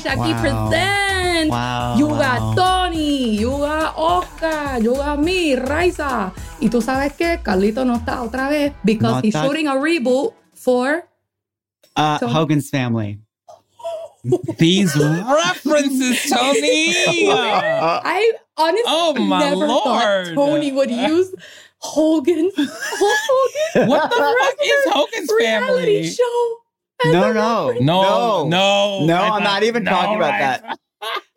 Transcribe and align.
Spanish 0.00 0.06
aquí 0.06 0.32
Wow. 0.32 0.40
present. 0.40 1.50
Wow, 1.50 1.96
You 1.98 2.06
wow. 2.08 2.18
got 2.18 2.40
Tony, 2.56 3.36
you 3.36 3.50
got 3.50 3.94
Oscar, 3.96 4.78
you 4.80 4.94
got 4.94 5.18
me, 5.18 5.54
Raiza. 5.56 6.32
Y 6.60 6.68
tú 6.68 6.80
sabes 6.82 7.12
que 7.16 7.38
Carlito 7.42 7.84
no 7.84 7.96
está 7.96 8.22
otra 8.22 8.48
vez 8.48 8.72
because 8.84 9.14
No 9.16 9.20
he's 9.22 9.34
está. 9.34 9.44
shooting 9.44 9.68
a 9.68 9.74
reboot 9.76 10.32
for. 10.54 11.04
Uh, 11.94 12.18
So- 12.18 12.28
Hogan's 12.28 12.68
family. 12.70 13.18
These 14.58 14.96
references, 14.96 16.28
Tony. 16.28 16.92
I 17.30 18.32
honestly 18.56 18.82
Oh, 18.86 19.14
my 19.14 19.38
never 19.50 19.66
thought 19.68 20.34
Tony 20.34 20.72
would 20.72 20.90
use 20.90 21.30
Hogan. 21.78 22.50
Hogan. 22.56 23.86
what 23.88 24.10
the 24.10 24.16
fuck 24.16 24.56
is 24.64 24.92
Hogan's 24.92 25.30
reality 25.38 26.02
family? 26.02 26.10
show. 26.10 26.56
As 27.04 27.12
No, 27.12 27.32
no. 27.32 27.72
No, 27.80 28.44
no, 28.48 29.04
no. 29.06 29.14
I 29.16 29.28
I'm 29.36 29.42
not 29.42 29.62
even 29.62 29.84
no, 29.84 29.90
talking 29.90 30.16
about 30.16 30.30
right. 30.30 30.62
that. 30.62 30.78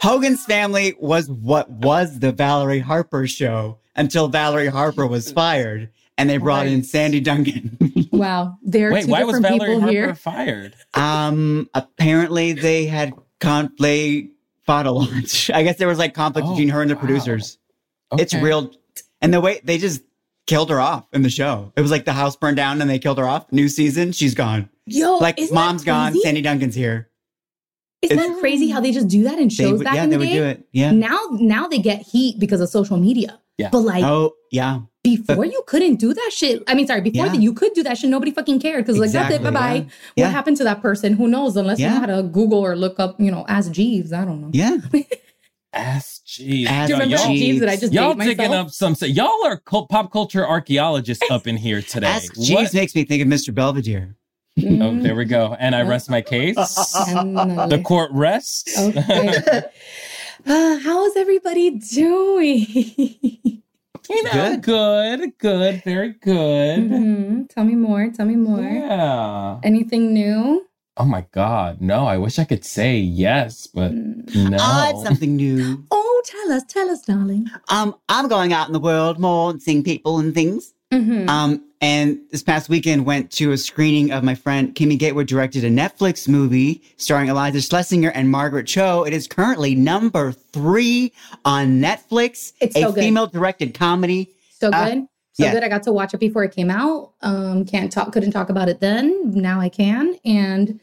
Hogan's 0.01 0.43
family 0.45 0.95
was 0.99 1.29
what 1.29 1.69
was 1.69 2.19
the 2.19 2.31
Valerie 2.31 2.79
Harper 2.79 3.27
show 3.27 3.79
until 3.95 4.27
Valerie 4.29 4.67
Harper 4.67 5.05
was 5.05 5.31
fired, 5.31 5.89
and 6.17 6.29
they 6.29 6.37
brought 6.37 6.67
in 6.67 6.83
Sandy 6.83 7.19
Duncan. 7.19 7.77
Wow, 8.11 8.57
there 8.63 8.89
are 8.89 8.93
Wait, 8.93 9.05
two 9.05 9.11
why 9.11 9.23
was 9.23 9.39
different 9.39 9.59
Valerie 9.61 9.75
people 9.75 9.81
Harper 9.81 9.91
here. 9.93 10.15
fired? 10.15 10.75
um, 10.95 11.69
apparently 11.73 12.51
they 12.53 12.85
had 12.85 13.13
con- 13.39 13.71
they 13.79 14.29
fought 14.65 14.87
a 14.87 14.91
lot. 14.91 15.49
I 15.53 15.63
guess 15.63 15.77
there 15.77 15.87
was 15.87 15.99
like 15.99 16.15
conflict 16.15 16.45
Oh, 16.47 16.51
between 16.51 16.69
her 16.69 16.81
and 16.81 16.89
the 16.89 16.95
wow. 16.95 17.01
producers. 17.01 17.57
It's 18.13 18.33
real, 18.33 18.71
and 19.21 19.33
the 19.33 19.39
way 19.39 19.61
they 19.63 19.77
just 19.77 20.01
killed 20.47 20.69
her 20.71 20.81
off 20.81 21.07
in 21.13 21.21
the 21.21 21.29
show. 21.29 21.71
It 21.77 21.81
was 21.81 21.91
like 21.91 22.03
the 22.05 22.13
house 22.13 22.35
burned 22.35 22.57
down 22.57 22.81
and 22.81 22.89
they 22.89 22.99
killed 22.99 23.19
her 23.19 23.27
off. 23.27 23.49
New 23.53 23.69
season, 23.69 24.11
she's 24.11 24.33
gone. 24.33 24.69
Yo, 24.91 25.17
Like 25.17 25.39
isn't 25.39 25.53
mom's 25.53 25.83
that 25.83 26.13
gone. 26.13 26.21
Sandy 26.21 26.41
Duncan's 26.41 26.75
here. 26.75 27.09
Isn't 28.01 28.17
It's- 28.17 28.33
that 28.35 28.39
crazy 28.39 28.69
how 28.69 28.79
they 28.79 28.91
just 28.91 29.07
do 29.09 29.23
that 29.23 29.39
in 29.39 29.49
They 29.49 29.53
shows 29.55 29.77
would, 29.79 29.83
back 29.83 29.95
yeah, 29.95 30.03
in 30.05 30.09
they 30.09 30.15
the 30.15 30.19
would 30.19 30.29
do 30.31 30.43
it. 30.43 30.65
Yeah. 30.71 30.91
Now, 30.91 31.19
now 31.33 31.67
they 31.67 31.79
get 31.79 32.01
heat 32.01 32.39
because 32.39 32.61
of 32.61 32.69
social 32.69 32.97
media. 32.97 33.39
Yeah. 33.57 33.69
But 33.71 33.79
like 33.79 34.05
Oh, 34.05 34.35
yeah. 34.51 34.79
before, 35.03 35.43
you 35.45 35.61
couldn't 35.67 35.95
do 35.97 36.13
that 36.13 36.29
shit. 36.33 36.63
I 36.67 36.75
mean, 36.75 36.87
sorry, 36.87 37.01
before 37.01 37.25
Yeah. 37.25 37.31
that 37.33 37.41
you 37.41 37.51
could 37.51 37.73
do 37.73 37.83
that 37.83 37.97
shit. 37.97 38.09
Nobody 38.09 38.31
fucking 38.31 38.61
cared 38.61 38.85
because 38.85 38.97
like 38.97 39.11
that's 39.11 39.35
it. 39.35 39.43
Bye 39.43 39.51
bye. 39.51 39.73
yeah. 39.75 39.81
What 39.81 39.89
Yeah. 40.15 40.29
happened 40.29 40.55
to 40.57 40.63
that 40.63 40.81
person? 40.81 41.11
Who 41.13 41.27
knows? 41.27 41.57
Unless 41.57 41.79
you 41.79 41.85
Yeah. 41.87 41.95
know 41.95 41.99
how 41.99 42.05
to 42.05 42.23
Google 42.23 42.59
or 42.59 42.77
look 42.77 42.99
up, 43.01 43.19
you 43.19 43.31
know, 43.31 43.43
ask 43.49 43.69
Jeeves. 43.71 44.13
I 44.13 44.23
don't 44.23 44.39
know. 44.41 44.49
Yeah. 44.53 44.77
Ass 45.73 46.21
Jeeves. 46.25 46.69
Ask 46.69 46.87
Do 46.87 46.93
you 46.95 46.99
remember 46.99 47.23
y'all, 47.23 47.35
Jeeves 47.35 47.59
that 47.59 47.69
I 47.69 47.75
just 47.75 47.93
y'all 47.93 48.13
digging 48.15 48.37
myself? 48.49 48.67
up 48.67 48.71
some. 48.73 48.95
Y'all 49.09 49.45
are 49.45 49.57
cul- 49.57 49.85
pop 49.87 50.11
culture 50.11 50.47
archaeologists 50.47 51.29
up 51.29 51.45
in 51.45 51.57
here 51.57 51.81
today. 51.83 52.07
Ask 52.07 52.35
What? 52.35 52.45
Jeeves 52.47 52.73
makes 52.73 52.95
me 52.95 53.03
think 53.03 53.21
of 53.21 53.27
Mr. 53.27 53.53
Belvedere. 53.53 54.15
Oh, 54.63 54.91
Mm, 54.91 55.03
there 55.03 55.15
we 55.15 55.25
go. 55.25 55.55
And 55.59 55.75
I 55.75 55.81
rest 55.83 56.09
my 56.09 56.21
case. 56.21 56.55
The 56.55 57.81
court 57.83 58.11
rests. 58.13 58.77
Okay. 58.79 59.63
Uh, 60.47 60.79
how 60.79 61.05
is 61.05 61.17
everybody 61.17 61.69
doing? 61.71 62.65
you 64.09 64.23
know, 64.23 64.31
Good. 64.31 64.61
good, 64.61 65.37
good, 65.37 65.83
very 65.83 66.13
good. 66.13 66.79
Mhm. 66.79 67.49
Tell 67.49 67.65
me 67.65 67.75
more. 67.75 68.09
Tell 68.09 68.25
me 68.25 68.37
more. 68.37 68.61
Yeah. 68.63 69.59
Anything 69.63 70.13
new? 70.13 70.65
Oh 70.95 71.03
my 71.03 71.25
God. 71.33 71.81
No, 71.81 72.07
I 72.07 72.17
wish 72.17 72.39
I 72.39 72.45
could 72.45 72.63
say 72.63 72.97
yes, 72.97 73.67
but 73.67 73.91
no. 73.93 74.57
Ah, 74.61 74.91
it's 74.91 75.03
something 75.03 75.35
new. 75.35 75.83
Oh, 75.91 76.21
tell 76.25 76.53
us, 76.53 76.63
tell 76.69 76.89
us, 76.89 77.01
darling. 77.01 77.47
Um, 77.69 77.95
I'm 78.07 78.29
going 78.29 78.53
out 78.53 78.67
in 78.67 78.73
the 78.73 78.79
world 78.79 79.19
more 79.19 79.49
and 79.51 79.61
seeing 79.61 79.83
people 79.83 80.19
and 80.19 80.33
things. 80.33 80.73
Mm-hmm. 80.91 81.29
Um, 81.29 81.63
and 81.81 82.19
this 82.31 82.43
past 82.43 82.67
weekend 82.67 83.05
went 83.05 83.31
to 83.33 83.51
a 83.51 83.57
screening 83.57 84.11
of 84.11 84.23
my 84.23 84.35
friend 84.35 84.73
Kimmy 84.75 84.97
Gatewood 84.97 85.27
directed 85.27 85.63
a 85.63 85.69
Netflix 85.69 86.27
movie 86.27 86.81
starring 86.97 87.29
Iliza 87.29 87.59
Shlesinger 87.59 88.11
and 88.13 88.29
Margaret 88.29 88.65
Cho. 88.65 89.03
It 89.03 89.13
is 89.13 89.27
currently 89.27 89.75
number 89.75 90.31
three 90.31 91.13
on 91.45 91.79
Netflix. 91.79 92.53
It's 92.59 92.75
a 92.75 92.81
so 92.81 92.91
good. 92.91 93.01
female 93.01 93.27
directed 93.27 93.73
comedy. 93.73 94.29
so 94.49 94.69
uh, 94.69 94.89
good. 94.89 95.07
So 95.33 95.45
yeah. 95.45 95.51
good. 95.53 95.63
I 95.63 95.69
got 95.69 95.83
to 95.83 95.93
watch 95.93 96.13
it 96.13 96.19
before 96.19 96.43
it 96.43 96.51
came 96.51 96.69
out. 96.69 97.13
Um, 97.21 97.63
can't 97.65 97.91
talk, 97.91 98.11
couldn't 98.11 98.31
talk 98.31 98.49
about 98.49 98.67
it 98.67 98.81
then. 98.81 99.31
Now 99.33 99.61
I 99.61 99.69
can. 99.69 100.15
And 100.25 100.81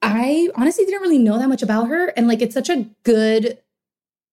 I 0.00 0.48
honestly 0.54 0.86
didn't 0.86 1.02
really 1.02 1.18
know 1.18 1.38
that 1.38 1.48
much 1.48 1.62
about 1.62 1.88
her. 1.88 2.06
And 2.16 2.28
like, 2.28 2.40
it's 2.40 2.54
such 2.54 2.70
a 2.70 2.86
good 3.02 3.58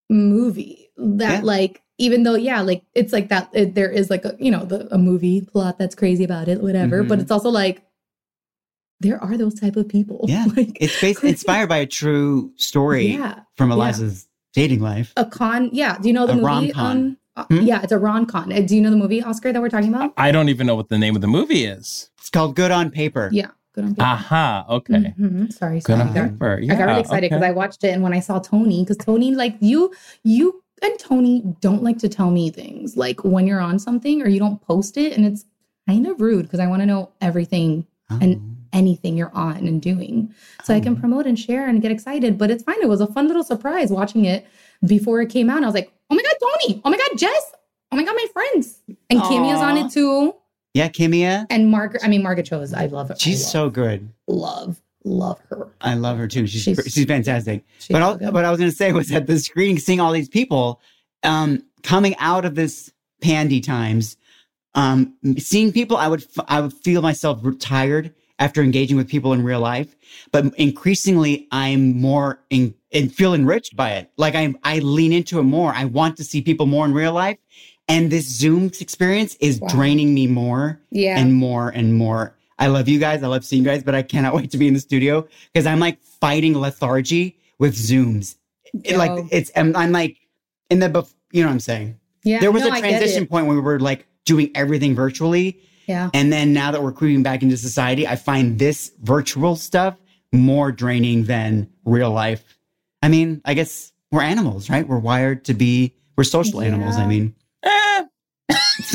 movie 0.09 0.89
that 0.95 1.39
Yeah. 1.39 1.41
like, 1.43 1.81
even 1.97 2.23
though, 2.23 2.35
yeah, 2.35 2.61
like 2.61 2.83
it's 2.93 3.13
like 3.13 3.29
that, 3.29 3.49
it, 3.53 3.75
there 3.75 3.89
is 3.89 4.09
like 4.09 4.25
a, 4.25 4.35
you 4.39 4.51
know, 4.51 4.65
the, 4.65 4.93
a 4.93 4.97
movie 4.97 5.41
plot 5.41 5.77
that's 5.79 5.95
crazy 5.95 6.23
about 6.23 6.47
it, 6.47 6.61
whatever. 6.61 7.03
But 7.03 7.19
Mhm. 7.19 7.21
it's 7.23 7.31
also 7.31 7.49
like, 7.49 7.83
there 8.99 9.21
are 9.23 9.37
those 9.37 9.53
type 9.53 9.75
of 9.75 9.87
people. 9.87 10.25
Yeah. 10.27 10.45
like, 10.55 10.77
It's 10.79 10.99
based 10.99 11.23
inspired 11.23 11.67
by 11.69 11.77
a 11.77 11.85
true 11.85 12.51
story 12.55 13.07
yeah. 13.07 13.39
from 13.55 13.71
Iliza's 13.71 14.27
dating 14.53 14.79
life. 14.81 15.13
A 15.17 15.25
con. 15.25 15.69
Yeah. 15.73 15.97
Do 15.99 16.07
you 16.07 16.13
know 16.13 16.25
the 16.25 16.33
A 16.33 16.35
movie? 16.35 16.45
rom-com. 16.45 16.97
Um, 16.97 17.17
Hmm? 17.49 17.63
Yeah, 17.63 17.81
it's 17.81 17.91
a 17.91 17.97
ron 17.99 18.25
con. 18.25 18.53
Uh, 18.53 18.61
Do 18.61 18.73
you 18.77 18.81
know 18.81 18.89
the 18.89 18.95
movie 18.95 19.21
Oscar 19.21 19.51
that 19.51 19.61
we're 19.61 19.67
talking 19.67 19.93
about? 19.93 20.13
I 20.15 20.31
don't 20.31 20.47
even 20.47 20.65
know 20.65 20.75
what 20.75 20.87
the 20.87 20.97
name 20.97 21.15
of 21.17 21.21
the 21.21 21.27
movie 21.27 21.65
is. 21.65 22.09
It's 22.17 22.29
called 22.29 22.55
Good 22.55 22.71
on 22.71 22.91
Paper. 22.91 23.27
Yeah. 23.33 23.47
Good 23.73 23.83
on 23.83 23.89
paper. 23.95 24.03
Aha. 24.05 24.65
Okay. 24.69 25.13
Mhm. 25.19 25.51
Sorry, 25.51 25.81
Good 25.81 25.99
on 25.99 26.07
I 26.09 26.13
got- 26.13 26.31
paper. 26.31 26.59
I 26.63 26.65
got 26.65 26.85
really 26.85 26.99
excited 27.01 27.21
because 27.29 27.41
okay. 27.41 27.47
I 27.49 27.51
watched 27.51 27.83
it 27.83 27.89
and 27.89 28.01
when 28.01 28.13
I 28.13 28.21
saw 28.21 28.39
Tony, 28.39 28.83
because 28.85 28.95
Tony, 28.95 29.35
like 29.35 29.57
you, 29.59 29.93
you 30.23 30.63
and 30.81 30.97
Tony 30.99 31.41
don't 31.61 31.83
like 31.83 31.97
to 31.99 32.09
tell 32.09 32.31
me 32.31 32.49
things 32.49 32.95
like 32.97 33.23
when 33.23 33.47
you're 33.47 33.59
on 33.61 33.79
something 33.79 34.21
or 34.21 34.27
you 34.27 34.39
don't 34.39 34.61
post 34.61 34.97
it, 34.97 35.13
and 35.15 35.25
it's 35.25 35.45
kind 35.87 36.07
of 36.07 36.19
rude 36.21 36.43
because 36.43 36.59
I 36.59 36.67
want 36.67 36.81
to 36.81 36.85
know 36.85 37.11
everything, 37.21 37.85
Oh. 38.11 38.19
And- 38.21 38.51
anything 38.73 39.15
you're 39.15 39.33
on 39.33 39.65
and 39.67 39.81
doing, 39.81 40.33
so 40.65 40.73
I 40.75 40.81
can 40.81 40.97
Oh. 40.97 40.99
promote 40.99 41.25
and 41.25 41.39
share 41.39 41.67
and 41.69 41.81
get 41.81 41.91
excited. 41.91 42.37
But 42.37 42.51
it's 42.51 42.61
fine. 42.61 42.75
It 42.81 42.89
was 42.89 42.99
a 42.99 43.07
fun 43.07 43.27
little 43.27 43.43
surprise 43.43 43.89
watching 43.89 44.25
it 44.25 44.45
before 44.85 45.21
it 45.21 45.29
came 45.29 45.49
out. 45.49 45.63
I 45.63 45.65
was 45.65 45.73
like, 45.73 45.93
oh 46.09 46.15
my 46.15 46.21
god, 46.21 46.35
Tony! 46.41 46.81
Oh 46.83 46.89
my 46.89 46.97
god, 46.97 47.17
Jess! 47.17 47.51
Oh 47.91 47.95
my 47.95 48.03
god, 48.03 48.15
my 48.15 48.25
friends! 48.33 48.79
And 49.09 49.21
Kimmy's 49.21 49.59
on 49.61 49.77
it 49.77 49.91
too. 49.93 50.35
yeah, 50.73 50.89
Kimia. 50.89 51.45
And 51.49 51.71
Margaret, 51.71 52.01
I 52.03 52.09
mean 52.09 52.21
Margaret 52.21 52.47
Cho 52.47 52.59
is 52.59 52.73
I 52.73 52.87
love 52.87 53.07
her. 53.09 53.15
She's 53.17 53.45
I 53.45 53.49
so 53.49 53.69
good. 53.69 54.09
love, 54.27 54.81
love 55.05 55.39
her. 55.49 55.67
I 55.81 55.93
love 55.93 56.17
her 56.17 56.27
too. 56.27 56.47
She's 56.47 56.61
She's- 56.63 56.91
she's, 56.91 57.05
fantastic. 57.05 57.63
She's 57.79 57.93
but 57.93 58.01
all, 58.01 58.17
what 58.17 58.43
I 58.43 58.49
was 58.51 58.59
going 58.59 58.69
to 58.71 58.75
say 58.75 58.91
was 58.91 59.11
at 59.11 59.27
the 59.27 59.39
screening, 59.39 59.79
seeing 59.79 59.99
all 60.01 60.11
these 60.11 60.27
people 60.29 60.81
um, 61.23 61.63
coming 61.83 62.15
out 62.17 62.43
of 62.43 62.55
this 62.55 62.91
pandy 63.21 63.61
times, 63.61 64.17
um, 64.73 65.13
seeing 65.37 65.71
people, 65.71 65.95
I 65.97 66.07
would 66.07 66.25
I 66.47 66.59
would 66.61 66.73
feel 66.73 67.01
myself 67.01 67.41
tired 67.59 68.13
after 68.39 68.61
engaging 68.61 68.97
with 68.97 69.07
people 69.07 69.31
in 69.31 69.41
real 69.43 69.61
life. 69.61 69.95
But 70.33 70.53
increasingly, 70.57 71.47
I'm 71.51 71.95
more 72.01 72.39
in, 72.49 72.73
and 72.91 73.13
feel 73.13 73.33
enriched 73.33 73.75
by 73.75 73.91
it. 73.91 74.11
Like 74.17 74.35
I 74.35 74.53
I 74.63 74.79
lean 74.79 75.13
into 75.13 75.39
it 75.39 75.43
more. 75.43 75.71
I 75.73 75.85
want 75.85 76.17
to 76.17 76.23
see 76.23 76.41
people 76.41 76.65
more 76.65 76.85
in 76.85 76.93
real 76.93 77.13
life, 77.13 77.37
and 77.87 78.11
this 78.11 78.27
Zoom 78.27 78.65
experience 78.81 79.35
is 79.39 79.61
Wow. 79.61 79.69
draining 79.69 80.13
me 80.13 80.27
more 80.27 80.81
yeah. 80.91 81.17
and 81.19 81.33
more 81.33 81.69
and 81.69 81.93
more. 81.95 82.35
I 82.57 82.67
love 82.67 82.87
you 82.87 82.99
guys. 82.99 83.23
I 83.23 83.27
love 83.27 83.43
seeing 83.43 83.63
you 83.63 83.69
guys, 83.69 83.83
but 83.83 83.95
I 83.95 84.01
cannot 84.01 84.33
wait 84.35 84.51
to 84.51 84.57
be 84.57 84.67
in 84.67 84.73
the 84.73 84.79
studio 84.79 85.27
because 85.53 85.65
I'm 85.65 85.79
like 85.79 86.01
fighting 86.01 86.53
lethargy 86.53 87.39
with 87.59 87.75
Zooms. 87.75 88.35
It, 88.83 88.97
like 88.97 89.25
it's, 89.31 89.51
I'm, 89.55 89.75
I'm 89.75 89.91
like 89.91 90.17
in 90.69 90.79
the, 90.79 90.89
bef- 90.89 91.13
you 91.31 91.41
know 91.41 91.47
what 91.47 91.53
I'm 91.53 91.59
saying? 91.59 91.99
yeah, 92.25 92.39
there 92.39 92.51
was 92.51 92.63
no, 92.63 92.73
a 92.73 92.79
transition 92.79 93.27
point 93.27 93.45
where 93.45 93.55
we 93.55 93.61
were 93.61 93.79
like 93.79 94.07
doing 94.25 94.51
everything 94.55 94.95
virtually. 94.95 95.61
Yeah. 95.87 96.09
And 96.13 96.33
then 96.33 96.51
now 96.51 96.71
that 96.71 96.81
we're 96.81 96.91
creeping 96.91 97.23
back 97.23 97.43
into 97.43 97.55
society, 97.55 98.07
I 98.07 98.15
find 98.15 98.57
this 98.57 98.91
virtual 99.01 99.55
stuff 99.55 99.95
more 100.33 100.71
draining 100.71 101.25
than 101.25 101.69
real 101.85 102.11
life. 102.11 102.57
I 103.03 103.07
mean, 103.07 103.41
I 103.45 103.53
guess 103.53 103.93
we're 104.11 104.23
animals, 104.23 104.69
right? 104.69 104.87
We're 104.87 104.97
wired 104.97 105.45
to 105.45 105.53
be, 105.53 105.93
we're 106.17 106.23
social 106.23 106.61
animals. 106.61 106.95
I 106.95 107.05
mean, 107.05 107.35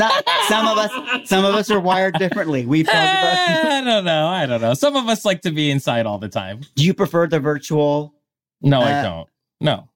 some, 0.00 0.23
some 0.49 0.67
of 0.67 0.79
us, 0.79 1.29
some 1.29 1.44
of 1.44 1.55
us 1.55 1.70
are 1.70 1.81
wired 1.81 2.14
differently. 2.19 2.67
We've 2.67 2.87
talked 2.87 2.97
about. 2.97 3.49
I 3.73 3.81
don't 3.85 4.05
know. 4.05 4.26
I 4.29 4.47
don't 4.47 4.61
know. 4.61 4.75
Some 4.75 4.97
of 4.97 5.08
us 5.08 5.25
like 5.25 5.43
to 5.43 5.50
be 5.50 5.70
inside 5.70 6.06
all 6.06 6.19
the 6.19 6.29
time. 6.29 6.61
Do 6.76 6.85
you 6.85 6.94
prefer 6.94 7.26
the 7.26 7.41
virtual? 7.41 8.14
No, 8.62 8.81
I 8.81 8.93
Uh, 8.93 9.02
don't. 9.02 9.29
No, 9.61 9.88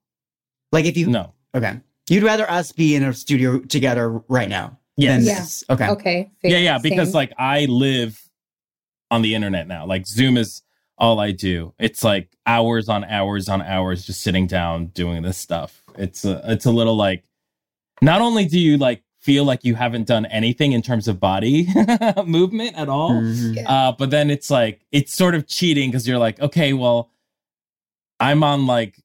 Like 0.72 0.84
if 0.84 0.96
you 0.96 1.06
no. 1.06 1.32
okay, 1.54 1.80
you'd 2.08 2.22
rather 2.22 2.50
us 2.50 2.72
be 2.72 2.94
in 2.94 3.02
a 3.02 3.12
studio 3.14 3.60
together 3.60 4.10
right 4.28 4.48
now 4.48 4.78
Yes. 4.96 5.64
than 5.66 5.76
Yeah. 5.78 5.86
Okay. 5.86 5.88
Okay. 5.92 6.30
fair, 6.42 6.50
Yeah, 6.50 6.58
yeah. 6.58 6.78
Because 6.78 7.08
same. 7.08 7.14
like 7.14 7.32
I 7.38 7.64
live 7.66 8.20
on 9.10 9.22
the 9.22 9.34
internet 9.34 9.66
now. 9.68 9.86
Like 9.86 10.06
Zoom 10.06 10.36
is 10.36 10.62
all 10.98 11.18
I 11.20 11.30
do. 11.30 11.72
It's 11.78 12.02
like 12.04 12.28
hours 12.46 12.88
on 12.88 13.04
hours 13.04 13.48
on 13.48 13.62
hours 13.62 14.04
just 14.06 14.22
sitting 14.22 14.46
down 14.46 14.86
doing 14.88 15.22
this 15.22 15.36
stuff. 15.38 15.82
It's 15.96 16.24
a, 16.24 16.42
it's 16.44 16.66
a 16.66 16.70
little 16.72 16.96
like 16.96 17.24
not 18.02 18.20
only 18.20 18.44
do 18.46 18.58
you 18.58 18.76
like 18.76 19.02
feel 19.24 19.44
like 19.44 19.64
you 19.64 19.74
haven't 19.74 20.06
done 20.06 20.26
anything 20.26 20.72
in 20.72 20.82
terms 20.82 21.08
of 21.08 21.18
body 21.18 21.66
movement 22.26 22.76
at 22.76 22.88
all, 22.88 23.10
Mhm. 23.12 23.56
Yeah. 23.56 23.70
uh, 23.72 23.92
but 23.98 24.10
then 24.10 24.30
it's 24.30 24.50
like 24.50 24.84
it's 24.92 25.14
sort 25.14 25.34
of 25.34 25.46
cheating 25.48 25.90
because 25.90 26.06
you're 26.06 26.18
like, 26.18 26.38
okay, 26.40 26.72
well, 26.74 27.10
I'm 28.20 28.44
on 28.44 28.66
like 28.66 29.00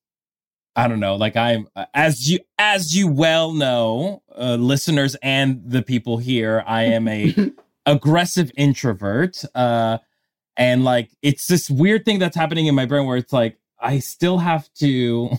I 0.76 0.88
don't 0.88 1.00
know, 1.00 1.16
like 1.16 1.36
I'm 1.36 1.68
as 1.94 2.30
you 2.30 2.40
as 2.58 2.96
you 2.96 3.08
well 3.08 3.54
know, 3.54 4.22
uh, 4.38 4.56
listeners 4.56 5.16
and 5.24 5.62
the 5.66 5.82
people 5.82 6.18
here, 6.18 6.64
I 6.68 6.84
am 6.84 7.08
a 7.08 7.34
aggressive 7.86 8.52
introvert, 8.56 9.44
uh, 9.56 9.98
and 10.58 10.84
like 10.84 11.10
it's 11.22 11.48
this 11.48 11.70
weird 11.70 12.06
thing 12.06 12.20
that's 12.20 12.36
happening 12.36 12.68
in 12.68 12.76
my 12.76 12.86
brain 12.86 13.06
where 13.08 13.18
it's 13.18 13.34
like 13.34 13.58
I 13.82 14.00
still 14.00 14.38
have 14.40 14.70
to 14.76 15.32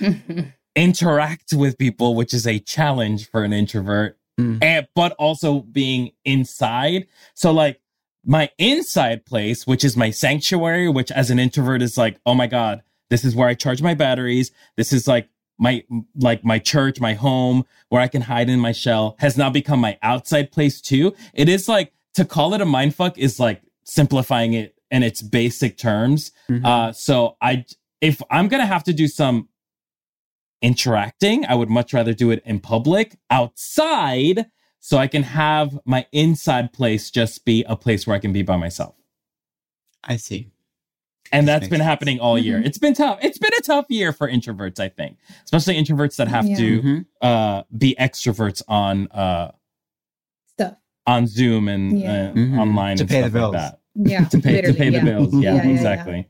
interact 0.76 1.52
with 1.52 1.78
people, 1.78 2.14
which 2.14 2.32
is 2.34 2.46
a 2.46 2.58
challenge 2.60 3.28
for 3.30 3.42
an 3.42 3.52
introvert, 3.52 4.18
Mm. 4.38 4.62
and 4.62 4.86
but 4.94 5.12
also 5.12 5.60
being 5.60 6.10
inside. 6.26 7.06
So 7.34 7.50
like 7.52 7.80
my 8.22 8.50
inside 8.58 9.24
place, 9.24 9.66
which 9.66 9.82
is 9.82 9.96
my 9.96 10.10
sanctuary, 10.10 10.90
which 10.90 11.10
as 11.10 11.30
an 11.30 11.38
introvert 11.38 11.80
is 11.80 11.96
like, 11.96 12.20
oh 12.26 12.34
my 12.34 12.46
god, 12.46 12.82
this 13.08 13.24
is 13.24 13.34
where 13.34 13.48
I 13.48 13.54
charge 13.54 13.80
my 13.80 13.94
batteries. 13.94 14.50
This 14.76 14.92
is 14.92 15.08
like 15.08 15.30
my 15.58 15.84
like 16.16 16.44
my 16.44 16.58
church, 16.58 17.00
my 17.00 17.14
home, 17.14 17.64
where 17.88 18.02
I 18.02 18.08
can 18.08 18.20
hide 18.20 18.50
in 18.50 18.60
my 18.60 18.72
shell, 18.72 19.16
has 19.20 19.38
now 19.38 19.48
become 19.48 19.80
my 19.80 19.98
outside 20.02 20.52
place 20.52 20.82
too. 20.82 21.14
It 21.32 21.48
is 21.48 21.66
like 21.66 21.92
to 22.14 22.26
call 22.26 22.52
it 22.52 22.60
a 22.60 22.66
mindfuck 22.66 23.16
is 23.16 23.40
like 23.40 23.62
simplifying 23.84 24.52
it 24.52 24.74
in 24.90 25.02
its 25.02 25.22
basic 25.22 25.78
terms. 25.78 26.30
Mhm. 26.50 26.64
Uh, 26.64 26.92
so 26.92 27.36
I, 27.40 27.64
if 28.02 28.20
I'm 28.30 28.48
gonna 28.48 28.66
have 28.66 28.84
to 28.84 28.92
do 28.92 29.08
some 29.08 29.48
interacting, 30.62 31.44
I 31.46 31.54
would 31.54 31.68
much 31.70 31.92
rather 31.92 32.12
do 32.14 32.30
it 32.30 32.42
in 32.44 32.60
public 32.60 33.16
outside, 33.30 34.46
so 34.80 34.98
I 34.98 35.06
can 35.06 35.22
have 35.22 35.78
my 35.84 36.06
inside 36.12 36.72
place 36.72 37.10
just 37.10 37.44
be 37.44 37.64
a 37.68 37.76
place 37.76 38.06
where 38.06 38.16
I 38.16 38.18
can 38.20 38.32
be 38.32 38.42
by 38.42 38.56
myself. 38.56 38.94
I 40.04 40.16
see. 40.16 40.50
And 41.32 41.46
This 41.48 41.52
that's 41.54 41.60
makes 41.62 41.70
been 41.70 41.78
sense. 41.80 41.86
happening 41.88 42.20
all 42.20 42.38
year. 42.38 42.60
Mhm. 42.60 42.66
It's 42.66 42.78
been 42.78 42.94
tough. 42.94 43.18
It's 43.20 43.38
been 43.38 43.50
a 43.58 43.62
tough 43.62 43.86
year 43.88 44.12
for 44.12 44.30
introverts, 44.30 44.78
I 44.78 44.88
think, 44.88 45.18
especially 45.44 45.74
introverts 45.74 46.16
that 46.16 46.28
have 46.28 46.46
Yeah. 46.46 46.56
to 46.56 46.82
Mhm. 46.82 47.06
uh, 47.20 47.62
be 47.76 47.96
extroverts 47.98 48.62
on 48.68 49.08
uh, 49.08 49.50
Stuff. 50.52 50.74
on 51.06 51.26
Zoom 51.26 51.66
and 51.68 51.98
Yeah. 52.00 52.28
uh, 52.30 52.32
Mhm. 52.32 52.58
online 52.60 52.96
To 52.98 53.02
and 53.02 53.10
pay 53.10 53.22
the 53.22 53.28
stuff 53.28 53.34
like 53.34 53.40
bills. 53.40 53.52
that. 53.54 53.80
Yeah. 53.96 54.24
To 54.26 54.38
pay 54.38 54.50
to 54.50 54.56
literally, 54.68 54.78
pay 54.78 54.90
the 54.90 55.00
bills. 55.04 55.34
Yeah, 55.34 55.40
Yeah, 55.40 55.56
yeah, 55.56 55.62
yeah. 55.64 55.70
exactly. 55.74 56.28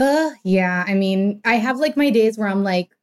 Uh, 0.00 0.30
yeah. 0.44 0.84
I 0.86 0.94
mean, 0.94 1.40
I 1.44 1.56
have 1.56 1.78
like 1.78 1.96
my 1.98 2.08
days 2.08 2.38
where 2.38 2.48
I'm 2.48 2.62
like, 2.62 2.95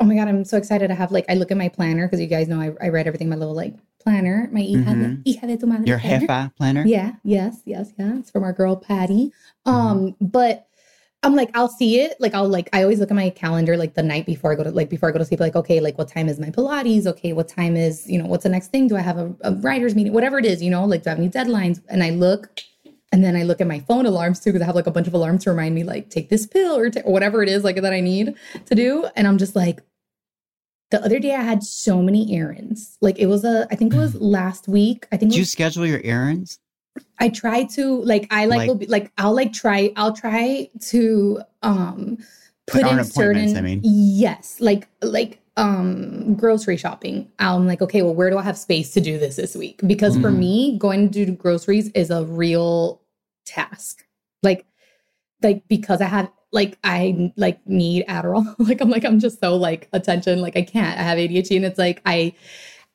oh 0.00 0.04
my 0.04 0.14
God, 0.14 0.28
I'm 0.28 0.44
so 0.44 0.56
excited 0.56 0.88
to 0.88 0.94
have 0.94 1.12
like, 1.12 1.26
I 1.28 1.34
look 1.34 1.50
at 1.50 1.56
my 1.56 1.68
planner 1.68 2.06
because 2.06 2.20
you 2.20 2.26
guys 2.26 2.48
know 2.48 2.60
I, 2.60 2.72
I 2.84 2.88
write 2.88 3.06
everything 3.06 3.26
in 3.26 3.30
my 3.30 3.36
little 3.36 3.54
like 3.54 3.74
planner, 4.02 4.48
my 4.50 4.60
hija, 4.60 4.84
Mhm. 4.84 5.22
de, 5.24 5.30
hija 5.34 5.46
de 5.46 5.56
tu 5.58 5.66
madre. 5.66 5.86
Your 5.86 5.98
planner. 5.98 6.26
jefa 6.26 6.54
planner? 6.56 6.84
Yeah, 6.86 7.12
yes, 7.22 7.60
yes, 7.66 7.92
yes. 7.98 8.16
It's 8.20 8.30
from 8.30 8.42
our 8.44 8.52
girl 8.54 8.76
Patty. 8.76 9.32
Um, 9.66 10.16
but 10.20 10.66
I'm 11.22 11.34
like, 11.36 11.50
I'll 11.54 11.68
see 11.68 12.00
it. 12.00 12.16
Like, 12.18 12.32
I'll 12.34 12.48
like, 12.48 12.70
I 12.72 12.82
always 12.82 12.98
look 12.98 13.10
at 13.10 13.14
my 13.14 13.28
calendar 13.28 13.76
like 13.76 13.92
the 13.92 14.02
night 14.02 14.24
before 14.24 14.52
I 14.52 14.54
go 14.54 14.64
to 14.64 14.70
like 14.70 14.88
before 14.88 15.10
I 15.10 15.12
go 15.12 15.18
to 15.18 15.24
sleep. 15.26 15.38
Like, 15.40 15.54
okay, 15.54 15.78
like 15.80 15.98
what 15.98 16.08
time 16.08 16.30
is 16.30 16.40
my 16.40 16.48
Pilates? 16.48 17.06
Okay, 17.06 17.34
what 17.34 17.46
time 17.48 17.76
is 17.76 18.08
you 18.08 18.18
know 18.18 18.24
what's 18.26 18.44
the 18.44 18.48
next 18.48 18.68
thing? 18.68 18.88
Do 18.88 18.96
I 18.96 19.00
have 19.02 19.18
a, 19.18 19.34
a 19.42 19.52
writers 19.56 19.94
meeting? 19.94 20.14
Whatever 20.14 20.38
it 20.38 20.46
is, 20.46 20.62
you 20.62 20.70
know, 20.70 20.86
like 20.86 21.02
do 21.02 21.10
I 21.10 21.12
have 21.12 21.18
any 21.18 21.28
deadlines? 21.28 21.82
And 21.90 22.02
I 22.02 22.08
look, 22.08 22.48
and 23.12 23.22
then 23.22 23.36
I 23.36 23.42
look 23.42 23.60
at 23.60 23.66
my 23.66 23.80
phone 23.80 24.06
alarms 24.06 24.40
too 24.40 24.50
because 24.50 24.62
I 24.62 24.64
have 24.64 24.74
like 24.76 24.86
a 24.86 24.90
bunch 24.90 25.08
of 25.08 25.12
alarms 25.12 25.44
to 25.44 25.50
remind 25.50 25.74
me 25.74 25.84
like 25.84 26.08
take 26.08 26.30
this 26.30 26.46
pill 26.46 26.74
or, 26.78 26.88
ta- 26.88 27.02
or 27.04 27.12
whatever 27.12 27.42
it 27.42 27.50
is 27.50 27.64
like 27.64 27.76
that 27.82 27.92
I 27.92 28.00
need 28.00 28.34
to 28.64 28.74
do. 28.74 29.06
And 29.14 29.26
I'm 29.28 29.36
just 29.36 29.54
like, 29.54 29.82
the 30.90 31.02
other 31.04 31.18
day 31.18 31.34
I 31.34 31.42
had 31.42 31.62
so 31.62 32.02
many 32.02 32.34
errands. 32.36 32.98
Like 33.00 33.18
it 33.18 33.26
was 33.26 33.44
a, 33.44 33.66
I 33.70 33.76
think 33.76 33.94
it 33.94 33.98
was 33.98 34.14
last 34.16 34.66
week. 34.68 35.06
I 35.12 35.16
think 35.16 35.30
Did 35.32 35.36
it 35.36 35.40
you 35.40 35.44
schedule 35.44 35.86
your 35.86 36.00
errands? 36.02 36.58
I 37.20 37.28
try 37.28 37.64
to 37.76 38.02
like 38.02 38.26
I 38.30 38.46
like, 38.46 38.58
Like- 38.58 38.68
will 38.68 38.74
be 38.74 38.86
like 38.86 39.12
I'll 39.16 39.34
like 39.34 39.52
try 39.52 39.92
I'll 39.96 40.12
try 40.14 40.68
to 40.88 41.40
um 41.62 42.18
put 42.66 42.86
in 42.86 43.04
certain 43.04 43.56
I 43.56 43.60
mean. 43.60 43.80
yes 43.84 44.56
like 44.60 44.88
like 45.00 45.40
um 45.56 46.34
grocery 46.34 46.76
shopping 46.76 47.30
I'm 47.38 47.66
like 47.66 47.80
okay 47.82 48.02
well 48.02 48.14
where 48.14 48.30
do 48.30 48.38
I 48.38 48.42
have 48.42 48.58
space 48.58 48.92
to 48.94 49.00
do 49.00 49.18
this 49.18 49.36
this 49.36 49.54
week 49.54 49.80
because 49.86 50.16
for 50.16 50.30
Mhm. 50.30 50.38
me 50.38 50.78
going 50.78 51.10
to 51.10 51.26
do 51.26 51.32
groceries 51.32 51.88
is 51.90 52.10
a 52.10 52.24
real 52.24 53.00
task 53.46 54.04
like 54.42 54.66
like 55.42 55.62
because 55.68 56.00
I 56.00 56.06
have 56.06 56.30
like 56.52 56.78
I 56.82 57.32
like 57.36 57.64
need 57.66 58.06
Adderall 58.06 58.54
like 58.58 58.80
I'm 58.80 58.90
like 58.90 59.04
I'm 59.04 59.20
just 59.20 59.40
so 59.40 59.56
like 59.56 59.88
attention 59.92 60.40
like 60.40 60.56
I 60.56 60.62
can't 60.62 60.98
I 60.98 61.02
have 61.02 61.18
ADHD 61.18 61.56
and 61.56 61.64
it's 61.64 61.78
like 61.78 62.02
I 62.04 62.34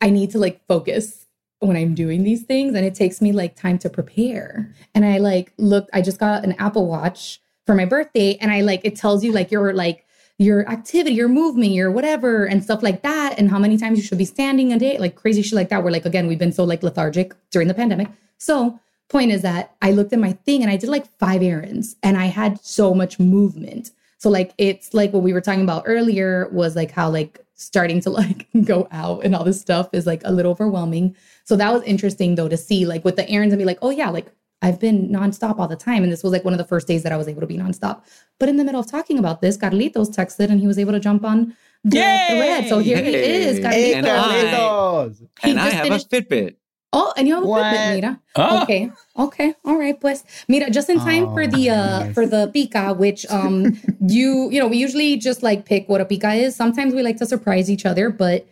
I 0.02 0.10
need 0.10 0.32
to 0.32 0.40
like 0.40 0.66
focus 0.68 1.26
when 1.60 1.78
I'm 1.78 1.96
doing 1.96 2.24
these 2.24 2.44
things 2.44 2.76
and 2.76 2.86
it 2.86 2.96
takes 2.96 3.22
me 3.22 3.32
like 3.32 3.56
time 3.56 3.78
to 3.80 3.90
prepare. 3.90 4.74
And 4.94 5.06
I 5.06 5.18
like 5.18 5.54
looked, 5.58 5.90
I 5.94 6.02
just 6.02 6.20
got 6.20 6.44
an 6.44 6.54
Apple 6.54 6.88
Watch 6.88 7.42
for 7.66 7.76
my 7.76 7.86
birthday 7.86 8.38
and 8.42 8.52
I 8.52 8.62
like 8.62 8.82
it 8.84 8.96
tells 8.96 9.24
you 9.24 9.32
like 9.32 9.52
your 9.52 9.74
like 9.74 10.06
your 10.38 10.70
activity, 10.70 11.16
your 11.16 11.30
movement, 11.30 11.72
your 11.72 11.90
whatever 11.92 12.46
and 12.46 12.62
stuff 12.62 12.84
like 12.84 13.04
that 13.04 13.40
and 13.40 13.50
how 13.50 13.58
many 13.58 13.78
times 13.78 13.98
you 13.98 14.04
should 14.04 14.18
be 14.18 14.26
standing 14.26 14.74
a 14.74 14.80
day, 14.80 14.98
like 14.98 15.16
crazy 15.16 15.42
shit 15.42 15.54
like 15.54 15.70
that. 15.70 15.82
Where 15.82 15.92
like 15.92 16.06
again, 16.06 16.28
we've 16.28 16.40
been 16.40 16.52
so 16.52 16.66
like 16.66 16.84
lethargic 16.84 17.34
during 17.52 17.68
the 17.68 17.74
pandemic. 17.74 18.10
So 18.38 18.80
point 19.10 19.32
is 19.32 19.42
that 19.44 19.76
I 19.82 19.92
looked 19.92 20.14
at 20.14 20.20
my 20.20 20.34
thing 20.34 20.62
and 20.62 20.72
I 20.72 20.78
did 20.78 20.90
like 20.90 21.08
five 21.20 21.42
errands 21.44 21.96
and 22.04 22.18
I 22.18 22.26
had 22.26 22.60
so 22.64 22.94
much 22.94 23.20
movement. 23.20 23.92
So 24.18 24.30
like 24.30 24.54
it's 24.58 24.94
like 24.94 25.14
what 25.14 25.24
we 25.24 25.34
were 25.34 25.42
talking 25.42 25.62
about 25.64 25.84
earlier 25.86 26.50
was 26.52 26.76
like 26.76 26.92
how 26.92 27.10
like 27.10 27.40
starting 27.54 28.02
to 28.02 28.10
like 28.22 28.48
go 28.64 28.88
out 28.92 29.24
and 29.24 29.36
all 29.36 29.44
this 29.44 29.62
stuff 29.62 29.90
is 29.94 30.06
like 30.08 30.22
a 30.26 30.32
little 30.32 30.52
overwhelming. 30.52 31.16
So 31.44 31.56
that 31.56 31.72
was 31.72 31.84
interesting 31.84 32.36
though 32.36 32.50
to 32.50 32.58
see 32.58 32.86
like 32.86 33.06
with 33.06 33.16
the 33.16 33.30
errands 33.30 33.54
and 33.54 33.60
be 33.60 33.66
like, 33.66 33.80
oh 33.82 33.92
yeah, 33.92 34.10
like 34.10 34.28
I've 34.62 34.80
been 34.80 35.10
nonstop 35.10 35.60
all 35.60 35.68
the 35.68 35.76
time. 35.76 36.02
And 36.02 36.12
this 36.12 36.24
was 36.24 36.32
like 36.34 36.44
one 36.44 36.54
of 36.54 36.58
the 36.58 36.66
first 36.66 36.88
days 36.88 37.04
that 37.04 37.12
I 37.12 37.18
was 37.18 37.28
able 37.28 37.42
to 37.42 37.48
be 37.48 37.58
nonstop. 37.58 38.02
But 38.40 38.50
in 38.50 38.58
the 38.58 38.64
middle 38.64 38.80
of 38.82 38.88
talking 38.90 39.20
about 39.20 39.42
this, 39.42 39.58
Carlitos 39.58 40.10
texted 40.16 40.50
and 40.50 40.60
he 40.60 40.66
was 40.66 40.80
able 40.80 40.94
to 40.94 41.00
jump 41.00 41.24
on 41.24 41.56
the 41.84 41.98
Yay! 41.98 42.28
thread. 42.30 42.68
So 42.70 42.80
here 42.80 42.98
he 43.04 43.14
is, 43.14 43.58
Hey. 43.60 43.94
Carlitos. 44.02 45.20
And 45.20 45.30
I- 45.44 45.46
He 45.46 45.52
and 45.52 45.60
I 45.60 45.70
have 45.70 45.84
finished- 45.84 46.12
a 46.12 46.22
Fitbit. 46.22 46.56
Oh, 46.96 47.14
and 47.18 47.28
you 47.28 47.36
have 47.36 47.44
a 47.44 47.48
What? 47.48 47.66
Fitbit, 47.66 47.92
Mira. 47.94 48.20
Oh, 48.38 48.64
Okay. 48.64 48.90
Okay. 49.20 49.54
All 49.66 49.78
right, 49.78 50.00
pues. 50.00 50.24
Mira, 50.48 50.70
just 50.72 50.90
in 50.90 51.00
time 51.00 51.28
for 51.34 51.44
Oh, 51.44 51.48
the 51.48 51.70
uh 51.70 52.00
nice. 52.06 52.14
for 52.16 52.26
the 52.26 52.48
pica, 52.54 52.94
which 52.94 53.26
um 53.30 53.76
you 54.08 54.50
you 54.50 54.60
know, 54.60 54.68
we 54.68 54.78
usually 54.78 55.18
just 55.18 55.44
like 55.44 55.66
pick 55.66 55.90
what 55.90 56.00
a 56.00 56.06
pica 56.06 56.32
is. 56.34 56.56
Sometimes 56.56 56.94
we 56.94 57.04
like 57.04 57.18
to 57.18 57.26
surprise 57.26 57.70
each 57.70 57.86
other, 57.86 58.10
but 58.10 58.48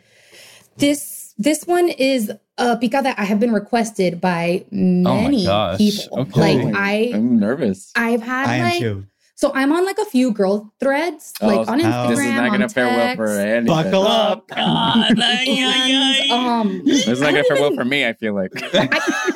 this 0.78 1.34
this 1.38 1.64
one 1.66 1.90
is 1.90 2.32
a 2.58 2.78
pica 2.78 3.02
that 3.02 3.18
I 3.18 3.24
have 3.24 3.40
been 3.40 3.54
requested 3.54 4.20
by 4.22 4.66
many 4.72 5.46
gosh. 5.46 5.78
people. 5.80 6.20
Okay. 6.28 6.66
Like 6.66 6.76
I 6.76 7.12
I'm 7.16 7.40
nervous. 7.40 7.92
I've 7.96 8.22
had 8.22 8.50
I 8.50 8.56
am 8.58 8.64
like 8.66 8.80
too. 8.80 9.06
So 9.36 9.52
I'm 9.54 9.74
on 9.74 9.86
like 9.86 9.98
a 9.98 10.06
few 10.06 10.32
girl 10.32 10.72
threads, 10.80 11.34
Oh, 11.42 11.48
like 11.48 11.68
on 11.68 11.78
this 11.80 11.88
is 11.88 11.94
Instagram. 11.94 12.08
This 12.10 12.20
is 12.20 12.34
not 12.34 12.52
gonna 12.52 12.64
on 12.64 12.70
fare 12.70 12.86
well 12.88 13.16
for 13.16 13.28
text, 13.28 13.40
anything. 13.40 13.66
Buckle 13.66 14.04
up. 14.08 14.48
God. 14.48 15.20
and, 15.22 16.32
um 16.32 16.82
This 16.86 17.08
is 17.08 17.20
not 17.22 17.32
gonna 17.32 17.44
fare 17.46 17.60
well 17.60 17.74
for 17.76 17.84
me. 17.86 18.06
I 18.06 18.14
feel 18.14 18.34
like. 18.36 18.52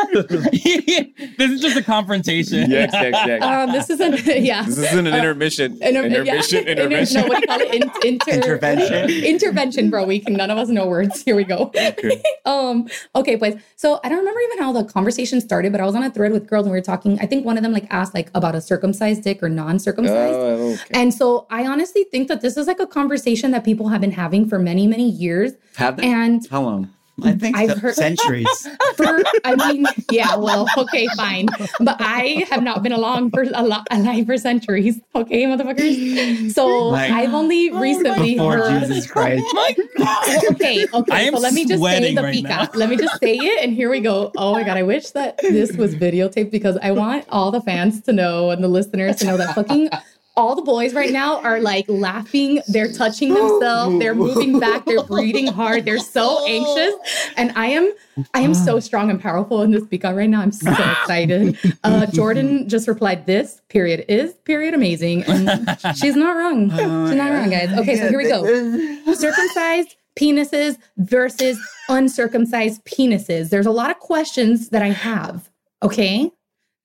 this 0.17 1.51
is 1.51 1.61
just 1.61 1.77
a 1.77 1.83
confrontation. 1.83 2.69
yes, 2.71 2.89
yes, 2.93 3.13
yes. 3.27 3.41
um 3.43 3.71
this 3.71 3.89
is 3.89 3.99
a 3.99 4.39
yeah. 4.39 4.63
this 4.63 4.77
isn't 4.77 5.07
an 5.07 5.13
Uh, 5.13 5.17
intermission. 5.17 5.77
Inter- 5.81 6.03
intermission. 6.05 6.65
yeah. 6.65 6.71
Inter- 6.71 6.81
intermission. 6.83 7.21
no, 7.21 7.27
what 7.27 7.35
do 7.35 7.41
you 7.41 7.47
call 7.47 7.59
it? 7.61 7.73
In- 7.73 7.91
inter- 8.07 8.31
Intervention. 8.31 9.09
Intervention, 9.23 9.89
bro. 9.89 10.05
We 10.05 10.19
can. 10.19 10.33
None 10.33 10.51
of 10.51 10.57
us 10.57 10.69
know 10.69 10.87
words. 10.87 11.21
Here 11.23 11.35
we 11.35 11.43
go. 11.43 11.71
Okay. 11.75 12.21
Um. 12.45 12.87
Okay, 13.15 13.35
pues. 13.37 13.55
So 13.75 13.99
I 14.03 14.09
don't 14.09 14.19
remember 14.19 14.39
even 14.41 14.59
how 14.59 14.71
the 14.71 14.83
conversation 14.83 15.41
started, 15.41 15.71
but 15.71 15.81
I 15.81 15.85
was 15.85 15.95
on 15.95 16.03
a 16.03 16.11
thread 16.11 16.31
with 16.31 16.47
girls 16.47 16.65
and 16.65 16.71
we 16.73 16.77
were 16.77 16.83
talking. 16.83 17.19
I 17.19 17.25
think 17.25 17.45
one 17.45 17.57
of 17.57 17.63
them 17.63 17.73
like 17.73 17.87
asked 17.89 18.13
like 18.13 18.29
about 18.35 18.55
a 18.55 18.61
circumcised 18.61 19.23
dick 19.23 19.41
or 19.43 19.49
non-circumcised. 19.87 20.35
Oh, 20.35 20.73
okay. 20.73 20.99
And 21.01 21.13
so 21.13 21.47
I 21.49 21.65
honestly 21.65 22.03
think 22.05 22.27
that 22.27 22.41
this 22.41 22.57
is 22.57 22.67
like 22.67 22.79
a 22.79 22.87
conversation 22.87 23.51
that 23.51 23.63
people 23.63 23.89
have 23.89 24.01
been 24.01 24.11
having 24.11 24.47
for 24.47 24.59
many, 24.59 24.87
many 24.87 25.09
years. 25.09 25.53
Have 25.75 25.97
they? 25.97 26.03
And 26.03 26.45
How 26.49 26.61
long? 26.61 26.93
I 27.23 27.31
think 27.33 27.57
I've 27.57 27.71
so- 27.71 27.79
heard- 27.79 27.95
centuries. 28.07 28.67
for 28.95 29.23
I 29.43 29.55
mean, 29.73 29.85
yeah, 30.11 30.35
well, 30.35 30.67
okay, 30.77 31.07
fine. 31.15 31.47
But 31.79 31.97
I 31.99 32.45
have 32.49 32.61
not 32.63 32.83
been 32.83 32.91
along 32.91 33.31
for 33.31 33.41
a 33.41 33.63
lot 33.63 33.87
alive 33.91 34.25
for 34.27 34.37
centuries. 34.37 34.99
Okay, 35.15 35.43
motherfuckers. 35.45 36.51
So 36.51 36.89
Like- 36.89 37.11
I've 37.11 37.33
only 37.33 37.71
oh 37.71 37.79
recently 37.79 38.33
Before 38.35 38.57
heard 38.57 38.81
Jesus 38.87 39.09
Christ. 39.09 39.43
Oh 39.53 39.53
my 39.55 39.75
God. 39.97 40.43
okay, 40.51 40.85
okay. 40.93 41.11
I 41.15 41.21
am 41.21 41.33
so 41.33 41.39
let 41.39 41.53
me 41.53 41.61
just 41.65 41.73
say 41.73 41.77
sweating 41.79 42.15
the 42.15 42.23
right 42.23 42.33
pica. 42.35 42.47
now. 42.49 42.67
Let 42.75 42.89
me 42.89 42.97
just 42.97 43.19
say 43.19 43.35
it, 43.35 43.63
and 43.63 43.73
here 43.73 43.89
we 43.89 43.99
go. 43.99 44.31
Oh 44.37 44.53
my 44.53 44.63
god, 44.63 44.77
I 44.77 44.83
wish 44.83 45.09
that 45.11 45.37
this 45.39 45.75
was 45.75 45.95
videotaped 45.95 46.51
because 46.51 46.77
I 46.81 46.91
want 46.91 47.25
all 47.29 47.49
the 47.51 47.61
fans 47.61 48.01
to 48.01 48.13
know 48.13 48.51
and 48.51 48.63
the 48.63 48.67
listeners 48.67 49.15
to 49.17 49.25
know 49.25 49.37
that 49.37 49.55
fucking 49.55 49.89
all 50.37 50.55
the 50.55 50.61
boys 50.61 50.93
right 50.93 51.11
now 51.11 51.41
are 51.41 51.59
like 51.59 51.85
laughing. 51.89 52.61
They're 52.67 52.91
touching 52.93 53.33
themselves. 53.33 53.99
They're 53.99 54.15
moving 54.15 54.59
back. 54.59 54.85
They're 54.85 55.03
breathing 55.03 55.47
hard. 55.47 55.83
They're 55.83 55.97
so 55.97 56.45
anxious. 56.47 56.93
And 57.35 57.51
I 57.55 57.67
am, 57.67 57.91
I 58.33 58.41
am 58.41 58.53
so 58.53 58.79
strong 58.79 59.09
and 59.09 59.19
powerful 59.19 59.63
in 59.63 59.71
this 59.71 59.83
speak 59.83 60.03
right 60.03 60.29
now. 60.29 60.41
I'm 60.41 60.51
so 60.51 60.71
excited. 60.71 61.57
Uh, 61.83 62.05
Jordan 62.07 62.69
just 62.69 62.87
replied, 62.87 63.25
"This 63.25 63.61
period 63.69 64.05
is 64.07 64.33
period 64.45 64.73
amazing," 64.73 65.23
and 65.23 65.77
she's 65.95 66.15
not 66.15 66.35
wrong. 66.37 66.71
Oh 66.79 67.07
she's 67.07 67.15
not 67.15 67.31
wrong, 67.31 67.49
guys. 67.49 67.69
Okay, 67.79 67.95
so 67.97 68.07
here 68.09 68.17
we 68.17 68.27
go. 68.27 69.13
Circumcised 69.13 69.95
penises 70.17 70.77
versus 70.97 71.59
uncircumcised 71.89 72.83
penises. 72.85 73.49
There's 73.49 73.65
a 73.65 73.71
lot 73.71 73.89
of 73.89 73.99
questions 73.99 74.69
that 74.69 74.81
I 74.81 74.89
have. 74.89 75.49
Okay. 75.83 76.31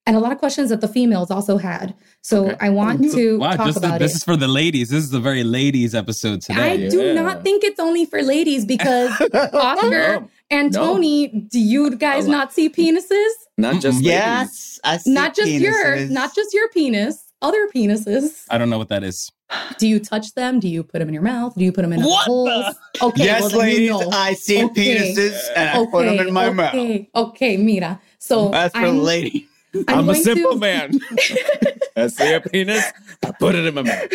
And 0.04 0.16
a 0.16 0.20
lot 0.20 0.32
of 0.32 0.38
questions 0.38 0.70
that 0.70 0.80
the 0.80 0.88
females 0.88 1.30
also 1.30 1.58
had. 1.58 1.94
So 2.22 2.46
Okay. 2.48 2.56
I 2.60 2.70
want 2.70 3.02
to 3.12 3.38
Wow, 3.38 3.52
talk 3.54 3.66
just 3.66 3.80
the, 3.80 3.86
about 3.86 4.00
this 4.00 4.12
it. 4.12 4.16
is 4.16 4.24
for 4.24 4.36
the 4.36 4.48
ladies. 4.48 4.88
This 4.90 5.04
is 5.04 5.14
a 5.14 5.20
very 5.20 5.44
ladies 5.44 5.94
episode 5.94 6.42
today. 6.42 6.72
I 6.72 6.76
today. 6.76 6.88
do 6.90 7.14
not 7.14 7.44
think 7.44 7.62
it's 7.62 7.78
only 7.78 8.04
for 8.06 8.20
ladies 8.22 8.64
because 8.64 9.10
Oscar 9.34 9.90
No. 9.90 10.28
and 10.50 10.72
No. 10.72 10.94
Tony, 10.94 11.28
do 11.28 11.60
you 11.60 11.94
guys 11.96 12.26
not 12.26 12.52
see 12.52 12.68
penises? 12.68 13.30
Not 13.56 13.74
just 13.80 13.98
ladies. 13.98 14.06
Yes, 14.06 14.80
I 14.82 14.96
see 14.96 15.12
Not 15.12 15.36
just 15.36 15.50
your, 15.52 16.06
not 16.08 16.34
just 16.34 16.52
your 16.52 16.68
penis, 16.70 17.22
other 17.40 17.68
penises. 17.68 18.44
I 18.50 18.58
don't 18.58 18.70
know 18.70 18.78
what 18.78 18.88
that 18.88 19.04
is. 19.04 19.30
Do 19.78 19.86
you 19.86 20.00
touch 20.00 20.34
them? 20.34 20.58
Do 20.58 20.68
you 20.68 20.82
put 20.82 20.98
them 20.98 21.08
in 21.08 21.14
your 21.14 21.22
mouth? 21.22 21.54
Do 21.54 21.62
you 21.64 21.70
put 21.70 21.82
them 21.82 21.92
in 21.92 22.02
What 22.02 22.24
holes? 22.26 22.74
Okay, 23.00 23.24
Yes, 23.24 23.50
then 23.50 23.58
ladies, 23.60 23.78
you 23.80 23.90
know. 23.90 24.10
I 24.10 24.32
see 24.34 24.64
Okay. 24.64 24.96
penises 25.14 25.38
and 25.54 25.70
I 25.70 25.86
put 25.86 26.06
them 26.06 26.26
in 26.26 26.32
my 26.32 26.50
mouth. 26.50 26.74
okay, 26.74 27.08
Okay, 27.14 27.56
mira. 27.56 28.00
So 28.18 28.48
That's 28.50 28.74
for 28.74 28.80
I'm, 28.86 28.98
lady. 28.98 29.46
I'm, 29.74 29.84
I'm, 29.88 30.08
a 30.10 30.14
simple 30.14 30.52
to, 30.52 30.58
man. 30.58 31.00
I 31.96 32.06
see 32.08 32.32
a 32.32 32.40
penis, 32.40 32.84
I 33.24 33.32
put 33.32 33.54
it 33.54 33.64
in 33.64 33.74
my 33.74 33.82
mouth. 33.82 34.12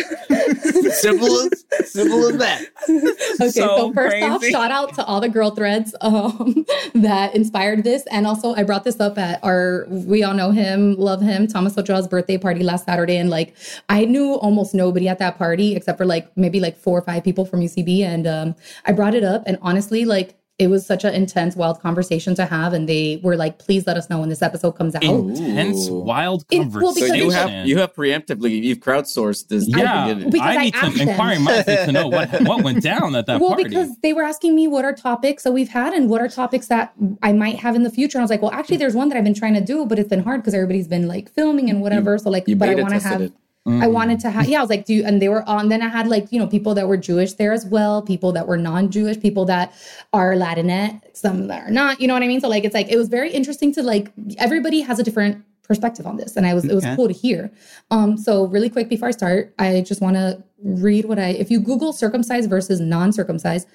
simple 0.94 1.26
as 1.26 1.92
simple 1.92 2.28
as 2.28 2.36
that. 2.38 2.62
Okay, 2.88 3.50
so, 3.50 3.76
So 3.76 3.92
first 3.92 4.22
off, 4.22 4.44
shout 4.44 4.70
out 4.70 4.94
to 4.94 5.04
all 5.04 5.20
the 5.20 5.28
girl 5.28 5.50
threads 5.50 5.94
um, 6.00 6.64
that 6.94 7.34
inspired 7.34 7.82
this, 7.84 8.04
and 8.10 8.26
also 8.26 8.54
I 8.54 8.62
brought 8.62 8.84
this 8.84 9.00
up 9.00 9.18
at 9.18 9.42
our 9.42 9.86
we 9.88 10.22
all 10.22 10.34
know 10.34 10.50
him, 10.50 10.94
love 10.96 11.20
him, 11.20 11.48
Thomas 11.48 11.76
Ochoa's 11.76 12.06
birthday 12.06 12.38
party 12.38 12.62
last 12.62 12.84
Saturday, 12.86 13.16
and 13.16 13.30
like 13.30 13.54
I 13.88 14.04
knew 14.04 14.34
almost 14.34 14.74
nobody 14.74 15.08
at 15.08 15.18
that 15.18 15.38
party 15.38 15.74
except 15.74 15.98
for 15.98 16.04
like 16.04 16.34
maybe 16.36 16.60
like 16.60 16.76
four 16.76 16.98
or 16.98 17.02
five 17.02 17.24
people 17.24 17.44
from 17.44 17.60
UCB, 17.60 18.02
and 18.02 18.26
um, 18.26 18.54
I 18.84 18.92
brought 18.92 19.14
it 19.14 19.24
up, 19.24 19.42
and 19.46 19.58
honestly, 19.60 20.04
like 20.04 20.37
it 20.58 20.68
was 20.68 20.84
such 20.84 21.04
an 21.04 21.14
intense, 21.14 21.54
wild 21.54 21.80
conversation 21.80 22.34
to 22.34 22.44
have, 22.44 22.72
and 22.72 22.88
they 22.88 23.20
were 23.22 23.36
like, 23.36 23.58
"Please 23.58 23.86
let 23.86 23.96
us 23.96 24.10
know 24.10 24.18
when 24.18 24.28
this 24.28 24.42
episode 24.42 24.72
comes 24.72 24.94
out." 24.96 25.04
Intense, 25.04 25.88
Ooh. 25.88 26.00
wild 26.00 26.44
It- 26.50 26.66
well. 26.72 26.92
So 26.92 27.00
because 27.00 27.16
you 27.16 27.30
have 27.30 27.66
you 27.66 27.78
have 27.78 27.94
preemptively 27.94 28.62
you've 28.62 28.80
crowdsourced 28.80 29.48
this. 29.48 29.68
yeah, 29.68 30.08
beginning. 30.08 30.30
Because 30.30 30.46
I 30.48 30.54
I 30.56 30.64
need 30.64 30.74
asked 30.74 30.92
to 30.92 30.98
them. 30.98 31.08
inquiring 31.10 31.42
minds 31.44 31.66
need 31.68 31.76
to 31.86 31.92
know 31.92 32.08
what 32.08 32.28
what 32.42 32.64
went 32.64 32.82
down 32.82 33.14
at 33.14 33.26
that 33.26 33.40
well, 33.40 33.50
party. 33.50 33.64
because 33.64 33.90
they 34.02 34.12
were 34.12 34.22
asking 34.22 34.56
me 34.56 34.66
what 34.66 34.84
are 34.84 34.92
topics 34.92 35.44
that 35.44 35.52
we've 35.52 35.68
had 35.68 35.92
and 35.92 36.10
what 36.10 36.20
are 36.20 36.28
topics 36.28 36.66
that 36.68 36.92
I 37.22 37.32
might 37.32 37.56
have 37.60 37.76
in 37.76 37.84
the 37.84 37.90
future. 37.90 38.18
And 38.18 38.22
I 38.22 38.24
was 38.24 38.30
like, 38.30 38.42
well, 38.42 38.50
actually, 38.52 38.78
there's 38.78 38.94
one 38.96 39.08
that 39.10 39.16
I've 39.18 39.24
been 39.24 39.34
trying 39.34 39.54
to 39.54 39.60
do, 39.60 39.86
but 39.86 39.98
it's 39.98 40.08
been 40.08 40.24
hard 40.24 40.40
because 40.40 40.54
everybody's 40.54 40.88
been 40.88 41.06
like 41.06 41.30
filming 41.32 41.70
and 41.70 41.80
whatever. 41.82 42.18
so 42.18 42.30
like, 42.30 42.44
but 42.56 42.68
I 42.68 42.74
want 42.74 42.94
to 42.94 43.00
have. 43.00 43.20
it. 43.22 43.32
I 43.66 43.86
wanted 43.86 44.18
to 44.20 44.30
have, 44.30 44.48
yeah, 44.48 44.58
I 44.58 44.60
was 44.62 44.70
like, 44.70 44.86
do 44.86 44.94
you, 44.94 45.04
and 45.04 45.20
they 45.20 45.28
were 45.28 45.46
on, 45.46 45.68
then 45.68 45.82
I 45.82 45.88
had 45.88 46.06
like, 46.08 46.32
you 46.32 46.38
know, 46.38 46.46
people 46.46 46.72
that 46.74 46.88
were 46.88 46.96
Jewish 46.96 47.34
there 47.34 47.52
as 47.52 47.66
well, 47.66 48.00
people 48.00 48.32
that 48.32 48.46
were 48.48 48.56
non 48.56 48.90
Jewish, 48.90 49.20
people 49.20 49.44
that 49.44 49.74
are 50.14 50.32
Latinx, 50.34 51.02
some 51.14 51.48
that 51.48 51.68
are 51.68 51.70
not, 51.70 52.00
you 52.00 52.08
know 52.08 52.14
what 52.14 52.22
I 52.22 52.28
mean? 52.28 52.40
So 52.40 52.48
like, 52.48 52.64
it's 52.64 52.74
like, 52.74 52.88
it 52.90 52.96
was 52.96 53.08
very 53.08 53.30
interesting 53.30 53.72
to 53.74 53.82
like, 53.82 54.10
everybody 54.38 54.80
has 54.80 54.98
a 54.98 55.02
different 55.02 55.44
perspective 55.64 56.06
on 56.06 56.16
this. 56.16 56.34
And 56.34 56.46
I 56.46 56.54
was, 56.54 56.64
it 56.64 56.74
was 56.74 56.82
Okay. 56.82 56.96
cool 56.96 57.08
to 57.08 57.12
hear. 57.12 57.50
Um, 57.90 58.16
so 58.16 58.46
really 58.46 58.70
quick 58.70 58.88
before 58.88 59.08
I 59.08 59.10
start, 59.10 59.52
I 59.58 59.82
just 59.82 60.00
want 60.00 60.16
to 60.16 60.42
read 60.64 61.04
what 61.04 61.18
I, 61.18 61.28
if 61.28 61.50
you 61.50 61.60
Google 61.60 61.92
circumcised 61.92 62.48
versus 62.48 62.80
non 62.80 63.12
circumcised 63.12 63.68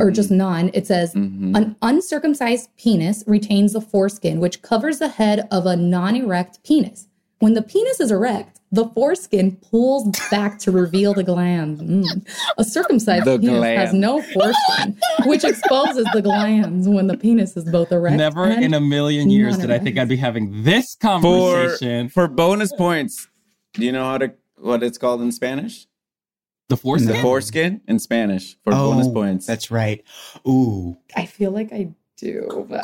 or 0.00 0.12
just 0.12 0.30
non, 0.30 0.70
it 0.74 0.86
says 0.86 1.12
Mhm. 1.12 1.56
an 1.56 1.74
uncircumcised 1.82 2.68
penis 2.76 3.24
retains 3.26 3.72
the 3.72 3.80
foreskin, 3.80 4.38
which 4.38 4.62
covers 4.62 5.00
the 5.00 5.08
head 5.08 5.48
of 5.50 5.66
a 5.66 5.74
non 5.74 6.14
erect 6.14 6.62
penis. 6.62 7.08
When 7.40 7.54
the 7.54 7.62
penis 7.62 8.00
is 8.00 8.10
erect, 8.10 8.60
the 8.70 8.86
foreskin 8.88 9.56
pulls 9.56 10.08
back 10.30 10.58
to 10.60 10.70
reveal 10.70 11.14
the 11.14 11.24
glans. 11.24 11.80
Mm. 11.80 12.28
A 12.58 12.64
circumcised 12.64 13.24
The 13.24 13.38
penis 13.38 13.64
has 13.64 13.92
no 13.94 14.22
foreskin, 14.22 14.98
which 15.24 15.42
exposes 15.44 16.06
the 16.12 16.22
glans 16.22 16.86
when 16.86 17.06
the 17.06 17.16
penis 17.16 17.56
is 17.56 17.64
both 17.64 17.90
erect. 17.92 18.16
Never 18.16 18.44
and 18.44 18.62
in 18.62 18.74
a 18.74 18.80
million 18.80 19.30
years 19.30 19.58
did 19.58 19.70
I 19.70 19.78
think 19.78 19.98
I'd 19.98 20.08
be 20.08 20.16
having 20.16 20.64
this 20.64 20.94
conversation. 20.94 22.08
for 22.10 22.26
for 22.26 22.28
bonus 22.28 22.72
points, 22.74 23.26
do 23.72 23.84
you 23.84 23.92
know 23.92 24.04
how 24.04 24.18
to 24.18 24.32
what 24.56 24.82
it's 24.82 24.98
called 24.98 25.22
in 25.22 25.32
Spanish? 25.32 25.86
the 26.70 26.76
force. 26.76 27.04
The 27.04 27.14
foreskin 27.16 27.80
in 27.88 27.98
Spanish 27.98 28.56
for 28.62 28.70
bonus 28.70 29.08
Oh, 29.08 29.12
points. 29.12 29.44
That's 29.44 29.70
right. 29.70 30.02
Ooh. 30.46 30.96
I 31.16 31.26
feel 31.26 31.50
like 31.50 31.72
I 31.72 31.88
do, 32.16 32.66
but 32.70 32.82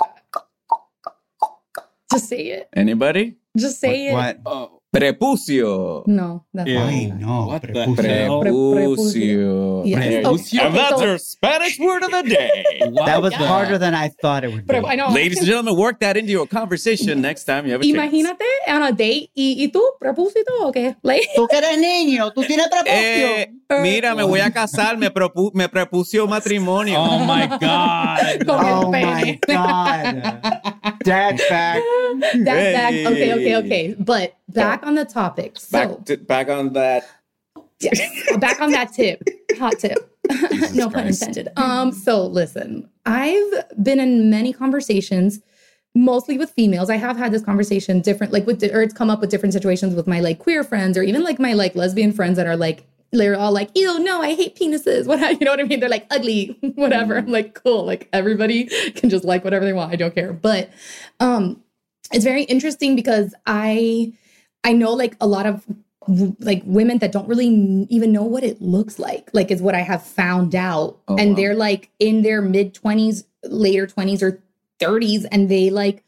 to 2.10 2.18
say 2.18 2.48
it. 2.48 2.68
Anybody? 2.74 3.36
Just 3.56 3.80
say 3.80 4.08
it. 4.08 4.12
What? 4.12 4.38
Oh, 4.46 4.80
Prepucio. 4.98 6.02
No, 6.06 6.44
that's 6.54 6.68
know. 6.70 7.46
What 7.46 7.62
the 7.62 7.68
Prepucio. 7.68 8.40
Pre- 8.40 8.50
Prepucio. 8.50 9.82
Yes. 9.84 10.52
And 10.54 10.74
that's 10.74 11.00
our 11.00 11.18
Spanish 11.18 11.78
word 11.78 12.02
of 12.02 12.10
the 12.10 12.22
day. 12.22 12.64
wow. 12.80 13.04
That 13.06 13.22
was 13.22 13.32
Yeah. 13.32 13.46
harder 13.46 13.78
than 13.78 13.94
I 13.94 14.08
thought 14.22 14.44
it 14.44 14.52
would 14.52 14.66
be. 14.66 14.80
But 14.80 14.84
I 14.86 14.94
know. 14.96 15.08
Ladies 15.10 15.38
and 15.38 15.46
gentlemen, 15.46 15.76
work 15.76 16.00
that 16.00 16.16
into 16.16 16.32
your 16.32 16.46
conversation 16.46 17.20
next 17.20 17.44
time 17.44 17.66
you 17.66 17.72
have 17.72 17.82
a 17.82 17.84
chance. 17.84 17.96
Imagínate 17.96 18.48
on 18.68 18.82
a 18.82 18.92
date 18.92 19.30
y, 19.36 19.56
y 19.58 19.68
tú, 19.68 19.82
propósito 20.00 20.52
o 20.60 20.72
qué? 20.72 20.96
Like, 21.02 21.28
Tú 21.36 21.46
que 21.48 21.58
eres 21.58 21.78
niño, 21.78 22.32
tú 22.32 22.42
tienes 22.44 22.66
Eh, 22.86 23.48
prepucio. 23.66 23.82
mira, 23.82 24.14
me 24.14 24.22
voy 24.22 24.40
a 24.40 24.50
casar, 24.50 24.96
me, 24.96 25.10
propu 25.10 25.50
me 25.54 25.68
prepucio 25.68 26.26
matrimonio. 26.26 26.98
Oh 26.98 27.18
my 27.20 27.46
god. 27.60 28.44
Oh 28.48 28.90
my. 28.90 29.38
God. 29.46 30.22
Dad's 31.04 31.42
back. 31.48 31.82
that 32.44 32.44
back. 32.44 32.92
Hey. 32.92 33.06
Okay, 33.06 33.32
okay, 33.34 33.56
okay. 33.56 33.94
But 33.98 34.34
back 34.48 34.86
on 34.86 34.94
the 34.94 35.04
topic. 35.04 35.58
So, 35.58 35.96
Back, 35.96 36.04
to, 36.06 36.16
back 36.18 36.48
on 36.48 36.72
that. 36.74 37.06
yes, 37.80 38.00
back 38.38 38.60
on 38.60 38.70
that 38.72 38.92
tip, 38.92 39.22
hot 39.58 39.78
tip. 39.78 39.98
no 40.74 40.90
pun 40.90 41.06
intended. 41.06 41.48
Um, 41.56 41.92
so 41.92 42.26
listen, 42.26 42.88
I've 43.04 43.64
been 43.82 44.00
in 44.00 44.28
many 44.30 44.52
conversations, 44.52 45.40
mostly 45.94 46.36
with 46.38 46.50
females. 46.50 46.90
I 46.90 46.96
have 46.96 47.16
had 47.16 47.32
this 47.32 47.42
conversation 47.42 48.00
different, 48.00 48.32
like 48.32 48.46
with, 48.46 48.62
or 48.64 48.82
it's 48.82 48.94
come 48.94 49.08
up 49.10 49.20
with 49.20 49.30
different 49.30 49.52
situations 49.52 49.94
with 49.94 50.06
my 50.06 50.20
like 50.20 50.38
queer 50.40 50.64
friends, 50.64 50.98
or 50.98 51.02
even 51.02 51.22
like 51.22 51.38
my 51.38 51.52
like 51.52 51.74
lesbian 51.76 52.12
friends 52.12 52.36
that 52.36 52.46
are 52.46 52.56
like, 52.56 52.86
they're 53.12 53.36
all 53.36 53.52
like, 53.52 53.70
ew, 53.76 54.00
no, 54.00 54.20
I 54.20 54.34
hate 54.34 54.56
penises. 54.56 55.06
What 55.06 55.20
you 55.40 55.44
know 55.44 55.52
what 55.52 55.60
I 55.60 55.62
mean? 55.62 55.78
They're 55.80 55.88
like 55.88 56.06
ugly, 56.10 56.58
whatever. 56.74 57.18
I'm 57.18 57.28
like, 57.28 57.54
cool. 57.54 57.84
Like 57.84 58.08
everybody 58.12 58.64
can 58.92 59.10
just 59.10 59.24
like 59.24 59.44
whatever 59.44 59.64
they 59.64 59.72
want. 59.72 59.92
I 59.92 59.96
don't 59.96 60.14
care. 60.14 60.32
But 60.32 60.70
um, 61.20 61.62
it's 62.12 62.24
very 62.24 62.42
interesting 62.44 62.96
because 62.96 63.32
I 63.46 64.12
I 64.66 64.72
know 64.72 64.92
like 64.92 65.16
a 65.20 65.26
lot 65.26 65.46
of 65.46 65.64
like 66.40 66.62
women 66.64 66.98
that 66.98 67.10
don't 67.12 67.26
really 67.28 67.46
even 67.90 68.12
know 68.12 68.22
what 68.22 68.44
it 68.44 68.60
looks 68.62 68.98
like 69.00 69.28
like 69.32 69.50
is 69.50 69.60
what 69.60 69.74
i 69.74 69.80
have 69.80 70.02
found 70.04 70.54
out 70.54 70.98
Oh, 71.08 71.16
and 71.16 71.30
wow. 71.30 71.36
they're 71.36 71.54
like 71.56 71.90
in 71.98 72.22
their 72.22 72.40
mid 72.40 72.74
20s 72.74 73.24
later 73.42 73.88
20s 73.88 74.22
or 74.22 74.40
30s 74.78 75.26
and 75.32 75.48
they 75.48 75.68
like 75.70 76.04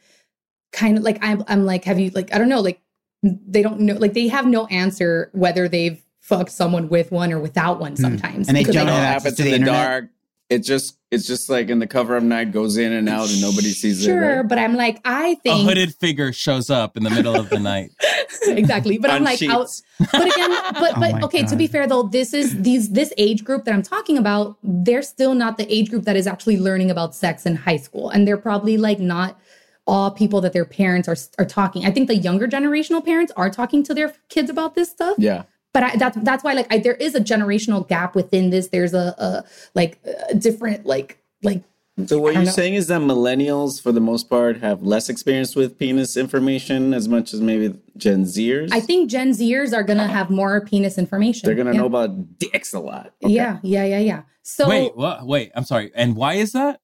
kind 0.73 0.97
of 0.99 1.03
like 1.03 1.19
I'm, 1.21 1.43
I'm 1.49 1.67
like 1.67 1.83
have 1.85 1.99
you 1.99 2.11
like 2.11 2.33
i 2.33 2.39
don't 2.39 2.49
know 2.49 2.61
like 2.61 2.81
they 3.25 3.61
don't 3.61 3.81
know 3.81 3.95
like 3.95 4.13
they 4.15 4.29
have 4.29 4.47
no 4.47 4.67
answer 4.69 5.31
whether 5.33 5.69
they've 5.69 6.01
fucked 6.21 6.53
someone 6.53 6.89
with 6.89 7.11
one 7.11 7.33
or 7.33 7.41
without 7.41 7.81
one 7.81 7.93
hmm. 7.97 8.03
sometimes 8.03 8.47
And 8.47 8.57
they 8.57 8.63
don't 8.63 8.77
It 8.77 8.79
I 8.79 8.81
all 8.83 8.87
have 8.87 9.03
know- 9.03 9.17
access 9.17 9.23
happens 9.25 9.37
to 9.39 9.45
in 9.47 9.51
the 9.53 9.59
the 9.59 9.65
dark. 9.65 10.05
It 10.51 10.61
just 10.61 10.97
it's 11.11 11.27
just 11.27 11.49
like 11.51 11.69
in 11.69 11.79
the 11.79 11.87
cover 11.87 12.17
of 12.17 12.23
night 12.23 12.53
goes 12.53 12.77
in 12.77 12.93
and 12.93 13.09
out 13.09 13.31
and 13.31 13.41
nobody 13.41 13.69
sees 13.71 14.03
it. 14.03 14.11
sure 14.11 14.37
right? 14.39 14.49
but 14.49 14.59
i'm 14.59 14.77
like 14.77 15.01
I 15.05 15.35
think 15.37 15.63
a 15.63 15.65
hooded 15.65 15.95
figure 15.95 16.33
shows 16.33 16.71
up 16.71 16.97
in 16.97 17.03
the 17.03 17.11
middle 17.11 17.35
of 17.35 17.49
the 17.51 17.59
night. 17.59 17.91
exactly 18.47 18.99
but 18.99 19.11
i'm 19.11 19.19
On 19.19 19.25
like 19.25 19.43
out, 19.43 19.69
but 19.99 20.27
again 20.27 20.51
but 20.51 20.93
Oh 20.97 21.01
but 21.01 21.13
my 21.13 21.21
okay 21.23 21.45
to 21.45 21.57
be 21.57 21.67
fair 21.67 21.87
though 21.87 22.03
this 22.05 22.33
is 22.35 22.61
these 22.63 22.91
this 22.91 23.13
age 23.19 23.45
group 23.45 23.65
that 23.65 23.75
i'm 23.75 23.83
talking 23.83 24.17
about 24.19 24.57
they're 24.63 25.03
still 25.03 25.35
not 25.35 25.57
the 25.59 25.71
age 25.73 25.91
group 25.91 26.05
that 26.05 26.17
is 26.17 26.27
actually 26.27 26.59
learning 26.59 26.91
about 26.91 27.15
sex 27.15 27.45
in 27.47 27.57
high 27.57 27.77
school 27.77 28.11
and 28.11 28.27
they're 28.27 28.37
probably 28.39 28.77
like 28.77 28.99
not 29.01 29.39
all 29.87 30.11
people 30.11 30.41
that 30.43 30.53
their 30.53 30.65
parents 30.67 31.09
are 31.09 31.17
are 31.39 31.47
talking 31.47 31.85
i 31.87 31.91
think 31.91 32.09
the 32.09 32.17
younger 32.17 32.47
generational 32.47 33.05
parents 33.05 33.33
are 33.37 33.51
talking 33.51 33.83
to 33.83 33.93
their 33.95 34.15
kids 34.29 34.49
about 34.51 34.75
this 34.75 34.91
stuff 34.91 35.15
Yeah. 35.19 35.45
But 35.73 35.83
I, 35.83 35.97
that's 35.97 36.17
that's 36.23 36.45
why 36.45 36.55
like 36.55 36.73
I, 36.73 36.79
there 36.79 36.95
is 36.95 37.15
a 37.15 37.21
generational 37.21 37.87
gap 37.87 38.15
within 38.15 38.51
this 38.51 38.69
there's 38.69 38.95
a, 38.95 39.15
a 39.19 39.45
like 39.75 39.99
a 40.31 40.35
different 40.35 40.87
like 40.87 41.19
like 41.43 41.63
So 42.07 42.21
what 42.21 42.35
you're 42.35 42.45
know. 42.45 42.51
saying 42.51 42.75
is 42.75 42.87
that 42.89 43.01
millennials, 43.01 43.83
for 43.83 43.91
the 43.91 44.01
most 44.01 44.31
part, 44.31 44.61
have 44.61 44.83
less 44.83 45.09
experience 45.09 45.57
with 45.57 45.79
penis 45.79 46.17
information 46.17 46.95
as 46.95 47.09
much 47.09 47.35
as 47.35 47.41
maybe 47.41 47.77
Gen 47.97 48.25
Zers. 48.25 48.69
i 48.73 48.81
think 48.81 49.11
gen 49.11 49.31
zers 49.31 49.75
are 49.75 49.83
gonna 49.83 50.07
have 50.07 50.31
more 50.31 50.61
penis 50.65 50.97
information 50.99 51.47
they're 51.47 51.57
gonna 51.57 51.73
yeah. 51.73 51.81
know 51.81 51.87
about 51.87 52.39
dicks 52.39 52.73
a 52.73 52.81
lot. 52.81 53.13
Okay. 53.25 53.35
yeah 53.35 53.59
yeah 53.63 53.85
yeah 53.85 53.99
yeah 53.99 54.23
so 54.49 54.67
wait, 54.67 54.97
what? 54.97 55.27
Wait, 55.27 55.53
I'm 55.55 55.65
sorry. 55.65 55.93
And 55.95 56.17
why 56.17 56.35
is 56.35 56.53
that? 56.53 56.81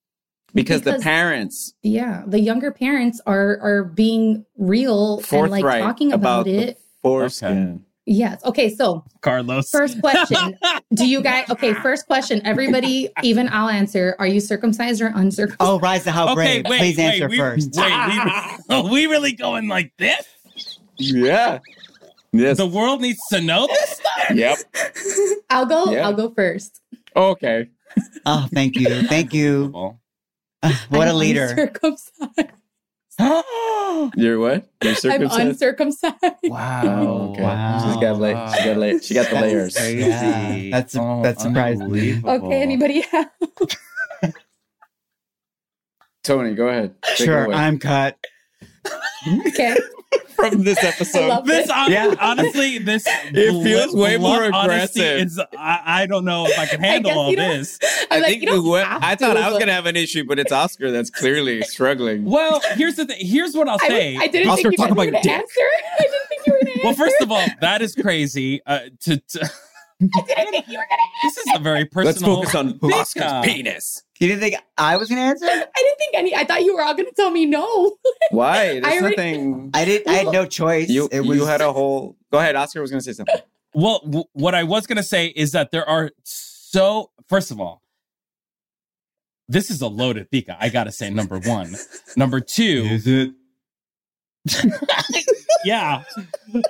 because, 0.53 0.83
the 0.83 0.99
parents 1.01 1.73
Yeah, 1.83 2.23
the 2.27 2.39
younger 2.39 2.71
parents 2.71 3.23
are 3.27 3.59
are 3.61 3.85
being 3.85 4.45
real 4.59 5.23
and 5.33 5.51
like 5.51 5.65
talking 5.65 6.13
about, 6.13 6.45
the 6.45 6.57
it. 6.69 6.81
foreskin. 7.03 7.87
Yes. 8.07 8.45
Okay. 8.45 8.75
So 8.75 9.05
Carlos. 9.23 9.71
first 9.71 10.01
question: 10.01 10.59
Do 10.95 11.07
you 11.07 11.23
guys? 11.23 11.49
Okay. 11.51 11.73
First 11.75 12.07
question. 12.07 12.41
Everybody, 12.45 13.09
even 13.23 13.49
I'll 13.49 13.69
answer. 13.69 14.15
Are 14.19 14.27
you 14.27 14.41
circumcised 14.41 15.01
or 15.01 15.11
uncircumcised? 15.15 15.57
Oh, 15.61 15.79
rise 15.81 16.05
to 16.05 16.11
how 16.11 16.25
okay, 16.33 16.35
brave. 16.35 16.65
wait, 16.69 16.79
Please 16.79 16.99
wait, 16.99 17.05
answer 17.05 17.29
we, 17.29 17.39
first. 17.39 17.71
Wait, 17.75 17.87
we, 18.69 18.75
are 18.75 18.85
we 18.91 19.07
really 19.07 19.33
going 19.33 19.69
like 19.69 19.93
this? 19.99 20.27
Yeah. 20.97 21.61
Yes. 22.33 22.59
The 22.59 22.67
world 22.67 23.01
needs 23.01 23.21
to 23.31 23.41
know 23.41 23.67
this 23.69 23.91
stuff. 23.91 24.31
yep. 24.35 24.59
I'll 25.51 25.67
go. 25.67 25.93
Yeah. 25.93 26.07
I'll 26.07 26.13
go 26.15 26.31
first. 26.31 26.81
Okay. 27.17 27.69
Oh, 28.27 28.49
thank 28.53 28.75
you. 28.77 29.03
Thank 29.03 29.33
you. 29.33 29.71
Well, 29.73 30.01
ah, 30.63 30.87
What 30.89 31.07
a 31.07 31.13
I'm 31.13 31.17
leader. 31.17 31.47
Uncircumcised. 31.51 32.51
You're 34.17 34.39
what? 34.41 34.69
You're 34.83 34.95
I'm 35.13 35.23
uncircumcised. 35.31 36.15
wow. 36.45 36.83
Oh, 36.85 37.31
okay. 37.33 37.43
Wow. 37.43 37.79
She's 37.93 38.01
got 38.03 38.19
la- 38.21 38.53
she 38.53 38.65
got 38.65 38.77
la- 38.77 38.99
she 39.01 39.15
got 39.15 39.27
the 39.29 39.35
That's 39.35 39.43
layers. 39.43 39.77
crazy. 39.77 39.99
Yeah, 40.01 40.71
that's- 40.71 40.93
that's 40.93 40.97
oh, 40.97 41.49
surprising. 41.49 41.83
unbelievable. 41.83 42.31
Okay. 42.31 42.63
Anybody 42.63 43.05
else? 43.13 43.77
Tony, 46.25 46.55
go 46.55 46.69
ahead. 46.69 46.95
Take 47.03 47.27
Sure. 47.27 47.53
I'm 47.53 47.79
cut. 47.79 48.17
Okay. 49.49 49.77
from 50.37 50.63
this 50.65 50.83
episode. 50.85 51.45
This 51.47 51.71
hon- 51.71 51.91
Yeah. 51.91 52.15
honestly, 52.21 52.79
this 52.79 53.05
It 53.33 53.65
feels 53.65 53.95
way 53.95 54.17
blunt 54.17 54.43
more 54.53 54.55
honesty 54.55 55.01
aggressive. 55.01 55.27
is- 55.27 55.41
I, 55.59 55.81
I 56.03 56.07
don't 56.07 56.25
know 56.25 56.47
if 56.47 56.59
I 56.59 56.67
can 56.67 56.81
handle 56.85 57.11
guess 57.11 57.17
all 57.17 57.35
this. 57.35 57.79
I'm 58.11 58.21
like, 58.23 58.41
think 58.41 58.51
we 58.51 58.61
went- 58.61 58.89
I 58.91 59.15
thought 59.17 59.35
to, 59.35 59.41
I 59.41 59.49
was 59.49 59.59
gonna 59.59 59.73
have 59.73 59.87
an 59.87 59.97
issue, 59.97 60.25
but 60.25 60.39
it's 60.39 60.53
Oscar 60.53 60.91
that's 60.91 61.11
clearly 61.11 61.63
struggling. 61.63 62.25
Well, 62.25 62.61
here's 62.75 62.97
the 62.97 63.07
thing. 63.07 63.17
Here's 63.21 63.55
what 63.57 63.69
I'll 63.69 63.79
say. 63.79 64.15
was- 64.15 64.23
I 64.23 64.27
didn't 64.29 64.51
Oscar, 64.51 64.63
think 64.71 64.73
you 64.73 64.77
talk 64.79 64.89
were 64.89 64.93
about 64.93 65.03
your 65.05 65.13
going 65.13 65.23
to 65.25 65.31
answer. 65.31 65.61
I 65.99 66.03
didn't 66.03 66.29
think 66.29 66.47
you 66.47 66.53
were 66.53 66.59
going 66.59 66.67
to 66.67 66.73
answer. 66.73 66.85
well, 66.85 66.95
first 66.95 67.21
of 67.23 67.33
all, 67.33 67.47
that 67.61 67.83
is 67.83 67.95
crazy. 67.95 68.61
Uh, 68.67 68.81
to, 69.01 69.17
to 69.17 69.51
I 70.03 70.07
didn't 70.27 70.51
think 70.51 70.69
you 70.69 70.77
were 70.79 70.85
going 70.89 70.99
to 70.99 71.29
this 71.29 71.39
is 71.39 71.45
a 71.55 71.59
very 71.61 71.85
personal. 71.85 72.41
Let's 72.41 72.53
focus 72.53 72.55
on 72.83 72.93
Oscar's 72.93 73.47
penis. 73.47 74.03
You 74.19 74.29
didn't 74.29 74.41
think 74.43 74.57
I 74.77 74.97
was 74.97 75.09
gonna 75.09 75.21
answer? 75.23 75.47
I 75.47 75.51
didn't 75.77 75.99
think 75.99 76.15
any. 76.15 76.35
I 76.35 76.45
thought 76.45 76.65
you 76.65 76.75
were 76.75 76.83
all 76.83 76.95
going 76.95 77.07
to 77.09 77.15
tell 77.15 77.31
me 77.31 77.47
no. 77.47 77.97
Why? 78.31 78.63
I 78.63 78.81
There's 78.81 79.03
already- 79.03 79.17
nothing. 79.17 79.71
I 79.73 79.85
didn't. 79.85 80.09
I 80.09 80.15
had 80.15 80.27
no 80.33 80.47
choice. 80.47 80.89
You 80.91 81.09
it 81.13 81.21
was. 81.21 81.39
you 81.39 81.47
had 81.47 81.61
a 81.61 81.73
whole. 81.73 82.17
Go 82.33 82.39
ahead. 82.39 82.57
Oscar 82.57 82.81
was 82.81 82.91
gonna 82.91 83.01
say 83.01 83.13
something. 83.13 83.37
Well, 83.73 84.01
w- 84.05 84.25
what 84.35 84.55
I 84.55 84.63
was 84.65 84.87
going 84.87 84.99
to 84.99 85.03
say 85.03 85.27
is 85.27 85.51
that 85.53 85.73
there 85.73 85.89
are 85.89 86.13
so, 86.23 87.11
first 87.29 87.51
of 87.51 87.61
all, 87.61 87.83
this 89.49 89.69
is 89.69 89.81
a 89.81 89.89
loaded 89.89 90.31
Pika. 90.31 90.57
I 90.61 90.69
got 90.69 90.85
to 90.85 90.93
say, 90.93 91.11
number 91.11 91.39
one. 91.41 91.75
Number 92.17 92.39
two, 92.41 92.87
Is 92.89 93.07
it? 93.09 93.33
yeah. 95.65 96.03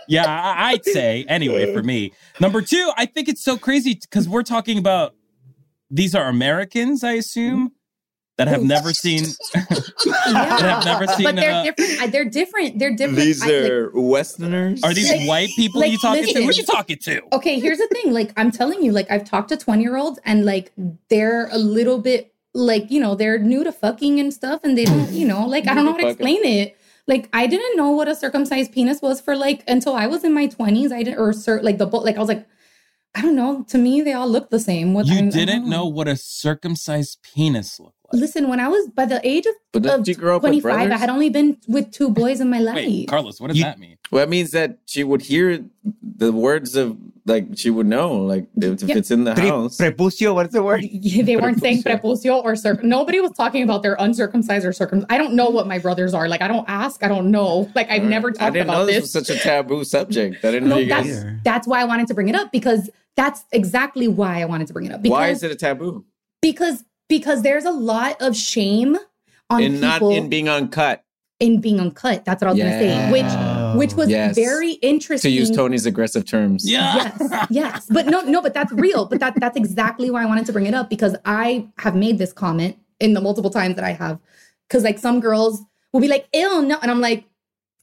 Yeah, 0.09 0.25
I- 0.27 0.71
I'd 0.73 0.85
say 0.85 1.25
anyway 1.29 1.73
for 1.75 1.83
me. 1.83 2.13
Number 2.41 2.63
two, 2.63 2.91
I 2.97 3.07
think 3.07 3.29
it's 3.29 3.43
so 3.45 3.57
crazy 3.57 3.95
because 4.01 4.29
we're 4.29 4.43
talking 4.43 4.79
about 4.79 5.15
these 5.91 6.15
are 6.15 6.29
Americans, 6.29 7.05
I 7.05 7.13
assume, 7.13 7.73
that 8.37 8.49
have 8.49 8.63
never 8.63 8.93
seen. 9.05 9.25
Yeah. 9.55 10.59
have 10.59 10.85
never 10.85 11.07
seen, 11.07 11.25
But 11.25 11.37
they're 11.37 11.53
uh, 11.53 11.63
different. 11.65 12.13
They're 12.13 12.25
different. 12.25 12.79
They're 12.79 12.97
different. 12.97 13.19
These 13.21 13.43
I- 13.43 13.47
like- 13.47 13.71
are 13.71 13.91
Westerners. 13.95 14.83
Are 14.83 14.93
these 14.93 15.11
Like- 15.11 15.29
white 15.29 15.49
people 15.57 15.81
like, 15.81 15.93
you 15.93 15.99
talking 15.99 16.25
to? 16.25 16.41
Who 16.41 16.47
listen. 16.47 16.63
you 16.67 16.67
talking 16.75 16.99
to? 17.05 17.21
okay, 17.35 17.61
here's 17.61 17.79
the 17.79 17.89
thing. 17.89 18.13
Like, 18.13 18.33
I'm 18.37 18.51
telling 18.51 18.83
you, 18.83 18.93
like, 18.93 19.11
I've 19.11 19.25
talked 19.25 19.51
to 19.51 19.57
20 19.57 19.83
year 19.83 19.97
olds 19.97 20.19
and, 20.25 20.45
like, 20.45 20.73
they're 21.11 21.49
a 21.53 21.59
little 21.59 21.99
bit, 21.99 22.33
like, 22.55 22.91
you 22.91 23.01
know, 23.01 23.15
they're 23.15 23.39
new 23.39 23.63
to 23.65 23.71
fucking 23.73 24.19
and 24.19 24.33
stuff. 24.35 24.61
And 24.65 24.77
they 24.77 24.85
don't, 24.85 25.11
you 25.13 25.27
know, 25.27 25.47
like, 25.47 25.69
I 25.69 25.75
don't 25.75 25.85
know 25.85 25.93
how 25.93 25.99
to 25.99 26.03
New 26.05 26.09
to 26.11 26.15
fucking. 26.19 26.27
explain 26.37 26.59
it. 26.59 26.77
Like, 27.07 27.29
I 27.33 27.47
didn't 27.47 27.77
know 27.77 27.91
what 27.91 28.09
a 28.09 28.15
circumcised 28.15 28.73
penis 28.73 29.03
was 29.03 29.21
for, 29.21 29.37
like, 29.37 29.63
until 29.69 29.95
I 29.95 30.07
was 30.07 30.25
in 30.25 30.33
my 30.33 30.47
20s. 30.47 30.91
I 30.91 31.03
didn't, 31.03 31.19
or, 31.19 31.33
cir- 31.33 31.61
like, 31.63 31.79
the, 31.79 31.87
bo- 31.87 31.99
like, 31.99 32.17
I 32.17 32.21
was 32.21 32.29
like, 32.29 32.47
I 33.15 33.21
don't 33.23 33.37
know. 33.37 33.63
To 33.69 33.79
me, 33.79 34.01
they 34.01 34.13
all 34.15 34.29
look 34.29 34.51
the 34.51 34.59
same. 34.59 34.95
What 34.95 35.07
I- 35.09 35.11
I 35.11 35.15
You 35.17 35.21
don't 35.21 35.31
didn't 35.31 35.69
know 35.69 35.87
what 35.87 36.09
a 36.09 36.17
circumcised 36.17 37.19
penis 37.23 37.79
looked 37.79 37.95
like. 38.13 38.21
Listen, 38.21 38.49
when 38.49 38.59
I 38.59 38.69
was 38.69 38.89
by 38.89 39.05
the 39.07 39.21
age 39.23 39.45
of, 39.47 39.85
of 39.87 40.09
you 40.09 40.15
grow 40.15 40.37
up 40.37 40.43
25, 40.43 40.91
I 40.91 40.97
had 40.97 41.11
only 41.11 41.29
been 41.31 41.59
with 41.69 41.91
two 41.93 42.11
boys 42.11 42.41
in 42.41 42.49
my 42.49 42.59
life. 42.61 42.77
Wait, 42.77 43.09
Carlos, 43.09 43.41
what 43.41 43.49
does 43.49 43.59
You- 43.59 43.65
that 43.65 43.79
mean? 43.79 43.99
Well, 44.11 44.21
that 44.25 44.29
means 44.31 44.51
that 44.53 44.79
she 44.87 45.05
would 45.05 45.23
hear 45.23 45.65
the 46.03 46.33
words 46.33 46.75
of 46.75 46.97
like 47.26 47.47
she 47.57 47.71
would 47.71 47.87
know, 47.87 48.12
like 48.16 48.47
if, 48.57 48.83
if 48.83 48.88
Yeah. 48.88 48.97
it's 48.99 49.11
in 49.11 49.25
the 49.25 49.35
Pre- 49.35 49.49
house. 49.49 49.79
prepucio. 49.79 50.35
What's 50.35 50.53
the 50.53 50.62
word? 50.62 50.83
Yeah, 50.90 51.22
they 51.22 51.37
weren't 51.37 51.61
saying 51.61 51.83
Prepucio. 51.83 52.40
prepucio 52.40 52.44
or 52.44 52.55
circ. 52.57 52.83
Nobody 52.85 53.20
was 53.20 53.33
talking 53.33 53.62
about 53.62 53.83
their 53.83 53.96
uncircumcised 53.99 54.66
or 54.66 54.72
circumcised. 54.72 55.11
I 55.11 55.16
don't 55.18 55.35
know 55.35 55.49
what 55.49 55.66
my 55.66 55.79
brothers 55.79 56.12
are. 56.12 56.29
Like 56.29 56.42
I 56.42 56.49
don't 56.49 56.68
ask. 56.68 57.03
I 57.03 57.09
don't 57.09 57.31
know. 57.31 57.70
Like 57.75 57.90
I've 57.90 58.03
never 58.05 58.29
I 58.29 58.33
talked 58.33 58.53
didn't 58.55 58.66
know 58.66 58.75
about 58.75 58.87
this 58.87 58.96
this. 58.96 59.14
was 59.14 59.27
such 59.27 59.31
a 59.37 59.38
taboo 59.40 59.85
subject. 59.85 60.44
I 60.44 60.51
didn't 60.51 60.68
know 60.68 60.75
no, 60.77 60.81
you 60.83 60.88
that's 60.88 61.09
guys. 61.25 61.25
That's 61.44 61.66
why 61.66 61.81
I 61.81 61.85
wanted 61.85 62.07
to 62.09 62.14
bring 62.14 62.29
it 62.29 62.35
up 62.35 62.53
because 62.53 62.90
that's 63.16 63.44
exactly 63.53 64.09
why 64.09 64.42
I 64.42 64.44
wanted 64.44 64.66
to 64.66 64.72
bring 64.72 64.87
it 64.87 64.92
up. 64.92 65.01
Because, 65.03 65.12
Why 65.12 65.29
is 65.29 65.42
it 65.42 65.51
a 65.51 65.55
taboo? 65.57 66.05
Because 66.42 66.85
because 67.09 67.42
there's 67.42 67.64
a 67.64 67.70
lot 67.72 68.20
of 68.20 68.37
shame 68.37 68.96
on 69.51 69.62
In 69.62 69.81
not 69.81 69.94
people 69.94 70.11
in 70.11 70.29
being 70.29 70.49
uncut. 70.49 71.05
in 71.40 71.61
being 71.61 71.79
uncut. 71.81 72.25
That's 72.25 72.42
what 72.42 72.49
I 72.49 72.53
was 72.53 72.61
gonna 72.61 72.79
say. 72.79 73.11
Which. 73.12 73.25
Which 73.77 73.95
was 73.95 74.09
Yes. 74.09 74.35
very 74.35 74.73
interesting. 74.75 75.31
To 75.31 75.35
use 75.37 75.51
Tony's 75.51 75.87
aggressive 75.87 76.25
terms. 76.25 76.69
Yeah. 76.71 77.13
yes 77.21 77.47
yes 77.51 77.87
but 77.91 78.07
no 78.07 78.21
no 78.23 78.41
but 78.43 78.55
that's 78.55 78.73
real 78.73 79.07
but 79.07 79.21
that 79.21 79.35
that's 79.41 79.57
exactly 79.57 80.11
why 80.11 80.23
i 80.23 80.27
wanted 80.27 80.47
to 80.47 80.53
bring 80.53 80.67
it 80.67 80.75
up 80.75 80.89
because 80.91 81.15
i 81.25 81.67
have 81.79 81.95
made 81.95 82.19
this 82.19 82.33
comment 82.33 82.77
in 83.01 83.13
the 83.15 83.21
multiple 83.21 83.51
times 83.51 83.75
that 83.77 83.85
i 83.85 83.93
have 83.93 84.19
because 84.69 84.83
like 84.85 84.99
some 84.99 85.21
girls 85.21 85.63
will 85.93 86.01
be 86.01 86.09
like 86.09 86.27
ill 86.33 86.63
no 86.63 86.79
and 86.83 86.91
i'm 86.91 87.01
like 87.01 87.25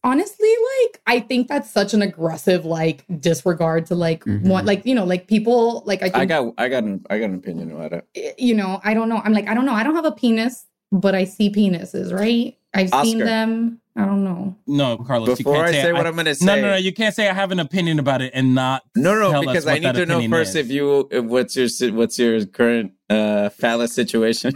honestly 0.04 0.50
like 0.82 1.02
i 1.06 1.20
think 1.20 1.48
that's 1.48 1.70
such 1.70 1.94
an 1.94 2.02
aggressive 2.02 2.66
like 2.66 3.06
disregard 3.20 3.86
to 3.86 3.94
like 3.96 4.24
Mhm. 4.26 4.48
want 4.48 4.66
like 4.66 4.84
you 4.86 4.96
know 4.96 5.04
like 5.06 5.28
people 5.28 5.84
like 5.86 6.00
i 6.02 6.06
think 6.06 6.16
I 6.16 6.26
got 6.26 6.54
I 6.58 6.70
got 6.70 6.84
an 6.84 7.06
I 7.10 7.20
got 7.20 7.26
an 7.30 7.36
opinion 7.36 7.72
about 7.72 7.94
it. 7.94 8.36
you 8.40 8.56
know 8.56 8.80
i 8.84 8.94
don't 8.94 9.10
know 9.10 9.22
i'm 9.24 9.34
like 9.34 9.48
i 9.48 9.54
don't 9.54 9.66
know 9.66 9.74
i 9.74 9.84
don't 9.84 9.96
have 9.96 10.06
a 10.06 10.12
penis 10.12 10.66
but 10.92 11.14
i 11.14 11.24
see 11.26 11.50
penises 11.52 12.12
right 12.18 12.58
i've 12.74 12.90
seen 13.04 13.20
them 13.20 13.81
i 14.02 14.06
don't 14.06 14.24
know 14.24 14.56
No, 14.68 14.98
Carlos. 14.98 15.30
you 15.30 15.36
Before 15.38 15.56
can't 15.56 15.68
I 15.68 15.72
say, 15.72 15.82
say 15.84 15.94
what 15.94 16.08
I'm 16.08 16.16
gonna 16.16 16.36
say. 16.36 16.46
No, 16.46 16.56
no, 16.56 16.62
no. 16.72 16.76
You 16.76 16.94
can't 16.94 17.14
say 17.16 17.28
I 17.30 17.34
have 17.34 17.52
an 17.52 17.60
opinion 17.60 18.00
about 18.00 18.22
it 18.22 18.32
and 18.34 18.56
not. 18.56 18.84
No, 18.96 19.14
no, 19.16 19.32
tell 19.32 19.40
us 19.42 19.46
because 19.48 19.66
what 19.66 19.76
I 19.76 19.80
need 19.80 19.96
to 19.96 20.06
know 20.06 20.28
first 20.30 20.52
is. 20.52 20.56
if 20.66 20.72
you 20.72 21.08
if 21.12 21.24
what's 21.26 21.56
your 21.56 21.68
what's 21.94 22.18
your 22.20 22.46
current 22.46 22.94
uh 23.10 23.50
phallus 23.50 23.94
situation. 23.94 24.54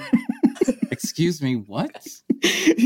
Excuse 0.92 1.42
me. 1.42 1.56
What? 1.56 2.06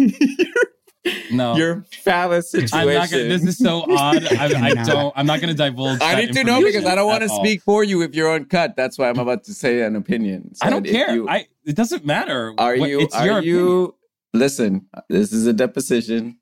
No. 1.31 1.55
your 1.55 1.85
phallus 2.03 2.51
situation. 2.51 2.77
I'm 2.77 2.93
not 2.93 3.09
gonna. 3.09 3.23
This 3.23 3.43
is 3.45 3.57
so 3.57 3.83
odd. 3.89 4.21
I, 4.33 4.69
I 4.71 4.73
don't. 4.83 5.13
I'm 5.15 5.25
not 5.25 5.39
gonna 5.39 5.53
divulge. 5.53 5.99
I 6.01 6.15
need 6.21 6.33
to 6.33 6.43
know 6.43 6.61
because 6.61 6.85
I 6.85 6.93
don't 6.93 7.07
want 7.07 7.21
to 7.21 7.25
information 7.25 7.31
at 7.31 7.39
all. 7.39 7.45
speak 7.45 7.61
for 7.63 7.83
you 7.83 8.01
if 8.01 8.13
you're 8.15 8.31
uncut. 8.31 8.75
That's 8.75 8.97
why 8.97 9.09
I'm 9.09 9.17
about 9.17 9.45
to 9.45 9.53
say 9.53 9.81
an 9.81 9.95
opinion. 9.95 10.53
So 10.55 10.67
I 10.67 10.69
don't 10.69 10.85
care. 10.85 11.15
you- 11.15 11.29
I. 11.29 11.47
It 11.65 11.75
doesn't 11.75 12.05
matter. 12.05 12.53
are 12.57 12.75
What- 12.77 12.89
you 12.89 12.99
It's 13.01 13.15
are 13.15 13.25
your 13.25 13.41
you 13.41 13.95
listen, 14.33 14.87
this 15.07 15.31
is 15.31 15.45
a 15.47 15.53
deposition. 15.53 16.37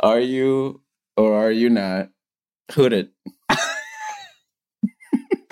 Are 0.00 0.20
you 0.20 0.82
or 1.16 1.34
are 1.34 1.50
you 1.50 1.70
not 1.70 2.10
hooded? 2.70 3.10
I 3.48 3.56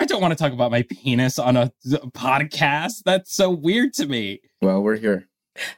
don't 0.05 0.21
want 0.21 0.33
to 0.33 0.37
talk 0.37 0.53
about 0.53 0.69
my 0.69 0.83
penis 0.83 1.39
on 1.39 1.57
a 1.57 1.71
podcast. 2.13 3.01
That's 3.05 3.33
so 3.33 3.49
weird 3.49 3.93
to 3.93 4.05
me. 4.05 4.41
Well, 4.61 4.83
we're 4.83 4.97
here. 4.97 5.27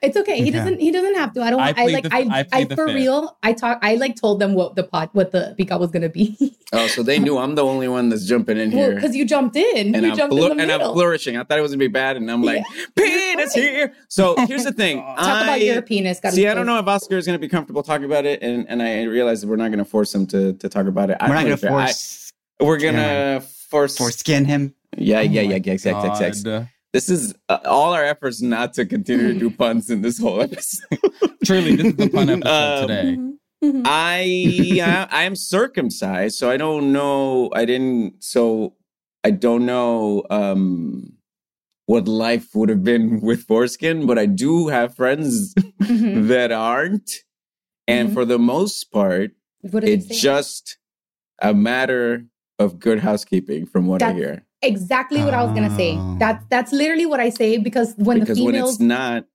It's 0.02 0.18
okay. 0.18 0.38
He 0.38 0.50
Okay. 0.50 0.52
doesn't. 0.52 0.80
He 0.82 0.92
doesn't 0.92 1.16
have 1.16 1.34
to. 1.34 1.42
I 1.44 1.50
don't. 1.52 1.60
I 1.60 1.74
I, 1.78 1.86
like. 1.88 2.04
the- 2.04 2.16
I. 2.16 2.20
I 2.40 2.46
I, 2.52 2.66
for 2.66 2.88
fifth. 2.88 2.96
real. 2.96 3.38
I 3.44 3.54
talk. 3.54 3.78
I 3.84 3.96
like 3.96 4.16
told 4.16 4.40
them 4.40 4.54
what 4.56 4.76
the 4.76 4.84
pot, 4.84 5.10
what 5.14 5.32
the 5.32 5.56
pika 5.60 5.80
was 5.80 5.92
gonna 5.92 6.10
be. 6.10 6.36
Oh, 6.74 6.86
so 6.88 7.02
they 7.02 7.18
knew 7.18 7.38
I'm 7.38 7.56
the 7.56 7.64
only 7.64 7.88
one 7.88 8.10
that's 8.10 8.26
jumping 8.26 8.58
in 8.58 8.72
here. 8.72 8.94
because 8.96 9.16
you 9.16 9.24
jumped 9.24 9.56
in. 9.56 9.96
and 9.96 10.04
you 10.06 10.12
I'm 10.12 10.18
jumped 10.18 10.36
flour- 10.36 10.52
in 10.52 10.58
the 10.58 10.64
and 10.64 10.72
I'm 10.74 10.82
flourishing. 10.92 11.38
I 11.38 11.44
thought 11.46 11.58
it 11.58 11.62
was 11.62 11.72
gonna 11.72 11.80
be 11.80 11.88
bad, 11.88 12.18
and 12.18 12.30
I'm 12.30 12.44
like, 12.44 12.62
penis 12.94 13.54
here. 13.54 13.94
So 14.10 14.36
here's 14.48 14.66
the 14.66 14.74
thing. 14.74 14.98
Talk 15.02 15.18
I, 15.20 15.44
about 15.44 15.62
your 15.62 15.82
penis. 15.82 16.20
Gotta 16.20 16.36
See, 16.36 16.46
I 16.46 16.54
don't 16.54 16.66
know 16.66 16.78
if 16.78 16.86
Oscar 16.86 17.16
is 17.18 17.26
going 17.26 17.36
to 17.38 17.40
be 17.40 17.48
comfortable 17.48 17.84
talking 17.84 18.04
about 18.04 18.26
it, 18.26 18.42
and, 18.42 18.68
and 18.68 18.84
I 18.84 19.04
realize 19.04 19.40
that 19.42 19.48
we're 19.48 19.56
not 19.56 19.70
going 19.70 19.78
to 19.80 19.86
force 19.86 20.14
him 20.14 20.28
to, 20.28 20.54
to 20.54 20.68
talk 20.68 20.88
about 20.88 21.10
it. 21.10 21.18
We're 21.22 21.28
not 21.30 21.46
don't 21.46 21.62
gonna 21.62 21.72
know 21.72 21.78
I- 21.78 21.86
force 21.86 22.34
we're 22.60 22.80
going 22.80 22.96
to 22.96 23.40
force. 23.70 23.96
foreskin 23.98 24.44
him. 24.44 24.74
Yeah, 24.98 25.22
yeah, 25.22 25.40
Oh 25.40 25.44
yeah, 25.44 25.56
yeah, 25.56 25.70
oh 25.70 25.72
exactly, 25.74 26.10
exactly. 26.10 26.68
God. 26.88 26.94
This 26.94 27.10
is 27.10 27.34
uh, 27.50 27.60
all 27.66 27.94
our 27.94 28.04
efforts 28.04 28.42
not 28.42 28.74
to 28.76 28.86
continue 28.86 29.34
to 29.34 29.40
do 29.40 29.50
puns 29.50 29.90
in 29.90 30.02
this 30.02 30.20
whole 30.20 30.42
episode. 30.48 30.88
Truly, 31.46 31.76
this 31.76 31.88
is 31.88 31.96
the 31.96 32.10
pun 32.10 32.30
episode 32.30 32.48
Um, 32.48 32.88
today. 32.88 33.16
Mhm. 33.18 33.34
Mhm. 33.64 33.82
I 33.86 35.08
I 35.12 35.24
am 35.24 35.36
circumcised, 35.36 36.38
so 36.38 36.50
I 36.52 36.58
don't 36.58 36.92
know. 36.94 37.50
I 37.54 37.66
didn't. 37.66 38.24
So 38.24 38.76
I 39.24 39.32
don't 39.32 39.66
know 39.66 40.24
um, 40.30 41.14
what 41.88 42.08
life 42.08 42.54
would 42.54 42.70
have 42.70 42.84
been 42.84 43.20
with 43.28 43.44
foreskin, 43.44 44.06
but 44.06 44.20
I 44.20 44.26
do 44.28 44.68
have 44.68 44.96
friends 44.96 45.56
that 45.80 46.52
aren't, 46.52 47.24
and 47.88 48.10
Mhm. 48.10 48.14
for 48.14 48.26
the 48.26 48.38
most 48.40 48.92
part, 48.92 49.32
it's 49.64 50.22
just 50.22 50.78
a 51.42 51.54
matter 51.54 52.26
of 52.60 52.80
good 52.80 53.00
housekeeping, 53.00 53.66
from 53.66 53.88
what 53.88 54.02
I 54.04 54.14
hear. 54.14 54.44
Exactly 54.62 55.24
what 55.24 55.34
I 55.34 55.44
was 55.44 55.54
gonna 55.54 55.76
say. 55.76 55.96
Ah. 55.98 56.02
Oh. 56.02 56.18
That's 56.20 56.46
that's 56.50 56.72
literally 56.72 57.06
what 57.06 57.20
I 57.20 57.30
say 57.30 57.58
because 57.58 57.94
when 57.98 58.20
because 58.20 58.38
the 58.38 58.44
when 58.46 58.54
females, 58.54 58.76
it's 58.76 58.80
not, 58.80 59.26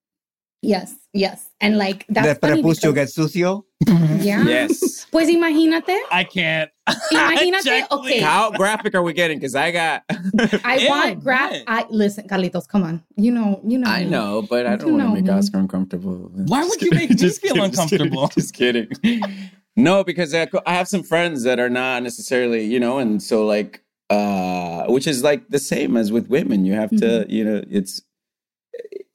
yes, 0.63 0.95
yes, 1.13 1.51
and 1.61 1.79
like 1.79 2.07
that's 2.09 2.27
the 2.29 2.35
funny 2.47 2.63
prepucio 2.63 2.93
because- 2.93 3.15
gets 3.15 3.35
sucio. 3.37 3.65
yeah. 4.23 4.45
yes, 4.47 5.07
Pues 5.11 5.29
imagínate. 5.29 5.99
I 6.13 6.23
can't. 6.25 6.71
Imagínate, 7.13 7.59
Exactly. 7.59 7.99
okay. 7.99 8.21
How 8.21 8.51
graphic 8.53 8.95
are 8.95 9.03
we 9.03 9.13
getting? 9.13 9.39
Because 9.39 9.55
I 9.57 9.73
got. 9.73 10.03
I 10.65 10.77
Ew, 10.79 10.89
want 10.89 11.21
graph. 11.25 11.53
I 11.67 11.85
listen, 11.91 12.29
Carlitos. 12.29 12.67
Come 12.69 12.85
on, 12.85 13.03
you 13.17 13.33
know, 13.33 13.61
you 13.67 13.79
know. 13.79 13.91
I 13.91 14.05
me. 14.05 14.11
know, 14.11 14.43
but 14.49 14.67
I 14.67 14.77
don't 14.77 14.93
want 14.93 15.03
to 15.03 15.09
know 15.09 15.15
make 15.15 15.25
me. 15.25 15.31
Oscar 15.31 15.59
uncomfortable. 15.59 16.31
Why 16.47 16.65
would 16.65 16.81
you 16.81 16.91
make 16.93 17.11
me 17.11 17.29
feel 17.31 17.63
uncomfortable? 17.63 18.29
Just 18.29 18.55
kidding. 18.55 18.89
Just 18.89 19.03
kidding. 19.03 19.23
No, 19.77 20.05
because 20.05 20.33
I, 20.35 20.47
I 20.67 20.75
have 20.75 20.87
some 20.87 21.03
friends 21.03 21.43
that 21.45 21.59
are 21.59 21.71
not 21.71 22.03
necessarily, 22.03 22.65
you 22.65 22.79
know, 22.79 22.99
and 22.99 23.23
so 23.23 23.45
like, 23.47 23.83
uh, 24.15 24.87
which 24.95 25.07
is 25.13 25.19
like 25.31 25.43
the 25.57 25.61
same 25.75 25.93
as 26.03 26.09
with 26.17 26.27
women. 26.29 26.67
You 26.67 26.75
have 26.83 26.95
to, 27.03 27.09
Mm-hmm. 27.11 27.31
you 27.37 27.45
know, 27.47 27.61
it's 27.79 27.95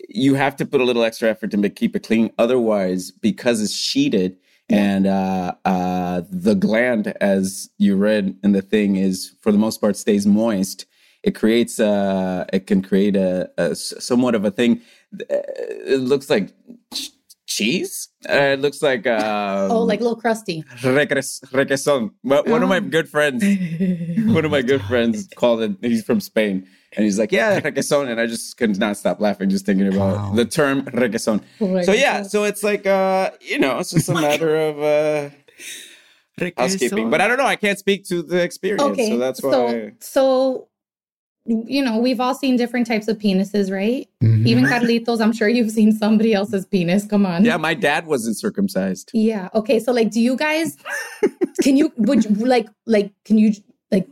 you 0.10 0.36
have 0.36 0.56
to 0.58 0.66
put 0.66 0.82
a 0.82 0.86
little 0.90 1.04
extra 1.04 1.30
effort 1.30 1.52
to 1.52 1.58
make, 1.58 1.76
keep 1.76 1.96
it 1.96 2.04
clean. 2.04 2.32
Otherwise, 2.38 3.12
because 3.12 3.62
it's 3.62 3.76
sheeted 3.76 4.38
and 4.70 5.08
uh, 5.08 5.54
uh, 5.66 6.22
the 6.32 6.56
gland, 6.56 7.06
as 7.22 7.70
you 7.80 7.96
read 7.98 8.38
in 8.44 8.52
the 8.54 8.62
thing, 8.64 8.98
is 8.98 9.36
for 9.42 9.52
the 9.52 9.60
most 9.60 9.82
part 9.82 9.96
stays 9.98 10.26
moist. 10.28 10.86
It 11.24 11.36
creates 11.36 11.80
uh 11.80 12.46
it 12.54 12.68
can 12.68 12.82
create 12.82 13.16
a 13.18 13.50
somewhat 13.76 14.36
of 14.36 14.46
a 14.46 14.52
thing. 14.52 14.82
Uh, 15.14 15.44
It 15.96 16.02
looks 16.02 16.30
like 16.30 16.48
ch- 16.94 17.12
cheese. 17.48 18.10
Uh, 18.30 18.54
it 18.56 18.60
looks 18.60 18.82
like 18.82 19.08
um, 19.08 19.72
Oh, 19.72 19.84
like 19.84 20.00
a 20.02 20.04
little 20.04 20.20
crusty. 20.20 20.64
reques- 20.82 21.42
requesón. 21.52 22.12
Well, 22.24 22.44
one 22.46 22.62
of 22.64 22.70
my 22.70 22.78
Oh. 22.78 22.82
good 22.82 23.08
friends, 23.10 23.42
one 24.34 24.44
of 24.46 24.52
my 24.52 24.62
good 24.62 24.82
friends 24.84 25.28
called 25.36 25.62
it. 25.62 25.72
He's 25.82 26.04
from 26.04 26.20
Spain, 26.20 26.68
and 26.96 27.06
he's 27.06 27.18
like, 27.18 27.32
"Yeah, 27.32 27.60
requesón," 27.62 28.10
and 28.10 28.20
I 28.20 28.26
just 28.28 28.58
could 28.58 28.78
not 28.78 28.98
stop 28.98 29.22
laughing 29.22 29.50
just 29.50 29.66
thinking 29.66 29.88
about 29.88 30.16
Wow. 30.18 30.34
the 30.36 30.46
term 30.46 30.82
requesón. 30.84 31.42
So 31.86 31.94
yeah, 31.94 32.24
so 32.24 32.44
it's 32.44 32.64
like 32.64 32.86
uh, 32.86 33.32
you 33.42 33.60
know, 33.60 33.80
it's 33.80 33.92
just 33.92 34.10
a 34.10 34.14
matter 34.28 34.56
of 34.56 34.80
uh 34.82 35.30
housekeeping. 36.58 37.10
But 37.10 37.22
I 37.22 37.28
don't 37.28 37.38
know. 37.38 37.46
I 37.46 37.56
can't 37.56 37.80
speak 37.80 38.06
to 38.10 38.22
the 38.22 38.42
experience, 38.44 38.84
Okay, 38.84 39.10
so 39.10 39.18
that's 39.18 39.42
why. 39.42 39.52
so 39.52 39.92
so 40.00 40.67
you 41.48 41.82
know 41.82 41.98
we've 41.98 42.20
all 42.20 42.36
seen 42.36 42.58
different 42.58 42.86
types 42.88 43.08
of 43.08 43.18
penises, 43.18 43.72
right? 43.72 44.08
Mhm. 44.22 44.46
Even 44.46 44.66
Carlitos, 44.66 45.22
I'm 45.22 45.32
sure 45.34 45.48
you've 45.48 45.72
seen 45.72 45.92
somebody 45.94 46.34
else's 46.34 46.66
penis. 46.66 47.06
Come 47.06 47.26
on. 47.26 47.46
yeah, 47.46 47.58
my 47.58 47.74
dad 47.74 48.06
wasn't 48.06 48.38
circumcised. 48.38 49.10
Yeah. 49.14 49.50
Okay. 49.56 49.80
So 49.80 49.92
like, 49.94 50.12
do 50.12 50.20
you 50.20 50.36
guys? 50.36 50.78
can 51.62 51.78
you? 51.78 51.92
Would 51.98 52.26
you 52.26 52.32
like 52.46 52.68
like? 52.86 53.12
Can 53.26 53.38
you 53.38 53.54
like? 53.92 54.08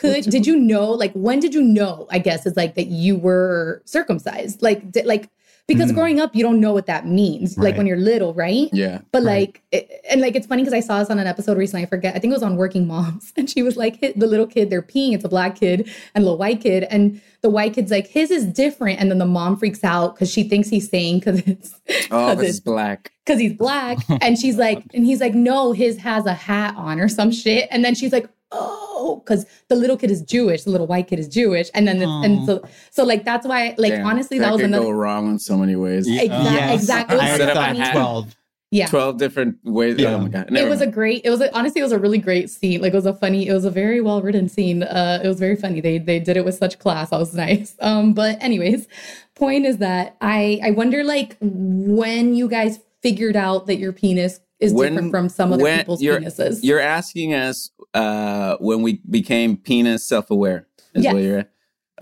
Could 0.00 0.24
did 0.24 0.46
you 0.46 0.56
know? 0.56 0.90
Like, 0.90 1.12
when 1.12 1.40
did 1.40 1.54
you 1.54 1.62
know? 1.62 2.06
I 2.10 2.18
guess 2.18 2.44
is 2.46 2.56
like 2.56 2.74
that 2.74 2.88
you 2.88 3.16
were 3.16 3.82
circumcised. 3.84 4.62
Like, 4.62 4.90
di- 4.90 5.02
like 5.04 5.28
because 5.66 5.90
Mm. 5.90 5.94
growing 5.94 6.20
up, 6.20 6.34
you 6.36 6.42
don't 6.42 6.60
know 6.60 6.72
what 6.72 6.86
that 6.86 7.06
means. 7.06 7.56
Like 7.56 7.76
when 7.76 7.86
you're 7.86 7.96
little, 7.96 8.34
right? 8.34 8.68
Yeah. 8.72 8.98
But 9.12 9.22
Right. 9.22 9.48
like, 9.48 9.62
it, 9.72 9.90
and 10.10 10.20
like, 10.20 10.36
it's 10.36 10.46
funny 10.46 10.62
because 10.62 10.74
I 10.74 10.80
saw 10.80 10.98
this 10.98 11.08
on 11.10 11.18
an 11.18 11.26
episode 11.26 11.56
recently. 11.56 11.84
I 11.84 11.86
forget. 11.86 12.14
I 12.14 12.18
think 12.18 12.30
it 12.32 12.36
was 12.36 12.42
on 12.42 12.56
Working 12.56 12.86
Moms, 12.86 13.32
and 13.36 13.48
she 13.48 13.62
was 13.62 13.76
like, 13.76 14.00
the 14.00 14.26
little 14.26 14.46
kid, 14.46 14.68
they're 14.70 14.82
peeing. 14.82 15.14
It's 15.14 15.24
a 15.24 15.28
black 15.28 15.56
kid 15.56 15.88
and 16.14 16.22
a 16.22 16.24
little 16.24 16.38
white 16.38 16.60
kid, 16.60 16.84
and 16.90 17.20
the 17.40 17.50
white 17.50 17.74
kid's 17.74 17.90
like, 17.90 18.06
his 18.06 18.30
is 18.30 18.44
different, 18.46 19.00
and 19.00 19.10
then 19.10 19.18
the 19.18 19.26
mom 19.26 19.56
freaks 19.56 19.82
out 19.84 20.14
because 20.14 20.30
she 20.30 20.42
thinks 20.44 20.68
he's 20.68 20.88
saying 20.88 21.20
because 21.20 21.40
it's 21.46 21.74
Oh, 22.10 22.28
'cause 22.34 22.38
this 22.38 22.50
it's 22.50 22.60
black. 22.60 23.12
because 23.24 23.40
he's 23.40 23.52
black. 23.54 23.98
And 24.22 24.38
she's 24.38 24.56
like, 24.56 24.82
and 24.94 25.04
he's 25.06 25.20
like, 25.20 25.34
no, 25.34 25.72
his 25.72 25.96
has 25.98 26.26
a 26.26 26.34
hat 26.34 26.74
on 26.76 27.00
or 27.00 27.08
some 27.08 27.30
shit. 27.30 27.68
And 27.70 27.84
then 27.84 27.94
she's 27.94 28.12
like, 28.12 28.28
oh, 28.52 28.83
because 29.24 29.46
the 29.68 29.74
little 29.76 29.96
kid 29.96 30.10
is 30.10 30.22
Jewish, 30.22 30.64
the 30.64 30.70
little 30.70 30.86
white 30.86 31.08
kid 31.08 31.18
is 31.18 31.28
Jewish. 31.28 31.70
And 31.74 31.86
then, 31.86 31.98
the, 31.98 32.06
and 32.06 32.44
so, 32.46 32.62
so 32.90 33.04
like, 33.04 33.24
that's 33.24 33.46
why, 33.46 33.74
like, 33.78 33.92
Damn, 33.92 34.06
honestly, 34.06 34.38
that, 34.38 34.50
was 34.52 34.60
could 34.60 34.70
another. 34.70 34.84
go 34.86 34.90
wrong 34.90 35.28
in 35.30 35.38
so 35.38 35.56
many 35.56 35.76
ways. 35.76 36.08
Yeah. 36.08 36.22
Exactly. 36.22 36.54
Yes, 36.54 36.80
exactly. 36.80 37.14
It 37.16 37.18
was 37.18 37.24
I 37.24 37.28
Instead 37.30 37.48
of 37.50 37.54
thought 37.76 37.92
twelve. 37.92 38.36
yeah. 38.70 38.86
12 38.88 39.18
different 39.18 39.56
ways. 39.64 39.96
Yeah. 39.98 40.14
Oh 40.14 40.18
my 40.18 40.28
God. 40.28 40.46
It 40.48 40.52
Never 40.52 40.68
was 40.70 40.80
a 40.80 40.86
great. 40.86 41.22
It 41.24 41.30
was 41.30 41.40
a, 41.40 41.54
honestly, 41.56 41.80
it 41.80 41.84
was 41.84 41.92
a 41.92 41.98
really 41.98 42.18
great 42.18 42.50
scene. 42.50 42.80
Like 42.80 42.92
it 42.92 42.96
was 42.96 43.06
a 43.06 43.14
funny. 43.14 43.46
It 43.46 43.52
was 43.52 43.64
a 43.64 43.70
very 43.70 44.00
well 44.00 44.20
written 44.22 44.48
scene. 44.48 44.82
Uh, 44.82 45.20
it 45.22 45.28
was 45.28 45.38
very 45.38 45.54
funny. 45.56 45.80
They 45.80 45.98
they 45.98 46.18
did 46.18 46.36
it 46.36 46.44
with 46.44 46.56
such 46.56 46.78
class. 46.78 47.10
That 47.10 47.18
was 47.20 47.34
nice. 47.34 47.76
Um, 47.80 48.14
but 48.14 48.42
anyways, 48.42 48.88
point 49.36 49.64
is 49.66 49.78
that 49.78 50.16
I 50.20 50.60
I 50.64 50.70
wonder 50.72 51.04
like 51.04 51.36
when 51.40 52.34
you 52.34 52.48
guys 52.48 52.80
figured 53.02 53.36
out 53.36 53.66
that 53.66 53.76
your 53.76 53.92
penis 53.92 54.40
is 54.60 54.72
When- 54.72 54.92
different 54.94 55.10
from 55.10 55.28
some 55.28 55.52
other 55.52 55.62
when 55.62 55.78
people's 55.80 56.00
you're- 56.02 56.18
penises. 56.24 56.60
You're 56.62 56.80
asking 56.80 57.34
us 57.34 57.70
uh, 57.94 58.56
when 58.58 58.82
we 58.82 59.00
became 59.08 59.56
penis 59.56 60.06
self 60.06 60.30
aware. 60.30 60.66
Is 60.94 61.04
Yes. 61.04 61.14
what 61.14 61.22
you're 61.22 61.38
okay. 61.40 61.46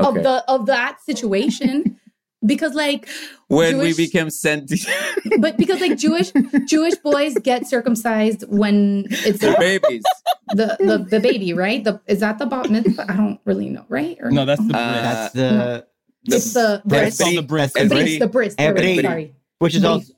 of 0.00 0.14
the 0.22 0.44
of 0.48 0.66
that 0.66 0.98
situation 1.05 1.98
because 2.46 2.74
like 2.74 3.09
when 3.48 3.72
Jewish- 3.72 3.96
we 3.98 4.07
became 4.07 4.28
sentient 4.31 4.87
but 5.40 5.57
because 5.57 5.81
like 5.81 5.96
jewish 5.96 6.33
jewish 6.66 6.94
boys 6.96 7.35
get 7.38 7.66
circumcised 7.68 8.44
when 8.48 9.07
it's 9.11 9.38
the 9.38 9.55
babies. 9.59 10.02
the, 10.48 10.76
the, 10.81 10.98
the 11.09 11.20
baby 11.20 11.52
right 11.55 11.85
the 11.85 12.00
is 12.07 12.18
that 12.20 12.38
the 12.38 12.46
bat 12.46 12.68
mitzvah 12.68 13.07
i 13.11 13.16
don't 13.16 13.38
really 13.44 13.68
know 13.70 13.85
right 13.88 14.18
or 14.20 14.31
No, 14.31 14.44
that's 14.44 14.66
the 14.66 14.76
Uh. 14.76 15.02
That's 15.02 15.33
the 15.35 15.87
it's 16.24 16.52
the 16.52 16.83
That's 16.85 17.16
bris 17.18 17.20
It's 17.20 17.35
the 17.37 17.42
bris. 17.42 17.72
That's 17.74 17.88
the 18.18 18.18
the 18.18 18.28
bris 18.28 18.55
Every- 18.59 18.76
the 18.76 18.83
bris 18.83 18.96
the 18.96 19.02
bris, 19.02 19.05
sorry 19.07 19.35
which 19.59 19.74
is 19.76 19.81
Bris. 19.83 19.90
also 19.90 20.12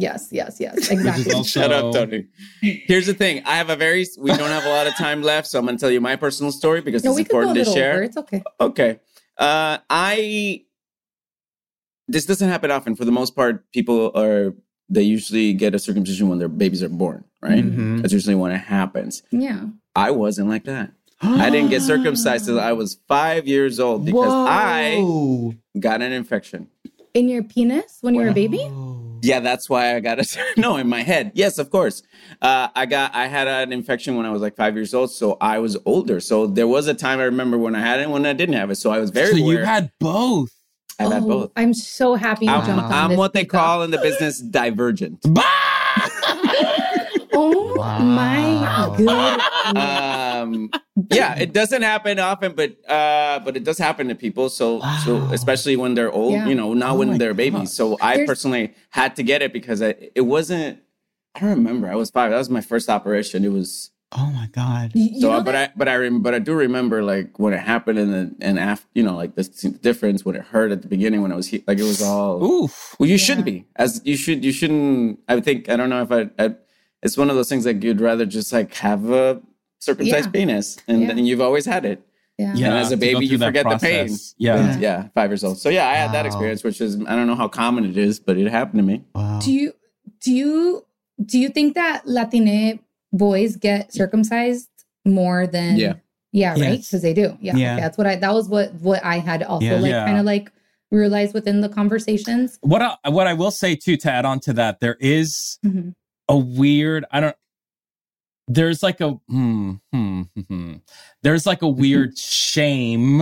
yes 0.00 0.28
yes 0.32 0.60
yes 0.60 0.90
exactly 0.90 1.24
is 1.26 1.34
also, 1.34 1.60
Shut 1.60 1.72
up, 1.72 1.92
Tony. 1.92 2.26
Here's 2.60 3.06
the 3.06 3.14
thing. 3.14 3.42
I 3.44 3.56
have 3.56 3.70
a 3.70 3.76
very. 3.76 4.06
We 4.18 4.30
don't 4.30 4.50
have 4.50 4.64
a 4.64 4.68
lot 4.70 4.86
of 4.86 4.94
time 4.96 5.22
left, 5.22 5.46
so 5.48 5.58
I'm 5.58 5.64
going 5.66 5.76
to 5.76 5.80
tell 5.80 5.90
you 5.90 6.00
my 6.00 6.16
personal 6.16 6.52
story 6.52 6.80
because 6.80 7.04
no 7.04 7.10
it's 7.10 7.16
we 7.18 7.24
could 7.24 7.32
go 7.32 7.38
a 7.38 7.40
important 7.50 7.66
to 7.66 7.72
share. 7.72 7.94
over 7.94 8.02
it's 8.02 8.16
okay 8.16 8.42
Okay. 8.60 9.00
Uh, 9.36 9.78
I. 9.88 10.62
This 12.06 12.24
doesn't 12.26 12.48
happen 12.48 12.70
often. 12.70 12.96
For 12.96 13.04
the 13.04 13.12
most 13.12 13.36
part, 13.36 13.70
people 13.72 14.10
are. 14.14 14.54
They 14.88 15.02
usually 15.02 15.52
get 15.52 15.74
a 15.74 15.78
circumcision 15.78 16.28
when 16.30 16.38
their 16.38 16.48
babies 16.48 16.82
are 16.82 16.88
born, 16.88 17.24
right? 17.42 17.62
Mhm. 17.62 18.00
That's 18.00 18.14
usually 18.14 18.34
when 18.34 18.52
it 18.52 18.58
happens. 18.58 19.22
yeah 19.30 19.66
I 19.94 20.10
wasn't 20.12 20.48
like 20.48 20.64
that. 20.64 20.92
I 21.20 21.50
didn't 21.50 21.70
get 21.70 21.82
circumcised 21.82 22.46
till 22.46 22.60
I 22.60 22.72
was 22.72 22.96
five 23.08 23.46
years 23.48 23.80
old 23.80 24.04
because 24.06 24.32
I 24.32 25.02
got 25.78 26.00
an 26.00 26.12
infection. 26.12 26.68
in 27.12 27.28
your 27.28 27.42
penis 27.42 27.98
when 28.00 28.14
you 28.14 28.20
were 28.20 28.28
a 28.28 28.32
baby 28.32 28.58
Whoa. 28.58 29.07
Yeah, 29.22 29.40
that's 29.40 29.68
why 29.68 29.94
I 29.96 30.00
got 30.00 30.18
it. 30.18 30.36
no, 30.56 30.76
in 30.76 30.88
my 30.88 31.02
head. 31.02 31.32
Yes, 31.34 31.58
of 31.58 31.70
course. 31.70 32.02
Uh, 32.42 32.68
I 32.74 32.86
got 32.86 33.14
I 33.14 33.26
had 33.26 33.48
an 33.48 33.72
infection 33.72 34.16
when 34.16 34.26
I 34.26 34.30
was 34.30 34.40
like 34.42 34.56
five 34.56 34.74
years 34.76 34.94
old, 34.94 35.10
so 35.10 35.36
I 35.40 35.58
was 35.58 35.76
older. 35.84 36.20
So 36.20 36.46
there 36.46 36.66
was 36.68 36.86
a 36.88 36.94
time 36.94 37.18
I 37.20 37.24
remember 37.24 37.58
when 37.58 37.74
I 37.74 37.80
had 37.80 38.00
it, 38.00 38.08
when 38.10 38.24
I 38.26 38.32
didn't 38.32 38.54
have 38.56 38.70
it. 38.70 38.76
So 38.76 38.90
I 38.90 38.98
was 38.98 39.10
very 39.10 39.30
so 39.32 39.36
you 39.36 39.58
had 39.58 39.90
both. 40.00 40.50
I've 41.00 41.12
had 41.12 41.22
Oh, 41.22 41.28
both. 41.28 41.52
i'm 41.54 41.72
so 41.74 42.16
happy 42.16 42.46
you 42.46 42.50
I'm, 42.50 42.66
jumped 42.66 42.84
on 42.86 42.92
I'm 42.92 43.08
this 43.10 43.18
what 43.18 43.32
they 43.32 43.42
because- 43.44 43.60
call 43.60 43.82
in 43.84 43.92
the 43.92 43.98
business 43.98 44.40
divergent. 44.40 45.20
oh 47.32 47.74
my 48.02 48.38
Wow. 48.60 48.94
good 48.96 49.40
um 50.42 50.70
yeah 51.12 51.34
it 51.38 51.52
doesn't 51.52 51.82
happen 51.82 52.18
often 52.18 52.52
but 52.54 52.70
uh 52.90 53.38
but 53.44 53.56
it 53.56 53.64
does 53.64 53.78
happen 53.78 54.08
to 54.08 54.14
people 54.14 54.48
so 54.48 54.80
so 55.04 55.16
especially 55.32 55.76
when 55.76 55.94
they're 55.94 56.10
old 56.12 56.32
Yeah. 56.32 56.46
you 56.48 56.54
know 56.54 56.74
not 56.74 56.92
Oh 56.92 56.98
when 56.98 57.18
they're 57.18 57.30
God. 57.34 57.36
babies 57.44 57.72
so 57.72 57.96
i 58.00 58.14
There's- 58.16 58.28
personally 58.28 58.74
had 58.90 59.16
to 59.16 59.22
get 59.22 59.42
it 59.42 59.52
because 59.52 59.80
I, 59.82 59.94
it 60.14 60.22
wasn't 60.34 60.80
i 61.34 61.40
don't 61.40 61.50
remember 61.50 61.90
i 61.90 61.94
was 61.94 62.10
five 62.10 62.30
that 62.30 62.38
was 62.38 62.50
my 62.50 62.60
first 62.60 62.88
operation 62.88 63.44
it 63.44 63.52
was 63.52 63.90
Oh 64.10 64.30
my 64.40 64.48
god. 64.52 64.92
You- 64.94 65.20
so 65.20 65.28
but 65.42 65.52
that- 65.52 65.70
i 65.70 65.72
but 65.76 65.86
i 65.86 65.94
rem- 65.96 66.22
but 66.22 66.32
i 66.34 66.38
do 66.38 66.54
remember 66.54 67.02
like 67.02 67.38
when 67.38 67.52
it 67.52 67.60
happened 67.60 67.98
and 67.98 68.10
then 68.14 68.36
and 68.40 68.58
after 68.58 68.86
you 68.94 69.02
know 69.02 69.14
like 69.22 69.34
the 69.34 69.44
difference 69.88 70.24
when 70.24 70.34
it 70.34 70.44
hurt 70.52 70.72
at 70.72 70.80
the 70.80 70.88
beginning 70.88 71.20
when 71.20 71.30
i 71.30 71.36
was 71.36 71.48
he- 71.48 71.62
like 71.68 71.78
it 71.78 71.88
was 71.94 72.00
all 72.00 72.42
Oof. 72.42 72.96
well, 72.98 73.06
you 73.06 73.16
Yeah. 73.16 73.26
should 73.26 73.44
be 73.44 73.66
as 73.76 74.00
you 74.10 74.16
should. 74.16 74.40
You 74.46 74.52
shouldn't. 74.58 75.20
I 75.28 75.38
think 75.46 75.68
I 75.68 75.76
don't 75.76 75.90
know 75.90 76.00
if 76.06 76.10
I. 76.10 76.20
I 76.42 76.54
it's 77.04 77.16
one 77.18 77.28
of 77.30 77.36
those 77.36 77.50
things 77.50 77.64
like 77.66 77.84
you'd 77.84 78.00
rather 78.00 78.24
just 78.24 78.50
like 78.50 78.72
have 78.76 79.10
a 79.10 79.42
circumcised 79.80 80.26
Yeah. 80.26 80.30
penis, 80.32 80.76
and 80.88 81.02
Yeah. 81.02 81.08
then 81.08 81.24
you've 81.26 81.40
always 81.40 81.66
had 81.66 81.84
it. 81.84 82.02
yeah 82.40 82.52
And 82.52 82.62
as 82.66 82.92
a 82.92 82.96
baby, 82.96 83.26
you 83.26 83.36
that 83.38 83.46
forget 83.46 83.64
the 83.68 83.78
pain. 83.78 84.06
process. 84.06 84.34
Yeah. 84.38 84.78
Yeah, 84.78 85.08
five 85.14 85.30
years 85.30 85.42
old. 85.42 85.58
So 85.58 85.68
yeah, 85.70 85.88
I 85.88 85.94
had 85.94 86.12
that 86.12 86.24
experience, 86.24 86.62
which 86.62 86.80
is 86.80 86.94
I 87.08 87.16
don't 87.16 87.26
know 87.26 87.34
how 87.34 87.48
common 87.48 87.84
it 87.84 87.96
is, 87.98 88.20
but 88.20 88.36
it 88.38 88.48
happened 88.48 88.78
to 88.78 88.84
me. 88.86 89.02
Wow. 89.14 89.40
Do 89.42 89.52
you 89.52 89.72
do 90.20 90.32
you 90.32 90.86
do 91.24 91.36
you 91.38 91.48
think 91.48 91.74
that 91.74 92.06
Latine 92.06 92.78
boys 93.12 93.56
get 93.56 93.92
circumcised 93.92 94.68
more 95.04 95.46
than 95.48 95.76
Yeah. 95.78 95.94
yeah 96.32 96.50
right 96.52 96.58
Yes. 96.60 96.86
because 96.86 97.02
they 97.02 97.12
do 97.14 97.36
yeah, 97.40 97.56
Yeah. 97.56 97.72
okay, 97.72 97.80
that's 97.82 97.98
what 97.98 98.06
I 98.06 98.14
that 98.16 98.32
was 98.32 98.48
what 98.48 98.72
what 98.74 99.04
I 99.04 99.18
had 99.18 99.42
also 99.42 99.66
Yeah. 99.66 99.80
like 99.80 99.90
Yeah. 99.90 100.04
kind 100.06 100.18
of 100.18 100.24
like 100.24 100.52
realized 100.92 101.34
within 101.34 101.60
the 101.60 101.68
conversations 101.68 102.58
What 102.62 102.82
I, 102.82 103.08
what 103.10 103.26
I 103.26 103.34
will 103.34 103.50
say 103.50 103.74
too 103.74 103.96
to 103.98 104.10
add 104.12 104.24
on 104.24 104.38
to 104.40 104.52
that, 104.54 104.78
there 104.80 104.96
is 105.00 105.58
Mhm. 105.66 105.94
a 106.28 106.36
weird. 106.36 107.04
I 107.10 107.18
don't. 107.20 107.36
There's 108.48 108.82
like 108.82 109.00
a 109.00 109.10
hmm, 109.28 109.74
hmm, 109.92 110.22
hmm, 110.34 110.40
hmm. 110.48 110.72
there's 111.22 111.46
like 111.46 111.62
a 111.62 111.68
weird 111.68 112.16
shame 112.18 113.20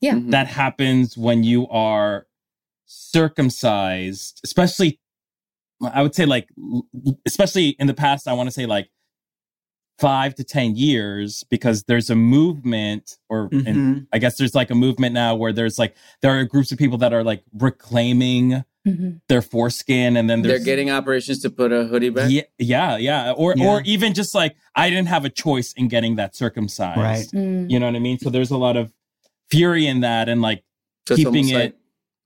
Yeah. 0.00 0.14
Mhm. 0.14 0.30
that 0.30 0.46
happens 0.46 1.16
when 1.18 1.42
you 1.44 1.68
are 1.68 2.26
circumcised, 2.86 4.40
especially. 4.44 4.98
I 5.82 6.00
would 6.02 6.14
say 6.14 6.26
like, 6.26 6.48
especially 7.26 7.70
in 7.80 7.88
the 7.88 7.94
past. 7.94 8.28
I 8.28 8.34
want 8.34 8.46
to 8.46 8.52
say 8.52 8.66
like 8.66 8.88
five 9.98 10.34
to 10.36 10.44
ten 10.44 10.76
years 10.76 11.44
because 11.50 11.82
there's 11.88 12.08
a 12.08 12.14
movement, 12.14 13.16
or 13.28 13.48
and 13.52 13.66
Mhm. 13.66 14.06
I 14.12 14.18
guess 14.18 14.36
there's 14.38 14.54
like 14.54 14.70
a 14.70 14.76
movement 14.76 15.12
now 15.14 15.34
where 15.34 15.52
there's 15.52 15.78
like 15.80 15.96
there 16.20 16.38
are 16.38 16.44
groups 16.44 16.70
of 16.70 16.78
people 16.78 16.98
that 16.98 17.12
are 17.12 17.24
like 17.24 17.42
reclaiming 17.52 18.62
Mhm. 18.86 19.20
their 19.28 19.42
foreskin, 19.42 20.16
and 20.16 20.28
then 20.28 20.42
They're 20.42 20.58
getting 20.58 20.90
operations 20.90 21.40
to 21.42 21.50
put 21.50 21.72
a 21.72 21.84
hoodie 21.84 22.10
back. 22.10 22.30
yeah, 22.30 22.42
yeah, 22.58 22.96
yeah, 22.96 23.32
or 23.32 23.54
Yeah. 23.56 23.66
or 23.68 23.82
even 23.82 24.12
just 24.14 24.34
like 24.34 24.56
I 24.74 24.90
didn't 24.90 25.08
have 25.08 25.24
a 25.24 25.30
choice 25.30 25.72
in 25.74 25.88
getting 25.88 26.16
that 26.16 26.34
circumcised. 26.34 26.98
Right. 26.98 27.26
Mm. 27.42 27.70
You 27.70 27.78
know 27.78 27.86
what 27.86 27.94
I 27.94 28.00
mean? 28.00 28.18
So 28.18 28.28
there's 28.30 28.50
a 28.50 28.56
lot 28.56 28.76
of 28.76 28.92
fury 29.50 29.86
in 29.86 30.00
that, 30.00 30.28
and 30.28 30.42
like 30.42 30.64
So 31.06 31.14
keeping 31.16 31.48
it 31.48 31.54
like- 31.54 31.74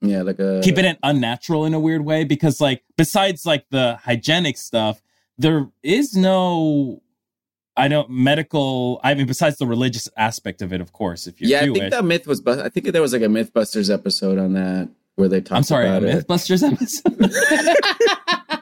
yeah, 0.01 0.21
like 0.23 0.39
a 0.39 0.61
keeping 0.63 0.85
it 0.85 0.97
unnatural 1.03 1.65
in 1.65 1.73
a 1.73 1.79
weird 1.79 2.05
way 2.05 2.23
because 2.23 2.59
like 2.61 2.83
besides 2.97 3.45
like 3.45 3.65
the 3.71 3.95
hygienic 4.03 4.57
stuff 4.57 5.01
there 5.39 5.67
is 5.83 6.15
no 6.15 7.01
i 7.75 7.87
don't 7.87 8.07
medical 8.09 8.99
i 9.03 9.13
mean 9.15 9.25
besides 9.25 9.57
the 9.57 9.65
religious 9.67 10.07
aspect 10.17 10.61
of 10.61 10.71
it 10.73 10.81
of 10.81 10.91
course 10.93 11.25
if 11.27 11.39
you're 11.41 11.49
Yeah, 11.49 11.61
I 11.61 11.65
Jewish. 11.65 11.79
think 11.79 11.91
that 11.91 12.05
myth 12.05 12.27
was. 12.27 12.41
Bu- 12.41 12.61
I 12.61 12.69
think 12.69 12.85
there 12.91 13.01
was 13.01 13.11
like 13.13 13.21
a 13.23 13.25
MythBusters 13.25 13.91
episode 13.93 14.37
on 14.37 14.53
that 14.53 14.89
where 15.17 15.27
they 15.27 15.41
talked 15.41 15.51
i'm 15.57 15.63
sorry 15.63 15.87
about 15.87 16.03
it. 16.03 16.25
mythbusters 16.25 16.63
episode 16.63 17.13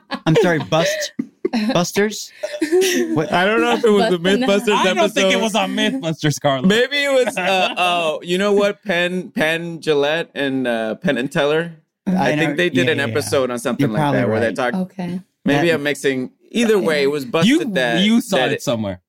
I'm 0.27 0.35
sorry, 0.37 0.57
bust 0.57 1.13
busters. 1.71 2.31
What? 3.13 3.31
I 3.31 3.45
don't 3.45 3.61
know 3.61 3.73
if 3.73 3.85
it 3.85 3.89
was 3.91 4.09
the 4.09 4.17
Busting 4.17 4.41
MythBusters 4.41 4.73
i 4.75 4.81
episode. 4.81 4.93
don't 4.95 5.13
think 5.13 5.33
it 5.33 5.39
was 5.41 5.53
on 5.55 5.75
mythbusters 5.75 6.41
carlos 6.41 6.67
Maybe 6.67 6.97
it 7.03 7.25
was. 7.25 7.37
Uh, 7.37 7.75
oh, 7.77 8.21
you 8.23 8.39
know 8.39 8.51
what? 8.53 8.83
Penn, 8.83 9.29
Penn 9.29 9.79
Jillette, 9.81 10.29
and 10.33 10.65
uh, 10.67 10.95
Penn 10.95 11.17
and 11.19 11.31
Teller. 11.31 11.73
I, 12.07 12.31
I 12.31 12.35
think 12.37 12.57
they 12.57 12.69
did 12.71 12.87
yeah, 12.87 12.93
an 12.93 12.97
yeah, 12.97 13.05
yeah. 13.05 13.11
episode 13.11 13.51
on 13.51 13.59
something 13.59 13.85
You're 13.87 13.93
like 13.97 14.01
that 14.13 14.25
probably 14.25 14.31
where 14.31 14.39
they 14.39 14.53
talked. 14.53 14.75
okay. 14.75 15.21
Maybe 15.45 15.67
That- 15.67 15.75
I'm 15.75 15.83
mixing. 15.83 16.31
Either 16.49 16.79
way, 16.79 17.03
it 17.03 17.07
was 17.11 17.23
busted 17.25 17.49
you 17.49 17.65
that 17.73 18.01
you 18.03 18.19
saw 18.21 18.37
that 18.37 18.51
it 18.53 18.61
somewhere 18.63 19.01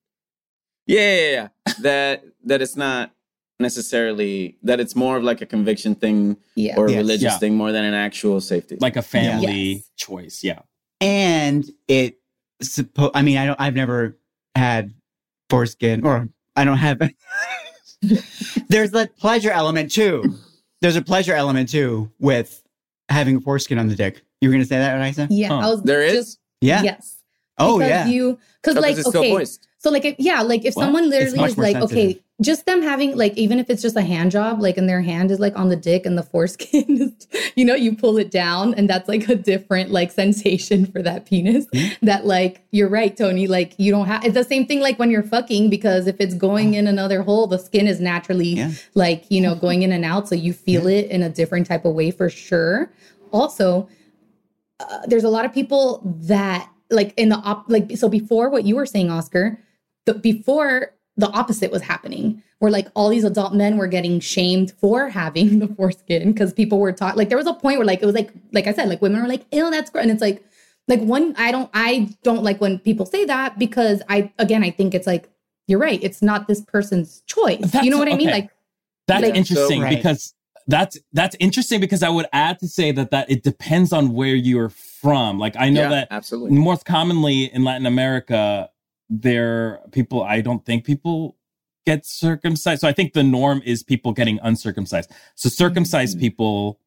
Yeah, 0.87 1.15
yeah, 1.17 1.31
yeah. 1.67 1.73
that 1.81 2.25
that 2.45 2.61
it's 2.61 2.77
not 2.77 3.11
necessarily 3.61 4.57
that 4.63 4.81
it's 4.81 4.95
more 4.95 5.17
of 5.17 5.23
like 5.25 5.41
a 5.41 5.47
conviction 5.47 5.95
thing 5.95 6.37
Yeah. 6.55 6.75
or 6.77 6.87
a 6.87 6.91
Yes. 6.91 6.99
religious 6.99 7.23
Yeah. 7.33 7.39
thing 7.39 7.55
more 7.57 7.73
than 7.73 7.85
an 7.85 7.95
actual 7.95 8.41
safety. 8.41 8.77
like 8.81 8.97
a 8.97 9.03
family 9.03 9.73
Yes. 9.73 9.91
choice 9.97 10.41
yeah 10.45 10.61
and 11.01 11.69
it 11.89 12.19
suppo- 12.63 13.11
I 13.15 13.21
mean, 13.23 13.37
I 13.37 13.45
don't. 13.47 13.61
I've 13.61 13.75
never 13.75 14.17
had 14.55 14.95
foreskin, 15.51 16.07
or 16.07 16.27
I 16.57 16.65
don't 16.65 16.79
have. 16.79 16.99
There's 18.69 18.95
a 18.95 19.07
pleasure 19.07 19.51
element 19.51 19.91
too. 19.93 20.35
There's 20.81 20.97
a 20.97 21.03
pleasure 21.03 21.35
element 21.35 21.69
too 21.69 22.11
with 22.19 22.63
having 23.11 23.37
a 23.37 23.41
foreskin 23.41 23.79
on 23.79 23.89
the 23.89 23.95
dick. 23.95 24.23
You 24.41 24.49
were 24.49 24.55
gonna 24.55 24.65
say 24.65 24.79
that, 24.79 24.95
Raisa? 24.95 25.27
Yeah. 25.31 25.49
Huh. 25.49 25.59
I 25.59 25.67
was 25.67 25.83
There 25.83 26.03
is? 26.03 26.15
just 26.17 26.39
Yeah. 26.63 26.83
yes. 26.83 27.17
Oh 27.59 27.79
because 27.79 27.91
yeah. 27.91 28.07
You 28.07 28.39
because 28.63 28.75
'cause 28.75 28.83
like 28.83 28.97
it's 28.97 29.07
okay. 29.15 29.33
moist. 29.33 29.67
So 29.79 29.91
like 29.91 30.05
if, 30.07 30.15
yeah, 30.19 30.41
like 30.43 30.65
if 30.65 30.75
What? 30.75 30.85
someone 30.85 31.11
literally 31.11 31.45
is 31.45 31.57
more 31.57 31.65
like 31.67 31.77
okay, 31.77 31.95
sensitive. 31.95 32.23
Just 32.43 32.67
them 32.67 32.83
having 32.83 33.17
like 33.17 33.33
even 33.39 33.59
if 33.59 33.71
it's 33.71 33.81
just 33.81 33.97
a 33.97 34.03
hand 34.03 34.31
job, 34.31 34.61
like 34.61 34.77
and 34.77 34.89
their 34.89 35.01
hand 35.01 35.31
is 35.31 35.41
like 35.41 35.57
on 35.57 35.71
the 35.71 35.77
dick 35.77 36.05
and 36.05 36.19
the 36.19 36.23
foreskin 36.23 36.85
is, 37.01 37.27
you 37.55 37.65
know, 37.65 37.75
you 37.75 37.97
pull 37.97 38.19
it 38.19 38.31
down 38.31 38.75
and 38.75 38.91
that's 38.91 39.09
like 39.09 39.29
a 39.29 39.35
different 39.35 39.91
like 39.91 40.11
sensation 40.13 40.85
for 40.85 41.01
that 41.03 41.25
penis. 41.25 41.65
Mm-hmm. 41.67 42.05
That 42.05 42.27
like 42.27 42.63
you're 42.73 42.91
right, 42.91 43.17
Tony. 43.17 43.47
Like 43.47 43.75
you 43.79 43.91
don't 43.91 44.07
have 44.07 44.25
it's 44.25 44.35
the 44.35 44.45
same 44.45 44.67
thing 44.67 44.81
like 44.81 44.99
when 44.99 45.11
you're 45.11 45.23
fucking 45.23 45.71
because 45.71 46.07
if 46.07 46.17
it's 46.21 46.35
going 46.35 46.75
in 46.75 46.87
another 46.87 47.23
hole, 47.23 47.47
the 47.47 47.59
skin 47.59 47.87
is 47.87 48.01
naturally 48.01 48.49
Yeah. 48.49 48.73
like 48.95 49.25
you 49.31 49.41
know 49.41 49.55
going 49.55 49.83
in 49.83 49.91
and 49.93 50.05
out, 50.05 50.29
so 50.29 50.35
you 50.35 50.53
feel 50.53 50.87
it 50.87 51.07
in 51.07 51.23
a 51.23 51.31
different 51.31 51.67
type 51.67 51.85
of 51.87 51.95
way 51.95 52.11
for 52.11 52.29
sure. 52.29 52.93
Also, 53.33 53.89
uh, 54.81 55.07
there's 55.07 55.25
a 55.25 55.31
lot 55.31 55.45
of 55.47 55.55
people 55.55 56.03
that 56.05 56.69
like 56.91 57.15
in 57.17 57.31
the 57.31 57.37
op 57.37 57.65
like 57.69 57.97
so 57.97 58.09
before 58.09 58.51
what 58.51 58.65
you 58.65 58.77
were 58.77 58.87
saying 58.87 59.11
oscar 59.11 59.59
the 60.05 60.15
before 60.15 60.93
the 61.17 61.29
opposite 61.31 61.71
was 61.71 61.83
happening 61.83 62.43
where 62.59 62.71
like 62.71 62.89
all 62.95 63.09
these 63.09 63.25
adult 63.25 63.55
men 63.55 63.77
were 63.77 63.87
getting 63.87 64.21
shamed 64.21 64.73
for 64.81 65.09
having 65.23 65.59
the 65.59 65.69
foreskin 65.69 66.33
because 66.33 66.53
people 66.53 66.79
were 66.79 66.93
taught 66.93 67.17
like 67.17 67.29
there 67.29 67.39
was 67.39 67.47
a 67.47 67.55
point 67.55 67.79
where 67.79 67.87
like 67.87 68.03
it 68.03 68.07
was 68.07 68.15
like 68.15 68.31
like 68.53 68.67
i 68.67 68.73
said 68.73 68.89
like 68.89 69.01
women 69.03 69.21
were 69.23 69.29
like 69.29 69.45
ew 69.53 69.71
that's 69.71 69.91
gross 69.91 70.03
and 70.03 70.11
it's 70.11 70.21
like 70.21 70.45
like 70.89 71.01
one 71.01 71.35
i 71.39 71.51
don't 71.51 71.71
i 71.75 72.09
don't 72.23 72.43
like 72.43 72.61
when 72.61 72.79
people 72.79 73.07
say 73.07 73.25
that 73.25 73.59
because 73.59 74.03
i 74.09 74.31
again 74.39 74.63
i 74.63 74.71
think 74.71 74.95
it's 74.95 75.07
like 75.07 75.29
you're 75.69 75.79
right 75.81 76.01
it's 76.03 76.21
not 76.23 76.47
this 76.49 76.61
person's 76.63 77.23
choice 77.27 77.75
you 77.83 77.91
know 77.91 77.99
what 77.99 78.13
i 78.13 78.17
mean 78.17 78.31
like 78.31 78.51
That's 79.09 79.23
Like- 79.23 79.35
interesting 79.37 79.81
So- 79.81 79.85
Right. 79.85 79.97
because 79.97 80.33
that's 80.69 80.99
that's 81.13 81.37
interesting 81.39 81.81
because 81.81 82.03
I 82.03 82.09
would 82.09 82.27
add 82.33 82.59
to 82.59 82.67
say 82.67 82.91
that 82.91 83.13
that 83.13 83.31
it 83.31 83.45
depends 83.45 83.93
on 83.93 84.13
where 84.15 84.35
you're 84.35 84.69
from. 84.69 85.39
Like 85.39 85.55
I 85.57 85.69
know 85.69 85.83
yeah, 85.83 85.89
that 85.91 86.09
absolutely. 86.11 86.59
most 86.59 86.85
commonly 86.85 87.45
in 87.45 87.63
Latin 87.63 87.87
America, 87.87 88.69
there 89.09 89.81
people 89.93 90.23
I 90.23 90.41
don't 90.41 90.65
think 90.65 90.85
people 90.85 91.37
get 91.85 92.05
circumcised. 92.05 92.81
So 92.81 92.89
I 92.89 92.93
think 92.93 93.13
the 93.13 93.23
norm 93.23 93.63
is 93.65 93.83
people 93.83 94.13
getting 94.13 94.39
uncircumcised. 94.43 95.11
So 95.37 95.49
circumcised 95.49 96.17
Mhm. 96.17 96.21
people 96.21 96.81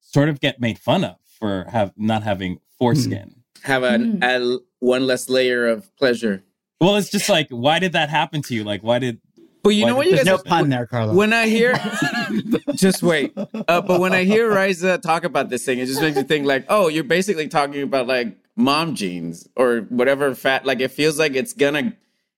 sort 0.00 0.28
of 0.28 0.40
get 0.40 0.60
made 0.60 0.78
fun 0.78 1.04
of 1.04 1.16
for 1.38 1.64
have 1.70 1.92
not 1.96 2.22
having 2.22 2.58
foreskin. 2.78 3.36
Have 3.62 3.82
an, 3.82 4.22
a, 4.22 4.58
one 4.80 5.06
less 5.06 5.28
layer 5.30 5.66
of 5.66 5.94
pleasure. 5.96 6.44
Well, 6.80 6.96
it's 6.96 7.10
just 7.10 7.28
like, 7.30 7.48
why 7.48 7.78
did 7.78 7.92
that 7.92 8.10
happen 8.10 8.42
to 8.42 8.54
you? 8.54 8.64
Like, 8.64 8.82
why 8.82 8.98
did 8.98 9.20
But 9.62 9.70
you 9.70 9.84
Why 9.84 9.88
know 9.88 9.96
what? 9.96 10.02
did- 10.04 10.10
You 10.10 10.16
There's 10.24 10.28
guys 10.28 10.44
no 10.44 10.50
pun 10.50 10.68
there, 10.68 10.86
Carlos. 10.86 11.16
When 11.16 11.32
I 11.32 11.46
hear, 11.46 11.74
just 12.74 13.02
wait. 13.02 13.32
Uh, 13.36 13.80
but 13.80 13.98
when 14.00 14.12
I 14.12 14.24
hear 14.24 14.54
Riza 14.54 14.98
talk 14.98 15.24
about 15.24 15.48
this 15.48 15.64
thing, 15.64 15.78
it 15.78 15.86
just 15.86 16.02
makes 16.02 16.16
me 16.18 16.22
think 16.24 16.44
like, 16.46 16.66
oh, 16.68 16.88
you're 16.88 17.04
basically 17.04 17.48
talking 17.48 17.80
about 17.82 18.06
like 18.06 18.36
mom 18.56 18.94
jeans 18.94 19.48
or 19.56 19.80
whatever 19.88 20.34
fat. 20.34 20.64
Like 20.66 20.80
it 20.80 20.90
feels 20.92 21.18
like 21.18 21.34
it's 21.34 21.52
gonna, 21.52 21.94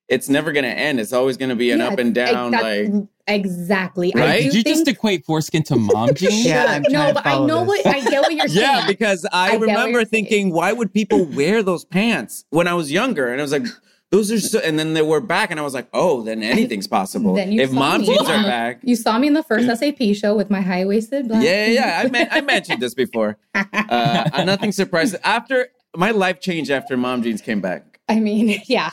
it's 0.09 0.29
never 0.29 0.53
gonna 0.53 0.69
end. 0.69 1.01
It's 1.01 1.13
always 1.13 1.37
gonna 1.37 1.57
be 1.57 1.71
an 1.71 1.81
yeah, 1.81 1.89
up 1.89 1.99
and 1.99 2.15
down. 2.15 2.51
that's 2.53 2.63
Like 2.63 3.05
exactly 3.29 4.15
I 4.15 4.19
Right? 4.21 4.43
do 4.45 4.51
did 4.51 4.55
you 4.55 4.63
just 4.65 4.87
equate 4.89 5.25
foreskin 5.25 5.63
to 5.65 5.77
mom 5.77 6.11
jeans? 6.15 6.45
Yeah, 6.45 6.65
I'm 6.69 6.83
no, 6.83 6.89
trying 6.91 7.09
to 7.09 7.15
but 7.15 7.27
I 7.27 7.45
know 7.47 7.61
this. 7.65 7.85
what 7.85 7.87
I 7.87 8.01
get 8.09 8.21
what 8.23 8.35
you're 8.35 8.49
saying. 8.49 8.61
yeah, 8.61 8.87
because 8.87 9.27
I, 9.33 9.53
I 9.53 9.57
remember 9.57 9.91
you're 9.99 10.05
thinking, 10.05 10.53
why 10.53 10.73
would 10.73 10.93
people 10.93 11.25
wear 11.37 11.63
those 11.63 11.85
pants 11.85 12.45
when 12.51 12.67
I 12.69 12.75
was 12.75 12.91
younger? 12.93 13.29
And 13.29 13.41
I 13.41 13.43
was 13.43 13.53
like. 13.53 13.67
Those 14.13 14.31
are 14.31 14.39
so, 14.39 14.61
and 14.61 14.79
then 14.79 14.95
they 14.95 15.03
were 15.03 15.21
back, 15.21 15.51
and 15.51 15.59
I 15.59 15.65
was 15.65 15.75
like, 15.75 15.89
"Oh, 15.93 16.23
then 16.23 16.41
anything's 16.41 16.87
possible." 16.87 17.35
Then 17.35 17.51
you 17.51 17.61
if 17.61 17.73
mom 17.73 18.03
me. 18.03 18.07
jeans 18.07 18.21
are 18.29 18.45
back, 18.45 18.79
You 18.85 18.95
saw 18.95 19.19
me 19.19 19.27
in 19.27 19.33
the 19.33 19.43
first 19.43 19.67
SAP 19.81 20.15
show 20.15 20.37
with 20.37 20.49
my 20.49 20.61
high 20.61 20.85
waisted 20.87 21.27
black. 21.27 21.43
Yeah, 21.43 21.67
yeah, 21.67 21.73
yeah. 21.73 22.03
I, 22.07 22.09
men- 22.09 22.29
I 22.31 22.41
mentioned 22.41 22.81
this 22.81 22.95
before. 22.95 23.37
Uh, 23.53 24.31
I'm 24.33 24.47
nothing 24.47 24.71
surprised. 24.71 25.17
After 25.25 25.71
my 25.97 26.11
life 26.11 26.41
changed 26.41 26.71
after 26.71 26.97
Mom 26.97 27.23
Jeans 27.23 27.41
came 27.41 27.61
back. 27.61 27.97
I 28.09 28.21
mean, 28.21 28.61
yeah, 28.67 28.91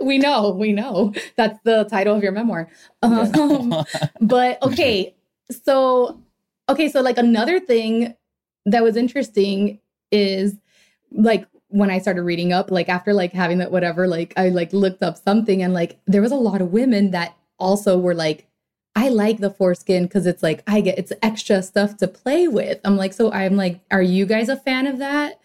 we 0.00 0.18
know, 0.18 0.50
we 0.50 0.72
know. 0.72 1.12
That's 1.36 1.58
the 1.64 1.84
title 1.84 2.16
of 2.16 2.22
your 2.22 2.32
memoir. 2.32 2.68
Um, 3.02 3.84
but 4.20 4.62
okay, 4.62 5.14
so 5.64 6.20
okay, 6.68 6.88
so 6.88 7.00
like 7.00 7.18
another 7.18 7.60
thing 7.60 8.14
that 8.64 8.82
was 8.82 8.96
interesting 8.96 9.80
is 10.10 10.56
like 11.12 11.46
when 11.68 11.90
I 11.90 11.98
started 11.98 12.22
reading 12.22 12.52
up, 12.52 12.70
like 12.70 12.88
after 12.88 13.12
like 13.12 13.32
having 13.32 13.58
that 13.58 13.70
whatever, 13.70 14.06
like 14.06 14.32
I 14.36 14.48
like 14.48 14.72
looked 14.72 15.02
up 15.02 15.16
something 15.16 15.62
and 15.62 15.72
like 15.72 15.98
there 16.06 16.22
was 16.22 16.32
a 16.32 16.36
lot 16.36 16.60
of 16.60 16.72
women 16.72 17.12
that 17.12 17.36
also 17.58 17.98
were 17.98 18.14
like, 18.14 18.46
I 18.94 19.10
like 19.10 19.38
the 19.38 19.50
foreskin 19.50 20.04
because 20.04 20.26
it's 20.26 20.42
like 20.42 20.62
I 20.66 20.80
get 20.80 20.98
it's 20.98 21.12
extra 21.22 21.62
stuff 21.62 21.98
to 21.98 22.08
play 22.08 22.48
with. 22.48 22.80
I'm 22.84 22.96
like, 22.96 23.12
so 23.12 23.30
I'm 23.30 23.56
like, 23.56 23.80
are 23.90 24.02
you 24.02 24.26
guys 24.26 24.48
a 24.48 24.56
fan 24.56 24.86
of 24.86 24.98
that? 24.98 25.38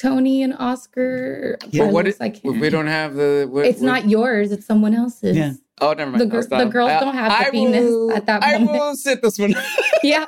Tony 0.00 0.42
and 0.42 0.54
Oscar. 0.58 1.56
Yeah. 1.70 1.84
But 1.84 1.92
what 1.92 2.04
Carlos, 2.04 2.20
I 2.20 2.28
can't- 2.30 2.60
we 2.60 2.70
don't 2.70 2.86
have 2.86 3.14
the. 3.14 3.48
What, 3.50 3.66
it's 3.66 3.80
what- 3.80 3.86
not 3.86 4.08
yours. 4.08 4.52
It's 4.52 4.66
someone 4.66 4.94
else's. 4.94 5.36
Yeah. 5.36 5.52
Oh, 5.80 5.92
never 5.92 6.10
mind. 6.12 6.20
the 6.20 6.26
gir- 6.26 6.42
the 6.46 6.66
girls 6.66 6.90
I- 6.90 7.00
don't 7.00 7.14
have 7.14 7.30
the 7.32 7.46
I 7.48 7.50
penis 7.50 7.82
will- 7.84 8.12
at 8.12 8.26
that 8.26 8.42
I 8.44 8.58
moment. 8.58 8.70
will 8.72 8.96
sit 8.96 9.22
this 9.22 9.38
one. 9.38 9.54
yeah, 10.02 10.24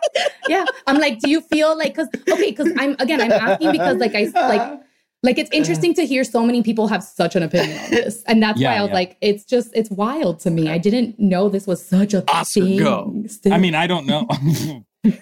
yeah. 0.48 0.64
I'm 0.86 0.98
like, 0.98 1.20
do 1.20 1.30
you 1.30 1.40
feel 1.40 1.76
like 1.78 1.94
because 1.94 2.08
okay, 2.28 2.50
because 2.50 2.72
I'm 2.78 2.96
again, 2.98 3.20
I'm 3.20 3.30
asking 3.32 3.72
because 3.72 3.96
like 3.98 4.14
I 4.14 4.24
like 4.48 4.80
like 5.22 5.38
it's 5.38 5.50
interesting 5.52 5.94
to 5.94 6.06
hear 6.06 6.24
so 6.24 6.44
many 6.44 6.62
people 6.62 6.88
have 6.88 7.02
such 7.02 7.36
an 7.36 7.42
opinion 7.44 7.78
on 7.78 7.90
this, 7.90 8.22
and 8.26 8.42
that's 8.42 8.60
why 8.60 8.76
I 8.76 8.82
was 8.82 8.88
yeah. 8.88 8.94
like, 8.94 9.16
it's 9.20 9.44
just 9.44 9.70
it's 9.74 9.90
wild 9.90 10.40
to 10.40 10.50
me. 10.50 10.68
I 10.68 10.78
didn't 10.78 11.18
know 11.18 11.48
this 11.48 11.66
was 11.66 11.84
such 11.84 12.12
a 12.14 12.24
Oscar, 12.28 12.60
thing. 12.62 12.78
go. 12.78 13.22
still. 13.28 13.52
I 13.52 13.58
mean, 13.58 13.74
I 13.76 13.86
don't 13.86 14.06
know. 14.06 14.26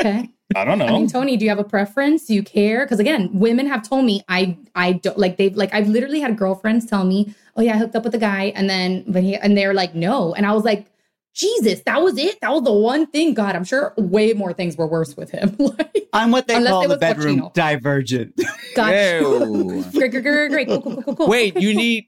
okay. 0.00 0.30
I 0.54 0.64
don't 0.64 0.78
know. 0.78 0.86
I 0.86 0.92
mean, 0.92 1.08
Tony, 1.08 1.36
do 1.36 1.44
you 1.44 1.50
have 1.50 1.58
a 1.58 1.64
preference? 1.64 2.26
Do 2.26 2.34
you 2.34 2.42
care? 2.42 2.84
Because 2.84 3.00
again, 3.00 3.30
women 3.32 3.66
have 3.66 3.88
told 3.88 4.04
me 4.04 4.22
I 4.28 4.56
I 4.74 4.92
don't 4.92 5.18
like 5.18 5.36
they've 5.36 5.56
like 5.56 5.72
I've 5.74 5.88
literally 5.88 6.20
had 6.20 6.36
girlfriends 6.36 6.86
tell 6.86 7.04
me, 7.04 7.34
oh 7.56 7.62
yeah, 7.62 7.74
I 7.74 7.78
hooked 7.78 7.96
up 7.96 8.04
with 8.04 8.14
a 8.14 8.18
guy, 8.18 8.52
and 8.54 8.68
then 8.68 9.04
but 9.06 9.22
he 9.22 9.36
and 9.36 9.56
they're 9.56 9.74
like 9.74 9.94
no, 9.94 10.34
and 10.34 10.46
I 10.46 10.52
was 10.52 10.64
like, 10.64 10.86
Jesus, 11.34 11.80
that 11.86 12.00
was 12.00 12.16
it. 12.16 12.40
That 12.40 12.52
was 12.52 12.62
the 12.62 12.72
one 12.72 13.06
thing. 13.06 13.34
God, 13.34 13.56
I'm 13.56 13.64
sure 13.64 13.92
way 13.96 14.32
more 14.32 14.52
things 14.52 14.76
were 14.76 14.86
worse 14.86 15.16
with 15.16 15.30
him. 15.30 15.56
like, 15.58 16.08
I'm 16.12 16.30
what 16.30 16.46
they 16.46 16.62
call 16.62 16.86
the 16.86 16.96
bedroom 16.96 17.40
Pacino. 17.40 17.54
divergent. 17.54 18.40
God, 18.76 18.94
Ew. 18.94 19.84
great, 19.92 20.12
great, 20.12 20.22
great, 20.22 20.50
great, 20.50 20.68
cool, 20.68 20.82
cool, 20.82 21.02
cool, 21.02 21.16
cool. 21.16 21.28
Wait, 21.28 21.56
you 21.56 21.74
need. 21.74 22.06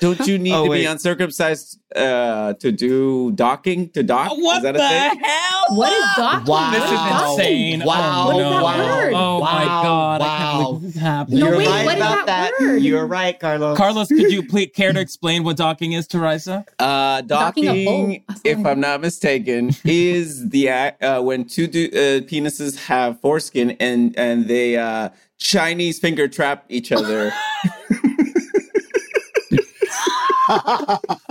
Don't 0.00 0.26
you 0.26 0.38
need 0.38 0.52
Oh, 0.52 0.64
to 0.64 0.70
wait. 0.70 0.80
be 0.80 0.84
uncircumcised 0.86 1.78
uh, 1.96 2.54
to 2.54 2.72
do 2.72 3.32
docking? 3.32 3.88
To 3.90 4.02
dock? 4.02 4.30
What 4.36 4.58
is 4.58 4.62
that 4.64 4.72
the 4.72 4.78
thing? 4.78 5.20
hell? 5.22 5.64
What 5.76 5.92
is 5.92 6.04
docking? 6.16 6.46
Wow. 6.46 6.70
This 6.70 6.80
What 6.80 6.92
is 6.92 6.98
docking? 6.98 7.72
insane. 7.72 7.82
Wow. 7.86 8.24
Oh, 8.24 8.26
What 8.26 8.36
is 8.36 8.42
no. 8.42 8.50
that 8.50 8.98
word? 8.98 9.12
Oh 9.14 9.40
my 9.40 9.64
Wow. 9.66 9.82
god. 9.82 10.20
Wow. 10.20 10.78
this 10.82 10.94
is 10.94 11.00
happening. 11.00 11.40
No, 11.40 11.46
You're 11.48 11.58
wait, 11.58 11.66
right 11.68 11.84
what 11.86 11.94
is 11.96 12.00
about 12.00 12.26
that 12.26 12.52
that. 12.58 12.64
word? 12.66 12.76
You're 12.82 13.06
right, 13.06 13.38
Carlos. 13.38 13.76
Carlos, 13.76 14.08
could 14.08 14.30
you 14.32 14.42
please 14.48 14.70
care 14.74 14.92
to 14.92 15.00
explain 15.00 15.44
what 15.44 15.56
docking 15.56 15.92
is 15.92 16.06
to 16.08 16.18
Risa? 16.18 16.66
Uh, 16.78 17.20
Docking 17.22 17.64
a 17.68 17.84
boat. 17.84 18.20
docking, 18.24 18.24
if 18.44 18.64
I 18.66 18.70
I'm 18.70 18.80
not 18.80 19.00
mistaken, 19.00 19.70
is 19.84 20.48
the 20.50 20.68
act 20.68 21.02
uh, 21.02 21.20
when 21.22 21.44
two 21.44 21.66
du- 21.66 21.88
uh, 21.90 22.20
penises 22.22 22.76
have 22.86 23.20
foreskin 23.20 23.72
and 23.80 24.16
and 24.18 24.46
they 24.48 24.76
uh, 24.76 25.10
Chinese 25.38 25.98
finger 25.98 26.26
trap 26.28 26.64
each 26.68 26.90
other. 26.92 27.32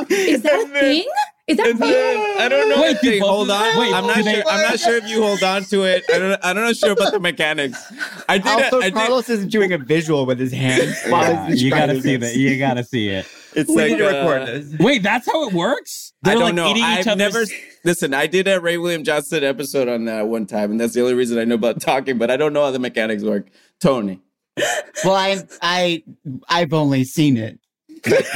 Is 0.09 0.41
that 0.43 0.65
a 0.65 0.79
thing? 0.79 1.05
Is 1.45 1.57
that 1.57 1.67
a 1.67 1.77
thing? 1.77 1.79
then- 1.79 2.41
I 2.41 2.47
don't 2.49 2.69
know. 2.69 2.81
Wait, 2.81 2.97
they 3.01 3.19
hold 3.19 3.49
on. 3.51 3.77
wait, 3.77 3.93
I'm 3.93 4.07
not 4.07 4.15
do 4.17 4.23
they- 4.23 4.33
sure. 4.35 4.43
I'm 4.49 4.61
not 4.61 4.79
sure 4.79 4.95
if 4.95 5.07
you 5.09 5.21
hold 5.21 5.43
on 5.43 5.63
to 5.65 5.83
it. 5.83 6.03
I 6.13 6.19
don't. 6.19 6.39
I'm 6.43 6.55
not 6.55 6.75
sure 6.75 6.91
about 6.91 7.11
the 7.11 7.19
mechanics. 7.19 7.77
I 8.29 8.37
did. 8.37 8.47
also, 8.47 8.79
I 8.79 8.83
did 8.85 8.93
Carlos 8.93 9.29
is 9.29 9.45
doing 9.45 9.73
a 9.73 9.77
visual 9.77 10.25
with 10.25 10.39
his 10.39 10.51
hands. 10.53 10.95
while 11.09 11.23
Yeah, 11.31 11.49
you 11.49 11.69
gotta 11.69 12.01
see 12.01 12.15
this. 12.15 12.33
that. 12.33 12.39
You 12.39 12.57
gotta 12.57 12.83
see 12.83 13.09
it. 13.09 13.27
it's 13.55 13.69
We 13.69 13.75
like 13.75 13.91
need 13.91 13.97
to 13.97 14.05
record 14.05 14.41
uh, 14.41 14.45
this. 14.45 14.75
Wait, 14.79 15.03
that's 15.03 15.27
how 15.31 15.47
it 15.47 15.53
works? 15.53 16.13
I 16.23 16.29
They're 16.29 16.35
don't 16.35 16.43
like 16.45 16.55
know. 16.55 16.69
eating 16.71 16.83
each 16.83 17.07
I've 17.07 17.17
never 17.17 17.43
listen. 17.83 18.13
I 18.13 18.27
did 18.27 18.47
a 18.47 18.59
Ray 18.61 18.77
William 18.77 19.03
Johnson 19.03 19.43
episode 19.43 19.87
on 19.89 20.05
that 20.05 20.27
one 20.27 20.45
time, 20.45 20.71
and 20.71 20.79
that's 20.79 20.93
the 20.93 21.01
only 21.01 21.13
reason 21.13 21.37
I 21.37 21.43
know 21.43 21.55
about 21.55 21.81
talking. 21.81 22.17
But 22.17 22.31
I 22.31 22.37
don't 22.37 22.53
know 22.53 22.63
how 22.63 22.71
the 22.71 22.79
mechanics 22.79 23.21
work. 23.23 23.47
Tony, 23.81 24.21
Well, 25.03 25.13
I, 25.15 25.43
I, 25.61 26.03
I've 26.47 26.71
only 26.73 27.03
seen 27.03 27.35
it. 27.35 27.59
But 28.03 28.25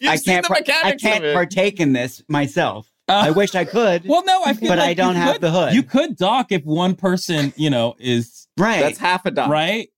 you, 0.00 0.10
I 0.10 0.18
can't, 0.18 0.46
par- 0.46 0.58
I 0.84 0.96
can't 0.96 1.24
partake 1.34 1.80
in 1.80 1.92
this 1.92 2.22
myself. 2.28 2.90
Uh, 3.08 3.12
I 3.26 3.30
wish 3.30 3.54
I 3.54 3.64
could. 3.64 4.04
Well, 4.06 4.24
no, 4.24 4.42
I 4.44 4.52
feel 4.52 4.68
But 4.70 4.78
like 4.78 4.88
I 4.88 4.94
don't 4.94 5.14
you 5.14 5.20
have 5.20 5.32
could- 5.34 5.40
the 5.42 5.50
hood. 5.50 5.74
You 5.74 5.82
could 5.82 6.16
dock 6.16 6.50
if 6.52 6.64
one 6.64 6.94
person, 6.96 7.52
you 7.56 7.70
know, 7.70 7.94
is 7.98 8.48
right. 8.58 8.80
That's 8.80 8.98
half 8.98 9.24
a 9.26 9.30
dog. 9.30 9.50
right. 9.50 9.88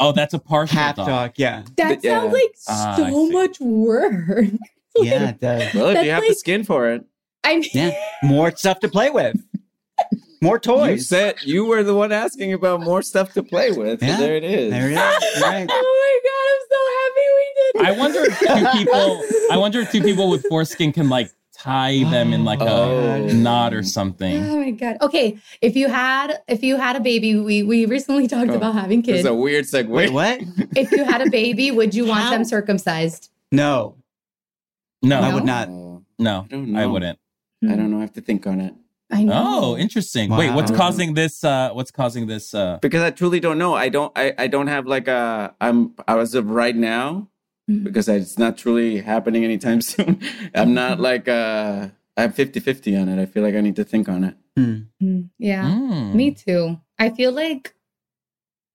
Oh, 0.00 0.12
that's 0.12 0.32
a 0.34 0.38
partial 0.38 0.76
half 0.78 0.96
dock. 0.96 1.06
dog. 1.08 1.32
Yeah. 1.36 1.62
That 1.76 2.04
Yeah. 2.04 2.20
sounds 2.20 2.32
like 2.32 2.54
Ah, 2.68 2.94
so 2.96 3.04
see. 3.06 3.30
much 3.32 3.60
work. 3.60 4.46
Yeah, 4.96 5.28
it 5.28 5.40
does. 5.40 5.74
Well, 5.74 5.90
if 5.90 6.04
you 6.04 6.10
have 6.10 6.24
the 6.26 6.34
skin 6.34 6.64
for 6.64 6.90
it, 6.90 7.04
I 7.44 7.58
mean, 7.58 7.64
Yeah. 7.72 7.96
More 8.24 8.50
stuff 8.56 8.80
to 8.80 8.88
play 8.88 9.10
with. 9.10 9.36
More 10.42 10.56
you 10.56 10.60
toys. 10.60 11.08
said 11.08 11.36
you 11.44 11.64
were 11.66 11.82
the 11.84 11.94
one 11.94 12.10
asking 12.12 12.52
about 12.52 12.80
more 12.80 13.02
stuff 13.02 13.32
to 13.34 13.42
play 13.42 13.70
with. 13.72 14.00
Yeah. 14.02 14.16
So 14.16 14.22
there 14.22 14.36
it 14.36 14.44
is. 14.44 14.70
There 14.70 14.88
it 14.88 14.92
is. 14.92 15.42
Right. 15.42 15.66
oh 15.68 15.84
my 16.00 16.20
god, 16.28 16.46
I'm 16.52 16.62
so 16.70 16.80
happy 16.98 17.14
we 17.16 17.17
did. 17.17 17.17
I 17.80 17.92
wonder 17.92 18.20
if 18.22 18.38
two 18.38 18.46
people. 18.78 19.22
I 19.50 19.56
wonder 19.56 19.80
if 19.80 19.90
two 19.92 20.02
people 20.02 20.28
with 20.30 20.44
foreskin 20.48 20.92
can 20.92 21.08
like 21.08 21.30
tie 21.52 22.04
them 22.04 22.32
in 22.32 22.44
like 22.44 22.60
a 22.60 22.64
Oh. 22.70 23.26
knot 23.32 23.74
or 23.74 23.82
something. 23.82 24.36
Oh 24.44 24.56
my 24.60 24.70
god. 24.70 24.96
Okay, 25.02 25.38
if 25.60 25.74
you 25.76 25.88
had 25.88 26.40
if 26.48 26.62
you 26.62 26.76
had 26.76 26.96
a 26.96 27.00
baby, 27.00 27.36
we 27.36 27.62
we 27.62 27.86
recently 27.86 28.28
talked 28.28 28.50
Oh, 28.50 28.54
about 28.56 28.74
having 28.74 29.02
kids. 29.02 29.20
It's 29.20 29.28
kids. 29.28 29.28
a 29.28 29.34
weird 29.34 29.64
segue. 29.64 29.88
Wait, 29.88 30.10
what? 30.12 30.40
if 30.76 30.90
you 30.92 31.04
had 31.04 31.20
a 31.20 31.30
baby, 31.30 31.70
would 31.70 31.94
you 31.94 32.06
want 32.06 32.24
How? 32.24 32.30
them 32.30 32.44
circumcised? 32.44 33.30
No, 33.50 33.96
No, 35.02 35.20
I 35.20 35.34
would 35.34 35.44
not. 35.44 35.68
Oh, 35.68 36.02
no, 36.18 36.40
I 36.40 36.46
don't 36.48 36.76
I 36.76 36.86
wouldn't. 36.86 37.18
I 37.64 37.74
don't 37.74 37.90
know. 37.90 37.98
I 37.98 38.02
have 38.02 38.12
to 38.14 38.20
think 38.20 38.46
on 38.46 38.60
it 38.60 38.74
I 39.10 39.24
know. 39.24 39.32
Oh, 39.34 39.76
interesting. 39.76 40.30
Wait, 40.30 40.52
what's 40.52 40.70
causing 40.70 41.14
this? 41.14 41.42
uh 41.42 41.70
What's 41.72 41.90
causing 41.90 42.26
this? 42.26 42.54
uh 42.54 42.78
because 42.82 43.02
I 43.02 43.10
truly 43.10 43.40
don't 43.40 43.58
know. 43.58 43.74
I 43.74 43.88
don't. 43.88 44.12
I, 44.16 44.34
I 44.38 44.46
don't 44.48 44.66
have 44.68 44.86
like 44.86 45.08
a. 45.08 45.54
I'm 45.60 45.94
as 46.06 46.34
of 46.34 46.50
right 46.50 46.76
now 46.76 47.28
Mhm. 47.68 47.84
because 47.84 48.08
it's 48.08 48.38
not 48.38 48.56
truly 48.56 49.00
happening 49.00 49.44
anytime 49.44 49.80
soon. 49.92 50.20
I'm 50.54 50.72
not 50.74 51.00
like 51.00 51.28
uh. 51.28 51.88
I 52.18 52.22
have 52.22 52.34
50-50 52.34 53.00
on 53.00 53.08
it. 53.08 53.22
I 53.22 53.26
feel 53.26 53.44
like 53.44 53.54
I 53.54 53.60
need 53.60 53.76
to 53.76 53.84
think 53.84 54.08
on 54.08 54.24
it. 54.24 54.34
Hmm. 54.56 54.76
Mm, 55.00 55.30
Yeah, 55.38 55.62
mm. 55.70 56.14
me 56.14 56.32
too. 56.32 56.80
I 56.98 57.10
feel 57.10 57.30
like, 57.30 57.72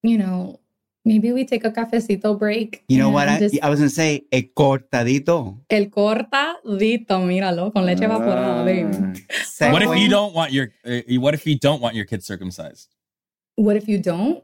you 0.02 0.18
know, 0.18 0.62
maybe 1.04 1.34
we 1.34 1.44
take 1.44 1.66
a 1.66 1.70
cafecito 1.72 2.40
break. 2.40 2.86
You 2.88 3.00
know 3.00 3.10
what? 3.10 3.28
I, 3.28 3.40
just- 3.40 3.60
I 3.62 3.68
was 3.70 3.80
gonna 3.80 3.90
say 3.90 4.24
a 4.32 4.44
cortadito. 4.44 5.60
el 5.70 5.88
cortadito, 5.90 7.20
míralo, 7.20 7.74
con 7.74 7.86
leche 7.86 8.06
evaporada, 8.06 8.64
baby. 8.64 8.96
Ah. 9.60 9.72
What 9.74 9.82
if 9.84 9.98
you 10.00 10.08
don't 10.08 10.34
want 10.34 10.54
your? 10.54 10.70
Uh, 10.86 11.02
what 11.20 11.34
if 11.34 11.46
you 11.46 11.60
don't 11.60 11.82
want 11.82 11.96
your 11.96 12.06
kid 12.06 12.24
circumcised? 12.24 12.96
What 13.58 13.76
if 13.76 13.90
you 13.90 13.98
don't? 14.00 14.42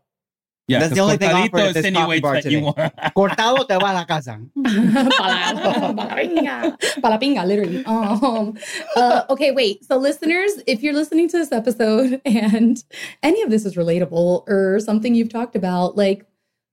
Yeah, 0.70 0.80
That's 0.80 0.94
the 0.94 1.00
only 1.02 1.18
thing 1.18 1.30
cortadito 1.30 1.46
offered 1.46 1.60
at 1.60 1.74
this 1.74 1.84
coffee 1.84 1.88
insinuates 1.88 2.22
bar 2.22 2.34
that 2.36 2.46
you 2.46 2.60
today. 2.60 2.62
want. 2.62 2.96
Cortado 3.16 3.68
te 3.68 3.76
va 3.78 3.92
a 3.92 3.94
la 3.94 4.06
casa. 4.06 4.40
para, 4.64 5.14
para 5.18 5.94
la 5.94 6.16
pinga. 6.16 7.02
Para 7.02 7.18
pinga, 7.20 7.46
literally. 7.46 7.84
Um, 7.86 8.58
uh, 8.96 9.24
okay, 9.30 9.52
wait. 9.52 9.84
So, 9.86 9.98
listeners, 9.98 10.52
if 10.68 10.82
you're 10.84 10.94
listening 10.94 11.28
to 11.30 11.38
this 11.38 11.52
episode 11.52 12.22
and 12.26 12.84
any 13.24 13.42
of 13.42 13.50
this 13.50 13.66
is 13.66 13.76
relatable 13.76 14.48
or 14.48 14.80
something 14.80 15.16
you've 15.16 15.30
talked 15.30 15.56
about, 15.56 15.98
like, 15.98 16.26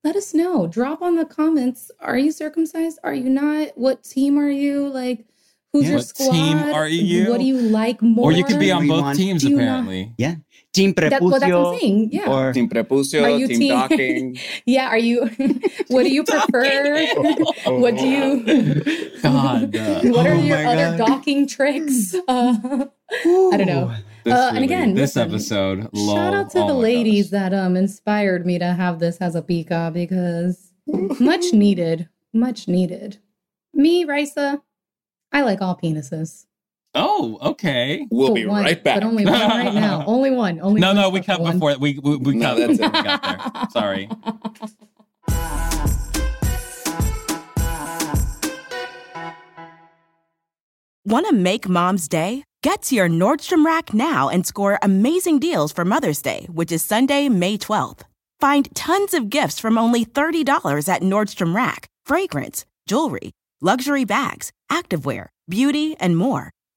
let 0.05 0.15
us 0.15 0.35
know. 0.35 0.67
Drop 0.67 1.03
on 1.03 1.17
the 1.17 1.25
comments. 1.25 1.91
Are 2.01 2.19
you 2.19 2.31
circumcised? 2.33 2.99
Are 3.03 3.15
you 3.15 3.29
not? 3.29 3.77
What 3.77 4.05
team 4.05 4.39
are 4.39 4.51
you? 4.51 4.89
Like, 4.89 5.25
who's 5.73 5.85
Yeah. 5.85 5.89
your 5.91 5.99
What 5.99 6.07
squad? 6.07 6.33
team 6.33 6.59
are 6.59 6.89
you? 6.89 7.31
What 7.31 7.39
do 7.41 7.45
you 7.47 7.59
like 7.59 8.01
more? 8.03 8.31
Or 8.31 8.33
you 8.33 8.45
could 8.45 8.61
be 8.61 8.71
on 8.71 8.83
We 8.83 8.89
both 8.89 9.03
want- 9.03 9.19
teams 9.19 9.43
apparently. 9.45 9.59
you 9.99 10.05
not- 10.05 10.13
apparently. 10.19 10.45
Team 10.77 10.93
That, 10.95 11.21
well, 11.23 11.31
that's 11.31 11.43
what 11.43 11.43
I'm 11.43 11.51
prepucio 11.51 11.81
saying. 11.81 12.11
Yeah. 12.13 12.31
or 12.31 12.53
Team 12.53 12.69
prepucio, 12.69 13.23
Are 13.25 13.31
you 13.31 13.49
team, 13.49 13.59
team- 13.59 13.73
docking. 13.73 14.39
yeah. 14.67 14.89
Are 14.89 14.99
you? 14.99 15.27
what 15.89 16.03
do 16.05 16.11
you 16.13 16.23
prefer? 16.23 17.07
what 17.83 17.97
do 17.97 18.07
you? 18.07 18.29
God. 19.23 19.75
uh, 19.75 20.01
What 20.15 20.27
are 20.27 20.35
Oh 20.35 20.41
your 20.43 20.59
other 20.67 20.97
God. 20.97 21.07
docking 21.07 21.47
tricks? 21.49 22.15
Uh, 22.29 22.87
I 23.53 23.57
don't 23.57 23.67
know. 23.67 23.95
This 24.25 24.35
Uh, 24.35 24.53
and 24.55 24.65
again, 24.65 24.95
this 24.95 25.15
listen, 25.17 25.29
episode. 25.31 25.89
Lol. 25.93 26.15
Shout 26.17 26.35
out 26.35 26.51
to 26.51 26.59
Oh 26.61 26.67
the 26.67 26.75
ladies 26.75 27.27
gosh. 27.31 27.51
that 27.51 27.55
um 27.55 27.77
inspired 27.77 28.45
me 28.45 28.59
to 28.59 28.73
have 28.75 28.99
this 28.99 29.17
as 29.19 29.35
a 29.37 29.43
pika 29.43 29.93
because 29.93 30.73
much 31.21 31.53
needed, 31.53 32.09
much 32.35 32.67
needed. 32.69 33.19
Me, 33.73 34.05
Risa, 34.05 34.61
I 35.33 35.43
like 35.43 35.61
all 35.63 35.77
penises. 35.77 36.47
Oh, 36.99 37.39
okay. 37.51 38.07
We'll 38.11 38.29
But 38.29 38.35
be 38.35 38.47
one- 38.47 38.63
right 38.65 38.83
back. 38.83 38.97
But 38.97 39.05
only 39.05 39.25
one 39.27 39.35
right 39.35 39.75
now. 39.75 40.03
Only 40.07 40.31
one. 40.31 40.61
Only 40.61 40.81
No, 40.81 40.89
one 40.89 40.97
no, 40.97 41.11
we 41.11 41.21
cut 41.21 41.41
one. 41.41 41.59
before 41.59 41.77
we 41.79 41.99
we, 42.03 42.17
we 42.17 42.35
No, 42.35 42.55
cut. 42.57 42.59
that's 42.59 42.79
we 42.81 42.87
it. 42.87 42.93
got 42.93 43.23
there. 43.23 43.69
Sorry. 43.71 44.09
Want 51.05 51.27
to 51.29 51.33
make 51.33 51.69
mom's 51.69 52.09
day? 52.09 52.43
Get 52.63 52.83
to 52.83 52.95
your 52.97 53.09
Nordstrom 53.09 53.65
Rack 53.65 53.95
now 53.95 54.29
and 54.29 54.45
score 54.45 54.79
amazing 54.83 55.39
deals 55.39 55.73
for 55.73 55.85
Mother's 55.85 56.21
Day, 56.21 56.49
which 56.53 56.73
is 56.73 56.85
Sunday, 56.85 57.29
May 57.29 57.57
12th. 57.59 58.01
Find 58.41 58.69
tons 58.75 59.15
of 59.15 59.31
gifts 59.31 59.61
from 59.61 59.79
only 59.79 60.05
$30 60.05 60.89
at 60.93 61.03
Nordstrom 61.03 61.55
Rack 61.55 61.87
fragrance, 62.05 62.65
jewelry, 62.87 63.33
luxury 63.61 64.05
bags, 64.05 64.51
activewear, 64.71 65.27
beauty, 65.49 65.97
and 65.99 66.17
more. 66.17 66.51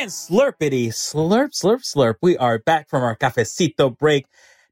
And 0.00 0.08
slurpity, 0.08 0.88
slurp, 0.88 1.50
slurp, 1.50 1.82
slurp. 1.84 2.14
We 2.22 2.34
are 2.38 2.58
back 2.58 2.88
from 2.88 3.02
our 3.02 3.14
cafecito 3.16 3.96
break. 3.98 4.24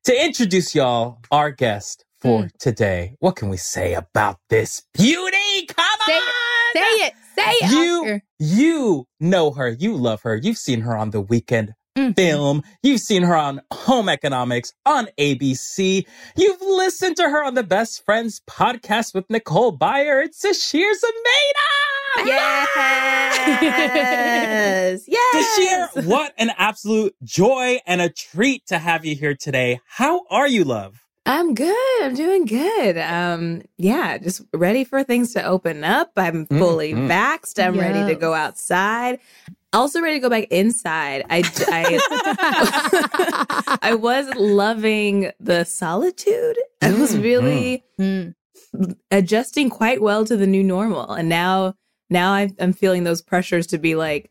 to 0.04 0.24
introduce 0.24 0.74
y'all 0.74 1.18
our 1.30 1.50
guest 1.50 2.06
for 2.18 2.48
today. 2.58 3.14
What 3.20 3.36
can 3.36 3.50
we 3.50 3.58
say 3.58 3.92
about 3.92 4.38
this 4.48 4.84
beauty? 4.94 5.66
Come 5.66 5.84
Say 6.06 6.14
on! 6.14 6.22
it. 6.22 6.78
Say 6.78 7.06
it. 7.06 7.12
Say 7.34 7.52
it. 7.66 7.70
You 7.70 8.00
Oscar. 8.00 8.22
you 8.38 9.06
know 9.20 9.50
her, 9.50 9.68
you 9.68 9.96
love 9.96 10.22
her, 10.22 10.34
you've 10.36 10.56
seen 10.56 10.80
her 10.80 10.96
on 10.96 11.10
the 11.10 11.20
weekend 11.20 11.74
Mhm. 11.98 12.16
film, 12.16 12.62
you've 12.82 13.00
seen 13.02 13.22
her 13.22 13.36
on 13.36 13.60
Home 13.72 14.08
Economics 14.08 14.72
on 14.86 15.08
ABC, 15.18 16.06
you've 16.36 16.60
listened 16.62 17.16
to 17.16 17.24
her 17.24 17.44
on 17.44 17.52
the 17.54 17.62
Best 17.64 18.02
Friends 18.04 18.40
podcast 18.48 19.14
with 19.14 19.28
Nicole 19.28 19.76
Byer. 19.76 20.24
It's 20.24 20.40
Sasheer 20.42 20.90
Zamata! 20.92 21.87
Yes. 22.24 22.68
yes. 25.06 25.92
Sasheer, 25.94 26.06
what 26.06 26.32
an 26.38 26.50
absolute 26.56 27.14
joy 27.22 27.78
and 27.86 28.00
a 28.00 28.08
treat 28.08 28.66
to 28.66 28.78
have 28.78 29.04
you 29.04 29.14
here 29.14 29.34
today. 29.34 29.80
How 29.86 30.22
are 30.30 30.48
you, 30.48 30.64
love? 30.64 31.04
I'm 31.26 31.54
good. 31.54 32.02
I'm 32.02 32.14
doing 32.14 32.46
good. 32.46 32.96
Um, 32.96 33.62
yeah, 33.76 34.16
just 34.18 34.40
ready 34.54 34.84
for 34.84 35.04
things 35.04 35.34
to 35.34 35.44
open 35.44 35.84
up. 35.84 36.10
I'm 36.16 36.46
fully 36.46 36.94
mm. 36.94 37.06
vaxxed. 37.06 37.62
I'm 37.62 37.78
ready 37.78 38.12
to 38.12 38.18
go 38.18 38.32
outside. 38.32 39.18
Also 39.74 40.00
ready 40.00 40.16
to 40.16 40.20
go 40.20 40.30
back 40.30 40.44
inside. 40.50 41.26
I, 41.28 41.42
I, 41.68 43.76
I 43.82 43.94
was 43.94 44.26
loving 44.36 45.30
the 45.38 45.64
solitude. 45.64 46.56
I 46.80 46.94
was 46.94 47.14
Mm, 47.14 47.22
really 47.22 47.84
Mm. 48.00 48.34
adjusting 49.10 49.68
quite 49.68 50.00
well 50.00 50.24
to 50.24 50.34
the 50.36 50.46
new 50.46 50.64
normal. 50.64 51.10
And 51.12 51.28
now, 51.28 51.74
now 52.10 52.32
I, 52.32 52.50
I'm 52.60 52.72
feeling 52.72 53.04
those 53.04 53.22
pressures 53.22 53.66
to 53.68 53.78
be 53.78 53.94
like, 53.94 54.30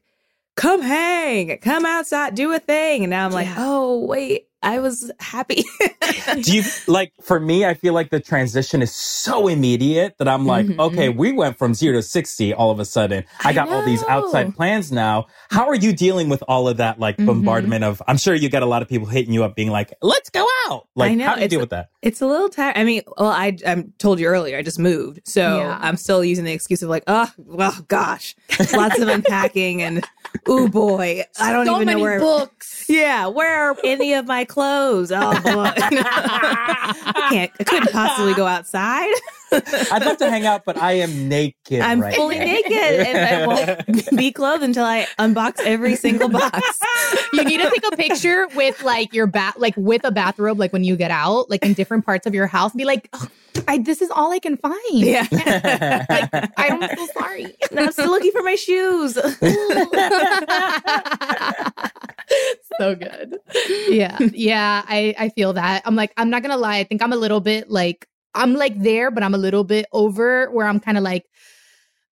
come 0.55 0.81
hang, 0.81 1.57
come 1.59 1.85
outside, 1.85 2.35
do 2.35 2.51
a 2.53 2.59
thing. 2.59 3.03
And 3.03 3.11
now 3.11 3.25
I'm 3.25 3.31
like, 3.31 3.47
Yeah. 3.47 3.55
oh, 3.59 4.05
wait, 4.05 4.47
I 4.63 4.79
was 4.79 5.11
happy. 5.19 5.63
Do 6.41 6.55
you 6.55 6.63
like 6.87 7.13
for 7.21 7.39
me? 7.39 7.63
I 7.63 7.75
feel 7.75 7.93
like 7.93 8.09
the 8.09 8.19
transition 8.19 8.81
is 8.81 8.93
so 8.93 9.47
immediate 9.47 10.15
that 10.17 10.27
I'm 10.27 10.47
like, 10.47 10.65
Mhm. 10.65 10.79
okay, 10.79 11.09
we 11.09 11.31
went 11.31 11.59
from 11.59 11.75
zero 11.75 11.97
to 11.97 12.01
60 12.01 12.53
all 12.55 12.71
of 12.71 12.79
a 12.79 12.85
sudden. 12.85 13.23
I, 13.43 13.49
I 13.49 13.53
got 13.53 13.69
all 13.69 13.85
these 13.85 14.03
outside 14.09 14.55
plans 14.55 14.91
now. 14.91 15.27
How 15.51 15.67
are 15.67 15.75
you 15.75 15.93
dealing 15.93 16.27
with 16.27 16.43
all 16.47 16.67
of 16.67 16.77
that 16.77 16.99
like 16.99 17.17
Mhm. 17.17 17.27
bombardment 17.27 17.83
of, 17.83 18.01
I'm 18.07 18.17
sure 18.17 18.33
you 18.33 18.49
got 18.49 18.63
a 18.63 18.65
lot 18.65 18.81
of 18.81 18.87
people 18.89 19.05
hitting 19.07 19.31
you 19.33 19.43
up 19.43 19.55
being 19.55 19.69
like, 19.69 19.93
let's 20.01 20.31
go 20.31 20.45
out. 20.69 20.87
Like, 20.95 21.11
I 21.11 21.15
know, 21.15 21.25
how 21.27 21.33
do 21.35 21.41
you 21.41 21.45
it's 21.45 21.51
deal 21.51 21.59
with 21.59 21.69
that? 21.69 21.89
It's 22.07 22.21
a 22.21 22.25
little 22.25 22.47
tired. 22.47 22.77
I 22.77 22.85
mean, 22.85 23.01
well, 23.17 23.27
I 23.29 23.57
I 23.67 23.83
told 23.97 24.17
you 24.21 24.27
earlier, 24.27 24.57
I 24.57 24.61
just 24.61 24.79
moved, 24.79 25.19
so 25.25 25.57
Yeah. 25.57 25.77
I'm 25.81 25.97
still 25.97 26.23
using 26.23 26.45
the 26.45 26.53
excuse 26.53 26.81
of 26.81 26.89
like, 26.89 27.03
oh, 27.07 27.29
well, 27.37 27.75
gosh, 27.89 28.33
lots 28.73 28.97
of 28.99 29.09
unpacking, 29.09 29.81
and 29.81 30.05
oh 30.47 30.69
boy, 30.69 31.23
I 31.37 31.51
don't 31.51 31.65
so 31.65 31.81
even 31.81 31.87
know 31.97 31.99
where. 31.99 32.19
books. 32.19 32.85
Yeah, 32.87 33.27
where 33.27 33.53
are 33.71 33.75
any 33.83 34.13
of 34.13 34.25
my 34.25 34.45
clothes? 34.45 35.11
Oh 35.11 35.31
boy, 35.41 35.71
I 35.75 37.27
can't. 37.29 37.51
I 37.59 37.63
couldn't 37.65 37.91
possibly 37.91 38.33
go 38.35 38.45
outside. 38.45 39.13
I'd 39.51 40.05
love 40.05 40.17
to 40.17 40.29
hang 40.29 40.45
out, 40.45 40.65
but 40.65 40.77
I 40.77 40.93
am 40.93 41.27
naked. 41.27 41.81
I'm 41.81 42.01
right 42.01 42.15
fully 42.15 42.39
now. 42.39 42.45
naked, 42.45 42.71
and 42.71 43.17
I 43.17 43.47
won't 43.47 44.09
be 44.15 44.31
clothed 44.31 44.63
until 44.63 44.85
I 44.85 45.07
unbox 45.19 45.59
every 45.63 45.95
single 45.95 46.29
box. 46.29 46.79
You 47.33 47.43
need 47.43 47.61
to 47.61 47.69
take 47.69 47.85
a 47.91 47.95
picture 47.95 48.47
with 48.55 48.81
like 48.83 49.13
your 49.13 49.27
bat, 49.27 49.59
like 49.59 49.75
with 49.77 50.03
a 50.03 50.11
bathrobe, 50.11 50.59
like 50.59 50.73
when 50.73 50.83
you 50.83 50.95
get 50.95 51.11
out, 51.11 51.49
like 51.49 51.63
in 51.63 51.73
different 51.73 52.05
parts 52.05 52.25
of 52.25 52.33
your 52.33 52.47
house. 52.47 52.73
Be 52.73 52.85
like, 52.85 53.09
"Ugh, 53.13 53.29
I, 53.67 53.77
this 53.79 54.01
is 54.01 54.09
all 54.11 54.31
I 54.31 54.39
can 54.39 54.57
find. 54.57 54.77
Yeah, 54.91 55.25
Like, 56.09 56.29
I'm 56.57 56.81
so 56.81 57.07
sorry. 57.17 57.55
And 57.71 57.79
I'm 57.79 57.91
still 57.91 58.09
looking 58.09 58.31
for 58.31 58.43
my 58.43 58.55
shoes. 58.55 59.13
so 62.79 62.95
good. 62.95 63.37
Yeah. 63.89 64.17
Yeah. 64.19 64.83
I, 64.87 65.15
I 65.17 65.29
feel 65.29 65.53
that. 65.53 65.83
I'm 65.85 65.95
like, 65.95 66.13
I'm 66.17 66.29
not 66.29 66.43
going 66.43 66.51
to 66.51 66.57
lie. 66.57 66.77
I 66.77 66.83
think 66.83 67.01
I'm 67.01 67.13
a 67.13 67.17
little 67.17 67.39
bit 67.39 67.69
like, 67.69 68.07
I'm 68.37 68.53
like 68.53 68.79
there, 68.81 69.11
but 69.11 69.23
I'm 69.23 69.33
a 69.33 69.37
little 69.37 69.63
bit 69.63 69.85
over 69.91 70.49
where 70.51 70.67
I'm 70.67 70.79
kind 70.79 70.97
of 70.97 71.03
like, 71.03 71.25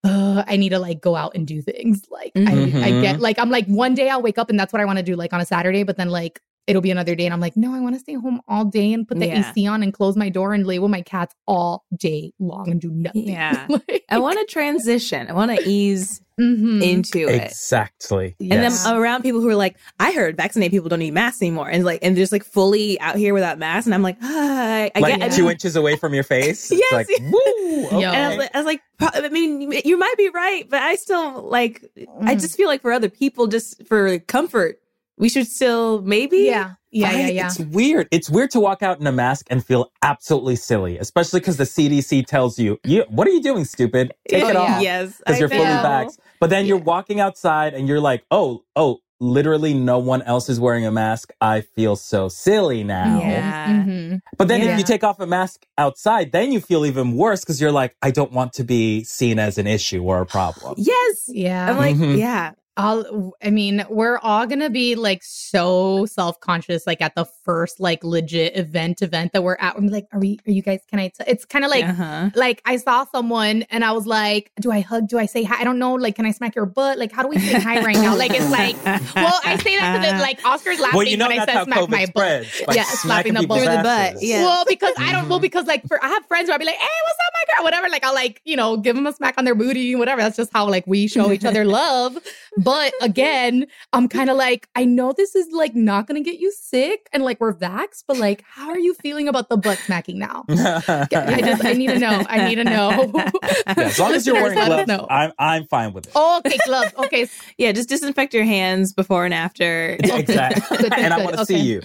uh, 0.04 0.44
I 0.46 0.56
need 0.56 0.70
to 0.70 0.78
like 0.78 1.00
go 1.00 1.16
out 1.16 1.34
and 1.34 1.46
do 1.46 1.62
things. 1.62 2.02
Like 2.10 2.32
I, 2.36 2.40
I 2.82 2.92
Mhm. 2.92 3.00
get 3.00 3.20
like 3.20 3.38
I'm 3.38 3.50
like 3.50 3.66
one 3.66 3.94
day 3.94 4.08
I'll 4.10 4.22
wake 4.22 4.38
up 4.38 4.50
and 4.50 4.58
that's 4.60 4.72
what 4.72 4.80
I 4.80 4.84
want 4.84 4.98
to 4.98 5.02
do 5.02 5.16
like 5.16 5.32
on 5.32 5.40
a 5.40 5.46
Saturday, 5.46 5.82
but 5.82 5.96
then 5.96 6.10
like 6.10 6.40
it'll 6.66 6.82
be 6.82 6.90
another 6.90 7.14
day 7.14 7.24
and 7.26 7.32
I'm 7.32 7.40
like, 7.40 7.56
no, 7.56 7.72
I 7.74 7.80
want 7.80 7.94
to 7.94 8.00
stay 8.00 8.14
home 8.14 8.40
all 8.48 8.64
day 8.64 8.92
and 8.92 9.06
put 9.06 9.18
the 9.20 9.26
Yeah. 9.26 9.50
AC 9.50 9.66
on 9.66 9.82
and 9.82 9.92
close 9.94 10.16
my 10.16 10.28
door 10.28 10.52
and 10.52 10.66
lay 10.66 10.78
with 10.78 10.90
my 10.90 11.02
cats 11.02 11.34
all 11.46 11.84
day 11.96 12.32
long 12.40 12.70
and 12.70 12.80
do 12.80 12.90
nothing. 12.90 13.28
Yeah. 13.28 13.66
Like, 13.88 14.04
I 14.08 14.18
want 14.18 14.38
to 14.38 14.44
transition. 14.52 15.28
I 15.28 15.32
want 15.32 15.56
to 15.56 15.62
ease 15.68 16.20
mhm. 16.40 16.82
into 16.82 17.28
it. 17.28 17.42
Exactly. 17.44 18.36
And 18.40 18.48
Yes. 18.50 18.84
then 18.84 18.96
around 18.96 19.22
people 19.22 19.40
who 19.40 19.48
are 19.48 19.54
like, 19.56 19.76
I 20.00 20.12
heard 20.12 20.36
vaccinated 20.36 20.72
people 20.72 20.88
don't 20.88 20.98
need 21.00 21.12
masks 21.14 21.42
anymore, 21.42 21.68
and 21.68 21.84
like, 21.84 22.00
and 22.02 22.16
they're 22.16 22.22
just 22.22 22.32
like 22.32 22.44
fully 22.44 22.98
out 23.00 23.16
here 23.16 23.34
without 23.34 23.58
masks, 23.58 23.86
and 23.86 23.94
I'm 23.94 24.02
like, 24.02 24.16
ah, 24.22 24.88
I 24.94 25.00
like 25.00 25.18
get, 25.18 25.22
I 25.22 25.28
two 25.34 25.42
mean- 25.42 25.52
inches 25.52 25.76
away 25.76 25.96
from 25.96 26.14
your 26.14 26.22
face. 26.24 26.70
Yes, 26.72 27.06
It's 27.08 27.20
like, 27.20 27.32
woo. 27.32 28.00
Yo. 28.00 28.10
And 28.10 28.16
I 28.16 28.28
was, 28.28 28.38
like- 28.38 28.50
I 28.54 28.58
was 28.58 28.66
like, 28.66 28.80
I 29.24 29.28
mean, 29.28 29.72
you 29.84 29.96
might 29.98 30.14
be 30.16 30.28
right, 30.30 30.68
but 30.68 30.80
I 30.82 30.94
still 30.96 31.42
like, 31.42 31.84
I 32.22 32.34
Mm. 32.36 32.40
just 32.40 32.56
feel 32.56 32.68
like 32.68 32.82
for 32.82 32.92
other 32.92 33.08
people, 33.10 33.46
just 33.48 33.86
for 33.86 34.18
comfort, 34.20 34.78
we 35.18 35.28
should 35.28 35.46
still 35.46 36.02
maybe, 36.02 36.38
yeah. 36.38 36.74
Yeah. 36.90 37.10
Yeah. 37.12 37.26
I- 37.26 37.30
Yeah. 37.30 37.46
It's 37.46 37.58
weird. 37.58 38.08
It's 38.10 38.30
weird 38.30 38.50
to 38.52 38.60
walk 38.60 38.82
out 38.82 39.00
in 39.00 39.06
a 39.06 39.12
mask 39.12 39.46
and 39.50 39.64
feel 39.64 39.90
absolutely 40.02 40.56
silly, 40.56 40.98
especially 40.98 41.40
because 41.40 41.56
the 41.58 41.64
CDC 41.64 42.26
tells 42.26 42.58
you, 42.58 42.78
you, 42.84 43.04
what 43.08 43.26
are 43.26 43.30
you 43.32 43.42
doing, 43.42 43.64
stupid? 43.64 44.12
Take 44.28 44.44
Oh, 44.44 44.48
it 44.48 44.54
yeah. 44.54 44.60
off. 44.60 44.82
Yes, 44.82 45.18
Because 45.18 45.38
you're 45.40 45.48
fully 45.48 45.64
know. 45.64 45.82
vaxxed. 45.84 46.18
But 46.40 46.50
then 46.50 46.66
you're 46.66 46.76
walking 46.78 47.20
outside 47.20 47.74
and 47.74 47.86
you're 47.88 48.00
like, 48.00 48.24
oh, 48.30 48.62
oh, 48.76 48.98
literally 49.18 49.72
no 49.72 49.98
one 49.98 50.20
else 50.22 50.50
is 50.50 50.60
wearing 50.60 50.84
a 50.84 50.90
mask. 50.90 51.32
I 51.40 51.62
feel 51.62 51.96
so 51.96 52.28
silly 52.28 52.84
now. 52.84 53.18
Yeah. 53.18 53.66
Mhm. 53.72 54.20
But 54.36 54.48
then 54.48 54.60
Yeah. 54.60 54.72
if 54.72 54.78
you 54.78 54.84
take 54.84 55.02
off 55.02 55.18
a 55.20 55.26
mask 55.26 55.64
outside, 55.78 56.32
then 56.32 56.52
you 56.52 56.60
feel 56.60 56.84
even 56.84 57.16
worse 57.16 57.40
because 57.40 57.58
you're 57.58 57.72
like, 57.72 57.96
I 58.02 58.10
don't 58.10 58.32
want 58.32 58.52
to 58.54 58.64
be 58.64 59.04
seen 59.04 59.38
as 59.38 59.56
an 59.56 59.66
issue 59.66 60.02
or 60.02 60.20
a 60.20 60.26
problem. 60.26 60.74
Yes, 60.76 61.24
Yeah. 61.28 61.70
I'm 61.70 61.78
like, 61.78 61.96
Mhm. 61.96 62.18
yeah, 62.18 62.50
I'll, 62.76 63.32
I 63.42 63.50
mean, 63.50 63.84
we're 63.88 64.18
all 64.18 64.46
gonna 64.46 64.68
be 64.70 64.94
like 64.96 65.22
so 65.24 66.04
self 66.06 66.38
conscious, 66.40 66.86
like 66.86 67.00
at 67.00 67.14
the 67.14 67.24
first 67.44 67.80
like 67.80 68.04
legit 68.04 68.56
event 68.56 69.00
event 69.02 69.32
that 69.32 69.42
we're 69.42 69.56
at. 69.58 69.76
I'm 69.76 69.86
like, 69.88 70.06
are 70.12 70.20
we? 70.20 70.38
Are 70.46 70.50
you 70.50 70.62
guys? 70.62 70.80
Can 70.90 70.98
I? 70.98 71.08
T-? 71.08 71.24
It's 71.26 71.44
kind 71.44 71.64
of 71.64 71.70
like. 71.70 71.84
uh-huh. 71.84 72.30
Like 72.34 72.60
I 72.66 72.76
saw 72.76 73.04
someone 73.06 73.62
and 73.70 73.84
I 73.84 73.92
was 73.92 74.06
like, 74.06 74.52
"Do 74.60 74.70
I 74.70 74.80
hug? 74.80 75.08
Do 75.08 75.18
I 75.18 75.26
say 75.26 75.42
hi? 75.42 75.60
I 75.60 75.64
don't 75.64 75.78
know. 75.78 75.94
Like, 75.94 76.16
can 76.16 76.26
I 76.26 76.32
smack 76.32 76.54
your 76.54 76.66
butt? 76.66 76.98
Like, 76.98 77.12
how 77.12 77.22
do 77.22 77.28
we 77.28 77.38
say 77.38 77.58
hi 77.60 77.80
right 77.82 77.96
now? 77.96 78.14
Like, 78.16 78.32
it's 78.34 78.50
like, 78.50 78.76
well, 79.14 79.40
I 79.44 79.56
say 79.56 79.76
that 79.78 80.00
because 80.02 80.20
like 80.20 80.44
Oscar's 80.44 80.78
laughing 80.80 80.96
Well, 80.98 81.06
you 81.06 81.16
know 81.16 81.28
when 81.28 81.40
I 81.40 81.46
that's 81.46 81.58
said 81.58 81.64
smack 81.64 81.78
COVID 81.78 81.90
my 81.90 82.06
butt. 82.06 82.08
spreads. 82.08 82.62
by 82.66 82.74
Yeah, 82.74 82.82
smacking 82.84 82.98
slapping 82.98 83.34
the 83.34 83.46
butt. 83.46 83.58
Through 83.62 83.76
the 83.76 83.82
butt, 83.82 84.22
yeah. 84.22 84.42
Well, 84.42 84.64
because 84.68 84.94
I 84.98 85.12
don't. 85.12 85.28
Well, 85.28 85.38
Mhm. 85.38 85.42
because 85.42 85.66
like 85.66 85.86
for 85.88 86.02
I 86.04 86.08
have 86.08 86.26
friends 86.26 86.48
where 86.48 86.52
I'll 86.54 86.58
be 86.58 86.66
like, 86.66 86.74
"Hey, 86.76 86.86
what's 87.06 87.18
up, 87.26 87.32
my 87.34 87.54
girl?" 87.56 87.64
Whatever. 87.64 87.88
Like 87.88 88.04
I'll 88.04 88.14
like 88.14 88.40
you 88.44 88.56
know 88.56 88.76
give 88.76 88.94
them 88.96 89.06
a 89.06 89.12
smack 89.12 89.34
on 89.38 89.44
their 89.44 89.54
booty, 89.54 89.94
whatever. 89.94 90.20
That's 90.20 90.36
just 90.36 90.52
how 90.52 90.68
like 90.68 90.86
we 90.86 91.06
show 91.08 91.32
each 91.32 91.44
other 91.44 91.64
love. 91.64 92.18
But 92.66 92.94
again, 93.02 93.66
I'm 93.94 94.08
kind 94.10 94.30
of 94.30 94.36
like, 94.38 94.68
I 94.76 94.84
know 94.86 95.14
this 95.16 95.36
is 95.36 95.48
like 95.52 95.76
not 95.76 96.08
gonna 96.08 96.22
get 96.22 96.40
you 96.40 96.52
sick, 96.52 97.08
and 97.14 97.24
like 97.24 97.40
we're 97.40 97.54
vaxxed, 97.56 98.04
but 98.08 98.18
like, 98.18 98.44
how 98.46 98.70
are 98.70 98.80
you 98.80 98.94
feeling 98.94 99.28
about 99.28 99.50
the 99.50 99.58
butt 99.58 99.82
smacking 99.84 100.20
now? 100.20 100.46
I 100.52 101.42
just 101.44 101.64
I 101.64 101.74
need 101.74 101.88
to 101.88 101.96
know. 101.98 102.26
I 102.28 102.40
need 102.40 102.56
to 102.56 102.64
know. 102.64 103.14
Yeah, 103.78 103.86
as 103.88 103.98
long 104.00 104.14
as 104.14 104.26
you're 104.26 104.36
wearing 104.36 104.58
let 104.58 104.72
us 104.72 104.86
gloves, 104.86 104.88
know. 104.88 105.06
I'm 105.10 105.32
I'm 105.38 105.64
fine 105.66 105.94
with 105.94 106.08
it. 106.08 106.12
Oh, 106.16 106.38
okay, 106.40 106.58
gloves. 106.58 106.94
Okay, 106.98 107.28
yeah, 107.58 107.72
just 107.72 107.88
disinfect 107.88 108.34
your 108.34 108.44
hands 108.44 108.92
before 108.94 109.24
and 109.26 109.34
after. 109.34 109.98
Yeah, 110.04 110.18
exactly. 110.18 110.78
Good, 110.78 110.94
good, 110.96 111.04
and 111.04 111.14
I 111.14 111.18
want 111.18 111.36
to 111.36 111.42
Okay. 111.42 111.54
see 111.58 111.60
you. 111.60 111.82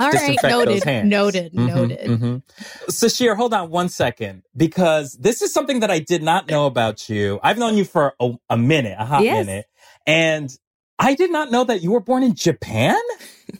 all 0.00 0.12
right, 0.12 0.38
Disinfect 0.38 0.42
those 0.42 0.82
noted, 0.82 0.84
hands. 0.84 1.10
noted, 1.10 1.54
Mhm, 1.54 1.66
noted. 1.66 2.10
mhm. 2.10 2.42
Sasheer, 2.90 3.36
hold 3.36 3.54
on 3.54 3.70
one 3.70 3.88
second 3.90 4.42
because 4.56 5.14
this 5.14 5.42
is 5.42 5.52
something 5.52 5.80
that 5.80 5.90
I 5.90 5.98
did 6.00 6.22
not 6.22 6.48
know 6.48 6.66
about 6.66 7.08
you. 7.08 7.40
I've 7.42 7.58
known 7.58 7.76
you 7.76 7.84
for 7.84 8.14
a, 8.20 8.32
a 8.50 8.56
minute, 8.56 8.96
a 8.98 9.04
hot 9.04 9.24
Yes. 9.24 9.46
minute, 9.46 9.66
and 10.06 10.50
I 10.98 11.14
did 11.14 11.30
not 11.32 11.50
know 11.50 11.64
that 11.64 11.82
you 11.82 11.90
were 11.92 12.00
born 12.00 12.22
in 12.22 12.34
Japan. 12.34 13.00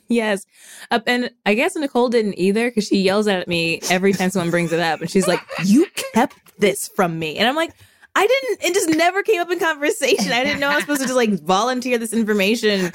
Yes. 0.07 0.45
Uh, 0.91 0.99
and 1.05 1.29
I 1.45 1.53
guess 1.55 1.75
Nicole 1.75 2.09
didn't 2.09 2.35
either 2.39 2.69
because 2.69 2.87
she 2.87 3.01
yells 3.01 3.27
at 3.27 3.47
me 3.47 3.79
every 3.89 4.13
time 4.13 4.29
someone 4.29 4.49
brings 4.51 4.71
it 4.71 4.79
up. 4.79 5.01
And 5.01 5.09
she's 5.09 5.27
like, 5.27 5.39
You 5.65 5.85
kept 6.13 6.35
this 6.59 6.87
from 6.87 7.19
me. 7.19 7.37
And 7.37 7.47
I'm 7.47 7.55
like, 7.55 7.73
I 8.15 8.25
didn't, 8.27 8.63
it 8.63 8.73
just 8.73 8.89
never 8.89 9.23
came 9.23 9.41
up 9.41 9.51
in 9.51 9.59
conversation. 9.59 10.31
I 10.31 10.43
didn't 10.43 10.59
know 10.59 10.69
I 10.69 10.75
was 10.75 10.83
supposed 10.83 11.01
to 11.01 11.07
just 11.07 11.15
like 11.17 11.31
volunteer 11.41 11.97
this 11.97 12.13
information 12.13 12.91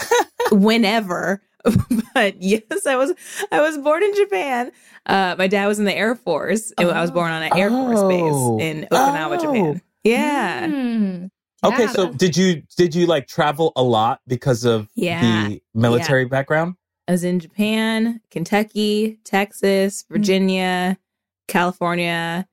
whenever. 0.53 1.43
but 2.15 2.41
yes, 2.43 2.87
I 2.87 2.97
was, 2.97 3.13
I 3.53 3.61
was 3.61 3.77
born 3.79 4.03
in 4.03 4.15
Japan. 4.15 4.71
Uh, 5.07 5.35
my 5.39 5.47
dad 5.49 5.67
was 5.67 5.79
in 5.79 5.85
the 5.85 5.95
Air 5.97 6.15
Force. 6.15 6.73
and 6.79 6.91
I 6.91 7.01
was 7.01 7.11
born 7.11 7.31
on 7.33 7.43
an 7.43 7.57
Air 7.57 7.71
Force 7.71 7.99
Oh. 8.01 8.57
base 8.59 8.65
in 8.67 8.87
Okinawa, 8.91 9.39
Oh. 9.39 9.43
Japan. 9.43 9.83
Yeah. 10.05 10.67
Mm. 10.67 11.31
Okay, 11.65 11.85
Yeah. 11.85 11.93
so 11.93 12.13
did 12.13 12.37
you 12.37 12.63
did 12.77 12.95
you 12.95 13.07
like 13.07 13.27
travel 13.27 13.73
a 13.77 13.83
lot 13.83 14.21
because 14.27 14.65
of 14.65 14.89
Yeah. 14.95 15.21
the 15.49 15.63
military 15.75 16.25
background? 16.25 16.75
I 17.09 17.13
was 17.13 17.25
in 17.25 17.41
Japan, 17.41 18.21
Kentucky, 18.31 19.19
Texas, 19.25 20.05
hmm. 20.09 20.15
Virginia, 20.15 20.99
California, 21.49 22.47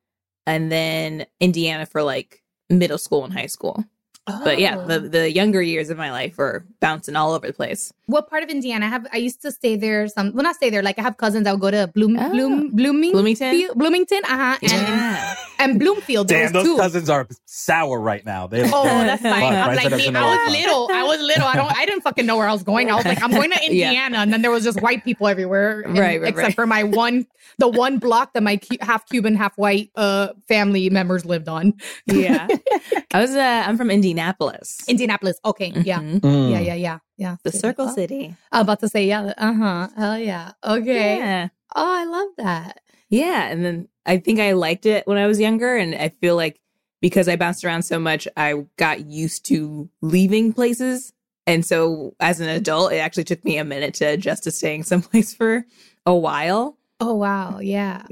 and 0.48 0.72
then 0.72 1.26
Indiana 1.40 1.86
for 1.86 2.02
like 2.02 2.42
middle 2.70 2.98
school 2.98 3.24
and 3.24 3.34
high 3.34 3.46
school. 3.46 3.84
But 4.28 4.60
yeah, 4.60 4.78
Oh. 4.78 4.88
the 4.88 5.00
the 5.02 5.32
younger 5.32 5.62
years 5.62 5.90
of 5.92 5.98
my 5.98 6.12
life 6.12 6.38
were 6.38 6.66
bouncing 6.80 7.16
all 7.16 7.34
over 7.34 7.46
the 7.48 7.54
place. 7.54 7.94
what 8.08 8.30
part 8.30 8.42
of 8.44 8.50
Indiana? 8.50 8.86
I 8.86 8.90
have 8.90 9.06
I 9.14 9.18
used 9.18 9.42
to 9.44 9.52
stay 9.52 9.76
there. 9.76 10.08
Some 10.08 10.34
well, 10.34 10.44
not 10.44 10.56
stay 10.56 10.70
there. 10.72 10.82
Like 10.82 10.98
I 10.98 11.04
have 11.04 11.18
cousins 11.18 11.44
that 11.46 11.52
would 11.52 11.62
go 11.62 11.70
to 11.72 11.88
Bloom, 11.94 12.18
Oh. 12.20 12.30
Bloom, 12.32 12.72
Blooming, 12.72 13.12
Bloomington? 13.12 13.70
Bloomington. 13.76 14.22
Uh 14.26 14.38
huh. 14.38 14.58
And, 14.64 14.72
Yeah. 14.72 15.36
and 15.60 15.80
Bloomfield. 15.80 16.28
Damn, 16.28 16.46
Damn, 16.46 16.54
those 16.54 16.64
two. 16.66 16.78
cousins 16.78 17.10
are 17.10 17.28
sour 17.46 18.00
right 18.00 18.26
now. 18.26 18.48
They, 18.48 18.62
Oh, 18.64 18.84
they're- 18.84 19.06
that's 19.06 19.22
fine. 19.22 19.54
I'm 19.54 19.76
like 19.76 19.90
doesn't 19.90 20.14
me. 20.14 20.20
I 20.20 20.36
was 20.46 20.52
little. 20.58 20.90
I 20.92 21.04
was 21.04 21.22
little. 21.22 21.46
I 21.46 21.56
don't. 21.56 21.72
I 21.78 21.86
didn't 21.86 22.02
fucking 22.02 22.26
know 22.26 22.38
where 22.38 22.48
I 22.50 22.54
was 22.54 22.64
going. 22.64 22.90
I 22.92 22.96
was 22.96 23.06
like, 23.06 23.22
I'm 23.22 23.32
going 23.32 23.52
to 23.52 23.60
Yeah. 23.70 23.90
Indiana, 23.90 24.18
and 24.20 24.34
then 24.34 24.42
there 24.42 24.52
was 24.52 24.64
just 24.64 24.82
white 24.82 25.04
people 25.04 25.28
everywhere. 25.28 25.82
and- 25.82 25.98
Right, 25.98 26.20
right, 26.22 26.30
Except 26.30 26.48
right. 26.48 26.56
for 26.56 26.66
my 26.68 26.84
one, 26.84 27.26
the 27.58 27.68
one 27.68 27.98
block 28.00 28.34
that 28.34 28.44
my 28.44 28.58
cu- 28.58 28.78
half 28.82 29.08
Cuban, 29.08 29.36
half 29.36 29.56
white 29.58 29.90
uh 29.96 30.30
family 30.48 30.90
members 30.90 31.26
lived 31.26 31.48
on. 31.48 31.74
Yeah. 32.08 32.48
I 33.14 33.22
was 33.22 33.32
uh 33.36 33.64
I'm 33.66 33.78
from 33.78 33.90
Indianapolis. 34.16 34.88
Indianapolis. 34.88 35.40
Okay. 35.44 35.74
Yeah. 35.84 36.00
Mhm. 36.00 36.20
Mm. 36.22 36.52
Yeah. 36.52 36.60
Yeah. 36.60 36.74
Yeah. 36.76 36.98
Yeah. 37.18 37.36
The 37.44 37.52
Circle 37.52 37.90
Oh, 37.90 37.94
City. 37.94 38.36
I 38.52 38.58
was 38.60 38.64
about 38.64 38.80
to 38.80 38.90
say 38.90 39.06
yeah. 39.08 39.34
Uh 39.38 39.54
huh. 39.54 39.88
Hell 39.96 40.18
yeah. 40.20 40.52
Okay. 40.64 41.18
Yeah. 41.18 41.48
Oh, 41.76 41.94
I 42.02 42.06
love 42.06 42.30
that. 42.38 42.80
Yeah. 43.10 43.48
And 43.52 43.64
then 43.66 43.88
I 44.06 44.18
think 44.18 44.40
I 44.40 44.54
liked 44.54 44.86
it 44.86 45.06
when 45.08 45.18
I 45.18 45.28
was 45.28 45.40
younger. 45.40 45.76
And 45.76 45.94
I 45.96 46.10
feel 46.10 46.36
like 46.36 46.60
because 47.02 47.28
I 47.28 47.36
bounced 47.36 47.64
around 47.66 47.84
so 47.84 48.00
much, 48.00 48.28
I 48.38 48.66
got 48.78 49.06
used 49.06 49.46
to 49.48 49.90
leaving 50.02 50.54
places. 50.54 51.12
And 51.48 51.64
so 51.66 52.16
as 52.20 52.40
an 52.40 52.50
adult, 52.50 52.94
it 52.94 52.98
actually 52.98 53.26
took 53.26 53.44
me 53.46 53.58
a 53.58 53.64
minute 53.66 53.94
to 53.96 54.06
adjust 54.06 54.44
to 54.44 54.52
staying 54.52 54.84
someplace 54.92 55.34
for 55.34 55.66
a 56.06 56.16
while. 56.16 56.78
Oh 57.00 57.14
wow. 57.16 57.60
Yeah. 57.60 58.04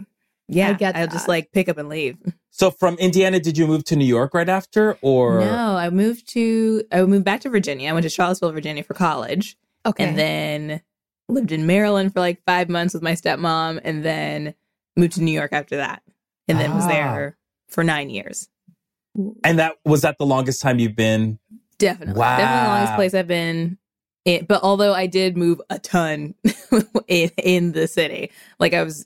Yeah. 0.47 0.69
I 0.69 0.73
get 0.73 0.95
I'll 0.95 1.07
just 1.07 1.27
like 1.27 1.51
pick 1.51 1.69
up 1.69 1.77
and 1.77 1.89
leave. 1.89 2.17
So 2.49 2.69
from 2.69 2.95
Indiana, 2.95 3.39
did 3.39 3.57
you 3.57 3.65
move 3.65 3.83
to 3.85 3.95
New 3.95 4.05
York 4.05 4.33
right 4.33 4.47
after, 4.49 4.97
or 5.01 5.39
No, 5.39 5.75
I 5.75 5.89
moved 5.89 6.29
to, 6.33 6.83
I 6.91 7.01
moved 7.03 7.25
back 7.25 7.41
to 7.41 7.49
Virginia. 7.49 7.89
I 7.89 7.93
went 7.93 8.03
to 8.03 8.09
Charlottesville, 8.09 8.51
Virginia 8.51 8.83
for 8.83 8.93
college. 8.93 9.57
Okay. 9.85 10.03
and 10.05 10.17
then 10.17 10.81
lived 11.27 11.51
in 11.51 11.65
Maryland 11.65 12.13
for 12.13 12.19
like 12.19 12.41
five 12.45 12.69
months 12.69 12.93
with 12.93 13.03
my 13.03 13.13
stepmom, 13.13 13.81
and 13.83 14.03
then 14.05 14.53
moved 14.95 15.13
to 15.13 15.21
New 15.23 15.31
York 15.33 15.51
after 15.51 15.77
that, 15.77 16.03
and 16.47 16.57
then 16.59 16.73
was 16.75 16.85
Ah. 16.85 16.89
there 16.89 17.37
for 17.69 17.83
nine 17.83 18.09
years. 18.09 18.47
and 19.43 19.59
that 19.59 19.75
was 19.85 20.01
that 20.03 20.17
the 20.19 20.25
longest 20.25 20.61
time 20.61 20.79
you've 20.79 20.95
been? 20.95 21.39
Definitely, 21.79 22.13
definitely 22.21 22.61
the 22.61 22.67
longest 22.69 22.95
place 22.95 23.13
I've 23.13 23.27
been. 23.27 23.77
It, 24.25 24.47
but 24.47 24.63
although 24.63 24.93
I 24.93 25.05
did 25.07 25.35
move 25.35 25.59
a 25.69 25.79
ton 25.79 26.33
in 27.07 27.29
in 27.37 27.71
the 27.73 27.87
city, 27.87 28.31
like 28.59 28.73
I 28.73 28.83
was, 28.83 29.05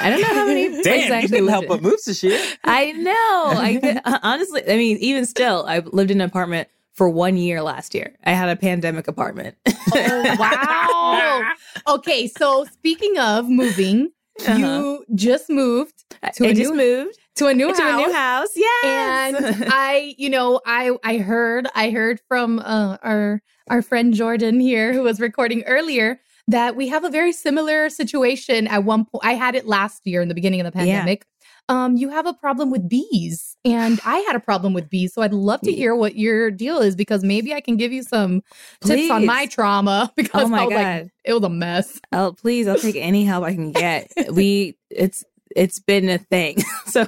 I 0.00 0.10
don't 0.10 0.20
know 0.20 0.26
how 0.34 0.46
many. 0.46 0.68
places 0.82 0.86
I 0.86 0.90
Damn, 0.90 1.08
you 1.08 1.14
actually 1.14 1.28
couldn't 1.28 1.48
help 1.48 1.62
in. 1.64 1.68
but 1.68 1.82
move 1.82 2.02
to 2.04 2.14
shit. 2.14 2.58
I 2.64 2.92
know. 2.92 3.12
I 3.60 3.78
could, 3.80 4.00
honestly, 4.22 4.62
I 4.68 4.76
mean, 4.76 4.96
even 4.98 5.26
still, 5.26 5.64
I 5.68 5.78
lived 5.80 6.10
in 6.10 6.20
an 6.20 6.26
apartment 6.28 6.68
for 6.92 7.08
one 7.08 7.36
year 7.36 7.62
last 7.62 7.94
year. 7.94 8.14
I 8.24 8.32
had 8.32 8.48
a 8.48 8.56
pandemic 8.56 9.08
apartment. 9.08 9.56
Oh, 9.96 10.36
wow. 10.40 11.52
okay, 11.94 12.26
so 12.26 12.64
speaking 12.64 13.16
of 13.18 13.48
moving, 13.48 14.10
Uh-huh. 14.46 14.56
you 14.58 15.04
just 15.14 15.48
moved 15.48 15.94
to 16.10 16.46
I 16.46 16.48
a 16.50 16.54
just 16.54 16.72
new 16.72 16.74
moved 16.76 17.16
to 17.36 17.46
a 17.46 17.54
new 17.54 17.72
to 17.72 17.80
house. 17.82 17.94
a 18.02 18.06
new 18.06 18.12
house. 18.12 18.48
Yes. 18.56 19.34
And 19.44 19.64
I, 19.68 20.14
you 20.18 20.28
know, 20.30 20.60
I 20.66 20.90
I 21.04 21.18
heard 21.18 21.68
I 21.76 21.90
heard 21.90 22.20
from 22.26 22.58
uh, 22.58 22.96
our 23.04 23.40
our 23.68 23.82
friend 23.82 24.12
Jordan 24.14 24.58
here 24.58 24.92
who 24.92 25.02
was 25.02 25.20
recording 25.20 25.62
earlier 25.64 26.20
that 26.48 26.76
we 26.76 26.88
have 26.88 27.04
a 27.04 27.10
very 27.10 27.32
similar 27.32 27.88
situation 27.88 28.66
at 28.66 28.84
one 28.84 29.04
point. 29.06 29.24
I 29.24 29.34
had 29.34 29.54
it 29.54 29.66
last 29.66 30.02
year 30.06 30.20
in 30.22 30.28
the 30.28 30.34
beginning 30.34 30.60
of 30.60 30.70
the 30.72 30.78
Yeah. 30.78 30.84
pandemic. 30.84 31.26
Um, 31.70 31.96
you 31.96 32.10
have 32.10 32.26
a 32.26 32.34
problem 32.34 32.70
with 32.70 32.86
bees, 32.90 33.56
and 33.64 33.98
I 34.04 34.18
had 34.18 34.36
a 34.36 34.40
problem 34.40 34.74
with 34.74 34.90
bees. 34.90 35.14
So 35.14 35.22
I'd 35.22 35.32
love 35.32 35.62
to 35.62 35.72
hear 35.72 35.94
what 35.94 36.14
your 36.16 36.50
deal 36.50 36.80
is 36.80 36.94
because 36.94 37.24
maybe 37.24 37.54
I 37.54 37.60
can 37.62 37.78
give 37.78 37.90
you 37.90 38.02
some 38.02 38.42
tips 38.84 39.10
on 39.10 39.24
my 39.24 39.46
trauma 39.46 40.12
because 40.16 40.44
oh 40.44 40.48
my 40.48 40.62
I 40.62 40.64
was 40.66 40.74
god. 40.74 41.02
like, 41.02 41.10
it 41.24 41.32
was 41.32 41.42
a 41.44 41.48
mess. 41.48 42.00
Oh, 42.12 42.34
please, 42.38 42.68
I'll 42.68 42.76
take 42.76 42.96
any 42.96 43.24
help 43.24 43.44
I 43.44 43.54
can 43.54 43.72
get. 43.72 44.12
we 44.32 44.76
it's 44.90 45.24
it's 45.56 45.78
been 45.78 46.10
a 46.10 46.18
thing. 46.18 46.58
so 46.86 47.06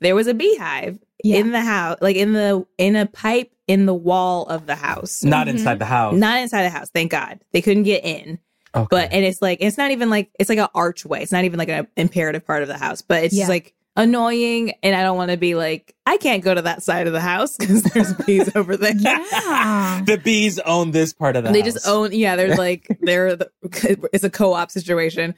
there 0.00 0.16
was 0.16 0.26
a 0.26 0.34
beehive 0.34 0.98
Yeah. 1.22 1.36
in 1.36 1.52
the 1.52 1.60
house, 1.60 1.98
like 2.00 2.16
in 2.16 2.32
the 2.32 2.66
in 2.78 2.96
a 2.96 3.06
pipe 3.06 3.52
in 3.68 3.86
the 3.86 3.94
wall 3.94 4.46
of 4.46 4.66
the 4.66 4.74
house. 4.74 5.22
Not 5.22 5.46
Mhm. 5.46 5.50
inside 5.50 5.78
the 5.78 5.84
house. 5.84 6.16
Not 6.18 6.40
inside 6.40 6.64
the 6.64 6.70
house, 6.70 6.88
thank 6.92 7.12
God. 7.12 7.38
They 7.52 7.62
couldn't 7.62 7.84
get 7.84 8.04
in. 8.04 8.40
Okay. 8.74 8.86
But 8.90 9.12
and 9.12 9.24
it's 9.24 9.40
like 9.42 9.58
it's 9.60 9.78
not 9.78 9.90
even 9.90 10.10
like 10.10 10.30
it's 10.38 10.48
like 10.48 10.58
an 10.58 10.68
archway. 10.74 11.22
It's 11.22 11.32
not 11.32 11.44
even 11.44 11.58
like 11.58 11.68
an 11.68 11.86
imperative 11.96 12.46
part 12.46 12.62
of 12.62 12.68
the 12.68 12.78
house, 12.78 13.02
but 13.02 13.24
it's 13.24 13.34
Yeah. 13.34 13.42
just 13.42 13.50
like 13.50 13.74
annoying 13.94 14.72
and 14.82 14.96
I 14.96 15.02
don't 15.02 15.18
want 15.18 15.30
to 15.32 15.36
be 15.36 15.54
like 15.54 15.94
I 16.06 16.16
can't 16.16 16.42
go 16.42 16.54
to 16.54 16.62
that 16.62 16.82
side 16.82 17.06
of 17.06 17.12
the 17.12 17.20
house 17.20 17.56
cuz 17.60 17.82
there's 17.82 18.14
bees 18.14 18.50
over 18.56 18.76
there. 18.76 18.94
Yeah. 18.96 20.02
the 20.06 20.16
bees 20.16 20.58
own 20.60 20.92
this 20.92 21.12
part 21.12 21.36
of 21.36 21.44
the 21.44 21.52
they 21.52 21.60
house. 21.60 21.66
They 21.66 21.72
just 21.72 21.86
own 21.86 22.12
yeah 22.12 22.36
they're 22.36 22.56
like 22.56 22.86
they're 23.02 23.36
the, 23.36 23.50
it's 24.12 24.24
a 24.24 24.30
co-op 24.30 24.70
situation 24.70 25.34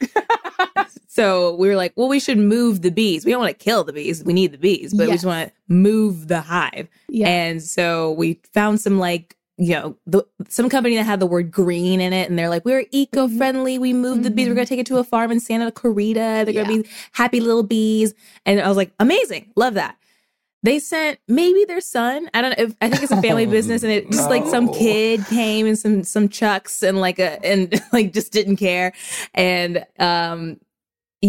so 1.08 1.54
we 1.56 1.68
were 1.68 1.76
like 1.76 1.92
well 1.96 2.08
we 2.08 2.20
should 2.20 2.38
move 2.38 2.82
the 2.82 2.90
bees 2.90 3.24
we 3.24 3.32
don't 3.32 3.40
want 3.40 3.56
to 3.58 3.64
kill 3.64 3.84
the 3.84 3.92
bees 3.92 4.22
we 4.24 4.32
need 4.32 4.52
the 4.52 4.58
bees 4.58 4.92
but 4.94 5.06
we 5.06 5.12
just 5.12 5.24
want 5.24 5.48
to 5.48 5.54
move 5.72 6.28
the 6.28 6.40
hive 6.40 6.88
yeah. 7.08 7.28
and 7.28 7.62
so 7.62 8.12
we 8.12 8.40
found 8.52 8.80
some 8.80 8.98
like 8.98 9.36
you 9.56 9.70
know 9.74 9.96
the, 10.06 10.24
some 10.48 10.68
company 10.68 10.96
that 10.96 11.04
had 11.04 11.20
the 11.20 11.26
word 11.26 11.50
green 11.50 12.00
in 12.00 12.12
it 12.12 12.28
and 12.28 12.36
they're 12.38 12.48
like 12.48 12.64
we're 12.64 12.84
eco-friendly 12.90 13.78
we 13.78 13.92
moved 13.92 14.24
the 14.24 14.30
bees 14.30 14.48
we're 14.48 14.52
Mhm. 14.52 14.56
going 14.56 14.66
to 14.66 14.68
take 14.68 14.80
it 14.80 14.86
to 14.86 14.98
a 14.98 15.04
farm 15.04 15.30
in 15.30 15.38
santa 15.40 15.70
clarita 15.70 16.42
they're 16.44 16.46
Yeah. 16.50 16.64
going 16.64 16.82
to 16.82 16.82
be 16.82 16.88
happy 17.12 17.40
little 17.40 17.62
bees 17.62 18.14
and 18.44 18.60
i 18.60 18.66
was 18.68 18.76
like 18.76 18.92
amazing 18.98 19.52
love 19.56 19.74
that 19.74 19.96
they 20.64 20.78
sent 20.78 21.18
maybe 21.28 21.66
their 21.66 21.82
son. 21.82 22.30
I 22.32 22.40
don't 22.40 22.58
know. 22.58 22.64
If, 22.64 22.74
I 22.80 22.88
think 22.88 23.02
it's 23.02 23.12
a 23.12 23.20
family 23.20 23.44
Oh, 23.44 23.50
business, 23.50 23.82
and 23.82 23.92
it 23.92 24.10
just 24.10 24.30
like 24.30 24.46
some 24.46 24.72
kid 24.72 25.26
came 25.26 25.66
and 25.66 25.78
some 25.78 26.02
some 26.04 26.26
chucks 26.26 26.82
and 26.82 26.98
like 27.02 27.18
a 27.18 27.44
and 27.44 27.78
like 27.92 28.14
just 28.14 28.32
didn't 28.32 28.56
care, 28.56 28.94
and 29.34 29.84
um, 29.98 30.58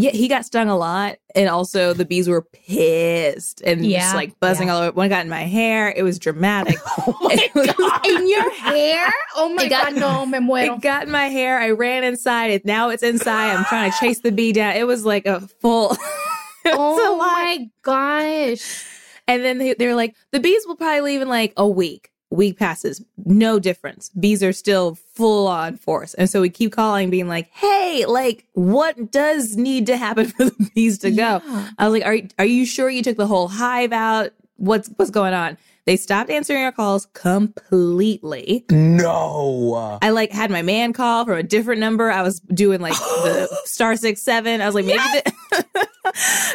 yeah, 0.03 0.11
he 0.11 0.27
got 0.27 0.45
stung 0.45 0.69
a 0.69 0.75
lot, 0.77 1.17
and 1.35 1.47
also 1.49 1.93
the 1.93 2.05
bees 2.05 2.27
were 2.27 2.41
pissed 2.41 3.61
and 3.61 3.85
Yeah, 3.85 3.99
just 3.99 4.15
like 4.15 4.39
buzzing 4.39 4.67
yeah. 4.67 4.73
all 4.75 4.81
over. 4.81 4.91
One 4.93 5.09
got 5.09 5.23
in 5.23 5.29
my 5.29 5.43
hair. 5.43 5.89
It 5.95 6.03
was 6.03 6.19
dramatic. 6.19 6.77
It 7.07 7.51
oh 7.55 7.61
was- 7.61 8.01
in 8.07 8.29
your 8.29 8.49
hair? 8.51 9.11
Oh 9.35 9.53
my 9.53 9.63
It 9.63 9.69
got- 9.69 9.93
god, 9.93 9.99
no, 9.99 10.25
me 10.25 10.39
muero. 10.39 10.75
It 10.77 10.81
got 10.81 11.03
in 11.03 11.11
my 11.11 11.25
hair. 11.27 11.59
I 11.59 11.71
ran 11.71 12.03
inside. 12.03 12.51
It 12.51 12.65
now 12.65 12.89
it's 12.89 13.03
inside. 13.03 13.51
I'm 13.55 13.65
trying 13.65 13.91
to 13.91 13.97
chase 13.99 14.19
the 14.19 14.31
bee 14.31 14.53
down. 14.53 14.75
It 14.75 14.85
was 14.87 15.05
like 15.05 15.25
a 15.25 15.41
full. 15.41 15.91
it 16.65 16.73
a 16.73 16.75
Oh 16.77 17.17
my 17.17 17.67
gosh. 17.81 18.83
And 19.27 19.43
then 19.43 19.57
they, 19.57 19.73
they're 19.73 19.95
like, 19.95 20.15
the 20.31 20.39
bees 20.39 20.65
will 20.67 20.75
probably 20.75 21.01
leave 21.01 21.21
in 21.21 21.27
like 21.29 21.53
a 21.57 21.67
week. 21.67 22.11
Week 22.31 22.57
passes, 22.57 23.03
no 23.25 23.59
difference. 23.59 24.09
Bees 24.09 24.41
are 24.43 24.51
still 24.51 24.95
full 25.13 25.47
on 25.47 25.77
force. 25.77 26.13
And 26.15 26.29
so 26.29 26.41
we 26.41 26.49
keep 26.49 26.71
calling, 26.71 27.09
being 27.09 27.27
like, 27.27 27.49
hey, 27.51 28.05
like, 28.07 28.45
what 28.53 29.11
does 29.11 29.55
need 29.55 29.85
to 29.85 29.95
happen 29.97 30.25
for 30.29 30.45
the 30.45 30.69
bees 30.75 30.97
to 30.99 31.11
go? 31.11 31.41
Yeah. 31.45 31.69
I 31.77 31.87
was 31.87 31.93
like, 32.01 32.05
are, 32.05 32.17
are 32.39 32.45
you 32.45 32.65
sure 32.65 32.89
you 32.89 33.03
took 33.03 33.17
the 33.17 33.27
whole 33.27 33.47
hive 33.47 33.93
out? 33.93 34.31
What's, 34.57 34.89
what's 34.95 35.11
going 35.11 35.33
on? 35.33 35.57
They 35.85 35.97
stopped 35.97 36.31
answering 36.31 36.63
our 36.63 36.71
calls 36.71 37.05
completely. 37.13 38.65
no. 38.71 39.99
I 40.01 40.09
like 40.09 40.31
had 40.31 40.49
my 40.49 40.63
man 40.63 40.93
call 40.93 41.25
from 41.25 41.37
a 41.37 41.43
different 41.43 41.79
number. 41.79 42.09
I 42.11 42.23
was 42.23 42.39
doing 42.39 42.81
like 42.81 42.93
the 42.93 43.47
star 43.65 43.95
six 43.95 44.23
seven. 44.23 44.61
I 44.61 44.65
was 44.65 44.73
like, 44.73 44.85
maybe, 44.85 44.97
the- 45.51 45.87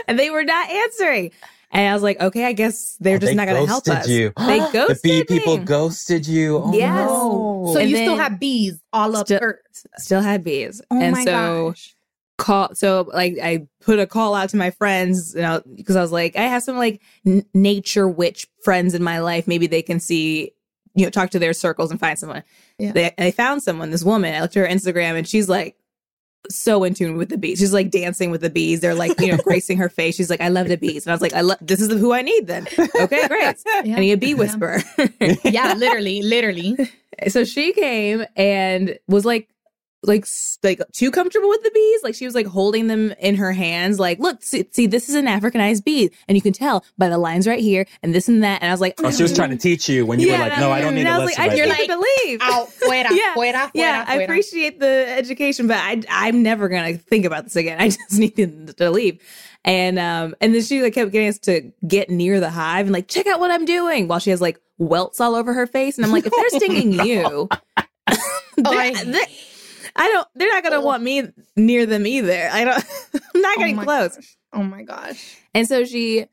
and 0.08 0.18
they 0.18 0.30
were 0.30 0.42
not 0.42 0.68
answering. 0.68 1.30
And 1.72 1.88
I 1.88 1.94
was 1.94 2.02
like, 2.02 2.20
okay, 2.20 2.44
I 2.46 2.52
guess 2.52 2.96
they're 2.98 3.16
Oh, 3.16 3.18
just 3.18 3.30
they 3.30 3.34
not 3.36 3.46
going 3.46 3.62
to 3.62 3.68
help 3.68 3.86
us. 3.88 4.08
you. 4.08 4.32
They 4.36 4.58
ghosted 4.72 4.74
you. 4.74 4.86
the 4.88 5.00
bee 5.02 5.24
people 5.24 5.58
me. 5.58 5.64
ghosted 5.64 6.26
you. 6.26 6.58
Oh, 6.58 6.72
Yes. 6.74 7.08
no. 7.08 7.70
So 7.74 7.78
And 7.80 7.90
you 7.90 7.96
still 7.96 8.16
have 8.16 8.40
bees 8.40 8.80
all 8.92 9.14
up 9.16 9.26
Still- 9.28 9.38
or 9.42 9.60
Still 9.98 10.20
had 10.20 10.42
bees, 10.44 10.82
Oh 10.90 11.00
and 11.00 11.12
my 11.16 11.24
so 11.24 11.68
gosh. 11.70 11.96
call. 12.38 12.74
So 12.74 13.08
like 13.14 13.36
I 13.42 13.66
put 13.80 13.98
a 14.00 14.06
call 14.06 14.34
out 14.34 14.48
to 14.50 14.56
my 14.56 14.70
friends, 14.70 15.32
you 15.34 15.42
know, 15.42 15.62
because 15.76 15.94
I 15.96 16.00
was 16.02 16.10
like, 16.12 16.36
I 16.36 16.42
have 16.42 16.62
some 16.64 16.76
like 16.76 17.00
n- 17.24 17.44
nature 17.54 18.08
witch 18.08 18.46
friends 18.64 18.94
in 18.94 19.02
my 19.02 19.20
life. 19.20 19.46
Maybe 19.46 19.66
they 19.68 19.82
can 19.82 20.00
see, 20.00 20.50
you 20.94 21.04
know, 21.04 21.10
talk 21.10 21.30
to 21.30 21.38
their 21.38 21.52
circles 21.52 21.90
and 21.92 22.00
find 22.00 22.18
someone. 22.18 22.42
Yeah. 22.78 22.92
They, 22.92 23.14
I 23.16 23.30
found 23.30 23.62
someone, 23.62 23.90
this 23.90 24.02
woman. 24.04 24.34
I 24.34 24.40
looked 24.40 24.56
at 24.56 24.68
her 24.68 24.74
Instagram, 24.74 25.16
and 25.16 25.26
she's 25.28 25.48
like 25.48 25.76
so 26.48 26.84
in 26.84 26.94
tune 26.94 27.16
with 27.16 27.28
the 27.28 27.38
bees. 27.38 27.58
She's 27.58 27.72
like 27.72 27.90
dancing 27.90 28.30
with 28.30 28.40
the 28.40 28.50
bees. 28.50 28.80
They're 28.80 28.94
like, 28.94 29.20
you 29.20 29.30
know, 29.30 29.36
gracing 29.44 29.78
her 29.78 29.88
face. 29.88 30.16
She's 30.16 30.30
like, 30.30 30.40
I 30.40 30.48
love 30.48 30.68
the 30.68 30.76
bees. 30.76 31.04
And 31.06 31.12
I 31.12 31.14
was 31.14 31.20
like, 31.20 31.34
I 31.34 31.42
love 31.42 31.58
this 31.60 31.80
is 31.80 31.88
who 31.88 32.12
I 32.12 32.22
need 32.22 32.46
then. 32.46 32.66
Okay, 33.00 33.28
great. 33.28 33.56
Yeah. 33.84 33.96
I 33.96 34.00
need 34.00 34.12
a 34.12 34.16
bee 34.16 34.34
whisperer. 34.34 34.82
yeah, 35.44 35.74
literally, 35.74 36.22
literally. 36.22 36.76
so 37.28 37.44
she 37.44 37.72
came 37.72 38.24
and 38.36 38.98
was 39.08 39.24
like 39.24 39.48
like 40.02 40.24
like 40.62 40.80
too 40.92 41.10
comfortable 41.10 41.48
with 41.50 41.62
the 41.62 41.70
bees. 41.72 42.00
Like 42.02 42.14
she 42.14 42.24
was 42.24 42.34
like 42.34 42.46
holding 42.46 42.86
them 42.86 43.12
in 43.20 43.34
her 43.36 43.52
hands. 43.52 43.98
Like, 43.98 44.18
look, 44.18 44.42
see, 44.42 44.66
see 44.70 44.86
this 44.86 45.08
is 45.10 45.14
an 45.14 45.26
Africanized 45.26 45.84
bee, 45.84 46.10
and 46.26 46.36
you 46.38 46.42
can 46.42 46.52
tell 46.54 46.84
by 46.96 47.08
the 47.10 47.18
lines 47.18 47.46
right 47.46 47.60
here 47.60 47.84
and 48.02 48.14
this 48.14 48.26
and 48.28 48.42
that. 48.42 48.62
And 48.62 48.70
I 48.70 48.72
was 48.72 48.80
like, 48.80 48.94
Oh, 49.04 49.10
she 49.10 49.22
was 49.22 49.34
trying 49.34 49.50
to 49.50 49.58
teach 49.58 49.88
you 49.88 50.06
when 50.06 50.18
you 50.18 50.28
Yeah, 50.28 50.42
were 50.44 50.48
like, 50.48 50.58
no, 50.58 50.70
I 50.70 50.80
don't 50.80 50.94
need 50.94 51.02
and 51.06 51.08
to 51.08 51.14
I 51.14 51.18
was 51.18 51.26
listen. 51.26 51.42
like, 51.42 51.50
I 51.50 51.54
right 51.54 51.58
just 51.58 51.78
now. 51.90 51.96
need 51.96 52.04
to 52.04 52.26
leave. 52.28 52.40
Out, 52.42 52.68
fuera, 52.80 53.10
Yeah. 53.10 53.34
fuera, 53.34 53.70
yeah, 53.74 54.04
fuera, 54.04 54.08
I 54.08 54.22
appreciate 54.22 54.80
the 54.80 55.04
education, 55.08 55.66
but 55.66 55.76
I 55.76 56.02
I'm 56.08 56.42
never 56.42 56.68
gonna 56.68 56.94
think 56.94 57.26
about 57.26 57.44
this 57.44 57.56
again. 57.56 57.78
I 57.80 57.88
just 57.90 58.18
need 58.18 58.36
to 58.78 58.90
leave. 58.90 59.20
And 59.66 59.98
um 59.98 60.34
and 60.40 60.54
then 60.54 60.62
she 60.62 60.80
like 60.80 60.94
kept 60.94 61.12
getting 61.12 61.28
us 61.28 61.38
to 61.40 61.70
get 61.86 62.08
near 62.08 62.40
the 62.40 62.48
hive 62.48 62.86
and 62.86 62.92
like 62.94 63.08
check 63.08 63.26
out 63.26 63.38
what 63.40 63.50
I'm 63.50 63.66
doing 63.66 64.08
while 64.08 64.18
she 64.18 64.30
has 64.30 64.40
like 64.40 64.58
welts 64.78 65.20
all 65.20 65.34
over 65.34 65.52
her 65.52 65.66
face. 65.66 65.98
And 65.98 66.06
I'm 66.06 66.12
like, 66.12 66.24
if 66.24 66.32
they're 66.34 66.48
stinging 66.60 66.92
you, 67.06 67.48
Oh, 67.50 68.16
I- 68.64 68.92
they're- 68.94 69.04
they're- 69.04 69.26
I 69.96 70.08
don't 70.08 70.28
they're 70.34 70.52
not 70.52 70.62
gonna 70.62 70.76
oh. 70.76 70.80
want 70.84 71.02
me 71.02 71.28
near 71.56 71.86
them 71.86 72.06
either. 72.06 72.48
I 72.52 72.64
don't 72.64 72.84
I'm 73.34 73.40
not 73.40 73.56
Oh 73.56 73.60
getting 73.60 73.76
my 73.76 73.84
close. 73.84 74.16
gosh. 74.16 74.36
Oh 74.52 74.62
my 74.62 74.82
gosh. 74.82 75.36
And 75.54 75.66
so 75.68 75.84
she 75.84 76.26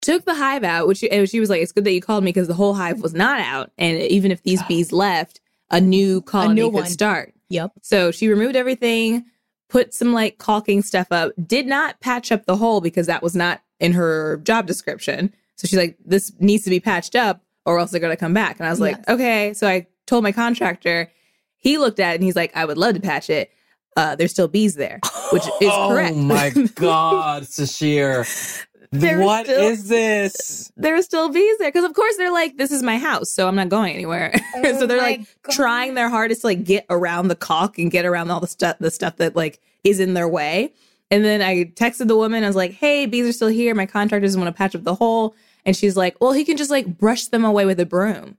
took 0.00 0.24
the 0.24 0.34
hive 0.34 0.64
out, 0.64 0.86
which 0.86 0.98
she, 0.98 1.10
and 1.10 1.28
she 1.28 1.40
was 1.40 1.50
like, 1.50 1.60
"It's 1.60 1.72
good 1.72 1.84
that 1.84 1.92
you 1.92 2.00
called 2.00 2.24
me 2.24 2.28
because 2.30 2.48
the 2.48 2.54
whole 2.54 2.74
hive 2.74 3.02
was 3.02 3.14
not 3.14 3.40
out, 3.40 3.70
and 3.78 3.98
even 4.00 4.30
if 4.30 4.42
these 4.42 4.62
bees 4.64 4.92
left, 4.92 5.40
a 5.70 5.80
new 5.80 6.20
colony 6.22 6.54
new 6.60 6.66
could 6.68 6.74
one. 6.74 6.86
start." 6.86 7.34
Yep. 7.50 7.72
So 7.82 8.10
she 8.10 8.28
removed 8.28 8.56
everything, 8.56 9.24
put 9.68 9.92
some 9.94 10.12
like 10.12 10.38
caulking 10.38 10.82
stuff 10.82 11.08
up, 11.10 11.32
did 11.46 11.66
not 11.66 12.00
patch 12.00 12.30
up 12.30 12.46
the 12.46 12.56
hole 12.56 12.80
because 12.80 13.06
that 13.06 13.22
was 13.22 13.34
not 13.34 13.60
in 13.80 13.92
her 13.92 14.38
job 14.44 14.66
description. 14.66 15.34
So 15.56 15.66
she's 15.66 15.78
like, 15.78 15.96
"This 16.04 16.32
needs 16.38 16.64
to 16.64 16.70
be 16.70 16.80
patched 16.80 17.16
up, 17.16 17.42
or 17.66 17.78
else 17.78 17.90
they're 17.90 18.00
gonna 18.00 18.16
come 18.16 18.34
back." 18.34 18.58
And 18.60 18.66
I 18.66 18.70
was 18.70 18.80
like, 18.80 18.96
Yes. 18.98 19.04
"Okay." 19.08 19.54
So 19.54 19.66
I 19.66 19.86
told 20.06 20.22
my 20.22 20.32
contractor. 20.32 21.10
He 21.58 21.76
looked 21.78 22.00
at 22.00 22.12
it 22.12 22.14
and 22.16 22.24
he's 22.24 22.36
like, 22.36 22.50
"I 22.56 22.64
would 22.64 22.78
love 22.78 22.94
to 22.94 23.00
patch 23.00 23.28
it." 23.30 23.50
Uh, 23.96 24.14
there's 24.14 24.30
still 24.30 24.48
bees 24.48 24.74
there, 24.76 25.00
which 25.32 25.44
is 25.60 25.70
oh 25.72 25.88
correct. 25.90 26.14
Oh 26.16 26.20
my 26.20 26.50
god, 26.76 27.42
Sasheer. 27.44 28.64
There 28.90 29.20
What 29.20 29.44
still- 29.46 29.60
is 29.68 29.88
this? 29.88 30.72
there 30.76 30.94
are 30.96 31.02
still 31.02 31.28
bees 31.28 31.58
there 31.58 31.68
because 31.68 31.84
of 31.84 31.92
course 31.94 32.16
they're 32.16 32.32
like 32.32 32.56
this 32.56 32.70
is 32.72 32.82
my 32.82 32.96
house 32.96 33.30
so 33.30 33.46
i'm 33.46 33.54
not 33.54 33.68
going 33.68 33.92
anywhere 33.92 34.32
so 34.62 34.86
they're 34.86 34.96
like 34.96 35.20
God. 35.42 35.52
trying 35.52 35.92
their 35.94 36.08
hardest 36.08 36.40
to 36.40 36.46
like 36.46 36.64
get 36.64 36.86
around 36.88 37.28
the 37.28 37.34
caulk 37.36 37.76
and 37.78 37.90
get 37.90 38.06
around 38.06 38.30
all 38.30 38.40
the 38.40 38.46
stuff 38.46 38.76
the 38.78 38.90
stuff 38.90 39.16
that 39.16 39.36
like 39.36 39.60
is 39.84 40.00
in 40.00 40.14
their 40.14 40.26
way 40.28 40.72
and 41.10 41.22
then 41.22 41.42
i 41.42 41.64
texted 41.64 42.08
the 42.08 42.16
woman 42.16 42.44
i 42.44 42.46
was 42.46 42.56
like 42.56 42.72
hey 42.72 43.04
bees 43.04 43.26
are 43.28 43.32
still 43.32 43.48
here 43.48 43.74
my 43.74 43.84
contractor 43.84 44.24
doesn't 44.24 44.40
want 44.40 44.54
to 44.54 44.56
patch 44.56 44.74
up 44.74 44.84
the 44.84 44.94
hole 44.94 45.34
and 45.66 45.76
she's 45.76 45.94
like 45.96 46.16
well 46.18 46.32
he 46.32 46.42
can 46.44 46.56
just 46.56 46.70
like 46.70 46.86
brush 46.96 47.26
them 47.26 47.44
away 47.44 47.66
with 47.66 47.78
a 47.80 47.86
broom 47.86 48.38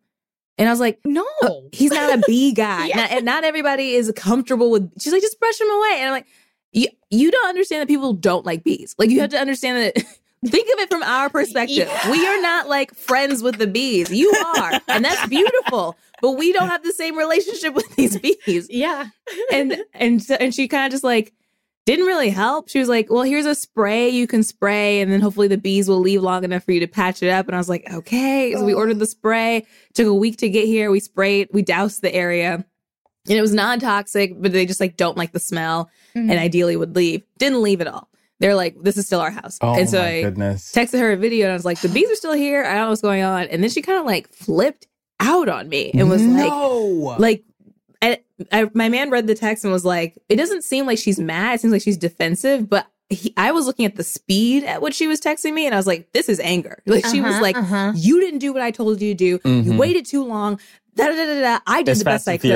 and 0.59 0.67
i 0.69 0.71
was 0.71 0.79
like 0.79 0.99
No. 1.05 1.25
Uh, 1.41 1.49
he's 1.71 1.91
not 1.91 2.19
a 2.19 2.21
bee 2.27 2.51
guy. 2.65 2.85
Yeah. 2.87 2.97
not, 3.15 3.23
not 3.23 3.43
everybody 3.43 3.93
is 3.93 4.11
comfortable 4.15 4.69
with. 4.69 4.91
She's 5.01 5.11
like, 5.13 5.21
just 5.23 5.39
brush 5.39 5.59
him 5.59 5.69
away. 5.69 5.95
And 5.99 6.05
I'm 6.07 6.11
like, 6.11 6.27
you 6.71 6.87
you 7.09 7.31
don't 7.31 7.49
understand 7.49 7.81
that 7.81 7.87
people 7.87 8.13
don't 8.13 8.45
like 8.45 8.63
bees. 8.63 8.93
Like 8.99 9.09
you 9.09 9.19
have 9.21 9.31
to 9.31 9.39
understand 9.39 9.77
that. 9.95 10.05
Think 10.45 10.69
of 10.73 10.79
it 10.79 10.89
from 10.89 11.03
our 11.03 11.29
perspective. 11.29 11.89
Yeah. 11.89 12.11
We 12.11 12.25
are 12.25 12.41
not 12.41 12.69
like 12.69 12.93
friends 12.95 13.43
with 13.43 13.57
the 13.57 13.67
bees. 13.67 14.09
You 14.09 14.31
are, 14.55 14.79
and 14.87 15.03
that's 15.03 15.27
beautiful. 15.27 15.97
But 16.21 16.33
we 16.37 16.53
don't 16.53 16.69
have 16.69 16.81
the 16.83 16.93
same 16.93 17.17
relationship 17.17 17.73
with 17.73 17.93
these 17.97 18.17
bees. 18.19 18.67
yeah. 18.69 19.07
And 19.51 19.83
and 19.93 20.23
so, 20.23 20.35
and 20.35 20.53
she 20.55 20.67
kind 20.69 20.85
of 20.85 20.91
just 20.91 21.03
like 21.03 21.33
didn't 21.89 22.05
really 22.05 22.29
help. 22.29 22.69
She 22.69 22.79
was 22.79 22.89
like, 22.89 23.09
"Well, 23.09 23.23
here's 23.23 23.45
a 23.45 23.55
spray 23.55 24.09
you 24.09 24.27
can 24.27 24.43
spray, 24.43 25.01
and 25.01 25.11
then 25.11 25.21
hopefully 25.21 25.47
the 25.47 25.57
bees 25.57 25.87
will 25.89 25.99
leave 25.99 26.21
long 26.21 26.43
enough 26.43 26.63
for 26.63 26.71
you 26.71 26.79
to 26.81 26.87
patch 26.87 27.21
it 27.23 27.29
up." 27.29 27.47
And 27.47 27.55
I 27.55 27.57
was 27.57 27.69
like, 27.69 27.85
"Okay." 27.93 28.53
So 28.55 28.63
we 28.65 28.73
Oh. 28.73 28.77
ordered 28.77 28.99
the 28.99 29.05
spray. 29.05 29.65
Took 29.93 30.07
a 30.07 30.13
week 30.13 30.37
to 30.37 30.49
get 30.49 30.65
here. 30.65 30.91
We 30.91 30.99
sprayed. 30.99 31.49
We 31.51 31.61
doused 31.61 32.01
the 32.01 32.13
area, 32.13 32.53
and 33.27 33.37
it 33.37 33.41
was 33.41 33.53
non 33.53 33.79
toxic, 33.79 34.33
but 34.41 34.51
they 34.51 34.65
just 34.65 34.79
like 34.79 34.97
don't 34.97 35.17
like 35.17 35.31
the 35.31 35.39
smell, 35.39 35.89
Mm. 36.15 36.29
and 36.31 36.39
ideally 36.39 36.75
would 36.75 36.95
leave. 36.95 37.23
Didn't 37.37 37.61
leave 37.61 37.81
at 37.81 37.87
all. 37.87 38.09
They're 38.39 38.55
like, 38.55 38.75
"This 38.81 38.95
is 38.97 39.05
still 39.05 39.19
our 39.19 39.31
house," 39.31 39.57
Oh 39.61 39.73
and 39.73 39.89
so 39.89 39.99
my 39.99 40.07
I 40.07 40.21
goodness. 40.21 40.71
texted 40.73 40.99
her 40.99 41.11
a 41.11 41.17
video, 41.17 41.45
and 41.47 41.51
I 41.51 41.55
was 41.55 41.65
like, 41.65 41.81
"The 41.81 41.89
bees 41.89 42.09
are 42.09 42.15
still 42.15 42.33
here. 42.33 42.63
I 42.63 42.75
don't 42.75 42.83
know 42.83 42.89
what's 42.89 43.01
going 43.01 43.21
on." 43.21 43.43
And 43.47 43.61
then 43.61 43.69
she 43.69 43.81
kind 43.81 43.99
of 43.99 44.05
like 44.05 44.29
flipped 44.33 44.87
out 45.19 45.49
on 45.49 45.67
me 45.67 45.91
and 45.93 46.09
was 46.09 46.21
like, 46.25 46.47
no. 46.47 47.15
like 47.19 47.39
I, 47.39 47.43
I, 48.51 48.69
my 48.73 48.89
man 48.89 49.09
read 49.09 49.27
the 49.27 49.35
text 49.35 49.63
and 49.63 49.73
was 49.73 49.85
like, 49.85 50.17
it 50.29 50.35
doesn't 50.35 50.63
seem 50.63 50.85
like 50.85 50.97
she's 50.97 51.19
mad. 51.19 51.55
It 51.55 51.61
seems 51.61 51.73
like 51.73 51.81
she's 51.81 51.97
defensive. 51.97 52.69
But 52.69 52.87
he, 53.09 53.33
I 53.37 53.51
was 53.51 53.65
looking 53.65 53.85
at 53.85 53.95
the 53.95 54.03
speed 54.03 54.63
at 54.63 54.81
which 54.81 54.93
she 54.95 55.07
was 55.07 55.19
texting 55.19 55.53
me, 55.53 55.65
and 55.65 55.73
I 55.73 55.77
was 55.77 55.87
like, 55.87 56.11
this 56.13 56.29
is 56.29 56.39
anger. 56.39 56.81
Like 56.85 57.05
she 57.07 57.21
was 57.21 57.33
Uh-huh, 57.33 57.41
like, 57.41 57.57
uh-huh. 57.57 57.93
you 57.95 58.19
didn't 58.19 58.39
do 58.39 58.53
what 58.53 58.61
I 58.61 58.71
told 58.71 59.01
you 59.01 59.13
to 59.13 59.17
do. 59.17 59.25
You 59.49 59.63
Mhm. 59.73 59.77
waited 59.77 60.05
too 60.05 60.23
long. 60.23 60.59
Da 60.99 61.07
da 61.07 61.15
da 61.15 61.25
da 61.25 61.41
da. 61.41 61.59
I 61.65 61.81
did 61.81 61.91
it's 61.91 61.99
the 61.99 62.05
best 62.05 62.27
I 62.27 62.33
and 62.33 62.41
could. 62.41 62.49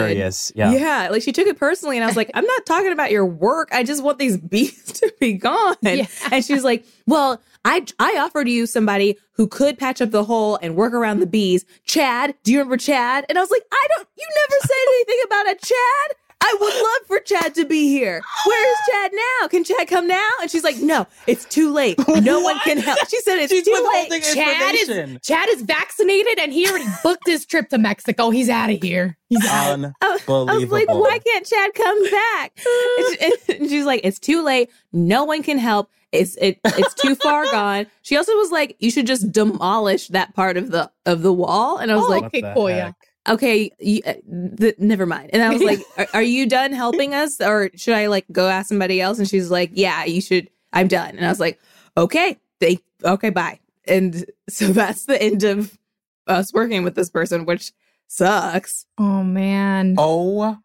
Yeah. 0.56 0.72
Yeah, 0.72 1.08
like 1.10 1.22
she 1.24 1.32
took 1.32 1.48
it 1.48 1.58
personally, 1.58 1.98
and 1.98 2.04
I 2.04 2.08
was 2.08 2.18
like, 2.18 2.30
I'm 2.34 2.46
not 2.46 2.66
talking 2.66 2.92
about 2.92 3.12
your 3.12 3.26
work. 3.26 3.70
I 3.72 3.84
just 3.84 4.04
want 4.04 4.20
these 4.20 4.38
bees 4.54 4.84
to 4.94 5.14
be 5.20 5.34
gone. 5.34 5.76
Yeah. 5.82 6.08
And 6.32 6.44
she 6.44 6.54
was 6.54 6.64
like, 6.64 6.86
Well, 7.08 7.42
I 7.66 7.86
I 8.00 8.18
offered 8.18 8.50
you 8.50 8.66
somebody 8.66 9.18
who 9.34 9.48
could 9.48 9.78
patch 9.78 10.02
up 10.02 10.12
the 10.12 10.24
hole 10.24 10.60
and 10.62 10.76
work 10.76 10.94
around 10.94 11.20
the 11.20 11.26
bees. 11.28 11.66
Chad, 11.86 12.36
do 12.44 12.52
you 12.52 12.60
remember 12.60 12.78
Chad? 12.78 13.26
And 13.30 13.38
I 13.38 13.42
was 13.42 13.52
like, 13.52 13.64
I 13.72 13.88
don't. 13.96 14.08
You 14.18 14.28
never 14.30 14.62
said 14.62 14.86
anything 14.90 15.20
about 15.26 15.48
a 15.48 15.56
Chad. 15.66 16.18
I 16.46 16.58
would 16.60 16.74
love 16.76 17.08
for 17.08 17.20
Chad 17.20 17.56
to 17.56 17.66
be 17.66 17.88
here. 17.88 18.22
Where's 18.46 18.78
Chad 18.92 19.12
now? 19.14 19.48
Can 19.48 19.64
Chad 19.64 19.88
come 19.88 20.08
now? 20.08 20.30
And 20.42 20.52
she's 20.52 20.64
like, 20.64 20.78
No, 20.78 21.08
it's 21.28 21.46
too 21.46 21.72
late. 21.72 21.98
No 22.08 22.42
one 22.42 22.60
can 22.60 22.78
help. 22.78 23.00
She 23.10 23.20
said 23.22 23.38
it's 23.40 23.52
She's 23.52 23.64
too 23.64 23.72
withholding 23.72 24.12
late. 24.12 24.24
Chad 24.24 24.76
is 24.76 25.22
Chad 25.22 25.50
is 25.50 25.62
vaccinated 25.62 26.40
and 26.40 26.52
he 26.52 26.68
already 26.68 26.86
booked 27.02 27.26
his 27.28 27.46
trip 27.46 27.70
to 27.70 27.78
Mexico. 27.78 28.30
He's 28.30 28.50
out 28.50 28.70
of 28.70 28.82
here. 28.82 29.18
He's 29.30 29.46
out. 29.48 29.80
Unbelievable. 30.02 30.50
I 30.50 30.56
was 30.58 30.70
like, 30.70 30.88
why 30.90 31.20
can't 31.20 31.46
Chad 31.46 31.74
come 31.74 32.04
back? 32.12 32.58
And 32.98 33.08
she- 33.08 33.54
and 33.60 33.70
she's 33.70 33.86
like, 33.86 34.02
it's 34.04 34.20
too 34.20 34.44
late. 34.44 34.70
No 34.92 35.24
one 35.24 35.44
can 35.44 35.58
help. 35.58 35.90
It's 36.12 36.36
it, 36.38 36.60
it's 36.64 36.94
too 36.94 37.16
far 37.16 37.46
gone. 37.52 37.88
She 38.04 38.18
also 38.18 38.34
was 38.34 38.52
like, 38.52 38.76
you 38.80 38.92
should 38.92 39.08
just 39.08 39.32
demolish 39.32 40.10
that 40.10 40.36
part 40.36 40.58
of 40.58 40.70
the 40.72 40.92
of 41.06 41.22
the 41.24 41.34
wall. 41.34 41.78
And 41.78 41.92
I 41.92 41.96
was 41.96 42.06
Oh, 42.06 42.10
like, 42.10 42.22
What 42.24 42.28
okay, 42.28 42.42
the 42.42 42.54
cool, 42.54 42.70
yeah. 42.70 42.92
Heck? 43.26 43.34
okay, 43.36 43.72
you, 43.80 44.02
uh, 44.06 44.14
th- 44.58 44.76
never 44.78 45.06
mind. 45.06 45.32
And 45.34 45.42
I 45.42 45.50
was 45.50 45.62
like, 45.62 45.80
are, 45.98 46.08
are 46.16 46.24
you 46.24 46.46
done 46.48 46.72
helping 46.72 47.14
us, 47.14 47.40
or 47.42 47.70
should 47.76 47.96
I 47.96 48.08
like 48.08 48.26
go 48.32 48.48
ask 48.48 48.70
somebody 48.70 49.02
else? 49.02 49.20
And 49.20 49.28
she's 49.28 49.52
like, 49.52 49.72
yeah, 49.74 50.06
you 50.06 50.22
should. 50.22 50.50
I'm 50.72 50.88
done. 50.88 51.16
And 51.16 51.26
I 51.26 51.30
was 51.30 51.40
like, 51.40 51.60
okay, 51.98 52.40
they 52.60 52.80
okay, 53.04 53.30
bye. 53.30 53.60
And 53.88 54.26
so 54.50 54.68
that's 54.68 55.06
the 55.06 55.22
end 55.22 55.44
of 55.44 55.78
us 56.28 56.54
working 56.54 56.84
with 56.84 56.96
this 56.96 57.10
person, 57.10 57.46
which 57.46 57.72
sucks. 58.08 58.86
Oh 58.98 59.24
man. 59.24 59.96
Oh 59.98 60.58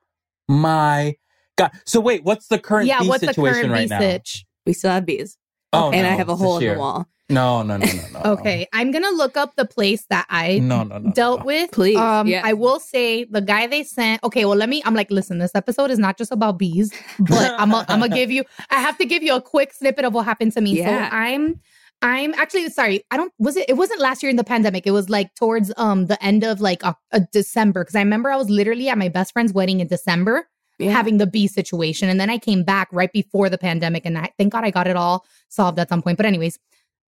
my 0.48 1.16
god. 1.56 1.72
So 1.84 2.00
wait, 2.00 2.24
what's 2.24 2.48
the 2.48 2.58
current 2.58 2.86
yeah, 2.86 3.00
bee 3.00 3.08
what's 3.08 3.20
the 3.20 3.28
situation 3.28 3.70
current 3.70 3.72
right 3.72 3.88
bee 3.88 3.94
now? 3.94 4.00
sitch? 4.00 4.46
We 4.66 4.72
still 4.72 4.92
have 4.92 5.06
bees. 5.06 5.36
Oh, 5.72 5.90
and 5.92 6.06
I 6.06 6.10
have 6.10 6.28
a 6.28 6.36
hole 6.36 6.58
in 6.58 6.66
the 6.66 6.78
wall. 6.78 7.08
No, 7.30 7.62
no, 7.62 7.76
no, 7.76 7.84
no, 7.84 7.92
no. 7.92 8.20
no. 8.24 8.32
Okay, 8.32 8.66
I'm 8.72 8.90
gonna 8.90 9.10
look 9.10 9.36
up 9.36 9.54
the 9.56 9.66
place 9.66 10.06
that 10.08 10.26
I 10.30 10.60
No, 10.60 10.82
no, 10.82 10.98
no. 10.98 11.10
dealt 11.12 11.40
no. 11.40 11.46
with. 11.46 11.70
Please, 11.72 11.96
Um, 11.98 12.26
yeah. 12.26 12.40
I 12.42 12.54
will 12.54 12.80
say 12.80 13.24
the 13.24 13.42
guy 13.42 13.66
they 13.66 13.82
sent. 13.82 14.22
Okay, 14.24 14.44
well, 14.46 14.56
let 14.56 14.68
me. 14.68 14.82
I'm 14.86 14.94
like, 14.94 15.10
listen, 15.10 15.38
this 15.38 15.54
episode 15.54 15.90
is 15.90 15.98
not 15.98 16.16
just 16.16 16.32
about 16.32 16.58
bees, 16.58 16.90
but 17.18 17.54
I'm. 17.58 17.74
i 17.74 17.84
I'm 17.88 18.00
gonna 18.00 18.08
give 18.14 18.30
you. 18.30 18.44
I 18.70 18.76
have 18.80 18.96
to 18.98 19.04
give 19.04 19.22
you 19.22 19.34
a 19.34 19.42
quick 19.42 19.72
snippet 19.74 20.04
of 20.06 20.14
what 20.14 20.24
happened 20.24 20.52
to 20.52 20.60
me. 20.60 20.78
Yeah. 20.78 21.10
So 21.10 21.16
I'm. 21.16 21.60
I'm 22.00 22.32
actually 22.34 22.68
sorry. 22.70 23.02
I 23.10 23.16
don't. 23.16 23.32
Was 23.38 23.56
it? 23.56 23.68
It 23.68 23.74
wasn't 23.74 24.00
last 24.00 24.22
year 24.22 24.30
in 24.30 24.36
the 24.36 24.44
pandemic. 24.44 24.86
It 24.86 24.92
was 24.92 25.10
like 25.10 25.34
towards 25.34 25.72
um 25.76 26.06
the 26.06 26.22
end 26.24 26.44
of 26.44 26.60
like 26.60 26.82
a, 26.82 26.96
a 27.12 27.20
December 27.20 27.82
because 27.84 27.96
I 27.96 28.00
remember 28.00 28.30
I 28.30 28.36
was 28.36 28.48
literally 28.48 28.88
at 28.88 28.96
my 28.96 29.08
best 29.08 29.32
friend's 29.32 29.52
wedding 29.52 29.80
in 29.80 29.88
December 29.88 30.46
Yeah. 30.78 30.92
having 30.92 31.18
the 31.18 31.26
bee 31.26 31.48
situation. 31.48 32.08
And 32.08 32.18
then 32.20 32.30
I 32.30 32.38
came 32.38 32.62
back 32.62 32.88
right 32.92 33.12
before 33.12 33.50
the 33.50 33.58
pandemic 33.58 34.06
and 34.06 34.16
I 34.16 34.30
thank 34.38 34.52
God 34.52 34.64
I 34.64 34.70
got 34.70 34.86
it 34.86 34.96
all 34.96 35.26
solved 35.48 35.78
at 35.80 35.88
some 35.88 36.00
point. 36.00 36.16
But 36.18 36.26
anyways, 36.26 36.56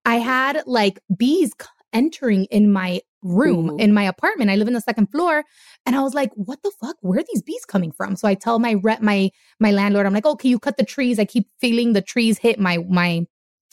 I 0.05 0.17
had 0.17 0.63
like 0.67 1.01
bees 1.17 1.53
entering 1.93 2.45
in 2.47 2.73
my 2.73 3.01
room 3.23 3.71
Ooh. 3.71 3.77
in 3.77 3.93
my 3.93 4.05
apartment. 4.05 4.51
I 4.51 4.57
live 4.57 4.69
in 4.69 4.75
the 4.75 4.81
second 4.81 5.09
floor 5.11 5.45
and 5.85 5.95
I 5.97 6.01
was 6.03 6.15
like, 6.15 6.31
what 6.35 6.63
the 6.63 6.73
fuck? 6.81 6.97
Where 7.01 7.19
are 7.21 7.25
these 7.33 7.43
bees 7.43 7.65
coming 7.65 7.93
from? 7.93 8.17
So 8.17 8.27
I 8.29 8.35
tell 8.35 8.59
my 8.59 8.75
rep 8.75 9.03
my 9.03 9.31
my 9.59 9.71
landlord, 9.73 10.07
I'm 10.07 10.15
like, 10.15 10.27
oh, 10.27 10.37
can 10.37 10.51
you 10.51 10.59
cut 10.59 10.77
the 10.77 10.85
trees? 10.85 11.19
I 11.19 11.25
keep 11.25 11.49
feeling 11.61 11.93
the 11.93 12.03
trees 12.03 12.39
hit 12.39 12.59
my 12.59 12.79
my 12.89 13.27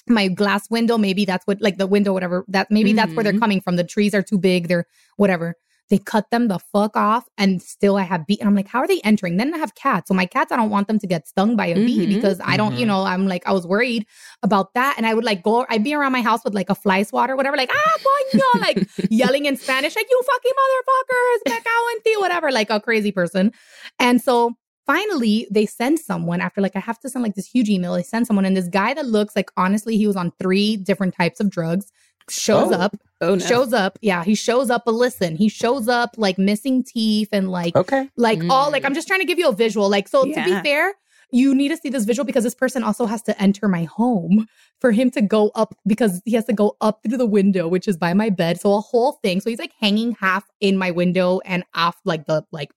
my 0.09 0.27
glass 0.29 0.69
window. 0.69 0.97
Maybe 0.97 1.25
that's 1.25 1.45
what 1.45 1.61
like 1.61 1.77
the 1.77 1.87
window, 1.87 2.13
whatever. 2.13 2.43
That 2.47 2.71
maybe 2.71 2.93
that's 2.93 3.13
where 3.13 3.23
they're 3.23 3.33
Mhm. 3.33 3.39
coming 3.39 3.61
from. 3.61 3.75
The 3.75 3.83
trees 3.83 4.13
are 4.13 4.23
too 4.23 4.37
big, 4.37 4.67
they're 4.67 4.85
whatever. 5.17 5.55
They 5.89 5.97
cut 5.97 6.29
them 6.31 6.47
the 6.49 6.59
fuck 6.59 6.97
off, 6.97 7.25
and 7.37 7.61
still 7.61 7.95
I 7.95 8.03
have 8.03 8.27
bee. 8.27 8.37
And 8.39 8.47
I'm 8.49 8.55
like, 8.55 8.67
how 8.67 8.79
are 8.79 8.87
they 8.87 8.99
entering? 9.01 9.37
Then 9.37 9.53
I 9.53 9.57
have 9.57 9.73
cats. 9.75 10.09
So 10.09 10.13
my 10.13 10.25
cats, 10.25 10.51
I 10.51 10.57
don't 10.57 10.69
want 10.69 10.87
them 10.87 10.99
to 10.99 11.07
get 11.07 11.27
stung 11.27 11.55
by 11.55 11.67
a 11.67 11.75
bee 11.75 12.05
Mhm. 12.05 12.09
because 12.09 12.41
I 12.43 12.57
don't, 12.57 12.75
you 12.77 12.85
Mhm. 12.85 12.89
know, 12.89 13.03
I'm 13.03 13.27
like, 13.27 13.47
I 13.47 13.53
was 13.53 13.65
worried 13.65 14.05
about 14.43 14.73
that. 14.73 14.95
And 14.97 15.05
I 15.05 15.13
would 15.13 15.23
like 15.23 15.43
go, 15.43 15.65
I'd 15.69 15.83
be 15.83 15.93
around 15.93 16.11
my 16.11 16.21
house 16.21 16.43
with 16.43 16.53
like 16.53 16.69
a 16.69 16.75
fly 16.75 17.03
swatter, 17.03 17.35
whatever, 17.35 17.55
like, 17.55 17.71
ah, 17.71 17.97
coño, 18.05 18.61
like 18.61 18.87
yelling 19.09 19.45
in 19.45 19.55
Spanish, 19.55 19.95
like, 19.95 20.07
you 20.09 20.21
fucking 20.25 20.51
motherfuckers, 20.51 21.45
me 21.45 21.51
cago 21.57 21.87
en 21.95 22.01
ti, 22.03 22.15
whatever, 22.19 22.51
like 22.51 22.69
a 22.69 22.79
crazy 22.81 23.11
person. 23.11 23.51
And 23.99 24.21
so 24.21 24.55
finally 24.85 25.47
they 25.51 25.65
send 25.65 25.99
someone 25.99 26.39
after 26.41 26.61
like 26.61 26.75
I 26.75 26.79
have 26.79 26.99
to 27.01 27.09
send 27.09 27.23
like 27.23 27.35
this 27.35 27.45
huge 27.47 27.69
email. 27.69 27.93
They 27.93 28.03
send 28.03 28.25
someone 28.27 28.45
and 28.45 28.55
this 28.55 28.69
guy 28.69 28.93
that 28.93 29.05
looks 29.05 29.35
like 29.35 29.51
honestly 29.57 29.97
he 29.97 30.07
was 30.07 30.15
on 30.15 30.31
three 30.39 30.77
different 30.77 31.13
types 31.13 31.39
of 31.39 31.49
drugs, 31.49 31.91
shows 32.29 32.71
Oh. 32.71 32.75
up, 32.79 32.95
Oh 33.21 33.35
no. 33.35 33.39
shows 33.45 33.73
up. 33.73 33.97
Yeah, 34.01 34.23
he 34.23 34.35
shows 34.35 34.69
up. 34.69 34.83
But 34.85 34.93
listen, 34.95 35.35
he 35.35 35.49
shows 35.49 35.87
up 35.87 36.15
like 36.17 36.37
missing 36.37 36.83
teeth 36.83 37.29
and 37.31 37.49
like 37.49 37.75
Okay. 37.75 38.09
like 38.17 38.39
all 38.49 38.69
Mm. 38.69 38.71
like 38.73 38.85
I'm 38.85 38.93
just 38.93 39.07
trying 39.07 39.19
to 39.21 39.25
give 39.25 39.39
you 39.39 39.47
a 39.49 39.53
visual. 39.53 39.89
Like 39.89 40.07
so 40.07 40.23
to 40.25 40.43
be 40.43 40.53
fair, 40.61 40.93
you 41.31 41.53
need 41.53 41.69
to 41.69 41.77
see 41.77 41.89
this 41.89 42.05
visual 42.05 42.25
because 42.25 42.43
this 42.45 42.55
person 42.55 42.83
also 42.83 43.05
has 43.05 43.21
to 43.23 43.41
enter 43.41 43.67
my 43.67 43.83
home 43.83 44.47
for 44.79 44.91
him 44.91 45.11
to 45.11 45.21
go 45.21 45.51
up 45.55 45.73
because 45.85 46.21
he 46.23 46.33
has 46.35 46.45
to 46.45 46.53
go 46.53 46.77
up 46.79 46.99
through 47.03 47.17
the 47.17 47.25
window, 47.25 47.67
which 47.67 47.85
is 47.87 47.97
by 47.97 48.13
my 48.13 48.29
bed. 48.29 48.61
So 48.61 48.73
a 48.75 48.79
whole 48.79 49.13
thing. 49.23 49.41
So 49.41 49.49
he's 49.49 49.59
like 49.59 49.73
hanging 49.79 50.13
half 50.13 50.45
in 50.61 50.77
my 50.77 50.91
window 50.91 51.39
and 51.43 51.63
off 51.75 51.97
like 52.05 52.27
the 52.27 52.45
like 52.53 52.69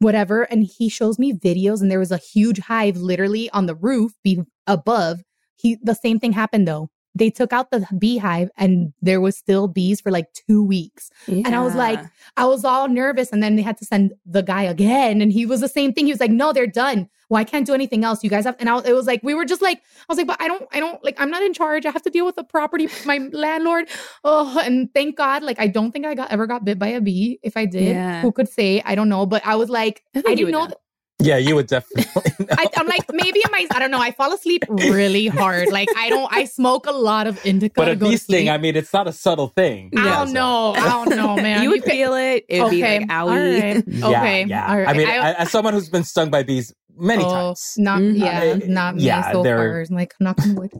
whatever. 0.00 0.42
And 0.42 0.64
he 0.64 0.88
shows 0.88 1.18
me 1.18 1.32
videos 1.32 1.80
and 1.80 1.90
there 1.90 1.98
was 1.98 2.12
a 2.12 2.16
huge 2.18 2.58
hive 2.58 2.96
literally 2.96 3.50
on 3.50 3.66
the 3.66 3.74
roof 3.74 4.12
be 4.24 4.42
above. 4.66 5.22
He 5.56 5.76
the 5.82 5.94
same 5.94 6.18
thing 6.20 6.32
happened 6.32 6.66
though. 6.68 6.90
They 7.18 7.30
took 7.30 7.52
out 7.52 7.70
the 7.70 7.86
beehive 7.98 8.50
and 8.56 8.92
there 9.02 9.20
was 9.20 9.36
still 9.36 9.68
bees 9.68 10.00
for 10.00 10.10
like 10.10 10.32
two 10.32 10.62
weeks. 10.64 11.10
And 11.26 11.54
I 11.54 11.60
was 11.62 11.74
like, 11.74 12.00
I 12.36 12.44
was 12.46 12.64
all 12.64 12.88
nervous. 12.88 13.30
And 13.32 13.42
then 13.42 13.56
they 13.56 13.62
had 13.62 13.76
to 13.78 13.84
send 13.84 14.12
the 14.24 14.42
guy 14.42 14.62
again. 14.62 15.20
And 15.20 15.32
he 15.32 15.44
was 15.46 15.60
the 15.60 15.68
same 15.68 15.92
thing. 15.92 16.06
He 16.06 16.12
was 16.12 16.20
like, 16.20 16.30
no, 16.30 16.52
they're 16.52 16.66
done. 16.66 17.08
Well, 17.30 17.38
I 17.38 17.44
can't 17.44 17.66
do 17.66 17.74
anything 17.74 18.04
else. 18.04 18.24
You 18.24 18.30
guys 18.30 18.44
have, 18.46 18.56
and 18.58 18.70
I, 18.70 18.78
it 18.86 18.94
was 18.94 19.06
like, 19.06 19.20
we 19.22 19.34
were 19.34 19.44
just 19.44 19.60
like, 19.60 19.78
I 19.78 20.04
was 20.08 20.16
like, 20.16 20.26
but 20.26 20.40
I 20.40 20.48
don't, 20.48 20.66
I 20.72 20.80
don't, 20.80 21.02
like, 21.04 21.20
I'm 21.20 21.30
not 21.30 21.42
in 21.42 21.52
charge. 21.52 21.84
I 21.84 21.90
have 21.90 22.00
to 22.02 22.10
deal 22.10 22.24
with 22.24 22.36
the 22.36 22.44
property, 22.44 22.88
my 23.04 23.18
landlord. 23.32 23.86
Oh, 24.24 24.58
and 24.64 24.88
thank 24.94 25.16
God, 25.16 25.42
like, 25.42 25.60
I 25.60 25.66
don't 25.66 25.92
think 25.92 26.06
I 26.06 26.14
got 26.14 26.30
ever 26.32 26.46
got 26.46 26.64
bit 26.64 26.78
by 26.78 26.86
a 26.88 27.02
bee. 27.02 27.38
If 27.42 27.54
I 27.56 27.66
did, 27.66 27.88
Yeah. 27.96 28.22
who 28.22 28.32
could 28.32 28.48
say? 28.48 28.80
I 28.86 28.94
don't 28.94 29.10
know. 29.10 29.26
But 29.26 29.46
I 29.46 29.56
was 29.56 29.68
like, 29.68 30.02
I 30.14 30.22
I, 30.26 30.34
didn't 30.34 30.52
know. 30.52 30.66
know. 30.68 30.74
Yeah, 31.20 31.36
you 31.36 31.56
would 31.56 31.66
definitely. 31.66 32.06
know. 32.38 32.46
I, 32.58 32.66
I'm 32.76 32.86
like, 32.86 33.02
maybe 33.12 33.40
in 33.44 33.50
my, 33.50 33.66
I 33.72 33.80
don't 33.80 33.90
know. 33.90 33.98
I 34.00 34.12
fall 34.12 34.32
asleep 34.32 34.62
really 34.68 35.26
hard. 35.26 35.68
Like, 35.70 35.88
I 35.96 36.08
don't, 36.10 36.32
I 36.32 36.44
smoke 36.44 36.86
a 36.86 36.92
lot 36.92 37.26
of 37.26 37.44
indica. 37.44 37.72
but 37.76 37.86
to 37.86 37.90
a 37.92 37.96
go 37.96 38.06
to 38.06 38.10
bee 38.12 38.16
sting. 38.18 38.48
I 38.48 38.56
mean, 38.58 38.76
it's 38.76 38.92
not 38.92 39.08
a 39.08 39.12
subtle 39.12 39.48
thing. 39.48 39.90
I 39.96 40.04
Yeah. 40.04 40.24
don't 40.24 40.32
know. 40.32 40.74
I 40.74 40.88
don't 40.88 41.16
know, 41.16 41.34
man. 41.42 41.62
you 41.64 41.70
would 41.70 41.82
could- 41.82 41.90
feel 41.92 42.14
it. 42.14 42.44
It 42.48 42.62
would 42.62 42.70
be 42.70 42.82
like 42.82 43.10
all 43.10 43.28
owie. 43.28 43.74
right. 43.74 43.84
Yeah, 43.88 44.06
Okay. 44.08 44.44
yeah. 44.44 44.70
All 44.70 44.78
right. 44.78 44.88
I 44.88 44.92
mean, 44.92 45.08
I- 45.08 45.32
as 45.34 45.50
someone 45.50 45.74
who's 45.74 45.88
been 45.88 46.04
stung 46.04 46.30
by 46.30 46.44
bees 46.44 46.72
many 46.96 47.24
Oh, 47.24 47.30
times. 47.30 47.74
Not 47.78 48.00
Mhm. 48.00 48.16
yeah, 48.18 48.40
Uh, 48.40 48.60
not 48.68 48.94
me 48.96 49.02
yeah, 49.02 49.32
so 49.32 49.42
they're- 49.42 49.56
far. 49.56 49.80
I'm 49.88 49.94
like 49.96 50.14
knock 50.20 50.40
on 50.40 50.54
wood. 50.54 50.70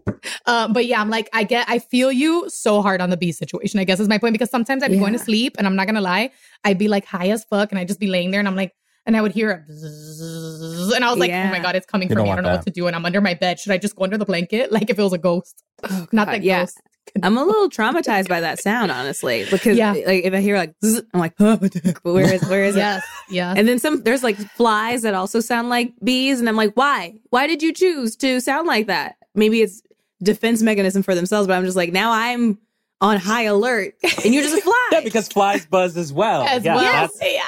Uh, 0.47 0.69
but 0.69 0.87
yeah, 0.87 1.01
I'm 1.01 1.11
like 1.11 1.29
I 1.33 1.43
get 1.45 1.69
I 1.69 1.81
feel 1.81 2.13
you 2.13 2.45
so 2.49 2.81
hard 2.81 3.01
on 3.01 3.11
the 3.11 3.17
bee 3.17 3.33
situation. 3.33 3.81
I 3.81 3.85
guess 3.85 3.99
is 3.99 4.09
my 4.09 4.19
point 4.19 4.35
because 4.35 4.51
sometimes 4.51 4.83
I'd 4.85 4.91
be 4.93 4.99
going 4.99 5.13
to 5.15 5.19
sleep 5.19 5.57
and 5.59 5.67
I'm 5.67 5.75
not 5.77 5.87
gonna 5.87 6.01
lie, 6.01 6.31
I'd 6.65 6.79
be 6.79 6.87
like 6.89 7.05
high 7.07 7.31
as 7.31 7.45
fuck 7.45 7.71
and 7.73 7.79
I'd 7.81 7.89
just 7.89 8.01
be 8.01 8.07
laying 8.09 8.31
there 8.31 8.39
and 8.41 8.47
I'm 8.49 8.57
like 8.57 8.73
and 9.09 9.17
I 9.17 9.23
would 9.23 9.33
hear 9.33 9.51
a 9.51 9.59
bzzz, 9.73 10.95
and 10.95 11.05
I 11.05 11.09
was 11.11 11.19
like, 11.19 11.31
oh 11.33 11.49
my 11.51 11.59
god, 11.59 11.75
it's 11.75 11.87
coming 11.87 12.09
You 12.09 12.15
for 12.15 12.23
me. 12.23 12.31
I 12.31 12.35
don't 12.37 12.45
know 12.45 12.53
what 12.53 12.65
to 12.67 12.71
do 12.71 12.87
and 12.87 12.95
I'm 12.95 13.05
under 13.07 13.21
my 13.21 13.35
bed. 13.35 13.59
Should 13.59 13.73
I 13.73 13.79
just 13.79 13.97
go 13.97 14.05
under 14.05 14.19
the 14.19 14.27
blanket 14.27 14.71
like 14.77 14.91
if 14.91 14.99
it 14.99 15.03
was 15.03 15.13
a 15.15 15.19
ghost? 15.19 15.65
Oh, 15.91 16.07
Not 16.13 16.27
God, 16.27 16.35
that 16.35 16.43
yeah. 16.45 16.61
ghost. 16.61 16.81
I'm 17.23 17.39
a 17.39 17.43
little 17.43 17.71
traumatized 17.71 18.29
by 18.29 18.41
that 18.43 18.61
sound, 18.61 18.91
honestly, 18.93 19.47
because 19.51 19.79
Yeah. 19.79 19.93
like 19.93 20.25
if 20.25 20.35
I 20.35 20.41
hear 20.41 20.59
like, 20.59 20.75
zzz, 20.85 21.01
I'm 21.15 21.21
like, 21.21 21.33
oh, 21.41 21.57
what 21.57 21.73
the 21.73 21.81
heck? 21.83 22.03
But 22.03 22.13
where 22.13 22.33
is 22.35 22.47
where 22.49 22.65
is 22.65 22.77
it? 22.77 22.81
Yes, 22.81 23.03
yes. 23.31 23.57
And 23.59 23.67
then 23.67 23.79
some 23.79 24.03
there's 24.03 24.23
like 24.23 24.37
flies 24.37 25.03
that 25.03 25.15
also 25.15 25.41
sound 25.41 25.71
like 25.71 25.95
bees, 26.05 26.39
and 26.39 26.49
I'm 26.49 26.57
like, 26.57 26.75
why? 26.75 27.15
Why 27.31 27.47
did 27.47 27.63
you 27.63 27.73
choose 27.73 28.15
to 28.17 28.41
sound 28.43 28.67
like 28.69 28.89
that? 28.89 29.17
Maybe 29.35 29.63
it's 29.63 29.83
defense 30.23 30.61
mechanism 30.61 31.03
for 31.03 31.15
themselves, 31.15 31.47
but 31.49 31.55
I'm 31.57 31.65
just 31.65 31.77
like 31.79 31.93
now 31.93 32.13
I'm 32.13 32.59
on 33.01 33.17
high 33.17 33.45
alert, 33.45 33.95
and 34.23 34.35
you're 34.35 34.43
just 34.43 34.59
a 34.59 34.61
fly. 34.61 34.89
Yeah, 34.93 35.01
because 35.01 35.29
flies 35.29 35.65
buzz 35.65 35.97
as 35.97 36.13
well. 36.13 36.43
As 36.43 36.63
yeah, 36.63 36.75
well. 36.75 36.85
that's- 36.85 37.19
yeah. 37.23 37.41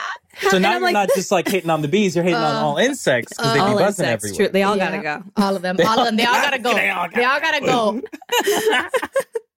So 0.48 0.58
now 0.58 0.72
you're 0.72 0.80
like, 0.80 0.92
not 0.94 1.08
just 1.14 1.30
like 1.30 1.46
hitting 1.48 1.68
on 1.70 1.82
the 1.82 1.88
bees, 1.88 2.14
you're 2.16 2.24
hitting 2.24 2.38
on 2.38 2.56
Uh, 2.56 2.60
all 2.66 2.76
insects 2.78 3.34
because 3.36 3.52
they 3.52 3.58
be 3.58 3.60
all 3.60 3.78
buzzing 3.78 4.04
insects, 4.06 4.24
everywhere. 4.24 4.46
true. 4.48 4.52
They 4.52 4.62
all 4.62 4.76
Yeah. 4.76 4.90
gotta 5.02 5.02
go. 5.02 5.42
All 5.42 5.56
of 5.56 5.62
them. 5.62 5.76
All 5.86 5.98
of 6.00 6.06
them. 6.06 6.16
They 6.16 6.24
all 6.24 6.40
gotta 6.40 6.58
go. 6.62 6.74
They 6.74 6.88
all 6.90 7.08
They 7.14 7.24
all 7.24 7.40
gotta 7.40 7.60
go. 7.60 8.00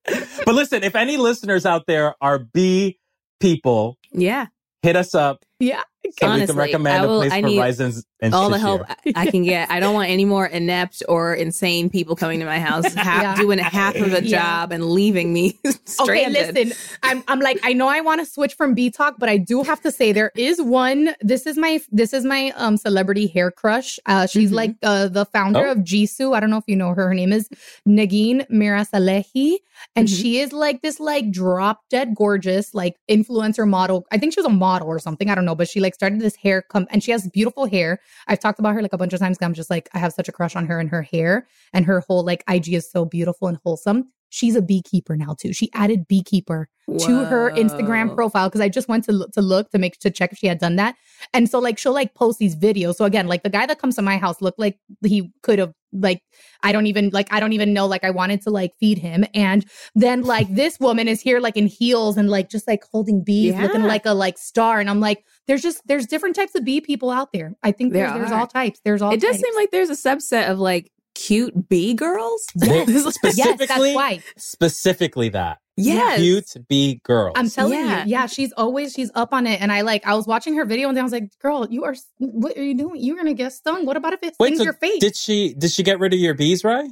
But 0.44 0.54
listen, 0.54 0.82
if 0.84 0.94
any 0.94 1.16
listeners 1.16 1.64
out 1.64 1.86
there 1.86 2.14
are 2.20 2.38
bee 2.38 2.98
people, 3.40 3.96
Yeah, 4.12 4.46
hit 4.82 4.96
us 4.96 5.14
up 5.14 5.42
Yeah. 5.58 5.80
So 6.04 6.26
we 6.26 6.32
Honestly, 6.32 6.46
can 6.48 6.56
recommend 6.56 7.02
I 7.02 7.06
will- 7.06 7.16
a 7.16 7.20
place 7.22 7.32
I 7.32 7.40
for 7.40 7.48
need 7.48 7.60
raisins 7.60 8.04
and 8.20 8.34
all 8.34 8.50
the 8.50 8.58
help 8.58 8.82
I- 8.88 8.96
I 9.16 9.26
can 9.30 9.42
get. 9.42 9.70
I 9.70 9.80
don't 9.80 9.94
want 9.94 10.10
any 10.10 10.24
more 10.24 10.46
inept 10.46 11.02
or 11.08 11.34
insane 11.34 11.88
people 11.90 12.14
coming 12.14 12.40
to 12.40 12.46
my 12.46 12.60
house, 12.60 12.92
half, 12.94 13.22
Yeah. 13.22 13.36
doing 13.36 13.58
half 13.58 13.96
of 13.96 14.12
a 14.12 14.22
Yeah. 14.22 14.38
job 14.38 14.72
and 14.72 14.84
leaving 14.90 15.32
me 15.32 15.58
Okay, 16.00 16.28
listen. 16.28 16.72
I'm 17.02 17.24
I'm 17.26 17.40
like 17.40 17.58
I 17.64 17.72
know 17.72 17.88
I 17.88 18.00
want 18.00 18.20
to 18.20 18.26
switch 18.26 18.54
from 18.54 18.74
B 18.74 18.90
talk, 18.90 19.16
but 19.18 19.28
I 19.28 19.38
do 19.38 19.62
have 19.62 19.80
to 19.82 19.90
say 19.90 20.12
there 20.12 20.30
is 20.36 20.60
one. 20.60 21.14
This 21.20 21.46
is 21.46 21.56
my 21.56 21.80
this 21.90 22.12
is 22.12 22.24
my 22.24 22.52
um 22.56 22.76
celebrity 22.76 23.26
hair 23.26 23.50
crush. 23.50 23.98
Uh, 24.06 24.26
she's 24.26 24.50
Mhm. 24.50 24.54
like 24.54 24.74
uh, 24.82 25.08
the 25.08 25.24
founder 25.26 25.66
Oh. 25.66 25.72
of 25.72 25.78
Gisou. 25.78 26.36
I 26.36 26.40
don't 26.40 26.50
know 26.50 26.58
if 26.58 26.64
you 26.66 26.76
know 26.76 26.88
her. 26.94 27.08
Her 27.08 27.14
name 27.14 27.32
is 27.32 27.48
Negin 27.88 28.46
Mirsalehi, 28.50 29.56
and 29.96 30.06
Mhm. 30.08 30.20
she 30.20 30.38
is 30.40 30.52
like 30.52 30.82
this 30.82 31.00
like 31.00 31.30
drop 31.30 31.80
dead 31.90 32.14
gorgeous 32.14 32.74
like 32.74 32.96
influencer 33.10 33.66
model. 33.68 34.04
I 34.12 34.18
think 34.18 34.32
she 34.34 34.40
was 34.40 34.46
a 34.46 34.50
model 34.50 34.88
or 34.88 34.98
something. 34.98 35.30
I 35.30 35.34
don't 35.34 35.44
know, 35.44 35.54
but 35.54 35.68
she 35.68 35.80
like 35.80 35.93
started 35.94 36.20
this 36.20 36.36
hair 36.36 36.62
come 36.62 36.86
and 36.90 37.02
she 37.02 37.10
has 37.12 37.28
beautiful 37.28 37.66
hair. 37.66 38.00
I've 38.26 38.40
talked 38.40 38.58
about 38.58 38.74
her 38.74 38.82
like 38.82 38.92
a 38.92 38.98
bunch 38.98 39.12
of 39.12 39.20
times. 39.20 39.38
I'm 39.40 39.54
just 39.54 39.70
like 39.70 39.88
I 39.94 39.98
have 39.98 40.12
such 40.12 40.28
a 40.28 40.32
crush 40.32 40.56
on 40.56 40.66
her 40.66 40.78
and 40.78 40.90
her 40.90 41.02
hair 41.02 41.46
and 41.72 41.84
her 41.86 42.00
whole 42.00 42.24
like 42.24 42.44
IG 42.48 42.74
is 42.74 42.90
so 42.90 43.04
beautiful 43.04 43.48
and 43.48 43.58
wholesome. 43.64 44.10
She's 44.30 44.56
a 44.56 44.62
beekeeper 44.62 45.16
now 45.16 45.36
too. 45.38 45.52
She 45.52 45.70
added 45.74 46.08
beekeeper 46.08 46.68
to 46.98 47.24
her 47.24 47.50
Instagram 47.52 48.14
profile 48.14 48.48
because 48.48 48.60
I 48.60 48.68
just 48.68 48.88
went 48.88 49.04
to 49.04 49.12
look, 49.12 49.32
to 49.32 49.42
look 49.42 49.70
to 49.70 49.78
make 49.78 49.98
to 50.00 50.10
check 50.10 50.32
if 50.32 50.38
she 50.38 50.46
had 50.46 50.58
done 50.58 50.76
that. 50.76 50.96
And 51.32 51.48
so 51.48 51.58
like 51.58 51.78
she'll 51.78 51.94
like 51.94 52.14
post 52.14 52.38
these 52.38 52.56
videos. 52.56 52.96
So 52.96 53.04
again, 53.04 53.26
like 53.26 53.42
the 53.42 53.50
guy 53.50 53.64
that 53.66 53.78
comes 53.78 53.96
to 53.96 54.02
my 54.02 54.18
house 54.18 54.42
looked 54.42 54.58
like 54.58 54.78
he 55.02 55.30
could 55.42 55.58
have 55.58 55.72
like 55.92 56.20
I 56.62 56.72
don't 56.72 56.86
even 56.86 57.10
like 57.10 57.32
I 57.32 57.40
don't 57.40 57.52
even 57.52 57.72
know 57.72 57.86
like 57.86 58.04
I 58.04 58.10
wanted 58.10 58.42
to 58.42 58.50
like 58.50 58.72
feed 58.78 58.98
him. 58.98 59.24
And 59.34 59.64
then 59.94 60.22
like 60.22 60.48
this 60.54 60.78
woman 60.78 61.08
is 61.08 61.20
here 61.20 61.40
like 61.40 61.56
in 61.56 61.66
heels 61.66 62.16
and 62.16 62.28
like 62.28 62.50
just 62.50 62.68
like 62.68 62.84
holding 62.90 63.24
bees, 63.24 63.54
looking 63.54 63.82
like 63.82 64.04
a 64.04 64.12
like 64.12 64.36
star. 64.36 64.80
And 64.80 64.90
I'm 64.90 65.00
like, 65.00 65.24
there's 65.46 65.62
just 65.62 65.80
there's 65.86 66.06
different 66.06 66.36
types 66.36 66.54
of 66.54 66.64
bee 66.64 66.80
people 66.80 67.10
out 67.10 67.32
there. 67.32 67.52
I 67.62 67.72
think 67.72 67.92
There 67.92 68.06
there's, 68.08 68.18
there's 68.20 68.32
all 68.32 68.46
types. 68.46 68.80
There's 68.84 69.02
all 69.02 69.12
It 69.12 69.20
does 69.20 69.32
types. 69.36 69.44
seem 69.44 69.54
like 69.56 69.70
there's 69.70 69.90
a 69.90 69.92
subset 69.94 70.48
of 70.50 70.58
like 70.58 70.90
cute 71.14 71.68
bee 71.68 71.94
girls. 71.94 72.44
They- 72.56 72.84
yes, 72.84 73.04
that's 73.04 73.14
specifically, 73.16 73.94
why. 73.94 74.20
specifically 74.36 75.28
that 75.30 75.58
Yes. 75.76 76.20
cute 76.20 76.68
bee 76.68 77.00
girls. 77.04 77.32
I'm 77.36 77.50
telling 77.50 77.72
Yeah. 77.78 78.04
you, 78.04 78.10
yeah, 78.10 78.26
she's 78.26 78.52
always 78.52 78.92
she's 78.92 79.10
up 79.16 79.32
on 79.34 79.46
it, 79.46 79.60
and 79.60 79.72
I 79.72 79.80
like 79.82 80.06
I 80.06 80.14
was 80.14 80.26
watching 80.26 80.54
her 80.56 80.64
video, 80.64 80.88
and 80.88 80.96
then 80.96 81.02
I 81.02 81.06
was 81.06 81.12
like, 81.12 81.36
"Girl, 81.40 81.66
you 81.68 81.82
are 81.84 81.94
what 82.18 82.56
are 82.56 82.62
you 82.62 82.76
doing? 82.76 83.00
You're 83.02 83.16
gonna 83.16 83.34
get 83.34 83.52
stung. 83.52 83.84
What 83.84 83.96
about 83.96 84.12
if 84.12 84.22
it 84.22 84.34
Wait, 84.38 84.48
stings 84.48 84.58
so 84.58 84.64
your 84.64 84.72
face?" 84.74 85.00
did 85.00 85.16
she 85.16 85.52
did 85.54 85.72
she 85.72 85.82
get 85.82 85.98
rid 85.98 86.12
of 86.14 86.20
your 86.20 86.34
bees, 86.34 86.62
right? 86.62 86.88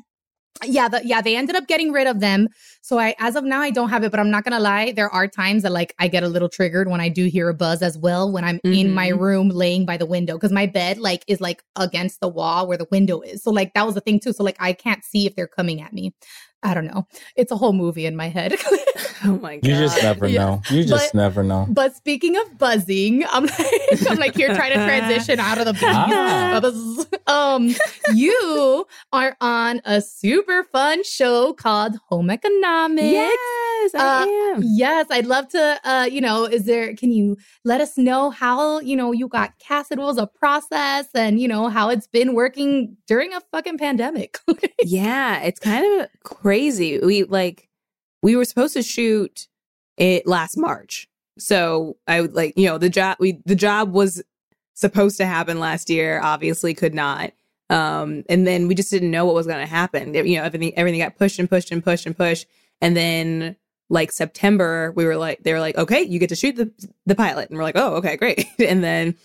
Yeah, 0.65 0.89
the, 0.89 1.05
yeah, 1.05 1.21
they 1.21 1.37
ended 1.37 1.57
up 1.57 1.67
getting 1.67 1.93
rid 1.93 2.07
of 2.07 2.21
them. 2.21 2.49
So 2.83 2.99
I, 2.99 3.15
as 3.19 3.37
of 3.37 3.45
now, 3.45 3.61
I 3.61 3.71
don't 3.71 3.89
have 3.89 4.05
it, 4.05 4.11
but 4.11 4.21
I'm 4.21 4.31
not 4.31 4.45
gonna 4.45 4.61
lie, 4.61 4.93
there 4.93 5.09
are 5.11 5.27
times 5.27 5.63
that 5.63 5.73
like 5.73 5.95
I 5.99 6.09
get 6.09 6.23
a 6.23 6.29
little 6.29 6.49
triggered 6.49 6.89
when 6.89 7.01
I 7.01 7.09
do 7.09 7.27
hear 7.27 7.49
a 7.49 7.55
buzz 7.55 7.83
as 7.83 7.97
well 7.99 8.31
when 8.31 8.45
I'm 8.45 8.61
in 8.65 8.93
my 8.93 9.11
Mhm. 9.11 9.19
room 9.21 9.49
laying 9.49 9.87
by 9.87 9.97
the 9.97 10.07
window 10.07 10.35
because 10.35 10.53
my 10.53 10.67
bed 10.67 10.99
like 10.99 11.25
is 11.27 11.41
like 11.41 11.63
against 11.77 12.21
the 12.21 12.29
wall 12.29 12.67
where 12.69 12.79
the 12.79 12.87
window 12.91 13.21
is. 13.21 13.43
So 13.43 13.51
like 13.51 13.75
that 13.75 13.87
was 13.87 13.95
the 13.95 14.01
thing 14.01 14.21
too. 14.21 14.33
So 14.33 14.45
like 14.45 14.57
I 14.61 14.73
can't 14.73 15.03
see 15.05 15.27
if 15.27 15.35
they're 15.35 15.47
coming 15.49 15.81
at 15.81 15.93
me. 15.93 16.15
I 16.63 16.75
don't 16.75 16.87
know. 16.87 17.07
It's 17.37 17.51
a 17.51 17.57
whole 17.57 17.73
movie 17.73 18.07
in 18.07 18.17
my 18.17 18.29
head. 18.29 18.57
Oh 19.25 19.39
my 19.39 19.55
god. 19.59 19.69
You 19.69 19.77
just 19.77 20.03
never 20.03 20.27
Yeah. 20.27 20.41
know. 20.45 20.63
You 20.69 20.83
just 20.83 21.13
But- 21.13 21.17
never 21.17 21.45
know. 21.45 21.65
But 21.71 21.95
speaking 21.95 22.37
of 22.37 22.59
buzzing, 22.59 23.23
I'm 23.31 23.45
like, 23.47 23.57
I'm 24.11 24.17
like 24.19 24.35
here 24.35 24.53
trying 24.53 24.73
to 24.77 24.85
transition 24.85 25.39
out 25.39 25.59
of 25.59 25.67
the 25.67 25.75
bees. 25.75 25.83
Ah. 25.85 26.59
Buzz. 26.61 27.07
Um, 27.29 27.73
you 28.15 28.85
are 29.13 29.37
on 29.41 29.81
a 29.85 30.01
super 30.01 30.65
fun 30.65 31.05
show 31.05 31.53
called 31.53 31.95
Home 32.09 32.31
Economics. 32.31 33.13
Yes, 33.13 33.95
I 33.95 34.23
Uh, 34.25 34.57
am. 34.57 34.63
Yes, 34.65 35.07
I'd 35.09 35.27
love 35.27 35.47
to. 35.51 35.79
Uh, 35.85 36.09
you 36.11 36.21
know, 36.21 36.45
is 36.45 36.65
there? 36.65 36.93
Can 36.97 37.13
you 37.13 37.37
let 37.65 37.81
us 37.81 37.97
know 37.97 38.31
how 38.31 38.81
you 38.81 38.97
know 38.97 39.13
you 39.13 39.29
got 39.29 39.57
cast? 39.61 39.93
It 39.93 39.99
was 39.99 40.19
a 40.19 40.27
process, 40.27 41.07
and 41.15 41.41
you 41.41 41.47
know 41.47 41.69
how 41.69 41.91
it's 41.91 42.09
been 42.09 42.35
working 42.35 42.97
during 43.07 43.33
a 43.35 43.41
fucking 43.53 43.79
pandemic. 43.79 44.39
yeah, 44.83 45.41
it's 45.43 45.61
kind 45.61 45.87
of 46.03 46.09
crazy. 46.25 46.52
We 46.53 47.25
like 47.25 47.69
we 48.23 48.37
were 48.37 48.45
supposed 48.45 48.75
to 48.75 48.83
shoot 48.83 49.49
it 49.97 50.27
last 50.27 50.57
March. 50.57 51.09
So 51.39 51.97
I 52.07 52.21
would 52.21 52.35
like, 52.35 52.57
you 52.57 52.67
know, 52.67 52.79
the 52.79 52.91
job 52.91 53.17
we 53.21 53.41
the 53.45 53.55
job 53.55 53.93
was 53.93 54.23
supposed 54.75 55.17
to 55.19 55.27
happen 55.27 55.61
last 55.61 55.91
year, 55.91 56.21
obviously 56.23 56.75
could 56.75 56.95
not. 56.95 57.33
Um 57.71 58.25
and 58.29 58.47
then 58.47 58.69
we 58.69 58.75
just 58.75 58.91
didn't 58.91 59.11
know 59.11 59.25
what 59.25 59.35
was 59.35 59.47
going 59.47 59.61
to 59.61 59.67
happen. 59.67 60.15
You 60.15 60.37
know, 60.37 60.45
everything 60.45 60.77
everything 60.77 61.01
got 61.01 61.19
pushed 61.19 61.39
and 61.39 61.49
pushed 61.49 61.71
and 61.71 61.83
pushed 61.83 62.07
and 62.07 62.17
pushed 62.17 62.47
and 62.81 62.97
then 62.97 63.57
like 63.89 64.11
September 64.11 64.93
we 64.97 65.05
were 65.05 65.17
like 65.17 65.43
they 65.43 65.53
were 65.53 65.61
like, 65.61 65.77
"Okay, 65.77 66.03
you 66.03 66.19
get 66.19 66.31
to 66.31 66.37
shoot 66.37 66.57
the 66.57 66.71
the 67.07 67.15
pilot." 67.15 67.51
And 67.51 67.59
we're 67.59 67.65
like, 67.65 67.77
"Oh, 67.77 67.97
okay, 67.97 68.17
great." 68.17 68.47
and 68.59 68.83
then 68.83 69.17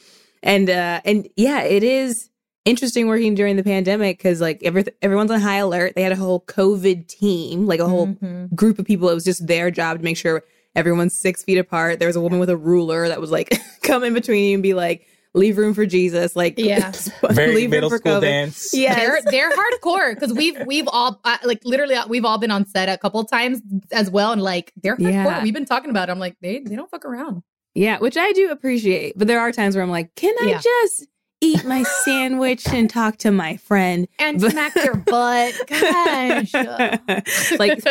and 0.43 0.69
uh 0.69 1.01
and 1.05 1.27
yeah, 1.35 1.63
it 1.63 1.83
is 1.83 2.29
interesting 2.67 3.07
working 3.07 3.33
during 3.35 3.55
the 3.55 3.63
pandemic 3.63 4.17
because 4.17 4.41
like 4.41 4.59
every, 4.63 4.85
everyone's 5.01 5.31
on 5.31 5.39
high 5.39 5.57
alert. 5.57 5.93
They 5.95 6.01
had 6.03 6.11
a 6.11 6.15
whole 6.17 6.41
COVID 6.41 7.07
team, 7.07 7.65
like 7.65 7.79
a 7.79 7.87
whole 7.87 8.07
Mhm. 8.07 8.53
group 8.55 8.77
of 8.79 8.85
people. 8.85 9.09
It 9.09 9.13
was 9.15 9.23
just 9.23 9.47
their 9.47 9.71
job 9.71 9.97
to 9.97 10.03
make 10.03 10.17
sure 10.17 10.43
everyone's 10.75 11.13
six 11.17 11.43
feet 11.43 11.57
apart. 11.57 11.99
There 11.99 12.07
was 12.07 12.15
a 12.15 12.21
woman 12.21 12.39
with 12.39 12.49
a 12.49 12.57
ruler 12.57 13.07
that 13.07 13.19
was 13.21 13.31
like 13.31 13.49
come 13.83 14.03
in 14.03 14.13
between 14.13 14.49
you 14.49 14.53
and 14.55 14.63
be 14.63 14.73
like, 14.73 15.05
leave 15.33 15.57
room 15.57 15.73
for 15.73 15.85
Jesus. 15.85 16.35
Like, 16.35 16.55
Yeah. 16.57 16.91
Very 17.31 17.53
leave 17.55 17.63
room 17.65 17.71
middle 17.71 17.89
for 17.89 17.97
school 17.97 18.13
COVID. 18.17 18.21
dance. 18.21 18.69
Yes. 18.73 18.95
They're 18.97 19.21
they're 19.31 19.51
hardcore 19.51 20.13
because 20.13 20.33
we've 20.33 20.57
we've 20.65 20.87
all 20.87 21.19
uh, 21.23 21.37
like 21.43 21.61
literally 21.63 21.95
uh, 21.95 22.07
we've 22.07 22.25
all 22.25 22.37
been 22.37 22.51
on 22.51 22.65
set 22.65 22.89
a 22.89 22.97
couple 22.97 23.23
times 23.23 23.61
as 23.91 24.09
well, 24.09 24.31
and 24.31 24.41
like 24.41 24.73
they're 24.81 24.97
hardcore. 24.97 25.11
Yeah. 25.11 25.43
We've 25.43 25.53
been 25.53 25.65
talking 25.65 25.89
about. 25.89 26.09
It. 26.09 26.11
I'm 26.11 26.19
like 26.19 26.35
they 26.41 26.59
they 26.59 26.75
don't 26.75 26.89
fuck 26.91 27.05
around. 27.05 27.43
Yeah, 27.75 27.99
which 27.99 28.17
I 28.17 28.31
do 28.33 28.49
appreciate. 28.49 29.15
But 29.17 29.27
there 29.27 29.39
are 29.39 29.51
times 29.51 29.75
where 29.75 29.83
I'm 29.83 29.91
like, 29.91 30.15
can 30.15 30.33
I 30.41 30.47
Yeah. 30.47 30.61
just 30.61 31.05
eat 31.41 31.63
my 31.65 31.83
sandwich 31.83 32.67
and 32.67 32.89
talk 32.89 33.17
to 33.17 33.31
my 33.31 33.57
friend? 33.57 34.07
And 34.19 34.41
smack 34.41 34.75
your 34.75 34.95
butt, 34.95 35.53
gosh. 35.67 36.53
like 37.59 37.83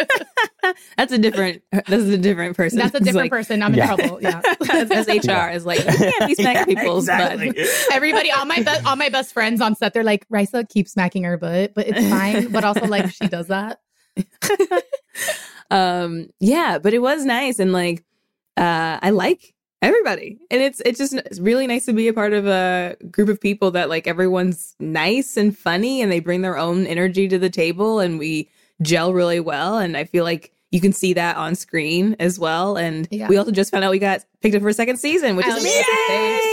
that's 0.96 1.12
a 1.12 1.18
different 1.18 1.62
that's 1.72 1.90
a 1.90 2.18
different 2.18 2.56
person. 2.56 2.78
That's 2.78 2.94
a 2.94 3.00
different 3.00 3.16
like, 3.16 3.30
person. 3.30 3.62
I'm 3.62 3.72
in 3.72 3.78
Yeah. 3.78 3.94
trouble. 3.96 4.22
Yeah. 4.22 4.40
as, 4.70 4.90
as 4.90 5.06
HR 5.08 5.50
is 5.52 5.64
like, 5.66 5.78
you 5.78 5.84
can't 5.96 6.28
be 6.28 6.34
smacking 6.42 6.76
people's 6.76 7.04
exactly. 7.08 7.52
butt. 7.52 7.66
Everybody, 7.92 8.30
all 8.30 8.46
my 8.46 8.58
be- 8.62 8.84
all 8.86 8.96
my 8.96 9.08
best 9.08 9.32
friends 9.32 9.60
on 9.60 9.74
set, 9.74 9.94
they're 9.94 10.04
like, 10.04 10.28
Risa 10.28 10.68
keeps 10.68 10.92
smacking 10.92 11.24
her 11.24 11.36
butt, 11.36 11.72
but 11.74 11.86
it's 11.88 12.08
fine. 12.08 12.50
But 12.52 12.64
also, 12.64 12.86
like, 12.86 13.10
she 13.10 13.28
does 13.28 13.48
that. 13.48 13.80
um 15.70 16.28
yeah 16.38 16.78
but 16.78 16.94
it 16.94 17.00
was 17.00 17.24
nice 17.24 17.58
and 17.58 17.72
like 17.72 18.04
uh 18.56 18.98
i 19.02 19.10
like 19.10 19.52
everybody. 19.82 20.38
And 20.50 20.62
it's 20.62 20.80
it's 20.84 20.98
just 20.98 21.14
it's 21.14 21.38
really 21.40 21.66
nice 21.66 21.84
to 21.86 21.92
be 21.92 22.08
a 22.08 22.12
part 22.12 22.32
of 22.32 22.46
a 22.46 22.96
group 23.10 23.28
of 23.28 23.40
people 23.40 23.70
that 23.72 23.88
like 23.88 24.06
everyone's 24.06 24.74
nice 24.80 25.36
and 25.36 25.56
funny 25.56 26.02
and 26.02 26.10
they 26.10 26.20
bring 26.20 26.42
their 26.42 26.58
own 26.58 26.86
energy 26.86 27.28
to 27.28 27.38
the 27.38 27.50
table 27.50 28.00
and 28.00 28.18
we 28.18 28.50
gel 28.82 29.12
really 29.12 29.40
well. 29.40 29.78
And 29.78 29.96
i 29.96 30.04
feel 30.04 30.24
like 30.24 30.52
you 30.72 30.80
can 30.80 30.92
see 30.92 31.12
that 31.14 31.36
on 31.36 31.54
screen 31.54 32.16
as 32.18 32.38
well. 32.38 32.76
And 32.76 33.06
Yeah. 33.10 33.28
we 33.28 33.36
also 33.36 33.52
just 33.52 33.70
found 33.70 33.84
out 33.84 33.90
we 33.92 34.00
got 34.00 34.24
picked 34.42 34.54
up 34.56 34.62
for 34.62 34.68
a 34.68 34.74
second 34.74 34.96
season 34.98 35.36
which 35.36 35.46
is 35.46 35.54
Oh, 35.54 35.58
amazing. 35.60 35.84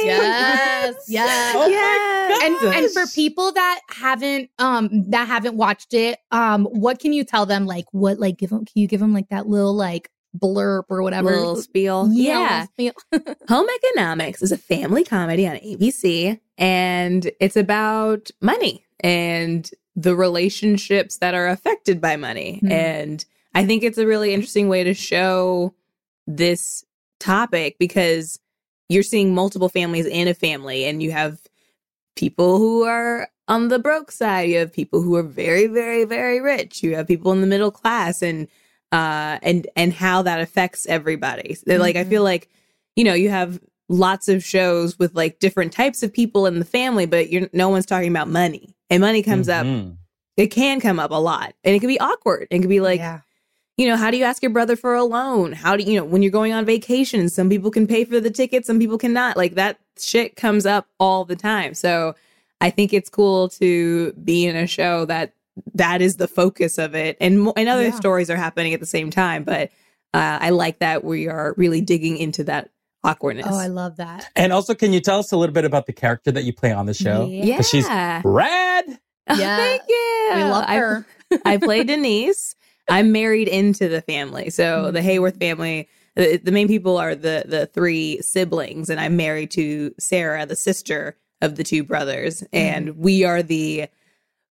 Yes, 0.05 0.95
yes. 1.07 1.55
Oh 1.57 1.69
my 1.69 2.39
and 2.45 2.76
and 2.76 2.91
for 2.93 3.05
people 3.13 3.51
that 3.53 3.80
haven't 3.89 4.49
um 4.59 4.89
that 5.09 5.28
haven't 5.28 5.55
watched 5.55 5.93
it 5.93 6.19
um 6.32 6.65
what 6.65 6.99
can 6.99 7.13
you 7.13 7.24
tell 7.24 7.45
them? 7.45 7.65
Like 7.65 7.86
what 7.91 8.19
like 8.19 8.38
give 8.38 8.49
them 8.51 8.65
can 8.65 8.74
you 8.82 8.88
give 8.88 8.99
them 8.99 9.13
like 9.13 9.30
that 9.30 9.47
little 9.47 9.74
like 9.74 10.09
blurb 10.38 10.84
or 10.89 11.01
whatever. 11.01 11.31
Little 11.31 11.55
spiel. 11.57 12.09
Yeah 12.11 12.43
yeah. 12.77 12.91
Home 13.49 13.67
Economics 13.84 14.41
is 14.41 14.51
a 14.51 14.57
family 14.57 15.03
comedy 15.03 15.47
on 15.47 15.57
ABC, 15.57 16.39
and 16.57 17.31
it's 17.39 17.55
about 17.55 18.29
money 18.41 18.86
and 18.99 19.69
the 19.95 20.15
relationships 20.15 21.17
that 21.17 21.36
are 21.36 21.47
affected 21.47 22.01
by 22.01 22.15
money. 22.15 22.59
Hmm. 22.59 22.71
And 22.71 23.25
I 23.53 23.65
think 23.65 23.84
it's 23.84 23.97
a 23.97 24.07
really 24.07 24.34
interesting 24.34 24.69
way 24.69 24.84
to 24.84 24.93
show 24.93 25.75
this 26.25 26.84
topic 27.19 27.77
because 27.77 28.39
you're 28.89 29.03
seeing 29.03 29.34
multiple 29.34 29.69
families 29.69 30.05
in 30.05 30.27
a 30.27 30.34
family, 30.34 30.86
and 30.86 31.01
you 31.01 31.11
have 31.11 31.39
people 32.15 32.57
who 32.57 32.84
are 32.84 33.29
on 33.47 33.67
the 33.67 33.79
broke 33.79 34.11
side, 34.11 34.49
you 34.49 34.57
have 34.57 34.71
people 34.71 35.01
who 35.01 35.15
are 35.15 35.23
very, 35.23 35.67
very, 35.67 36.05
very 36.05 36.39
rich, 36.39 36.81
you 36.81 36.95
have 36.95 37.07
people 37.07 37.31
in 37.31 37.41
the 37.41 37.47
middle 37.47 37.71
class, 37.71 38.21
and 38.21 38.47
uh, 38.94 39.39
and 39.41 39.68
and 39.76 39.91
how 39.91 40.22
that 40.22 40.39
affects 40.39 40.86
everybody. 40.86 41.56
So, 41.56 41.76
Like 41.78 41.98
I 41.98 42.06
feel 42.06 42.24
like 42.24 42.48
you 42.96 43.04
know 43.04 43.14
you 43.14 43.30
have 43.30 43.60
lots 43.89 44.30
of 44.30 44.44
shows 44.44 44.98
with 44.98 45.14
like 45.16 45.39
different 45.39 45.74
types 45.74 46.04
of 46.04 46.14
people 46.14 46.46
in 46.46 46.60
the 46.60 46.66
family, 46.66 47.06
but 47.06 47.30
you're 47.30 47.50
no 47.52 47.68
one's 47.68 47.86
talking 47.86 48.10
about 48.10 48.30
money, 48.30 48.76
and 48.89 49.02
money 49.02 49.22
comes 49.22 49.50
up. 49.50 49.66
Mhm. 49.66 49.98
It 50.38 50.48
can 50.48 50.80
come 50.80 51.00
up 51.00 51.12
a 51.12 51.20
lot, 51.20 51.54
and 51.64 51.76
it 51.76 51.80
can 51.80 51.89
be 51.89 52.00
awkward. 52.00 52.48
It 52.50 52.60
can 52.60 52.70
be 52.70 52.80
like 52.80 53.00
yeah 53.00 53.20
you 53.78 53.88
know, 53.88 53.98
how 53.98 54.12
do 54.12 54.18
you 54.18 54.24
ask 54.24 54.44
your 54.44 54.52
brother 54.52 54.76
for 54.76 54.94
a 54.94 55.04
loan? 55.04 55.52
How 55.52 55.76
do 55.76 55.84
you 55.84 55.96
know 55.96 56.06
when 56.06 56.22
you're 56.22 56.32
going 56.32 56.54
on 56.54 56.64
vacation? 56.64 57.28
Some 57.30 57.50
people 57.50 57.72
can 57.72 57.88
pay 57.88 58.06
for 58.06 58.20
the 58.20 58.30
ticket, 58.30 58.66
some 58.66 58.78
people 58.80 58.98
cannot. 59.00 59.36
Like 59.36 59.56
that 59.56 59.80
shit 59.98 60.36
comes 60.36 60.66
up 60.66 60.88
all 61.00 61.26
the 61.26 61.36
time. 61.36 61.74
So 61.74 62.14
I 62.62 62.70
think 62.70 62.94
it's 62.94 63.10
cool 63.10 63.50
to 63.50 64.14
be 64.14 64.46
in 64.46 64.56
a 64.56 64.68
show 64.68 65.06
that 65.06 65.34
that 65.76 66.01
is 66.01 66.16
the 66.16 66.28
focus 66.28 66.78
of 66.78 66.95
it, 66.95 67.18
and 67.22 67.51
and 67.56 67.70
other 67.70 67.84
Yeah. 67.86 67.91
stories 67.91 68.30
are 68.30 68.36
happening 68.36 68.74
at 68.74 68.80
the 68.80 68.86
same 68.86 69.10
time. 69.12 69.43
But 69.43 69.70
uh, 70.14 70.38
I 70.41 70.49
like 70.51 70.80
that 70.80 71.04
we 71.04 71.28
are 71.28 71.54
really 71.58 71.82
digging 71.82 72.18
into 72.18 72.43
that 72.45 72.70
awkwardness. 73.04 73.47
oh 73.49 73.58
i 73.58 73.68
love 73.68 73.97
that 73.97 74.30
And 74.36 74.54
also, 74.54 74.74
can 74.74 74.93
you 74.93 75.01
tell 75.01 75.20
us 75.20 75.32
a 75.34 75.38
little 75.38 75.54
bit 75.54 75.66
about 75.66 75.88
the 75.88 75.93
character 75.93 76.32
that 76.32 76.43
you 76.45 76.54
play 76.54 76.72
on 76.72 76.86
the 76.86 76.93
show? 76.93 77.28
Yeah, 77.30 77.62
she's 77.62 77.86
rad. 78.24 78.86
Oh, 79.30 79.36
Yeah. 79.39 79.58
thank 79.58 79.82
you. 79.88 80.32
we 80.36 80.43
love 80.43 80.66
her 80.70 81.06
I 81.45 81.58
play 81.58 81.84
Denise. 81.86 82.56
I'm 82.89 83.12
married 83.14 83.47
into 83.47 83.88
the 83.88 84.01
family. 84.01 84.49
So 84.49 84.91
the 84.91 84.99
Hayworth 84.99 85.39
family, 85.39 85.88
the, 86.16 86.38
the 86.38 86.51
main 86.51 86.68
people 86.68 86.97
are 86.97 87.16
the 87.16 87.43
the 87.47 87.66
three 87.68 88.22
siblings, 88.22 88.89
and 88.89 88.99
I'm 88.99 89.16
married 89.16 89.51
to 89.51 89.93
Sarah, 89.99 90.45
the 90.45 90.56
sister 90.58 91.16
of 91.41 91.56
the 91.56 91.64
two 91.64 91.84
brothers, 91.86 92.43
and 92.51 92.97
we 92.97 93.24
are 93.24 93.41
the 93.41 93.88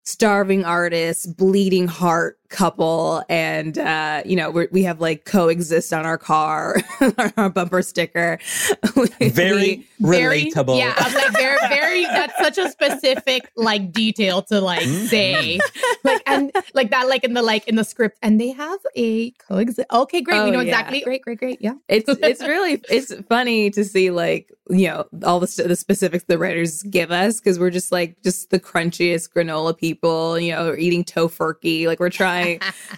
starving 0.05 0.65
artists, 0.65 1.27
bleeding 1.27 1.89
heart 1.89 2.39
couple, 2.53 3.25
and 3.29 3.77
uh, 3.79 4.23
you 4.25 4.37
know 4.37 4.51
we're, 4.51 4.69
we 4.71 4.83
have 4.85 5.01
like 5.01 5.25
coexist 5.25 5.93
on 5.93 6.07
our 6.07 6.19
car, 6.19 6.77
our 7.37 7.51
bumper 7.51 7.83
sticker. 7.83 8.39
We- 8.97 9.29
Very 9.31 9.87
very 10.01 10.51
relatable. 10.51 10.77
yeah 10.79 10.95
i'm 10.97 11.15
like 11.15 11.33
very 11.33 11.57
very 11.69 12.05
that's 12.05 12.37
such 12.39 12.59
a 12.59 12.69
specific 12.69 13.51
like 13.57 13.93
detail 13.93 14.43
to 14.43 14.61
like 14.61 14.83
say 14.83 15.61
like 16.05 16.23
and 16.27 16.51
like 16.75 16.91
that 16.91 17.09
like 17.09 17.23
in 17.25 17.35
the 17.35 17.43
like 17.43 17.67
in 17.69 17.77
the 17.77 17.85
script 17.85 18.19
and 18.23 18.41
they 18.41 18.51
have 18.51 18.81
a 18.97 19.31
coexist 19.33 19.87
okay 19.93 20.21
great 20.21 20.39
Oh, 20.41 20.45
we 20.47 20.51
know 20.51 20.59
yeah. 20.61 20.71
exactly 20.73 21.01
great 21.03 21.23
great 21.23 21.39
great 21.39 21.63
yeah 21.63 21.75
it's 21.89 22.09
it's 22.23 22.43
really 22.43 22.83
it's 22.91 23.15
funny 23.29 23.71
to 23.71 23.85
see 23.85 24.11
like 24.11 24.53
you 24.71 24.89
know 24.89 25.07
all 25.25 25.39
the 25.41 25.65
the 25.67 25.77
specifics 25.77 26.25
the 26.25 26.37
writers 26.39 26.83
give 26.85 27.11
us 27.13 27.39
because 27.41 27.59
we're 27.61 27.71
just 27.71 27.93
like 27.93 28.21
just 28.23 28.51
the 28.51 28.59
crunchiest 28.61 29.31
granola 29.33 29.77
people 29.77 30.39
you 30.39 30.53
know 30.53 30.75
eating 30.77 31.05
tofurkey 31.05 31.87
like 31.87 32.01
we're 32.01 32.11
trying 32.11 32.42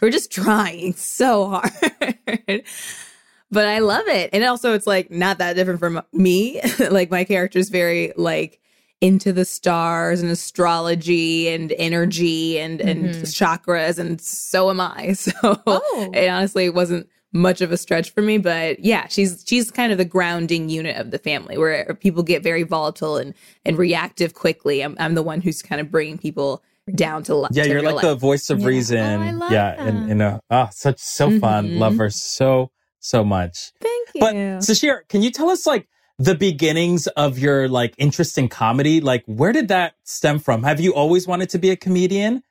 we're 0.00 0.10
just 0.10 0.30
trying 0.32 0.94
so 0.94 1.48
hard. 1.48 2.62
But 3.50 3.68
i 3.68 3.78
love 3.78 4.06
it. 4.08 4.30
And 4.32 4.42
also 4.44 4.74
it's 4.74 4.86
like 4.86 5.10
not 5.10 5.38
that 5.38 5.54
different 5.54 5.78
from 5.80 6.02
me. 6.12 6.60
Like 6.90 7.10
my 7.10 7.24
character 7.24 7.58
is 7.58 7.68
very 7.70 8.12
like 8.16 8.60
into 9.00 9.32
the 9.32 9.44
stars 9.44 10.22
and 10.22 10.30
astrology 10.30 11.48
and 11.48 11.72
energy 11.72 12.58
and 12.58 12.80
and 12.80 13.04
Mhm. 13.06 13.22
chakras 13.22 13.98
and 13.98 14.20
so 14.20 14.70
am 14.70 14.80
i. 14.80 15.12
So 15.14 15.32
Oh. 15.66 16.10
it 16.14 16.28
honestly 16.28 16.68
wasn't 16.70 17.08
much 17.32 17.60
of 17.60 17.70
a 17.72 17.76
stretch 17.76 18.10
for 18.12 18.22
me. 18.22 18.38
But 18.38 18.80
yeah 18.80 19.06
she's 19.08 19.44
she's 19.46 19.70
kind 19.70 19.92
of 19.92 19.98
the 19.98 20.04
grounding 20.04 20.68
unit 20.68 20.96
of 20.96 21.10
the 21.12 21.18
family 21.18 21.56
where 21.58 21.94
people 22.00 22.22
get 22.24 22.42
very 22.42 22.62
volatile 22.64 23.16
and 23.18 23.34
and 23.64 23.78
reactive 23.78 24.34
quickly. 24.34 24.80
I'm, 24.82 24.96
I'm 24.98 25.14
the 25.14 25.22
one 25.22 25.42
who's 25.42 25.62
kind 25.62 25.80
of 25.80 25.90
bringing 25.92 26.18
people 26.18 26.62
down 26.94 27.22
to 27.24 27.34
life 27.34 27.50
Yeah, 27.54 27.64
you're 27.64 27.82
like 27.82 28.02
the 28.02 28.14
voice 28.14 28.50
of 28.50 28.60
Yeah. 28.60 28.66
reason. 28.66 28.98
Oh, 29.22 29.22
I 29.26 29.30
love 29.32 29.52
yeah, 29.52 29.74
and 29.78 29.96
that. 30.04 30.10
and 30.10 30.22
uh, 30.22 30.40
ah, 30.50 30.68
such 30.72 30.98
so 31.00 31.38
fun. 31.38 31.68
Mhm. 31.70 31.78
Love 31.78 31.96
her 31.98 32.10
so 32.10 32.70
so 33.00 33.22
much. 33.24 33.72
thank 33.80 34.08
you 34.14 34.20
But 34.20 34.34
Sasheer, 34.62 35.00
can 35.08 35.22
you 35.22 35.30
tell 35.30 35.50
us 35.50 35.66
like 35.66 35.88
the 36.18 36.34
beginnings 36.34 37.06
of 37.08 37.38
your 37.38 37.68
like 37.68 37.94
interest 37.98 38.38
in 38.38 38.48
comedy? 38.48 39.00
Like, 39.00 39.24
where 39.26 39.52
did 39.52 39.68
that 39.68 39.94
stem 40.04 40.38
from? 40.38 40.62
Have 40.62 40.80
you 40.80 40.94
always 40.94 41.26
wanted 41.26 41.48
to 41.50 41.58
be 41.58 41.70
a 41.70 41.76
comedian? 41.76 42.42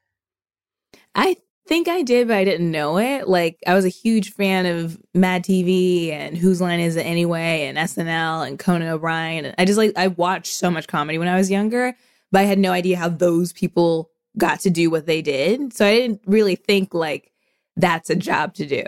I 1.15 1.38
think 1.67 1.88
I 1.88 2.01
did, 2.01 2.27
but 2.27 2.38
I 2.38 2.43
didn't 2.43 2.71
know 2.71 2.97
it. 2.97 3.27
Like 3.27 3.57
I 3.65 3.73
was 3.73 3.86
a 3.86 3.89
huge 3.89 4.34
fan 4.34 4.65
of 4.65 4.99
Mad 5.13 5.43
TV 5.43 6.11
and 6.11 6.38
Whose 6.38 6.59
Line 6.59 6.79
Is 6.79 6.95
It 6.95 7.05
Anyway 7.05 7.65
and 7.67 7.77
SNL 7.77 8.45
and 8.47 8.59
Conan 8.59 8.89
O'Brien. 8.89 9.45
And 9.45 9.55
I 9.57 9.65
just 9.65 9.77
like 9.77 9.93
I 9.95 10.07
watched 10.07 10.53
so 10.53 10.69
much 10.69 10.88
comedy 10.88 11.17
when 11.17 11.27
I 11.27 11.36
was 11.36 11.49
younger, 11.49 11.95
but 12.31 12.41
I 12.41 12.43
had 12.45 12.59
no 12.59 12.71
idea 12.71 12.97
how 12.97 13.09
those 13.09 13.53
people 13.53 14.09
got 14.38 14.61
to 14.61 14.69
do 14.69 14.89
what 14.89 15.05
they 15.05 15.21
did. 15.21 15.73
So 15.73 15.86
I 15.86 15.95
didn't 15.95 16.21
really 16.25 16.55
think 16.55 16.93
like 16.93 17.31
that's 17.75 18.09
a 18.09 18.15
job 18.15 18.53
to 18.55 18.65
do. 18.65 18.84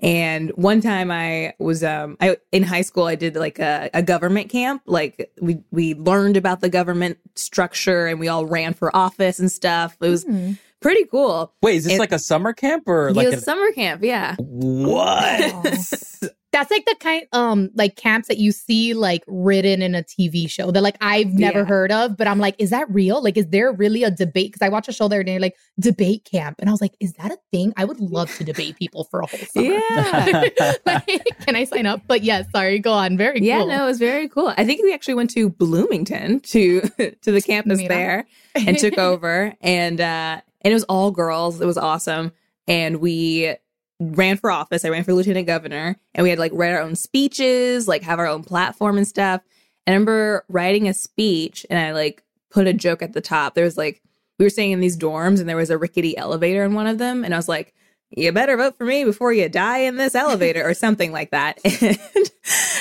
And 0.00 0.50
one 0.50 0.80
time 0.80 1.10
I 1.10 1.54
was 1.58 1.82
um 1.84 2.16
I 2.20 2.36
in 2.52 2.62
high 2.62 2.82
school 2.82 3.04
I 3.04 3.14
did 3.14 3.36
like 3.36 3.58
a, 3.58 3.90
a 3.94 4.02
government 4.02 4.50
camp. 4.50 4.82
Like 4.86 5.30
we 5.40 5.62
we 5.70 5.94
learned 5.94 6.36
about 6.36 6.60
the 6.60 6.68
government 6.68 7.18
structure 7.36 8.06
and 8.06 8.20
we 8.20 8.28
all 8.28 8.44
ran 8.44 8.74
for 8.74 8.94
office 8.94 9.38
and 9.38 9.50
stuff. 9.50 9.96
It 10.00 10.08
was 10.08 10.24
Hmm. 10.24 10.52
Pretty 10.84 11.06
cool. 11.06 11.50
Wait, 11.62 11.76
is 11.76 11.84
this 11.84 11.94
It- 11.94 11.98
like 11.98 12.12
a 12.12 12.18
summer 12.18 12.52
camp 12.52 12.84
or 12.86 13.10
like 13.14 13.28
a 13.28 13.40
summer 13.40 13.72
camp, 13.72 14.04
yeah. 14.04 14.36
what? 14.38 15.40
That's 16.52 16.70
like 16.70 16.84
the 16.84 16.94
kind 17.00 17.26
um 17.32 17.70
like 17.74 17.96
camps 17.96 18.28
that 18.28 18.38
you 18.38 18.52
see 18.52 18.94
like 18.94 19.24
written 19.26 19.82
in 19.82 19.96
a 19.96 20.04
TV 20.04 20.48
show 20.48 20.70
that 20.70 20.82
like 20.84 20.96
I've 21.00 21.32
never 21.32 21.58
Yeah. 21.60 21.64
heard 21.64 21.90
of, 21.90 22.16
but 22.16 22.28
I'm 22.28 22.38
like, 22.38 22.54
is 22.60 22.70
that 22.70 22.88
real? 22.90 23.20
Like, 23.20 23.36
is 23.36 23.48
there 23.48 23.72
really 23.72 24.04
a 24.04 24.10
debate? 24.12 24.52
Because 24.52 24.64
I 24.64 24.68
watched 24.68 24.86
a 24.88 24.92
show 24.92 25.08
there 25.08 25.18
and 25.18 25.28
they're 25.28 25.40
like 25.40 25.56
debate 25.80 26.28
camp, 26.30 26.58
and 26.60 26.68
I 26.68 26.72
was 26.72 26.80
like, 26.80 26.92
is 27.00 27.12
that 27.14 27.32
a 27.32 27.38
thing? 27.50 27.72
I 27.76 27.84
would 27.84 27.98
love 27.98 28.32
to 28.36 28.44
debate 28.44 28.76
people 28.78 29.02
for 29.10 29.18
a 29.22 29.26
whole 29.26 29.40
summer. 29.40 29.66
Yeah. 29.66 30.44
like, 30.86 31.06
can 31.44 31.56
I 31.56 31.64
sign 31.64 31.86
up? 31.86 32.02
But 32.06 32.22
yes, 32.22 32.46
sorry, 32.54 32.78
go 32.78 32.92
on. 32.92 33.16
Very 33.16 33.40
cool. 33.40 33.48
Yeah, 33.48 33.58
cool. 33.58 33.68
no, 33.70 33.82
it 33.82 33.86
was 33.86 33.98
very 33.98 34.28
cool. 34.28 34.54
I 34.56 34.64
think 34.64 34.80
we 34.80 34.94
actually 34.94 35.14
went 35.14 35.30
to 35.30 35.50
Bloomington 35.50 36.38
to 36.38 36.82
to 37.22 37.32
the 37.32 37.42
campus 37.42 37.78
Mira. 37.78 37.88
there 37.88 38.26
and 38.54 38.78
took 38.78 38.96
over 38.96 39.54
and 39.60 40.00
uh 40.00 40.40
and 40.64 40.72
it 40.72 40.74
was 40.74 40.84
all 40.84 41.10
girls. 41.10 41.60
It 41.60 41.66
was 41.66 41.78
awesome. 41.78 42.32
And 42.66 42.96
we 42.96 43.54
ran 44.00 44.36
for 44.36 44.50
office. 44.50 44.84
I 44.84 44.88
ran 44.88 45.04
for 45.04 45.12
lieutenant 45.12 45.46
governor 45.46 45.96
and 46.14 46.24
we 46.24 46.30
had 46.30 46.38
like 46.38 46.52
write 46.54 46.72
our 46.72 46.80
own 46.80 46.96
speeches, 46.96 47.86
like 47.86 48.02
have 48.02 48.18
our 48.18 48.26
own 48.26 48.42
platform 48.42 48.96
and 48.96 49.06
stuff. 49.06 49.42
And 49.86 49.92
I 49.92 49.96
remember 49.96 50.44
writing 50.48 50.88
a 50.88 50.94
speech 50.94 51.64
and 51.70 51.78
I 51.78 51.92
like 51.92 52.24
put 52.50 52.66
a 52.66 52.72
joke 52.72 53.02
at 53.02 53.12
the 53.12 53.20
top. 53.20 53.54
There 53.54 53.64
was 53.64 53.76
like, 53.76 54.02
we 54.38 54.46
were 54.46 54.50
staying 54.50 54.72
in 54.72 54.80
these 54.80 54.96
dorms 54.96 55.38
and 55.38 55.48
there 55.48 55.56
was 55.56 55.70
a 55.70 55.78
rickety 55.78 56.16
elevator 56.16 56.64
in 56.64 56.74
one 56.74 56.86
of 56.86 56.98
them. 56.98 57.24
And 57.24 57.34
I 57.34 57.36
was 57.36 57.48
like, 57.48 57.74
you 58.10 58.32
better 58.32 58.56
vote 58.56 58.76
for 58.76 58.84
me 58.84 59.04
before 59.04 59.32
you 59.32 59.48
die 59.48 59.78
in 59.78 59.96
this 59.96 60.14
elevator 60.14 60.66
or 60.68 60.74
something 60.74 61.12
like 61.12 61.30
that. 61.30 61.58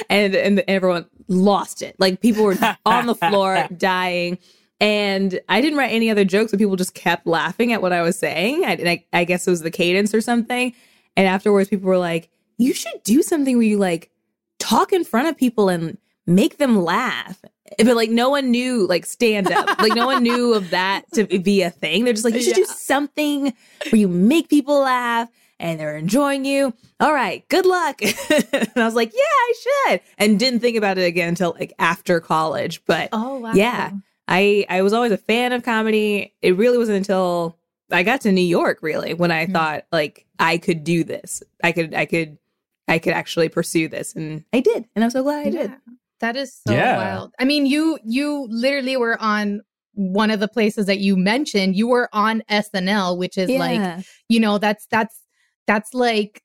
And, 0.09 0.35
and, 0.35 0.59
and 0.59 0.63
everyone 0.67 1.05
lost 1.29 1.81
it. 1.81 1.95
Like 1.97 2.19
people 2.19 2.43
were 2.43 2.57
on 2.85 3.05
the 3.05 3.15
floor 3.15 3.67
dying. 3.75 4.37
And 4.83 5.39
I 5.47 5.61
didn't 5.61 5.79
write 5.79 5.93
any 5.93 6.09
other 6.11 6.25
jokes, 6.25 6.51
but 6.51 6.59
people 6.59 6.75
just 6.75 6.93
kept 6.93 7.25
laughing 7.25 7.71
at 7.71 7.81
what 7.81 7.93
I 7.93 8.01
was 8.01 8.19
saying. 8.19 8.65
I, 8.65 8.71
I, 8.71 9.05
I 9.21 9.23
guess 9.23 9.47
it 9.47 9.49
was 9.49 9.61
the 9.61 9.71
cadence 9.71 10.13
or 10.13 10.19
something. 10.19 10.73
And 11.15 11.25
afterwards, 11.25 11.69
people 11.69 11.87
were 11.87 11.97
like, 11.97 12.29
you 12.57 12.73
should 12.73 13.01
do 13.05 13.21
something 13.21 13.55
where 13.55 13.65
you 13.65 13.77
like 13.77 14.11
talk 14.59 14.91
in 14.91 15.05
front 15.05 15.29
of 15.29 15.37
people 15.37 15.69
and 15.69 15.97
make 16.27 16.57
them 16.57 16.83
laugh. 16.83 17.41
But 17.77 17.95
like 17.95 18.09
no 18.09 18.29
one 18.29 18.51
knew 18.51 18.85
like 18.85 19.05
stand 19.05 19.49
up. 19.53 19.79
like 19.79 19.95
no 19.95 20.05
one 20.05 20.21
knew 20.21 20.53
of 20.53 20.71
that 20.71 21.03
to 21.13 21.23
be 21.39 21.61
a 21.61 21.69
thing. 21.69 22.03
They're 22.03 22.11
just 22.11 22.25
like, 22.25 22.33
you 22.33 22.41
should 22.41 22.53
do 22.53 22.65
something 22.65 23.53
where 23.89 23.99
you 23.99 24.09
make 24.09 24.49
people 24.49 24.81
laugh 24.81 25.29
and 25.61 25.79
they're 25.79 25.95
enjoying 25.95 26.43
you. 26.43 26.73
All 26.99 27.13
right, 27.13 27.47
good 27.47 27.65
luck. 27.65 28.01
and 28.01 28.71
I 28.75 28.83
was 28.83 28.95
like, 28.95 29.13
yeah, 29.13 29.21
I 29.21 29.53
should. 29.61 30.01
And 30.17 30.37
didn't 30.37 30.59
think 30.59 30.75
about 30.75 30.97
it 30.97 31.05
again 31.05 31.29
until 31.29 31.55
like 31.57 31.71
after 31.79 32.19
college. 32.19 32.83
But 32.85 33.09
Oh 33.13 33.37
wow. 33.37 33.53
yeah, 33.53 33.91
I 34.27 34.65
I 34.69 34.81
was 34.81 34.93
always 34.93 35.11
a 35.11 35.17
fan 35.17 35.51
of 35.53 35.63
comedy. 35.63 36.33
It 36.41 36.55
really 36.57 36.77
wasn't 36.77 36.97
until 36.97 37.57
I 37.91 38.03
got 38.03 38.21
to 38.21 38.31
New 38.31 38.41
York 38.41 38.79
really 38.81 39.13
when 39.13 39.31
I 39.31 39.45
Mhm. 39.45 39.53
thought 39.53 39.85
like 39.91 40.25
I 40.39 40.57
could 40.57 40.83
do 40.83 41.03
this. 41.03 41.43
I 41.63 41.71
could 41.71 41.93
I 41.93 42.05
could 42.05 42.37
I 42.87 42.99
could 42.99 43.13
actually 43.13 43.49
pursue 43.49 43.87
this 43.87 44.13
and 44.15 44.43
I 44.53 44.59
did. 44.59 44.85
And 44.95 45.03
I'm 45.03 45.09
so 45.11 45.23
glad 45.23 45.47
I 45.47 45.49
did. 45.49 45.73
That 46.19 46.35
is 46.37 46.53
so 46.55 46.73
Yeah. 46.73 46.97
wild. 46.97 47.33
I 47.39 47.45
mean, 47.45 47.65
you 47.65 47.99
you 48.05 48.47
literally 48.49 48.95
were 48.97 49.21
on 49.21 49.61
one 49.95 50.31
of 50.31 50.39
the 50.39 50.47
places 50.47 50.85
that 50.87 50.99
you 50.99 51.15
mentioned. 51.15 51.75
You 51.75 51.87
were 51.87 52.09
on 52.13 52.41
SNL, 52.49 53.17
which 53.17 53.37
is 53.37 53.49
like, 53.49 54.03
you 54.29 54.39
know, 54.39 54.57
that's 54.57 54.87
that's 54.89 55.19
that's 55.67 55.93
like 55.93 56.41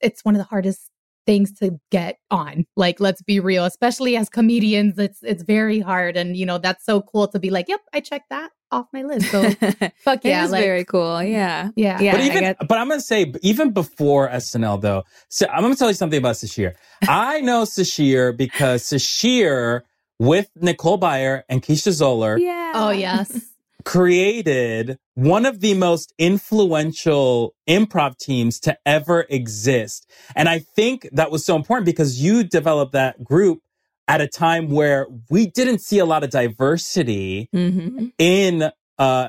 it's 0.00 0.24
one 0.24 0.34
of 0.34 0.38
the 0.38 0.44
hardest 0.44 0.90
things 1.26 1.52
to 1.60 1.78
get 1.90 2.18
on. 2.30 2.64
Like, 2.76 3.00
let's 3.00 3.22
be 3.22 3.40
real, 3.40 3.64
especially 3.64 4.16
as 4.16 4.28
comedians, 4.28 4.98
it's 4.98 5.22
it's 5.22 5.42
very 5.42 5.80
hard. 5.80 6.16
And 6.16 6.36
you 6.36 6.46
know, 6.46 6.58
that's 6.58 6.84
so 6.84 7.00
cool 7.02 7.28
to 7.28 7.38
be 7.38 7.50
like, 7.50 7.68
yep, 7.68 7.80
I 7.92 8.00
checked 8.00 8.30
that 8.30 8.50
off 8.70 8.86
my 8.92 9.02
list. 9.02 9.30
So 9.30 9.50
fuck 9.98 10.24
yeah, 10.24 10.44
is 10.44 10.50
like 10.50 10.62
very 10.62 10.84
cool. 10.84 11.22
Yeah. 11.22 11.70
yeah. 11.76 12.00
Yeah. 12.00 12.12
but 12.12 12.20
even, 12.22 12.42
got- 12.42 12.68
but 12.68 12.78
I'm 12.78 12.88
gonna 12.88 13.00
say, 13.00 13.32
even 13.42 13.70
before 13.72 14.28
SNL 14.30 14.80
though, 14.80 15.04
so 15.28 15.46
I'm 15.48 15.62
gonna 15.62 15.76
tell 15.76 15.88
you 15.88 15.94
something 15.94 16.18
about 16.18 16.36
Sasheer. 16.36 16.74
I 17.08 17.40
know 17.40 17.62
Sasheer 17.64 18.36
because 18.36 18.82
Sasheer 18.84 19.82
with 20.18 20.48
Nicole 20.56 20.98
Byer 20.98 21.42
and 21.48 21.62
Keisha 21.62 21.88
Zollar 21.90 22.38
yeah. 22.40 22.72
Oh 22.74 22.90
yes. 22.90 23.51
Created 23.84 24.98
one 25.14 25.46
of 25.46 25.60
the 25.60 25.74
most 25.74 26.12
influential 26.18 27.54
improv 27.68 28.16
teams 28.18 28.58
to 28.60 28.76
ever 28.86 29.26
exist. 29.28 30.10
And 30.36 30.48
I 30.48 30.60
think 30.60 31.08
that 31.12 31.30
was 31.30 31.44
so 31.44 31.56
important 31.56 31.86
because 31.86 32.20
you 32.20 32.44
developed 32.44 32.92
that 32.92 33.22
group 33.24 33.60
at 34.08 34.20
a 34.20 34.28
time 34.28 34.70
where 34.70 35.06
we 35.30 35.46
didn't 35.46 35.80
see 35.80 35.98
a 35.98 36.04
lot 36.04 36.24
of 36.24 36.30
diversity 36.30 37.48
hmm 37.52 38.06
in 38.18 38.70
uh 38.98 39.28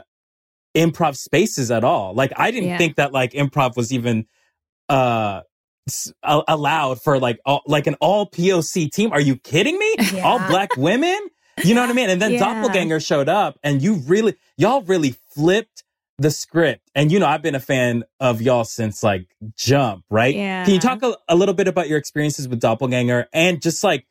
improv 0.76 1.16
spaces 1.16 1.72
at 1.72 1.84
all. 1.84 2.14
Like 2.14 2.34
I 2.38 2.52
didn't 2.52 2.70
Yeah. 2.70 2.78
think 2.78 2.96
that 2.98 3.12
like 3.14 3.34
improv 3.34 3.76
was 3.78 3.94
even 3.94 4.26
uh 4.90 5.42
allowed 6.24 7.02
for 7.02 7.20
like 7.20 7.40
all, 7.46 7.62
like 7.68 7.88
an 7.88 7.96
all 8.00 8.30
POC 8.30 8.90
team. 8.92 9.12
Are 9.12 9.20
you 9.20 9.36
kidding 9.38 9.78
me? 9.78 9.98
All 10.24 10.40
black 10.40 10.78
women? 10.78 11.20
You 11.64 11.76
know 11.76 11.82
what 11.82 11.90
I 11.90 11.94
mean? 11.94 12.10
And 12.10 12.22
then 12.22 12.34
Yeah. 12.34 12.40
Doppelganger 12.40 13.00
showed 13.00 13.30
up 13.30 13.60
and 13.64 13.82
you 13.82 13.96
really 13.96 14.36
y'all 14.58 14.82
really 14.82 15.16
flipped 15.34 15.84
the 16.18 16.32
script. 16.32 16.90
And 16.96 17.12
you 17.12 17.20
know, 17.20 17.26
I've 17.28 17.42
been 17.42 17.56
a 17.56 17.60
fan 17.60 18.04
of 18.20 18.42
y'all 18.42 18.64
since 18.64 19.04
like 19.04 19.28
Jump, 19.56 20.04
right? 20.10 20.34
Yeah. 20.36 20.66
Can 20.66 20.74
you 20.74 20.80
talk 20.80 21.04
a, 21.04 21.16
a 21.28 21.36
little 21.36 21.56
bit 21.56 21.68
about 21.68 21.90
your 21.90 21.98
experiences 21.98 22.48
with 22.48 22.60
Doppelganger 22.60 23.28
and 23.34 23.62
just 23.62 23.84
like 23.84 24.06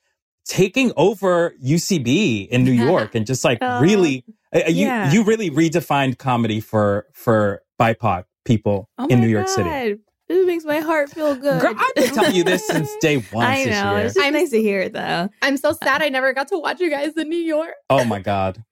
taking 0.44 0.92
over 0.96 1.54
UCB 1.64 2.48
in 2.48 2.64
New 2.64 2.72
York 2.88 3.14
and 3.14 3.26
just 3.26 3.44
like 3.44 3.58
Oh, 3.60 3.80
really 3.80 4.24
uh, 4.54 4.60
you 4.68 4.86
yeah. 4.86 5.10
you 5.12 5.24
really 5.24 5.50
redefined 5.50 6.18
comedy 6.18 6.60
for 6.60 7.06
for 7.12 7.62
BIPOC 7.80 8.24
people 8.44 8.88
Oh 8.98 9.06
in 9.06 9.20
New 9.20 9.28
York 9.28 9.48
City. 9.48 9.98
God. 10.32 10.38
This 10.38 10.46
makes 10.46 10.64
my 10.64 10.80
heart 10.80 11.10
feel 11.10 11.34
good. 11.34 11.60
Girl, 11.60 11.74
I've 11.76 11.94
been 11.94 12.14
telling 12.14 12.34
you 12.34 12.44
this 12.44 12.66
since 12.66 12.90
day 13.00 13.16
one. 13.32 13.46
I 13.46 13.64
this 13.64 13.66
know. 13.80 13.96
year. 13.96 14.04
It's 14.06 14.14
just 14.14 14.24
I'm- 14.24 14.32
nice 14.32 14.50
to 14.50 14.60
hear 14.60 14.80
it 14.80 14.92
though. 14.92 15.28
I'm 15.42 15.56
so 15.56 15.72
sad 15.72 16.02
I 16.02 16.08
never 16.08 16.32
got 16.32 16.48
to 16.48 16.58
watch 16.58 16.80
you 16.80 16.90
guys 16.90 17.12
in 17.16 17.28
New 17.28 17.36
York. 17.38 17.74
Oh 17.90 18.04
my 18.04 18.18
god. 18.20 18.62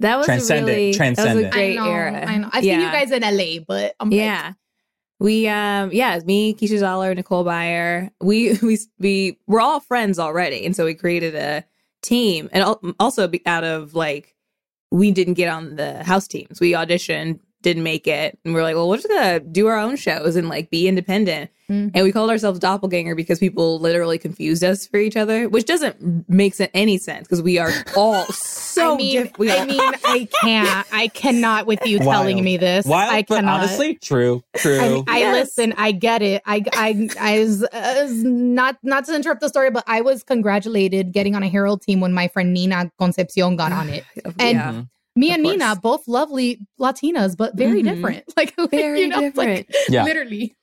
That 0.00 0.16
was 0.16 0.26
Transcendent, 0.26 0.66
really 0.68 0.84
that 0.84 0.88
was 0.88 0.96
a 0.96 0.98
transcendent. 0.98 1.52
great 1.52 1.78
I 1.78 1.84
know, 1.84 1.90
era. 1.92 2.24
I 2.26 2.36
know. 2.38 2.48
I've 2.52 2.64
seen 2.64 2.80
you 2.80 2.86
guys 2.90 3.10
in 3.10 3.20
LA, 3.22 3.62
but 3.66 3.94
I'm 4.00 4.08
like, 4.10 4.16
Yeah. 4.16 4.52
We 5.18 5.46
um 5.48 5.90
yeah, 5.92 6.18
me, 6.24 6.54
Keisha 6.54 6.78
Zollar, 6.80 7.14
Nicole 7.14 7.44
Byer. 7.44 8.08
We 8.22 8.54
we 8.62 8.78
we 8.98 9.38
we're 9.46 9.60
all 9.60 9.80
friends 9.80 10.18
already, 10.18 10.64
and 10.64 10.74
so 10.74 10.86
we 10.86 10.94
created 10.94 11.34
a 11.34 11.62
team, 12.02 12.48
and 12.52 12.94
also 12.98 13.30
out 13.44 13.64
of 13.64 13.92
like 13.94 14.34
we 14.90 15.10
didn't 15.12 15.34
get 15.34 15.50
on 15.50 15.76
the 15.76 16.02
house 16.02 16.26
teams. 16.26 16.58
We 16.58 16.72
auditioned, 16.72 17.40
didn't 17.62 17.82
make 17.82 18.06
it, 18.06 18.38
and 18.44 18.54
we're 18.54 18.62
like, 18.62 18.74
well, 18.76 18.88
we're 18.88 18.96
just 18.96 19.08
gonna 19.08 19.40
do 19.40 19.66
our 19.66 19.76
own 19.78 19.96
shows 19.96 20.36
and 20.36 20.48
like 20.48 20.70
be 20.70 20.88
independent. 20.88 21.50
Mhm. 21.70 21.92
And 21.94 22.04
we 22.04 22.10
called 22.10 22.30
ourselves 22.30 22.58
Doppelganger 22.58 23.14
because 23.14 23.38
people 23.38 23.78
literally 23.78 24.18
confused 24.18 24.64
us 24.64 24.86
for 24.88 24.96
each 24.96 25.16
other, 25.16 25.48
which 25.48 25.66
doesn't 25.66 26.28
make 26.28 26.54
any 26.74 26.98
sense 26.98 27.28
because 27.28 27.42
we 27.42 27.58
are 27.58 27.70
all 27.96 28.24
so 28.26 28.94
I 28.94 28.96
mean, 28.96 29.22
different. 29.22 29.50
I 29.52 29.64
mean, 29.66 29.80
I 30.04 30.28
can't. 30.42 30.86
I 30.92 31.08
cannot 31.08 31.66
with 31.66 31.84
you 31.86 31.98
telling 32.00 32.42
me 32.42 32.56
this. 32.56 32.86
Wild, 32.86 33.12
I 33.12 33.22
but 33.28 33.36
cannot. 33.36 33.60
honestly, 33.60 33.94
true, 33.96 34.42
true. 34.56 34.80
I, 34.80 34.88
mean, 34.88 35.04
I 35.06 35.18
Yes. 35.20 35.34
listen. 35.34 35.74
I 35.76 35.92
get 35.92 36.22
it. 36.22 36.42
I, 36.46 36.64
I, 36.72 37.08
I 37.20 37.38
was, 37.40 37.62
uh, 37.62 38.08
not, 38.10 38.76
not 38.82 39.04
to 39.04 39.14
interrupt 39.14 39.40
the 39.40 39.48
story, 39.48 39.70
but 39.70 39.84
I 39.86 40.00
was 40.00 40.24
congratulated 40.24 41.12
getting 41.12 41.36
on 41.36 41.42
a 41.42 41.48
Herald 41.48 41.82
team 41.82 42.00
when 42.00 42.12
my 42.12 42.26
friend 42.28 42.52
Nina 42.52 42.90
Concepcion 42.98 43.56
got 43.56 43.70
on 43.72 43.88
it. 43.90 44.04
And 44.40 44.56
yeah. 44.58 44.82
Me 45.16 45.28
Of 45.30 45.34
and 45.34 45.42
Nina, 45.42 45.76
both 45.76 46.06
lovely 46.06 46.60
Latinas, 46.78 47.36
but 47.36 47.56
very 47.56 47.82
Mhm. 47.82 47.84
different. 47.84 48.24
Like, 48.36 48.54
like, 48.58 48.70
Very 48.70 49.00
you 49.02 49.08
know, 49.08 49.18
like, 49.18 49.34
different. 49.34 49.66
Yeah. 49.88 50.04
literally. 50.04 50.56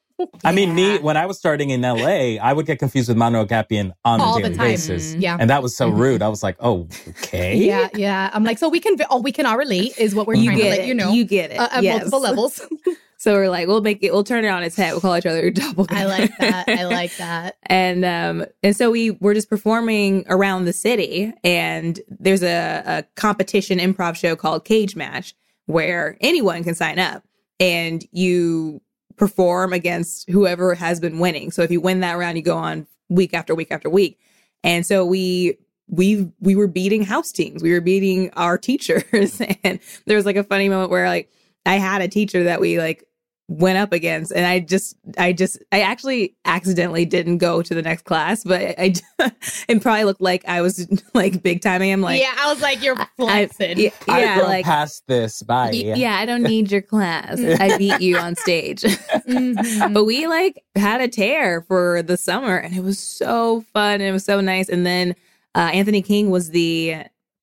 I 0.44 0.52
mean, 0.52 0.74
me 0.74 0.98
when 0.98 1.16
I 1.16 1.28
was 1.28 1.38
starting 1.38 1.70
in 1.70 1.82
LA, 1.82 2.40
I 2.42 2.52
would 2.52 2.66
get 2.66 2.80
confused 2.80 3.08
with 3.08 3.18
Manuel 3.18 3.46
Gapian 3.46 3.92
on 4.04 4.20
All 4.20 4.38
a 4.38 4.42
the 4.42 4.48
daily 4.50 4.58
time. 4.58 4.68
basis. 4.72 5.14
Mhm. 5.14 5.22
Yeah. 5.22 5.38
And 5.40 5.50
that 5.52 5.62
was 5.62 5.78
so 5.78 5.92
Mhm. 5.92 5.98
rude. 6.00 6.22
I 6.24 6.28
was 6.30 6.42
like, 6.42 6.56
oh, 6.60 6.88
okay. 7.10 7.56
Yeah, 7.56 7.90
yeah. 7.94 8.32
I'm 8.34 8.44
like, 8.44 8.58
so 8.58 8.68
we 8.68 8.80
can, 8.80 8.96
oh, 9.12 9.20
we 9.22 9.32
can 9.32 9.46
all 9.46 9.58
relate, 9.58 9.94
is 10.00 10.16
what 10.16 10.26
we're 10.26 10.34
you 10.36 10.46
trying 10.46 10.58
get 10.58 10.64
to 10.64 10.70
let 10.72 10.80
it. 10.80 10.88
you 10.88 10.96
know. 10.96 11.12
You 11.12 11.24
get 11.24 11.52
it. 11.52 11.60
uh, 11.60 11.70
at 11.72 11.84
Yes. 11.84 11.98
multiple 12.00 12.22
levels. 12.22 12.60
So 13.18 13.34
we're 13.34 13.50
like, 13.50 13.68
we'll 13.68 13.82
make 13.82 14.04
it. 14.04 14.14
We'll 14.14 14.24
turn 14.24 14.46
it 14.46 14.50
on 14.50 14.64
its 14.64 14.76
head. 14.76 14.92
We'll 14.92 15.02
call 15.02 15.18
each 15.18 15.26
other 15.26 15.50
double. 15.52 15.88
I 15.90 16.06
like 16.06 16.38
that. 16.40 16.70
I 16.70 16.86
like 16.86 17.16
that. 17.18 17.58
And 17.64 18.06
um, 18.06 18.46
and 18.64 18.76
so 18.76 18.92
we 18.92 19.12
were 19.12 19.34
just 19.34 19.50
performing 19.50 20.24
around 20.30 20.66
the 20.66 20.74
city, 20.74 21.34
and 21.44 22.00
there's 22.08 22.44
a, 22.44 22.84
a 22.86 23.04
competition 23.16 23.80
improv 23.80 24.16
show 24.16 24.36
called 24.36 24.66
Cage 24.66 24.96
Match 24.96 25.36
where 25.66 26.18
anyone 26.22 26.64
can 26.64 26.76
sign 26.76 27.00
up, 27.00 27.24
and 27.60 28.06
you 28.12 28.82
perform 29.18 29.74
against 29.74 30.30
whoever 30.30 30.76
has 30.76 31.00
been 31.00 31.20
winning. 31.20 31.52
So 31.52 31.64
if 31.64 31.72
you 31.72 31.82
win 31.82 32.00
that 32.02 32.14
round, 32.14 32.38
you 32.38 32.44
go 32.44 32.56
on 32.56 32.88
week 33.10 33.34
after 33.34 33.56
week 33.56 33.72
after 33.72 33.90
week. 33.90 34.20
And 34.64 34.86
so 34.86 35.06
we 35.06 35.58
we 35.88 36.32
we 36.40 36.56
were 36.56 36.68
beating 36.68 37.04
house 37.04 37.32
teams. 37.32 37.64
We 37.64 37.72
were 37.72 37.82
beating 37.82 38.30
our 38.34 38.58
teachers, 38.60 39.42
and 39.64 39.80
there 40.06 40.18
was 40.18 40.26
like 40.26 40.36
a 40.36 40.44
funny 40.44 40.70
moment 40.70 40.92
where 40.92 41.08
like 41.08 41.30
I 41.66 41.76
had 41.76 42.02
a 42.02 42.08
teacher 42.08 42.44
that 42.46 42.62
we 42.62 42.80
like 42.80 43.04
went 43.50 43.78
up 43.78 43.94
against 43.94 44.30
and 44.34 44.46
i 44.46 44.60
just 44.60 44.94
i 45.18 45.32
just 45.32 45.58
i 45.72 45.80
actually 45.80 46.36
accidentally 46.44 47.06
didn't 47.06 47.38
go 47.38 47.62
to 47.62 47.74
the 47.74 47.82
next 47.82 48.04
class 48.04 48.44
but 48.44 48.60
i, 48.62 48.94
I 49.20 49.32
it 49.70 49.82
probably 49.82 50.04
looked 50.04 50.20
like 50.20 50.44
i 50.50 50.60
was 50.62 50.86
like 51.14 51.42
big 51.42 51.62
timing 51.62 51.90
him 51.92 52.02
like 52.02 52.20
yeah, 52.22 52.36
I 52.38 52.52
was 52.52 52.62
like, 52.62 52.84
you're 52.84 53.00
I, 53.00 53.08
flexing. 53.16 53.78
yeah, 53.80 53.90
I've 54.10 54.20
yeah 54.22 54.36
grown 54.36 54.48
like 54.50 54.66
past 54.66 55.04
this. 55.08 55.42
Bye. 55.44 55.70
y- 55.72 55.94
yeah 55.96 56.18
i 56.18 56.26
don't 56.26 56.44
need 56.54 56.70
your 56.70 56.82
class 56.82 57.40
i 57.40 57.78
beat 57.78 58.02
you 58.02 58.18
on 58.18 58.36
stage 58.36 58.82
Mhm. 58.82 59.94
but 59.94 60.04
we 60.04 60.28
like 60.28 60.62
had 60.76 61.00
a 61.00 61.08
tear 61.08 61.62
for 61.62 62.02
the 62.04 62.18
summer 62.18 62.58
and 62.58 62.76
it 62.76 62.84
was 62.84 63.00
so 63.00 63.62
fun 63.74 63.94
and 63.96 64.04
it 64.04 64.12
was 64.12 64.26
so 64.26 64.42
nice 64.42 64.68
and 64.68 64.86
then 64.86 65.16
uh, 65.56 65.70
anthony 65.74 66.02
king 66.02 66.30
was 66.30 66.50
the 66.50 66.96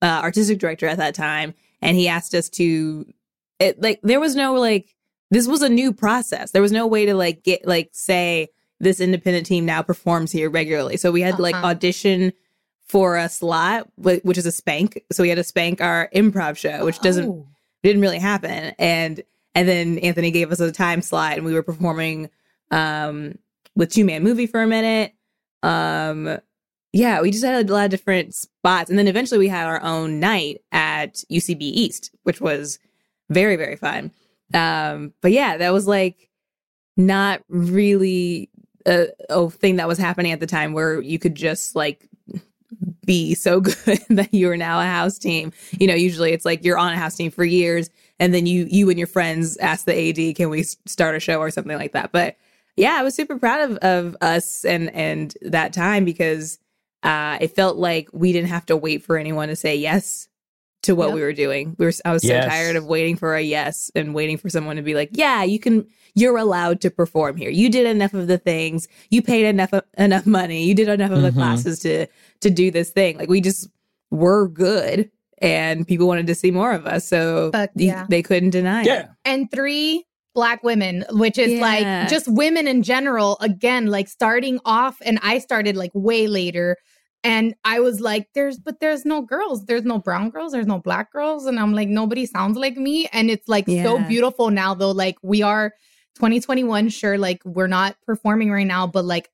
uh, 0.02 0.20
artistic 0.22 0.59
director 0.59 0.86
at 0.86 0.98
that 0.98 1.14
time 1.14 1.55
and 1.80 1.96
he 1.96 2.09
asked 2.09 2.34
us 2.34 2.50
to 2.50 3.07
it 3.59 3.80
like 3.80 4.00
there 4.02 4.20
was 4.20 4.36
no 4.36 4.52
like 4.55 4.93
this 5.31 5.47
was 5.49 5.62
a 5.62 5.68
new 5.68 5.93
process 5.93 6.51
there 6.53 6.62
was 6.62 6.72
no 6.72 6.87
way 6.87 7.07
to 7.07 7.14
like 7.14 7.43
get 7.43 7.66
like 7.66 7.89
say 7.93 8.49
this 8.81 9.01
independent 9.01 9.47
team 9.47 9.64
now 9.64 9.83
performs 9.83 10.31
here 10.33 10.51
regularly 10.51 10.97
so 10.97 11.11
we 11.11 11.20
had 11.22 11.39
like 11.39 11.55
Uh-huh. 11.55 11.66
audition 11.68 12.33
for 12.87 13.16
a 13.16 13.29
slot 13.29 13.89
wh- 13.97 14.25
which 14.25 14.39
is 14.39 14.47
a 14.47 14.53
spank 14.53 15.03
so 15.11 15.22
we 15.22 15.29
had 15.29 15.37
to 15.37 15.45
spank 15.45 15.81
our 15.81 16.09
improv 16.14 16.57
show 16.57 16.85
which 16.85 16.99
doesn't 17.01 17.29
Oh. 17.29 17.47
didn't 17.83 18.03
really 18.03 18.18
happen 18.18 18.75
and 18.79 19.22
and 19.55 19.68
then 19.68 19.99
anthony 19.99 20.31
gave 20.31 20.53
us 20.53 20.61
a 20.61 20.70
time 20.72 21.01
slot 21.03 21.37
and 21.37 21.45
we 21.47 21.55
were 21.55 21.62
performing 21.62 22.29
um 22.70 23.39
with 23.77 23.91
two 23.93 24.05
man 24.05 24.22
movie 24.22 24.47
for 24.47 24.62
a 24.62 24.66
minute 24.66 25.12
um 25.62 26.39
yeah, 26.93 27.20
we 27.20 27.33
just 27.33 27.43
had 27.45 27.68
a 27.68 27.72
lot 27.72 27.87
of 27.87 27.91
different 27.91 28.37
spots. 28.37 28.89
And 28.89 28.97
then 28.97 29.09
eventually 29.09 29.39
we 29.41 29.49
had 29.49 29.66
our 29.66 29.83
own 29.83 30.20
night 30.20 30.62
at 30.70 31.25
UCB 31.29 31.61
East, 31.61 32.12
which 32.22 32.41
was 32.41 32.79
very, 33.29 33.57
very 33.57 33.75
fun. 33.75 34.12
Um, 34.53 35.12
but 35.20 35.32
yeah, 35.32 35.57
that 35.57 35.72
was 35.72 35.86
like 35.86 36.30
not 36.97 37.42
really 37.49 38.51
a, 38.86 39.09
a 39.30 39.51
thing 39.51 39.76
that 39.76 39.88
was 39.88 39.99
happening 39.99 40.32
at 40.32 40.40
the 40.40 40.47
time 40.47 40.72
where 40.72 41.01
you 41.01 41.18
could 41.18 41.34
just 41.34 41.74
like 41.74 42.09
be 43.05 43.34
so 43.34 43.61
good 43.84 44.01
that 44.11 44.32
you 44.32 44.51
are 44.51 44.57
now 44.57 44.80
a 44.80 44.84
house 44.84 45.18
team. 45.18 45.53
You 45.78 45.86
know, 45.86 45.95
usually 45.95 46.32
it's 46.32 46.45
like 46.45 46.64
you're 46.64 46.78
on 46.78 46.92
a 46.92 46.99
house 46.99 47.16
team 47.16 47.30
for 47.30 47.45
years 47.45 47.90
and 48.18 48.34
then 48.34 48.47
you 48.47 48.66
you 48.70 48.90
and 48.90 48.99
your 48.99 49.09
friends 49.09 49.57
ask 49.59 49.86
the 49.86 50.09
AD, 50.30 50.36
can 50.36 50.51
we 50.51 50.62
start 50.62 51.16
a 51.16 51.20
show 51.20 51.38
or 51.38 51.51
something 51.51 51.76
like 51.76 51.92
that. 51.92 52.12
But 52.12 52.36
yeah, 52.76 52.97
I 52.99 53.03
was 53.03 53.14
super 53.14 53.38
proud 53.38 53.70
of 53.70 53.76
of 53.78 54.16
us 54.20 54.64
and 54.64 54.90
and 54.95 55.34
that 55.42 55.72
time 55.72 56.05
because 56.05 56.59
uh 57.03 57.38
it 57.40 57.55
felt 57.55 57.76
like 57.76 58.09
we 58.12 58.32
didn't 58.32 58.49
have 58.49 58.66
to 58.66 58.76
wait 58.76 59.03
for 59.03 59.18
anyone 59.18 59.49
to 59.49 59.57
say 59.57 59.76
yes 59.76 60.28
to 60.85 60.95
what 60.95 61.09
Yep. 61.09 61.14
we 61.14 61.20
were 61.22 61.32
doing. 61.32 61.74
We 61.78 61.87
were 61.87 61.93
I 62.05 62.12
was 62.12 62.22
so 62.22 62.28
Yes. 62.28 62.47
tired 62.47 62.76
of 62.76 62.87
waiting 62.87 63.16
for 63.16 63.35
a 63.35 63.41
yes 63.43 63.91
and 63.95 64.14
waiting 64.14 64.37
for 64.39 64.49
someone 64.49 64.76
to 64.76 64.82
be 64.82 64.95
like, 64.95 65.11
"Yeah, 65.12 65.43
you 65.43 65.59
can 65.59 65.87
you're 66.16 66.37
allowed 66.37 66.80
to 66.82 66.91
perform 66.91 67.37
here. 67.37 67.51
You 67.51 67.68
did 67.68 67.87
enough 67.87 68.14
of 68.14 68.28
the 68.28 68.39
things. 68.39 68.87
You 69.11 69.20
paid 69.20 69.47
enough 69.47 69.72
enough 69.99 70.26
money. 70.26 70.64
You 70.64 70.74
did 70.74 70.89
enough 70.89 71.11
of 71.11 71.22
the 71.22 71.30
Mhm. 71.30 71.35
classes 71.35 71.80
to 71.80 72.07
to 72.41 72.51
do 72.51 72.70
this 72.70 72.91
thing." 72.91 73.18
Like 73.18 73.28
we 73.28 73.41
just 73.41 73.68
were 74.11 74.49
good 74.49 75.11
and 75.39 75.87
people 75.87 76.07
wanted 76.07 76.26
to 76.28 76.35
see 76.35 76.51
more 76.53 76.72
of 76.72 76.87
us. 76.87 77.07
So 77.09 77.51
Fuck 77.53 77.70
yeah. 77.74 78.07
they 78.09 78.22
couldn't 78.22 78.51
deny 78.51 78.85
it. 78.85 79.07
And 79.24 79.51
three 79.51 80.05
black 80.35 80.62
women 80.64 81.05
which 81.12 81.39
is 81.39 81.53
Yeah. 81.53 81.61
like 81.61 82.09
just 82.09 82.26
women 82.26 82.66
in 82.66 82.82
general 82.82 83.37
again 83.41 83.87
like 83.87 84.09
starting 84.09 84.59
off 84.64 84.97
and 85.05 85.16
i 85.22 85.39
started 85.39 85.76
like 85.76 85.93
way 85.95 86.26
later 86.26 86.76
and 87.25 87.55
i 87.64 87.81
was 87.81 88.01
like 88.01 88.29
there's 88.35 88.59
but 88.59 88.79
there's 88.81 89.05
no 89.05 89.22
girls. 89.22 89.64
There's 89.64 89.85
no 89.85 89.99
brown 89.99 90.31
girls. 90.31 90.53
There's 90.53 90.66
no 90.66 90.79
black 90.79 91.11
girls. 91.11 91.47
And 91.47 91.59
i'm 91.59 91.72
like 91.72 91.89
nobody 91.89 92.27
sounds 92.27 92.57
like 92.57 92.77
me. 92.77 93.09
And 93.12 93.31
it's 93.31 93.49
like 93.49 93.66
so 93.66 93.99
beautiful 94.07 94.51
now 94.51 94.75
though 94.75 94.93
like 94.93 95.16
we 95.22 95.43
are 95.43 95.72
2021 96.16 96.91
sure 96.91 97.18
like 97.18 97.43
we're 97.45 97.66
not 97.66 97.97
performing 98.07 98.51
right 98.51 98.66
now 98.66 98.87
but 98.87 99.05
like 99.05 99.31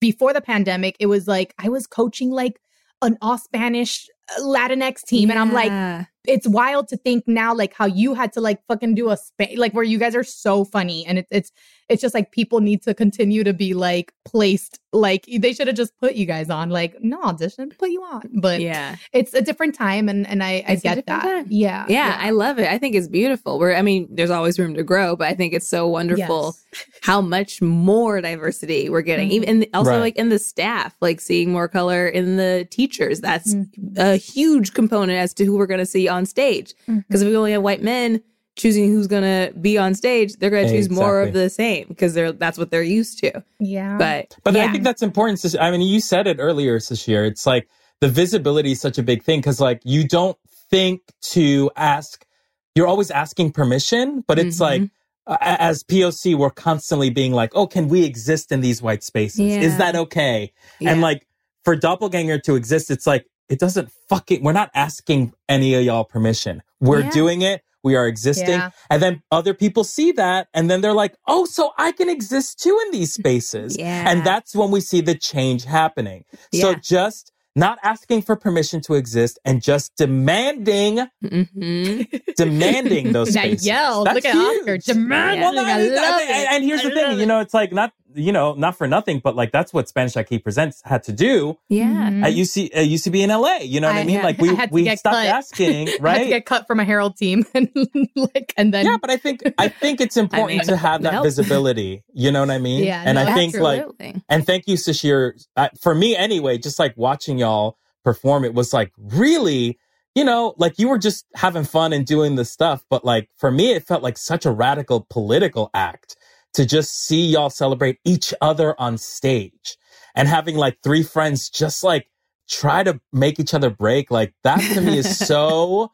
before 0.00 0.32
the 0.32 0.40
pandemic 0.40 0.96
it 1.00 1.06
was 1.06 1.26
like 1.26 1.52
i 1.58 1.68
was 1.68 1.86
coaching 1.86 2.30
like 2.30 2.60
an 3.02 3.18
all 3.20 3.38
spanish 3.38 4.08
uh, 4.36 4.40
latinx 4.42 5.02
team 5.02 5.30
and 5.30 5.38
i'm 5.38 5.52
like 5.52 6.06
it's 6.24 6.46
wild 6.46 6.86
to 6.86 6.96
think 6.96 7.24
now 7.26 7.52
like 7.52 7.74
how 7.74 7.86
you 7.86 8.14
had 8.14 8.32
to 8.32 8.40
like 8.40 8.60
fucking 8.68 8.94
do 8.94 9.10
a 9.10 9.16
spa- 9.16 9.56
like 9.56 9.72
where 9.74 9.84
you 9.84 9.98
guys 9.98 10.14
are 10.14 10.22
so 10.22 10.64
funny 10.64 11.04
and 11.06 11.18
it, 11.18 11.26
it's 11.30 11.50
it's 11.88 12.00
just 12.02 12.14
like 12.14 12.30
people 12.32 12.60
need 12.60 12.82
to 12.82 12.94
continue 12.94 13.44
to 13.44 13.52
be 13.52 13.74
like 13.74 14.12
placed 14.24 14.78
like 14.92 15.26
they 15.38 15.52
should 15.52 15.66
have 15.66 15.76
just 15.76 15.96
put 15.98 16.14
you 16.14 16.26
guys 16.26 16.50
on 16.50 16.68
like 16.70 16.94
no 17.02 17.20
audition 17.22 17.70
put 17.78 17.90
you 17.90 18.02
on 18.02 18.22
but 18.40 18.60
yeah. 18.60 18.96
it's 19.12 19.32
a 19.34 19.40
different 19.40 19.74
time 19.74 20.08
and 20.08 20.26
and 20.26 20.42
i 20.42 20.62
i 20.68 20.72
It's 20.72 20.80
a 20.80 20.82
get 20.82 20.94
different 20.96 21.06
that 21.06 21.22
time. 21.22 21.46
yeah 21.48 21.86
yeah, 21.88 22.16
I 22.20 22.30
love 22.30 22.58
it. 22.58 22.68
I 22.68 22.78
think 22.78 22.94
it's 22.94 23.08
beautiful. 23.08 23.58
We're, 23.58 23.74
I 23.74 23.82
mean, 23.82 24.06
there's 24.10 24.30
always 24.30 24.58
room 24.58 24.74
to 24.74 24.82
grow, 24.82 25.16
but 25.16 25.26
I 25.28 25.34
think 25.34 25.52
it's 25.52 25.68
so 25.68 25.88
wonderful 25.88 26.54
Yes. 26.72 26.84
how 27.02 27.20
much 27.20 27.60
more 27.60 28.20
diversity 28.20 28.88
we're 28.88 29.02
getting. 29.02 29.28
Mhm. 29.28 29.32
Even 29.32 29.48
in 29.48 29.60
the, 29.60 29.70
also 29.74 29.90
Right. 29.92 29.98
like 29.98 30.16
in 30.16 30.28
the 30.28 30.38
staff, 30.38 30.94
like 31.00 31.20
seeing 31.20 31.50
more 31.52 31.68
color 31.68 32.06
in 32.08 32.36
the 32.36 32.66
teachers. 32.70 33.20
That's 33.20 33.54
Mhm. 33.54 33.98
a 33.98 34.16
huge 34.16 34.72
component 34.74 35.18
as 35.18 35.34
to 35.34 35.44
who 35.44 35.56
we're 35.56 35.66
going 35.66 35.80
to 35.80 35.86
see 35.86 36.06
on 36.08 36.24
stage. 36.26 36.74
Because 36.86 37.22
if 37.22 37.28
we 37.28 37.36
only 37.36 37.52
have 37.52 37.62
white 37.62 37.82
men 37.82 38.22
choosing 38.56 38.90
who's 38.92 39.06
going 39.06 39.22
to 39.22 39.52
be 39.58 39.78
on 39.78 39.94
stage, 39.94 40.34
they're 40.34 40.50
going 40.50 40.66
to 40.66 40.72
choose 40.72 40.90
more 40.90 41.22
of 41.22 41.32
the 41.32 41.48
same 41.48 41.86
because 41.88 42.14
they're 42.14 42.32
that's 42.32 42.58
what 42.58 42.70
they're 42.70 42.82
used 42.82 43.18
to. 43.20 43.42
yeah 43.58 43.96
But 43.98 44.36
But 44.44 44.54
yeah. 44.54 44.64
I 44.64 44.72
think 44.72 44.84
that's 44.84 45.02
important. 45.02 45.40
Sis- 45.40 45.56
I 45.58 45.70
mean, 45.70 45.80
you 45.80 46.00
said 46.00 46.26
it 46.26 46.36
earlier, 46.38 46.78
Sasheer. 46.78 47.26
It's 47.26 47.46
like 47.46 47.68
the 48.00 48.08
visibility 48.08 48.72
is 48.72 48.80
such 48.80 48.98
a 48.98 49.02
big 49.02 49.22
thing 49.22 49.40
because, 49.40 49.60
like, 49.60 49.80
you 49.84 50.06
don't 50.06 50.36
think 50.70 51.00
to 51.32 51.70
ask. 51.76 52.26
You're 52.74 52.86
always 52.86 53.10
asking 53.10 53.52
permission, 53.52 54.24
but 54.26 54.38
it's 54.38 54.56
Mhm. 54.56 54.60
like, 54.60 54.82
uh, 55.26 55.36
as 55.40 55.82
POC, 55.84 56.34
we're 56.34 56.50
constantly 56.50 57.10
being 57.10 57.32
like, 57.32 57.52
"Oh, 57.54 57.66
can 57.66 57.88
we 57.88 58.04
exist 58.04 58.50
in 58.50 58.60
these 58.60 58.82
white 58.82 59.02
spaces? 59.04 59.40
Yeah. 59.40 59.60
Is 59.60 59.76
that 59.78 59.94
okay?" 59.94 60.52
And 60.80 61.00
like, 61.00 61.26
for 61.64 61.76
doppelganger 61.76 62.38
to 62.40 62.56
exist, 62.56 62.90
it's 62.90 63.06
like 63.06 63.26
it 63.48 63.58
doesn't 63.58 63.90
fucking. 64.08 64.42
We're 64.42 64.52
not 64.52 64.70
asking 64.74 65.32
any 65.48 65.74
of 65.74 65.84
y'all 65.84 66.04
permission. 66.04 66.62
We're 66.80 67.00
Yeah. 67.00 67.10
doing 67.10 67.42
it. 67.42 67.62
We 67.82 67.96
are 67.96 68.06
existing. 68.06 68.48
Yeah. 68.48 68.70
And 68.90 69.02
then 69.02 69.22
other 69.30 69.54
people 69.54 69.84
see 69.84 70.12
that, 70.12 70.48
and 70.54 70.70
then 70.70 70.80
they're 70.80 70.92
like, 70.92 71.14
"Oh, 71.26 71.44
so 71.44 71.72
I 71.78 71.92
can 71.92 72.08
exist 72.08 72.60
too 72.62 72.78
in 72.86 72.92
these 72.92 73.12
spaces." 73.12 73.76
Yeah. 73.78 74.10
And 74.10 74.24
that's 74.24 74.54
when 74.54 74.70
we 74.70 74.80
see 74.80 75.00
the 75.00 75.14
change 75.14 75.64
happening. 75.64 76.24
Yeah. 76.52 76.62
So 76.62 76.74
just 76.74 77.32
not 77.54 77.78
asking 77.82 78.22
for 78.22 78.34
permission 78.34 78.80
to 78.80 78.94
exist 78.94 79.38
and 79.44 79.60
just 79.62 79.94
demanding, 79.96 81.06
Mhm. 81.22 82.08
demanding 82.36 83.12
those 83.12 83.28
that 83.34 83.40
spaces. 83.44 83.66
yell 83.66 84.04
That's 84.04 84.14
look 84.16 84.24
at 84.24 84.34
huge. 84.34 84.60
oscar 84.60 84.78
demand 84.78 85.40
Well, 85.42 85.58
I 85.58 85.70
and- 85.80 85.94
love 85.94 86.20
and, 86.22 86.30
it. 86.30 86.46
and 86.52 86.64
here's 86.64 86.80
I 86.80 86.88
the 86.88 86.94
thing, 86.94 87.04
love 87.10 87.20
you 87.20 87.26
know, 87.26 87.40
it's 87.40 87.52
like 87.52 87.70
not, 87.72 87.92
you 88.14 88.32
know, 88.32 88.54
not 88.54 88.76
for 88.76 88.86
nothing, 88.86 89.20
but 89.22 89.36
like 89.36 89.52
that's 89.52 89.72
what 89.72 89.88
Spanish 89.88 90.16
Aki 90.16 90.38
Presents 90.40 90.82
had 90.84 91.02
to 91.04 91.12
do 91.12 91.58
yeah. 91.68 92.10
Mhm. 92.10 92.24
at 92.24 92.32
UC, 92.32 92.70
at 92.74 92.86
UCB 92.86 93.20
in 93.22 93.30
LA. 93.30 93.58
You 93.58 93.80
know 93.80 93.88
what 93.88 93.96
I, 93.96 94.00
I- 94.00 94.04
mean? 94.04 94.16
yeah, 94.16 94.22
like 94.22 94.38
we, 94.40 94.54
had 94.54 94.70
we 94.70 94.84
stopped 94.96 95.14
cut. 95.16 95.26
asking, 95.26 95.88
I 96.04 96.08
had 96.08 96.18
to 96.24 96.28
get 96.28 96.46
cut 96.46 96.66
from 96.66 96.80
a 96.80 96.84
herald 96.84 97.16
team 97.16 97.44
and 97.54 97.68
like 98.16 98.52
and 98.56 98.72
then 98.72 98.86
yeah, 98.86 98.96
but 99.00 99.10
I 99.10 99.16
think 99.16 99.42
I 99.58 99.68
think 99.68 100.00
it's 100.00 100.16
important 100.16 100.58
mean, 100.58 100.66
to 100.68 100.76
have 100.76 101.02
that 101.02 101.12
help. 101.12 101.24
visibility. 101.24 102.04
You 102.12 102.30
know 102.32 102.40
what 102.40 102.50
I 102.50 102.58
mean? 102.58 102.84
Yeah, 102.84 103.02
and 103.04 103.16
no, 103.16 103.22
I 103.22 103.32
think 103.34 103.56
like 103.56 103.86
And 104.28 104.46
thank 104.46 104.66
you, 104.66 104.76
Sasheer. 104.76 105.32
Uh, 105.56 105.68
for 105.80 105.94
me, 105.94 106.16
anyway, 106.16 106.58
just 106.58 106.78
like 106.78 106.94
watching 106.96 107.38
y'all 107.38 107.76
perform, 108.04 108.44
it 108.44 108.54
was 108.54 108.72
like 108.72 108.92
really, 108.98 109.78
you 110.14 110.24
know, 110.24 110.54
like 110.58 110.78
you 110.78 110.88
were 110.88 110.98
just 110.98 111.24
having 111.34 111.64
fun 111.64 111.92
and 111.92 112.04
doing 112.06 112.34
the 112.36 112.44
stuff. 112.44 112.84
But 112.90 113.04
like 113.04 113.28
for 113.36 113.50
me, 113.50 113.72
it 113.72 113.86
felt 113.86 114.02
like 114.02 114.18
such 114.18 114.44
a 114.46 114.50
radical 114.50 115.06
political 115.08 115.70
act 115.74 116.16
to 116.54 116.66
just 116.66 117.06
see 117.06 117.26
y'all 117.26 117.50
celebrate 117.50 117.98
each 118.04 118.34
other 118.40 118.78
on 118.80 118.98
stage 118.98 119.76
and 120.14 120.28
having 120.28 120.56
like 120.56 120.78
three 120.82 121.02
friends 121.02 121.48
just 121.48 121.82
like 121.82 122.08
try 122.48 122.82
to 122.82 123.00
make 123.12 123.40
each 123.40 123.54
other 123.54 123.70
break. 123.70 124.10
Like 124.10 124.34
that 124.44 124.60
to 124.74 124.80
me 124.80 124.98
is 124.98 125.18
so. 125.26 125.90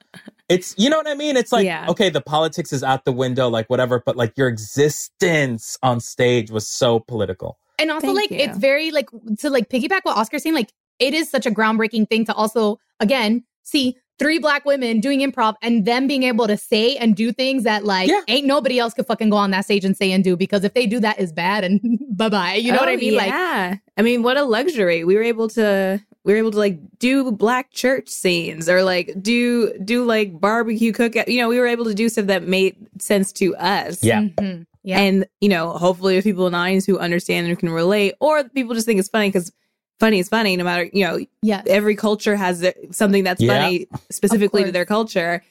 It's 0.49 0.75
you 0.79 0.89
know 0.89 0.97
what 0.97 1.07
I 1.07 1.15
mean. 1.15 1.37
It's 1.37 1.53
like 1.53 1.65
Yeah. 1.67 1.87
okay, 1.91 2.09
the 2.11 2.21
politics 2.23 2.73
is 2.73 2.83
out 2.83 3.05
the 3.05 3.13
window, 3.13 3.49
like 3.49 3.69
whatever. 3.69 4.03
But 4.05 4.17
like 4.17 4.33
your 4.37 4.49
existence 4.49 5.79
on 5.83 6.01
stage 6.01 6.51
was 6.51 6.67
so 6.67 7.01
political. 7.01 7.59
and 7.79 7.91
also 7.91 8.09
Thank 8.09 8.17
like 8.17 8.31
you. 8.31 8.39
it's 8.39 8.59
very 8.59 8.91
like 8.91 9.09
to 9.41 9.51
like 9.51 9.69
piggyback 9.69 10.01
what 10.03 10.17
Oscar's 10.17 10.43
saying, 10.43 10.55
like 10.55 10.73
it 10.99 11.15
is 11.15 11.31
such 11.31 11.47
a 11.47 11.51
groundbreaking 11.51 12.09
thing 12.09 12.25
to 12.25 12.35
also 12.35 12.79
again 12.99 13.45
see 13.63 13.97
three 14.19 14.39
black 14.39 14.65
women 14.65 15.01
doing 15.01 15.21
improv 15.21 15.55
and 15.63 15.85
them 15.85 16.07
being 16.07 16.25
able 16.25 16.47
to 16.47 16.57
say 16.57 16.97
and 16.97 17.15
do 17.15 17.31
things 17.33 17.65
that 17.65 17.85
like 17.85 18.09
Yeah. 18.09 18.21
ain't 18.29 18.47
nobody 18.47 18.79
else 18.79 18.95
could 18.95 19.07
fucking 19.07 19.31
go 19.31 19.37
on 19.37 19.51
that 19.53 19.65
stage 19.65 19.85
and 19.85 19.97
say 19.97 20.11
and 20.13 20.25
do 20.25 20.37
because 20.37 20.65
if 20.65 20.75
they 20.75 20.87
do 20.87 20.99
that 21.01 21.19
is 21.21 21.33
bad 21.33 21.65
and 21.65 21.81
bye 22.17 22.29
bye. 22.29 22.55
You 22.55 22.73
know 22.73 22.79
what 22.81 22.89
I 22.89 22.95
Oh, 22.95 22.99
mean? 22.99 23.15
Like 23.15 23.29
yeah. 23.29 23.77
I 23.97 24.03
mean, 24.03 24.23
what 24.23 24.37
a 24.37 24.43
luxury. 24.43 25.05
We 25.05 25.15
were 25.15 25.23
able 25.23 25.49
to 25.51 26.01
we 26.25 26.33
were 26.33 26.39
able 26.39 26.51
to 26.51 26.59
like 26.59 26.79
do 26.99 27.31
black 27.33 27.71
church 27.71 28.09
scenes 28.09 28.69
or 28.69 28.83
like 28.83 29.15
do 29.23 29.73
do 29.85 30.05
like 30.05 30.39
barbecue 30.41 30.93
cook. 30.93 31.15
You 31.29 31.39
know, 31.41 31.49
we 31.49 31.59
were 31.59 31.67
able 31.67 31.85
to 31.87 31.95
do 31.95 32.09
stuff 32.09 32.27
that 32.27 32.43
made 32.43 32.77
sense 33.01 33.33
to 33.35 33.55
us. 33.57 34.03
Yeah. 34.03 34.23
mhm, 34.23 34.67
yeah. 34.83 34.99
And 35.01 35.27
you 35.41 35.49
know, 35.49 35.71
hopefully, 35.73 36.15
there's 36.15 36.25
people 36.25 36.47
in 36.47 36.53
the 36.53 36.59
audience 36.59 36.85
who 36.87 36.99
understand 36.99 37.47
and 37.47 37.51
who 37.55 37.57
can 37.57 37.71
relate, 37.71 38.15
or 38.21 38.45
people 38.49 38.75
just 38.75 38.85
think 38.87 38.99
it's 39.01 39.09
funny 39.09 39.29
because 39.29 39.53
funny 40.01 40.19
is 40.19 40.29
funny. 40.29 40.57
No 40.57 40.65
matter 40.65 40.89
you 40.93 41.05
know, 41.07 41.19
yeah. 41.43 41.63
every 41.67 41.97
culture 41.97 42.37
has 42.37 42.65
something 42.91 43.25
that's 43.25 43.41
Yeah. 43.41 43.63
funny 43.63 43.87
specifically 44.11 44.65
to 44.65 44.73
their 44.73 44.85
culture. 44.85 45.43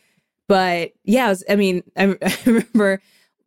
But 0.48 0.94
yeah, 1.04 1.30
was, 1.30 1.44
I 1.50 1.56
mean, 1.56 1.84
I, 1.98 2.16
I 2.22 2.38
remember 2.46 3.02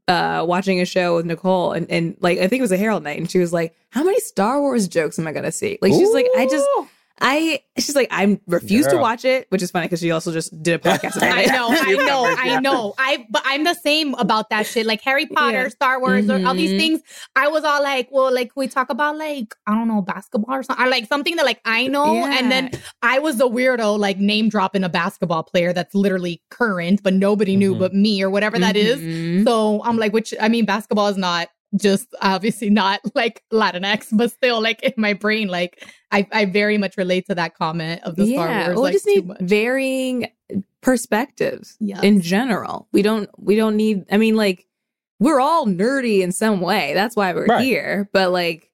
uh, 0.09 0.45
watching 0.47 0.81
a 0.81 0.85
show 0.85 1.17
with 1.17 1.27
Nicole, 1.27 1.73
and, 1.73 1.91
and 1.91 2.17
like 2.21 2.39
I 2.39 2.49
think 2.49 2.61
it 2.61 2.63
was 2.63 2.73
a 2.73 2.77
Herald 2.77 3.03
night, 3.05 3.19
and 3.19 3.31
she 3.31 3.39
was 3.39 3.53
like, 3.53 3.75
"How 3.91 4.03
many 4.05 4.21
Star 4.21 4.61
Wars 4.61 4.89
jokes 4.89 5.19
am 5.19 5.27
I 5.27 5.33
gonna 5.33 5.53
see?" 5.53 5.79
Like 5.81 5.93
she's 5.93 6.13
like, 6.13 6.27
"I 6.37 6.47
just." 6.47 6.67
Ooh. 7.23 7.27
I 7.27 7.61
she's 7.79 7.95
like 7.95 8.09
I 8.11 8.41
refuse 8.47 8.87
to 8.87 8.93
Girl. 8.93 9.01
watch 9.03 9.25
it, 9.25 9.47
which 9.51 9.63
is 9.63 9.71
funny 9.71 9.87
because 9.87 10.01
she 10.01 10.11
also 10.11 10.33
just 10.33 10.51
did 10.63 10.75
a 10.75 10.79
podcast 10.89 11.17
about 11.17 11.33
I 11.37 11.45
know, 11.47 11.69
I 11.71 11.93
know, 11.95 12.35
I 12.39 12.61
know. 12.61 12.95
I 12.99 13.27
but 13.31 13.43
I'm 13.45 13.65
the 13.65 13.75
same 13.75 14.15
about 14.15 14.51
that 14.51 14.67
shit. 14.67 14.87
Like 14.87 15.01
Harry 15.03 15.27
Potter, 15.27 15.63
Yeah. 15.65 15.69
Star 15.69 16.01
Wars, 16.01 16.29
or 16.31 16.45
all 16.47 16.55
these 16.55 16.73
Mhm. 16.73 16.79
things. 16.79 17.01
I 17.37 17.49
was 17.49 17.65
all 17.65 17.83
like, 17.83 18.09
well, 18.11 18.33
like 18.33 18.53
we 18.57 18.69
talk 18.69 18.91
about 18.91 19.17
like 19.19 19.55
I 19.67 19.75
don't 19.75 19.89
know 19.89 20.03
basketball 20.03 20.55
or 20.55 20.63
something. 20.63 20.85
I 20.85 20.89
like 20.89 21.07
something 21.07 21.37
that 21.37 21.45
like 21.45 21.61
I 21.65 21.87
know, 21.87 22.25
and 22.27 22.51
then 22.51 22.71
I 23.03 23.19
was 23.19 23.37
the 23.37 23.49
weirdo 23.49 23.99
like 23.99 24.19
name 24.19 24.49
dropping 24.49 24.85
a 24.85 24.89
basketball 24.89 25.43
player 25.43 25.73
that's 25.73 25.95
literally 25.95 26.43
current, 26.51 27.03
but 27.03 27.15
nobody 27.15 27.57
knew 27.57 27.75
Mhm. 27.75 27.79
but 27.79 27.95
me 27.95 28.23
or 28.23 28.31
whatever 28.31 28.59
that 28.59 28.77
is. 28.77 28.99
Mhm. 29.01 29.45
So 29.45 29.83
I'm 29.85 29.97
like, 29.99 30.13
which 30.13 30.33
I 30.41 30.49
mean, 30.49 30.65
basketball 30.65 31.09
is 31.09 31.17
not 31.17 31.49
just 31.77 32.09
obviously 32.21 32.71
not 32.71 33.01
like 33.15 33.43
Latinx, 33.53 34.09
but 34.13 34.31
still 34.33 34.61
like 34.63 34.83
in 34.83 34.93
my 34.97 35.13
brain, 35.13 35.49
like 35.49 35.87
I, 36.11 36.27
I 36.33 36.45
very 36.47 36.79
much 36.79 36.97
relate 36.97 37.27
to 37.27 37.35
that 37.37 37.55
comment 37.57 38.03
of 38.05 38.17
the 38.17 38.27
Star 38.33 38.49
Wars. 38.49 38.67
well, 38.67 38.75
we 38.77 38.81
like, 38.83 38.93
just 38.95 39.07
need 39.07 39.31
varying 39.41 40.29
perspectives 40.81 41.77
Yes. 41.81 42.03
in 42.03 42.21
general. 42.21 42.89
We 42.93 43.03
don't 43.03 43.29
we 43.39 43.55
don't 43.57 43.77
need 43.77 44.05
I 44.11 44.17
mean 44.17 44.35
like 44.37 44.67
we're 45.19 45.41
all 45.41 45.67
nerdy 45.67 46.21
in 46.21 46.33
some 46.33 46.61
way. 46.61 46.93
That's 46.95 47.15
why 47.15 47.33
we're 47.35 47.47
Right. 47.47 47.63
here. 47.65 48.09
But 48.13 48.33
like 48.33 48.67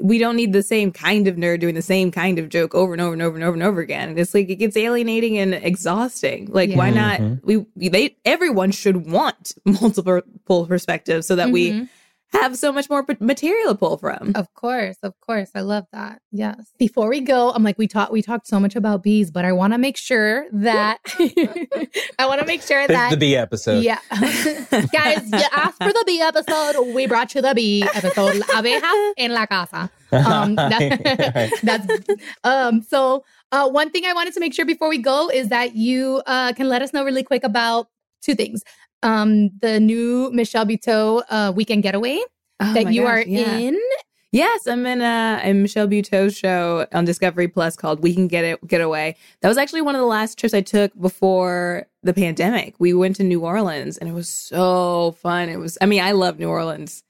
we 0.00 0.18
don't 0.18 0.36
need 0.36 0.52
the 0.52 0.62
same 0.62 0.92
kind 0.92 1.26
of 1.26 1.34
nerd 1.34 1.58
doing 1.58 1.74
the 1.74 1.82
same 1.82 2.12
kind 2.12 2.38
of 2.38 2.48
joke 2.50 2.72
over 2.72 2.92
and 2.92 3.00
over 3.02 3.14
and 3.14 3.22
over 3.22 3.34
and 3.34 3.42
over 3.44 3.54
and 3.54 3.62
over 3.64 3.80
again. 3.80 4.16
It's 4.16 4.32
like 4.32 4.48
it 4.48 4.56
gets 4.56 4.76
alienating 4.76 5.38
and 5.38 5.54
exhausting. 5.54 6.46
Like, 6.52 6.72
why 6.74 6.90
Yeah. 6.90 7.16
not? 7.18 7.44
We 7.44 7.66
they 7.88 8.16
everyone 8.24 8.70
should 8.70 9.10
want 9.10 9.54
multiple 9.64 10.66
perspectives 10.66 11.26
so 11.26 11.34
that 11.34 11.50
we 11.50 11.70
Mhm. 11.72 11.88
Have 12.32 12.56
so 12.56 12.72
much 12.72 12.90
more 12.90 13.04
material 13.20 13.70
to 13.72 13.74
pull 13.74 13.96
from. 13.96 14.32
Of 14.34 14.52
course, 14.54 14.96
of 15.02 15.18
course. 15.20 15.50
I 15.54 15.60
love 15.60 15.86
that. 15.92 16.20
Yes. 16.30 16.72
Before 16.78 17.08
we 17.08 17.20
go, 17.20 17.50
I'm 17.52 17.62
like, 17.62 17.78
we 17.78 17.88
talked 17.88 18.12
we 18.12 18.22
talked 18.22 18.46
so 18.46 18.60
much 18.60 18.76
about 18.76 19.02
bees, 19.02 19.30
but 19.30 19.44
I 19.44 19.52
want 19.52 19.72
to 19.72 19.78
make 19.78 19.96
sure 19.96 20.46
that 20.52 20.98
I 22.18 22.26
want 22.26 22.40
to 22.40 22.46
make 22.46 22.62
sure 22.62 22.86
that 22.86 23.10
the 23.10 23.16
B 23.16 23.34
episode. 23.36 23.82
Yeah. 23.82 23.98
Guys, 24.10 25.30
you 25.30 25.46
asked 25.52 25.78
for 25.82 25.92
the 25.92 26.04
bee 26.06 26.20
episode. 26.20 26.94
We 26.94 27.06
brought 27.06 27.34
you 27.34 27.42
the 27.42 27.54
bee 27.54 27.82
episode. 27.94 28.36
La 28.36 28.46
abeja 28.60 29.12
en 29.16 29.32
la 29.32 29.46
casa. 29.46 29.90
Um, 30.10 30.54
that- 30.54 31.60
that's 31.62 31.86
um 32.42 32.82
so 32.82 33.24
uh 33.52 33.68
one 33.68 33.90
thing 33.90 34.04
I 34.06 34.14
wanted 34.14 34.32
to 34.34 34.40
make 34.40 34.54
sure 34.54 34.64
before 34.64 34.88
we 34.88 34.96
go 34.96 35.28
is 35.28 35.48
that 35.50 35.76
you 35.76 36.22
uh 36.26 36.54
can 36.54 36.68
let 36.70 36.80
us 36.80 36.94
know 36.94 37.04
really 37.04 37.22
quick 37.22 37.44
about 37.44 37.88
two 38.22 38.34
things. 38.34 38.62
Um 39.02 39.50
the 39.60 39.80
new 39.80 40.30
Michelle 40.32 40.66
Buteau 40.66 41.22
uh 41.28 41.52
weekend 41.54 41.82
getaway 41.82 42.20
Oh 42.60 42.74
that 42.74 42.92
you 42.92 43.02
gosh, 43.02 43.10
are 43.10 43.20
yeah. 43.22 43.56
in. 43.58 43.78
Yes, 44.30 44.66
I'm 44.66 44.84
in 44.84 45.00
a, 45.00 45.40
a 45.42 45.54
Michelle 45.54 45.88
Buteau 45.88 46.34
show 46.34 46.86
on 46.92 47.06
Discovery 47.06 47.48
Plus 47.48 47.76
called 47.76 48.02
"We 48.02 48.14
Can 48.14 48.28
Get 48.28 48.44
It 48.44 48.66
Get 48.66 48.80
Away." 48.82 49.16
That 49.40 49.48
was 49.48 49.56
actually 49.56 49.80
one 49.82 49.94
of 49.94 50.00
the 50.00 50.06
last 50.06 50.38
trips 50.38 50.52
I 50.52 50.60
took 50.60 50.98
before 51.00 51.86
the 52.02 52.12
pandemic. 52.12 52.74
We 52.78 52.92
went 52.92 53.16
to 53.16 53.24
New 53.24 53.40
Orleans, 53.40 53.96
and 53.96 54.08
it 54.08 54.12
was 54.12 54.28
so 54.28 55.12
fun. 55.12 55.48
It 55.48 55.56
was, 55.58 55.78
I 55.80 55.86
mean, 55.86 56.02
I 56.02 56.12
love 56.12 56.38
New 56.38 56.48
Orleans, 56.48 57.02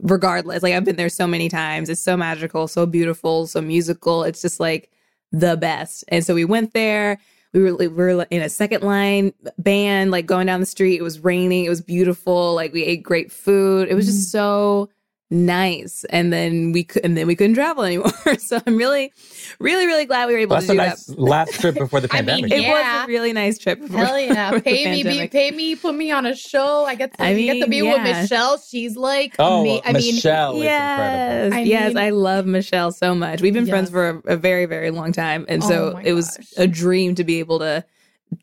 regardless. 0.00 0.62
Like 0.62 0.72
I've 0.74 0.84
been 0.84 0.96
there 0.96 1.10
so 1.10 1.26
many 1.26 1.50
times. 1.50 1.90
It's 1.90 2.00
so 2.00 2.16
magical, 2.16 2.66
so 2.66 2.86
beautiful, 2.86 3.46
so 3.46 3.60
musical. 3.60 4.24
It's 4.24 4.40
just 4.40 4.58
like 4.58 4.90
the 5.32 5.56
best. 5.58 6.04
And 6.08 6.24
so 6.24 6.34
we 6.34 6.46
went 6.46 6.72
there. 6.72 7.18
We 7.54 7.62
were 7.62 7.76
we 7.76 7.88
were 7.88 8.26
in 8.30 8.42
a 8.42 8.48
second 8.48 8.82
line 8.82 9.32
band, 9.58 10.10
like 10.10 10.26
going 10.26 10.46
down 10.46 10.60
the 10.60 10.66
street. 10.66 10.98
It 10.98 11.02
was 11.02 11.20
raining. 11.20 11.64
It 11.64 11.70
was 11.70 11.80
beautiful. 11.80 12.54
Like 12.54 12.72
we 12.72 12.84
ate 12.84 13.02
great 13.02 13.32
food. 13.32 13.88
It 13.88 13.94
was 13.94 14.06
just 14.06 14.28
mm-hmm. 14.28 14.38
so 14.38 14.90
nice. 15.34 16.04
And 16.10 16.32
then 16.32 16.72
we 16.72 16.84
could, 16.84 17.04
and 17.04 17.16
then 17.16 17.26
we 17.26 17.36
couldn't 17.36 17.54
travel 17.54 17.84
anymore. 17.84 18.10
so 18.38 18.60
I'm 18.66 18.76
really, 18.76 19.12
really, 19.58 19.86
really 19.86 20.04
glad 20.06 20.28
we 20.28 20.34
were 20.34 20.38
able 20.38 20.54
That's 20.54 20.66
to 20.66 20.72
a 20.72 20.74
do 20.74 20.78
nice 20.78 21.04
that. 21.06 21.18
last 21.18 21.60
trip 21.60 21.74
before 21.74 22.00
the 22.00 22.08
I 22.12 22.22
mean, 22.22 22.48
pandemic. 22.48 22.52
It 22.52 22.68
was 22.70 23.04
a 23.04 23.06
really 23.06 23.32
nice 23.32 23.58
trip. 23.58 23.80
before- 23.80 24.04
Hell 24.04 24.18
yeah. 24.20 24.58
Pay 24.60 24.90
me, 24.90 25.02
be, 25.02 25.28
pay 25.28 25.50
me, 25.50 25.76
put 25.76 25.94
me 25.94 26.10
on 26.10 26.24
a 26.24 26.34
show. 26.34 26.84
I 26.86 26.94
get 26.94 27.12
to, 27.18 27.22
I 27.22 27.30
you 27.30 27.52
get 27.52 27.64
to 27.64 27.68
mean, 27.70 27.84
be 27.84 27.90
with. 27.90 28.02
Michelle. 28.02 28.58
She's 28.58 28.96
like, 28.96 29.34
oh, 29.38 29.62
me. 29.64 29.82
I 29.84 29.92
mean, 29.92 30.14
Michelle 30.14 30.52
is 30.56 30.62
incredible. 30.62 30.62
Yes, 30.64 31.52
I 31.52 31.60
yes, 31.60 31.88
mean- 31.94 31.98
I 32.04 32.10
love 32.10 32.46
Michelle 32.46 32.92
so 32.92 33.14
much. 33.14 33.40
We've 33.42 33.54
been 33.54 33.66
friends 33.66 33.90
for 33.90 34.22
a, 34.26 34.32
a 34.34 34.36
very, 34.36 34.66
very 34.66 34.90
long 34.90 35.12
time, 35.12 35.44
and 35.48 35.62
Oh 35.62 35.68
so 35.68 35.96
it 36.02 36.12
was 36.12 36.36
gosh. 36.36 36.52
a 36.58 36.66
dream 36.66 37.14
to 37.16 37.24
be 37.24 37.40
able 37.40 37.58
to 37.58 37.84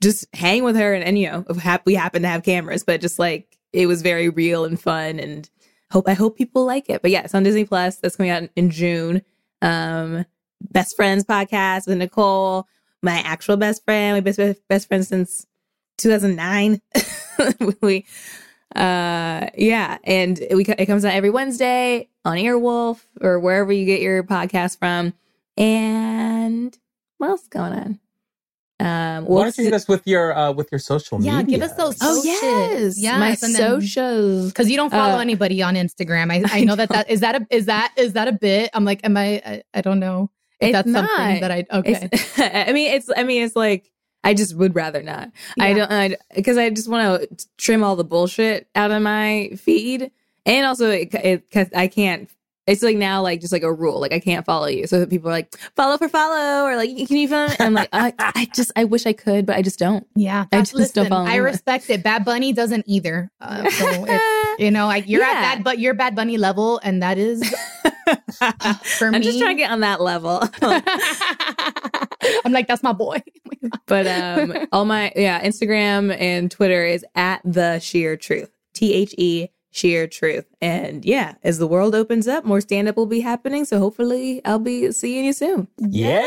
just 0.01 0.25
hang 0.33 0.63
with 0.63 0.75
her. 0.75 0.93
And, 0.93 1.03
and 1.03 1.17
you 1.17 1.29
know, 1.29 1.45
we 1.85 1.95
happen 1.95 2.21
to 2.21 2.27
have 2.27 2.43
cameras, 2.43 2.83
but 2.83 3.01
just 3.01 3.19
like 3.19 3.57
it 3.73 3.87
was 3.87 4.01
very 4.01 4.29
real 4.29 4.65
and 4.65 4.79
fun. 4.79 5.19
And 5.19 5.49
hope 5.91 6.07
I 6.07 6.13
hope 6.13 6.37
people 6.37 6.65
like 6.65 6.89
it. 6.89 7.01
But 7.01 7.11
yeah, 7.11 7.21
it's 7.23 7.35
on 7.35 7.43
Disney 7.43 7.65
Plus. 7.65 7.97
That's 7.97 8.15
coming 8.15 8.31
out 8.31 8.49
in, 8.55 8.69
June. 8.69 9.21
Um, 9.61 10.25
Best 10.61 10.95
Friends 10.95 11.23
podcast 11.23 11.87
with 11.87 11.97
Nicole, 11.97 12.67
my 13.01 13.19
actual 13.19 13.57
best 13.57 13.83
friend. 13.83 14.15
We 14.15 14.21
best 14.21 14.67
best 14.67 14.87
friends 14.87 15.07
since 15.07 15.45
2009. 15.97 16.81
we 17.81 18.05
uh 18.75 19.47
yeah 19.57 19.97
and 20.05 20.39
we 20.53 20.63
it 20.63 20.85
comes 20.85 21.03
out 21.03 21.13
every 21.13 21.29
wednesday 21.29 22.07
on 22.23 22.37
earwolf 22.37 23.01
or 23.19 23.37
wherever 23.37 23.73
you 23.73 23.85
get 23.85 23.99
your 23.99 24.23
podcast 24.23 24.79
from 24.79 25.13
and 25.57 26.77
what 27.17 27.31
else 27.31 27.41
is 27.41 27.47
going 27.49 27.73
on 27.73 27.99
um 28.81 29.25
Why 29.25 29.43
don't 29.43 29.57
you 29.57 29.63
hit 29.65 29.73
us 29.73 29.87
with 29.87 30.03
your 30.07 30.25
uh, 30.37 30.51
with 30.51 30.67
your 30.71 30.79
social 30.79 31.21
Yeah, 31.21 31.41
media? 31.41 31.57
Yeah, 31.57 31.57
give 31.59 31.69
us 31.69 31.75
those 31.77 31.97
oh 32.01 32.15
socials. 32.15 32.25
yes 32.25 32.97
Yes, 32.97 33.19
my 33.19 33.29
and 33.47 33.55
socials 33.65 34.47
because 34.51 34.69
you 34.69 34.77
don't 34.77 34.89
follow 34.89 35.17
Uh, 35.17 35.21
anybody 35.27 35.61
on 35.61 35.75
Instagram. 35.75 36.31
I, 36.31 36.43
I 36.59 36.63
know 36.67 36.75
that 36.75 36.89
that 36.89 37.09
is 37.09 37.19
that 37.21 37.35
a 37.41 37.47
is 37.49 37.65
that 37.67 37.93
is 37.97 38.13
that 38.13 38.27
a 38.27 38.31
bit. 38.33 38.69
I'm 38.73 38.85
like, 38.85 39.01
am 39.05 39.15
I? 39.17 39.41
I, 39.45 39.63
I 39.73 39.81
don't 39.81 39.99
know 39.99 40.29
if 40.59 40.67
It's 40.69 40.73
that's 40.73 40.87
not. 40.87 41.09
something 41.09 41.41
that 41.41 41.51
I 41.51 41.65
okay. 41.79 41.91
It's- 42.11 42.39
i 42.69 42.71
mean 42.73 42.91
it's 42.95 43.09
i 43.15 43.23
mean 43.23 43.43
it's 43.43 43.55
like 43.55 43.91
i 44.23 44.33
just 44.33 44.55
would 44.55 44.75
rather 44.75 45.01
not 45.03 45.31
i 45.59 45.73
don't 45.73 45.91
I 45.91 46.15
because 46.35 46.57
I, 46.57 46.69
just 46.69 46.87
want 46.89 47.03
to 47.39 47.47
trim 47.57 47.83
all 47.83 47.95
the 47.95 48.03
bullshit 48.03 48.67
out 48.75 48.91
of 48.91 49.01
my 49.01 49.51
feed 49.57 50.11
and 50.45 50.65
also 50.65 50.89
it, 50.91 51.13
it 51.15 51.49
'cause 51.51 51.67
i 51.75 51.87
can't 51.87 52.29
it's 52.67 52.83
like 52.83 52.95
now 52.97 53.21
like 53.21 53.41
just 53.41 53.51
like 53.51 53.63
a 53.63 53.73
rule 53.73 53.99
like 53.99 54.13
i 54.13 54.19
can't 54.19 54.45
follow 54.45 54.67
you 54.67 54.85
so 54.85 54.99
that 54.99 55.09
people 55.09 55.29
are 55.29 55.33
like 55.33 55.55
follow 55.75 55.97
for 55.97 56.07
follow 56.07 56.63
or 56.65 56.75
like 56.75 56.89
can 57.07 57.17
you 57.17 57.27
follow 57.27 57.45
and 57.47 57.61
i'm 57.61 57.73
like 57.73 57.89
I, 57.91 58.13
I 58.19 58.47
just 58.53 58.71
i 58.75 58.83
wish 58.83 59.05
i 59.07 59.13
could 59.13 59.45
but 59.45 59.55
i 59.55 59.61
just 59.61 59.79
don't 59.79 60.05
Yeah, 60.15 60.45
I 60.51 60.59
just 60.59 60.73
don't 60.73 60.81
listen, 60.81 61.07
follow 61.07 61.25
I 61.27 61.35
respect 61.37 61.89
it. 61.89 62.03
Bad 62.03 62.23
Bunny 62.23 62.53
doesn't 62.53 62.83
either. 62.87 63.31
Uh, 63.41 63.67
so 63.69 64.55
you 64.59 64.69
know, 64.71 64.85
like 64.87 65.07
you're 65.09 65.21
Yeah. 65.21 65.27
at 65.29 65.41
bad, 65.55 65.63
but 65.63 65.79
you're 65.79 65.93
Bad 65.95 66.15
Bunny 66.15 66.37
level, 66.37 66.79
and 66.83 67.01
that 67.01 67.17
is 67.17 67.41
for 68.99 69.09
me. 69.11 69.15
i'm 69.17 69.21
just 69.21 69.39
trying 69.39 69.55
to 69.55 69.61
get 69.61 69.71
on 69.71 69.79
that 69.81 70.01
level 70.01 70.41
I'm 72.45 72.51
like, 72.51 72.67
that's 72.67 72.83
my 72.83 72.93
boy. 72.93 73.21
but 73.85 74.07
um 74.07 74.67
all 74.71 74.85
my 74.85 75.11
yeah 75.15 75.43
instagram 75.45 76.15
and 76.19 76.49
twitter 76.51 76.83
is 76.85 77.05
at 77.15 77.41
the 77.45 77.79
sheer 77.79 78.17
truth 78.17 78.49
t-h-e 78.73 79.49
sheer 79.71 80.05
truth 80.05 80.45
and 80.61 81.05
yeah 81.05 81.35
as 81.43 81.57
the 81.57 81.67
world 81.67 81.95
opens 81.95 82.27
up 82.27 82.43
more 82.43 82.59
stand-up 82.59 82.97
will 82.97 83.05
be 83.05 83.21
happening 83.21 83.63
so 83.63 83.79
hopefully 83.79 84.41
i'll 84.45 84.59
be 84.59 84.91
seeing 84.91 85.23
you 85.25 85.33
soon 85.33 85.67
Yeah. 85.77 86.19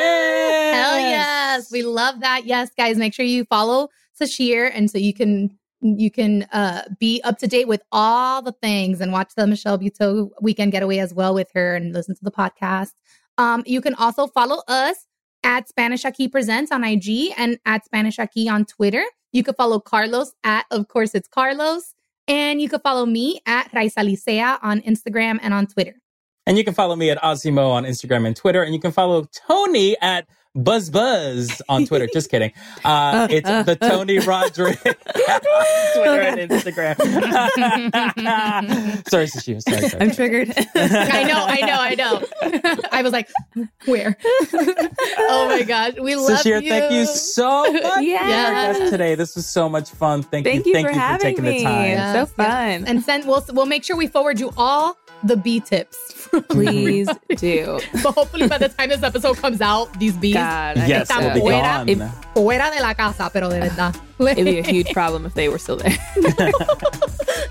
Hell 0.75 0.99
yes, 0.99 1.71
we 1.71 1.83
love 1.83 2.21
that. 2.21 2.47
Yes, 2.47 2.71
guys, 2.77 2.97
make 2.97 3.15
sure 3.15 3.25
you 3.25 3.45
follow 3.45 3.89
Sasheer, 4.21 4.71
and 4.75 4.91
so 4.91 4.99
you 4.99 5.15
can 5.15 5.57
you 5.81 6.11
can 6.11 6.45
uh, 6.53 6.83
be 6.99 7.21
up 7.23 7.39
to 7.39 7.47
date 7.47 7.69
with 7.69 7.83
all 7.93 8.43
the 8.43 8.53
things 8.53 9.01
and 9.01 9.12
watch 9.12 9.35
the 9.37 9.47
Michelle 9.47 9.79
Buteau 9.79 10.31
weekend 10.41 10.73
getaway 10.73 10.99
as 10.99 11.12
well 11.15 11.33
with 11.35 11.49
her 11.55 11.77
and 11.77 11.93
listen 11.93 12.15
to 12.16 12.25
the 12.25 12.31
podcast. 12.31 12.93
Um, 13.39 13.62
you 13.66 13.81
can 13.81 13.95
also 13.95 14.27
follow 14.27 14.62
us 14.66 15.07
at 15.45 15.69
Spanish 15.69 16.05
Aki 16.05 16.29
Presents 16.29 16.73
on 16.73 16.83
IG 16.83 17.33
and 17.37 17.59
at 17.66 17.85
Spanish 17.85 18.19
Aki 18.19 18.49
on 18.49 18.65
Twitter. 18.65 19.05
You 19.33 19.45
can 19.45 19.55
follow 19.55 19.79
Carlos 19.79 20.33
at, 20.43 20.65
of 20.71 20.89
course, 20.89 21.15
it's 21.15 21.29
Carlos. 21.29 21.94
And 22.27 22.61
you 22.61 22.69
can 22.69 22.81
follow 22.81 23.07
me 23.07 23.41
at 23.47 23.71
Raisa 23.73 24.01
Licea 24.01 24.59
on 24.63 24.81
Instagram 24.83 25.39
and 25.43 25.53
on 25.53 25.67
Twitter. 25.67 25.95
And 26.47 26.59
you 26.59 26.65
can 26.65 26.75
follow 26.75 26.97
me 26.97 27.11
at 27.11 27.19
Osimo 27.23 27.71
on 27.71 27.85
Instagram 27.85 28.27
and 28.27 28.37
Twitter. 28.37 28.63
And 28.63 28.75
you 28.75 28.81
can 28.81 28.93
follow 28.93 29.27
Tony 29.47 29.97
at 30.01 30.27
Buzz 30.57 30.89
Buzz 30.89 31.61
on 31.69 31.85
Twitter. 31.85 32.09
Just 32.13 32.31
kidding. 32.31 32.53
Uh, 32.85 33.27
it's 33.31 33.49
the 33.49 33.75
Tony 33.77 34.19
Rodriguez 34.21 34.81
Twitter 34.83 36.21
and 36.21 36.49
Instagram. 36.51 36.97
sorry, 39.09 39.27
Sashia. 39.27 39.61
Sorry, 39.63 39.89
sorry. 39.89 40.03
i'm 40.03 40.11
triggered 40.13 40.53
I 40.77 41.25
know, 41.25 41.45
I 41.47 41.61
know, 41.61 41.81
I 41.81 41.95
know. 41.97 42.23
I 42.93 43.03
was 43.03 43.13
like, 43.13 43.29
where? 43.87 44.17
oh 45.19 45.47
my 45.49 45.63
gosh. 45.63 45.95
We 46.01 46.15
love 46.17 46.39
Sasheer, 46.39 46.63
you. 46.63 46.69
thank 46.69 46.93
you 46.93 47.07
so 47.07 47.73
much 47.73 47.83
for 47.95 48.01
Yes. 48.01 48.77
joining 48.77 48.83
us 48.85 48.91
today. 48.91 49.15
This 49.17 49.35
was 49.37 49.47
so 49.47 49.69
much 49.69 49.91
fun. 49.91 50.23
Thank, 50.23 50.47
thank 50.47 50.65
you. 50.67 50.71
you 50.71 50.75
Thank 50.75 50.87
for 50.89 50.93
you 50.93 50.99
for 50.99 51.01
having 51.01 51.21
taking 51.21 51.45
me 51.45 51.59
the 51.59 51.65
time. 51.65 51.91
Yeah. 51.91 52.13
so 52.13 52.19
Yes, 52.21 52.33
fun 52.33 52.85
And 52.87 53.03
send 53.03 53.27
we'll 53.27 53.45
we'll 53.53 53.67
make 53.67 53.83
sure 53.85 53.97
we 53.97 54.07
forward 54.07 54.39
you 54.39 54.53
all 54.57 54.97
the 55.25 55.37
bee 55.37 55.59
tips. 55.61 56.24
please 56.48 57.09
do 57.36 57.78
but 58.02 58.15
hopefully 58.15 58.48
by 58.48 58.59
the 58.59 58.69
time 58.69 58.89
this 58.89 59.02
episode 59.02 59.36
comes 59.36 59.61
out, 59.61 59.93
these 59.98 60.16
bees 60.16 60.35
god 60.35 60.77
Yes, 60.89 61.09
Están 61.11 61.20
we'll 61.24 61.35
be 61.35 61.40
fuera. 61.40 61.62
gone. 61.78 61.89
If- 61.89 62.35
fuera 62.35 62.70
de 62.74 62.81
la 62.82 62.94
casa, 62.94 63.31
pero 63.32 63.48
de 63.48 63.61
verdad. 63.61 63.94
it'd 64.20 64.44
be 64.44 64.59
a 64.59 64.62
huge 64.62 64.93
problem 64.93 65.27
if 65.27 65.35
they 65.35 65.48
were 65.48 65.59
still 65.59 65.77
there 65.77 65.97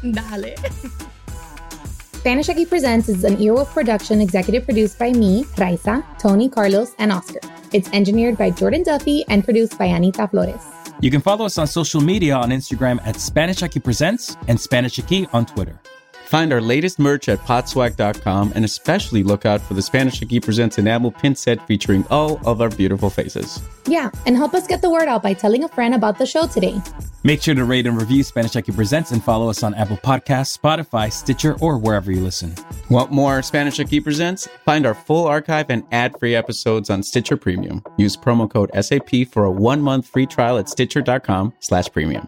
Dale. 0.03 0.55
Spanish 2.14 2.47
Aki 2.49 2.65
Presents 2.68 3.10
is 3.10 3.23
an 3.26 3.35
Earwolf 3.38 3.68
production 3.73 4.22
executive 4.22 4.64
produced 4.65 4.97
by 4.97 5.11
me, 5.11 5.45
Raisa, 5.57 6.03
Tony, 6.19 6.47
Carlos, 6.47 6.93
and 6.97 7.11
Oscar. 7.11 7.39
It's 7.73 7.89
engineered 7.91 8.38
by 8.38 8.49
Jordan 8.49 8.84
Duffy 8.84 9.26
and 9.27 9.43
produced 9.43 9.77
by 9.77 9.85
Anita 9.85 10.27
Flores. 10.30 10.61
You 11.01 11.11
can 11.11 11.19
follow 11.19 11.45
us 11.45 11.57
on 11.57 11.68
social 11.68 11.99
media 11.99 12.35
on 12.35 12.49
Instagram 12.51 13.05
at 13.05 13.19
Spanish 13.19 13.61
Aki 13.61 13.81
Presents 13.81 14.38
and 14.47 14.60
Spanish 14.60 14.97
Aki 14.99 15.27
on 15.34 15.45
Twitter. 15.45 15.77
Find 16.34 16.51
our 16.51 16.61
latest 16.61 16.97
merch 16.97 17.30
at 17.30 17.38
podswag.com 17.41 18.53
and 18.55 18.65
especially 18.65 19.22
look 19.22 19.45
out 19.45 19.61
for 19.61 19.76
the 19.76 19.84
Spanish 19.84 20.23
Aki 20.23 20.39
Presents 20.39 20.80
enamel 20.80 21.11
pin 21.11 21.35
set 21.35 21.68
featuring 21.68 22.07
all 22.10 22.41
of 22.47 22.60
our 22.60 22.69
beautiful 22.69 23.11
faces. 23.11 23.61
Yeah, 23.85 24.10
and 24.26 24.35
help 24.35 24.55
us 24.55 24.65
get 24.65 24.81
the 24.81 24.89
word 24.89 25.07
out 25.07 25.22
by 25.22 25.34
telling 25.34 25.64
a 25.64 25.68
friend 25.68 25.93
about 25.93 26.18
the 26.18 26.26
show 26.26 26.47
today. 26.47 26.81
Make 27.23 27.43
sure 27.43 27.53
to 27.53 27.64
rate 27.64 27.85
and 27.85 28.01
review 28.01 28.23
Spanish 28.23 28.55
Aki 28.55 28.72
Presents 28.72 29.11
and 29.11 29.23
follow 29.23 29.47
us 29.47 29.61
on 29.61 29.76
Apple 29.76 29.97
Podcasts, 29.97 30.57
Spotify, 30.57 31.14
Stitcher, 31.14 31.55
or 31.61 31.77
wherever 31.77 32.11
you 32.11 32.22
listen. 32.22 32.55
Want 32.89 33.11
more 33.11 33.43
Spanish 33.43 33.80
Aki 33.80 33.99
Presents? 33.99 34.47
Find 34.65 34.88
our 34.88 34.95
full 34.95 35.27
archive 35.27 35.68
and 35.69 35.84
ad-free 35.91 36.34
episodes 36.34 36.89
on 36.89 37.03
Stitcher 37.03 37.38
Premium. 37.38 37.84
Use 37.97 38.18
promo 38.18 38.49
code 38.49 38.72
SAP 38.84 39.27
for 39.31 39.43
a 39.43 39.51
one-month 39.51 40.07
free 40.07 40.26
trial 40.26 40.57
at 40.57 40.68
stitcher.com 40.68 41.53
slash 41.60 41.91
premium. 41.91 42.27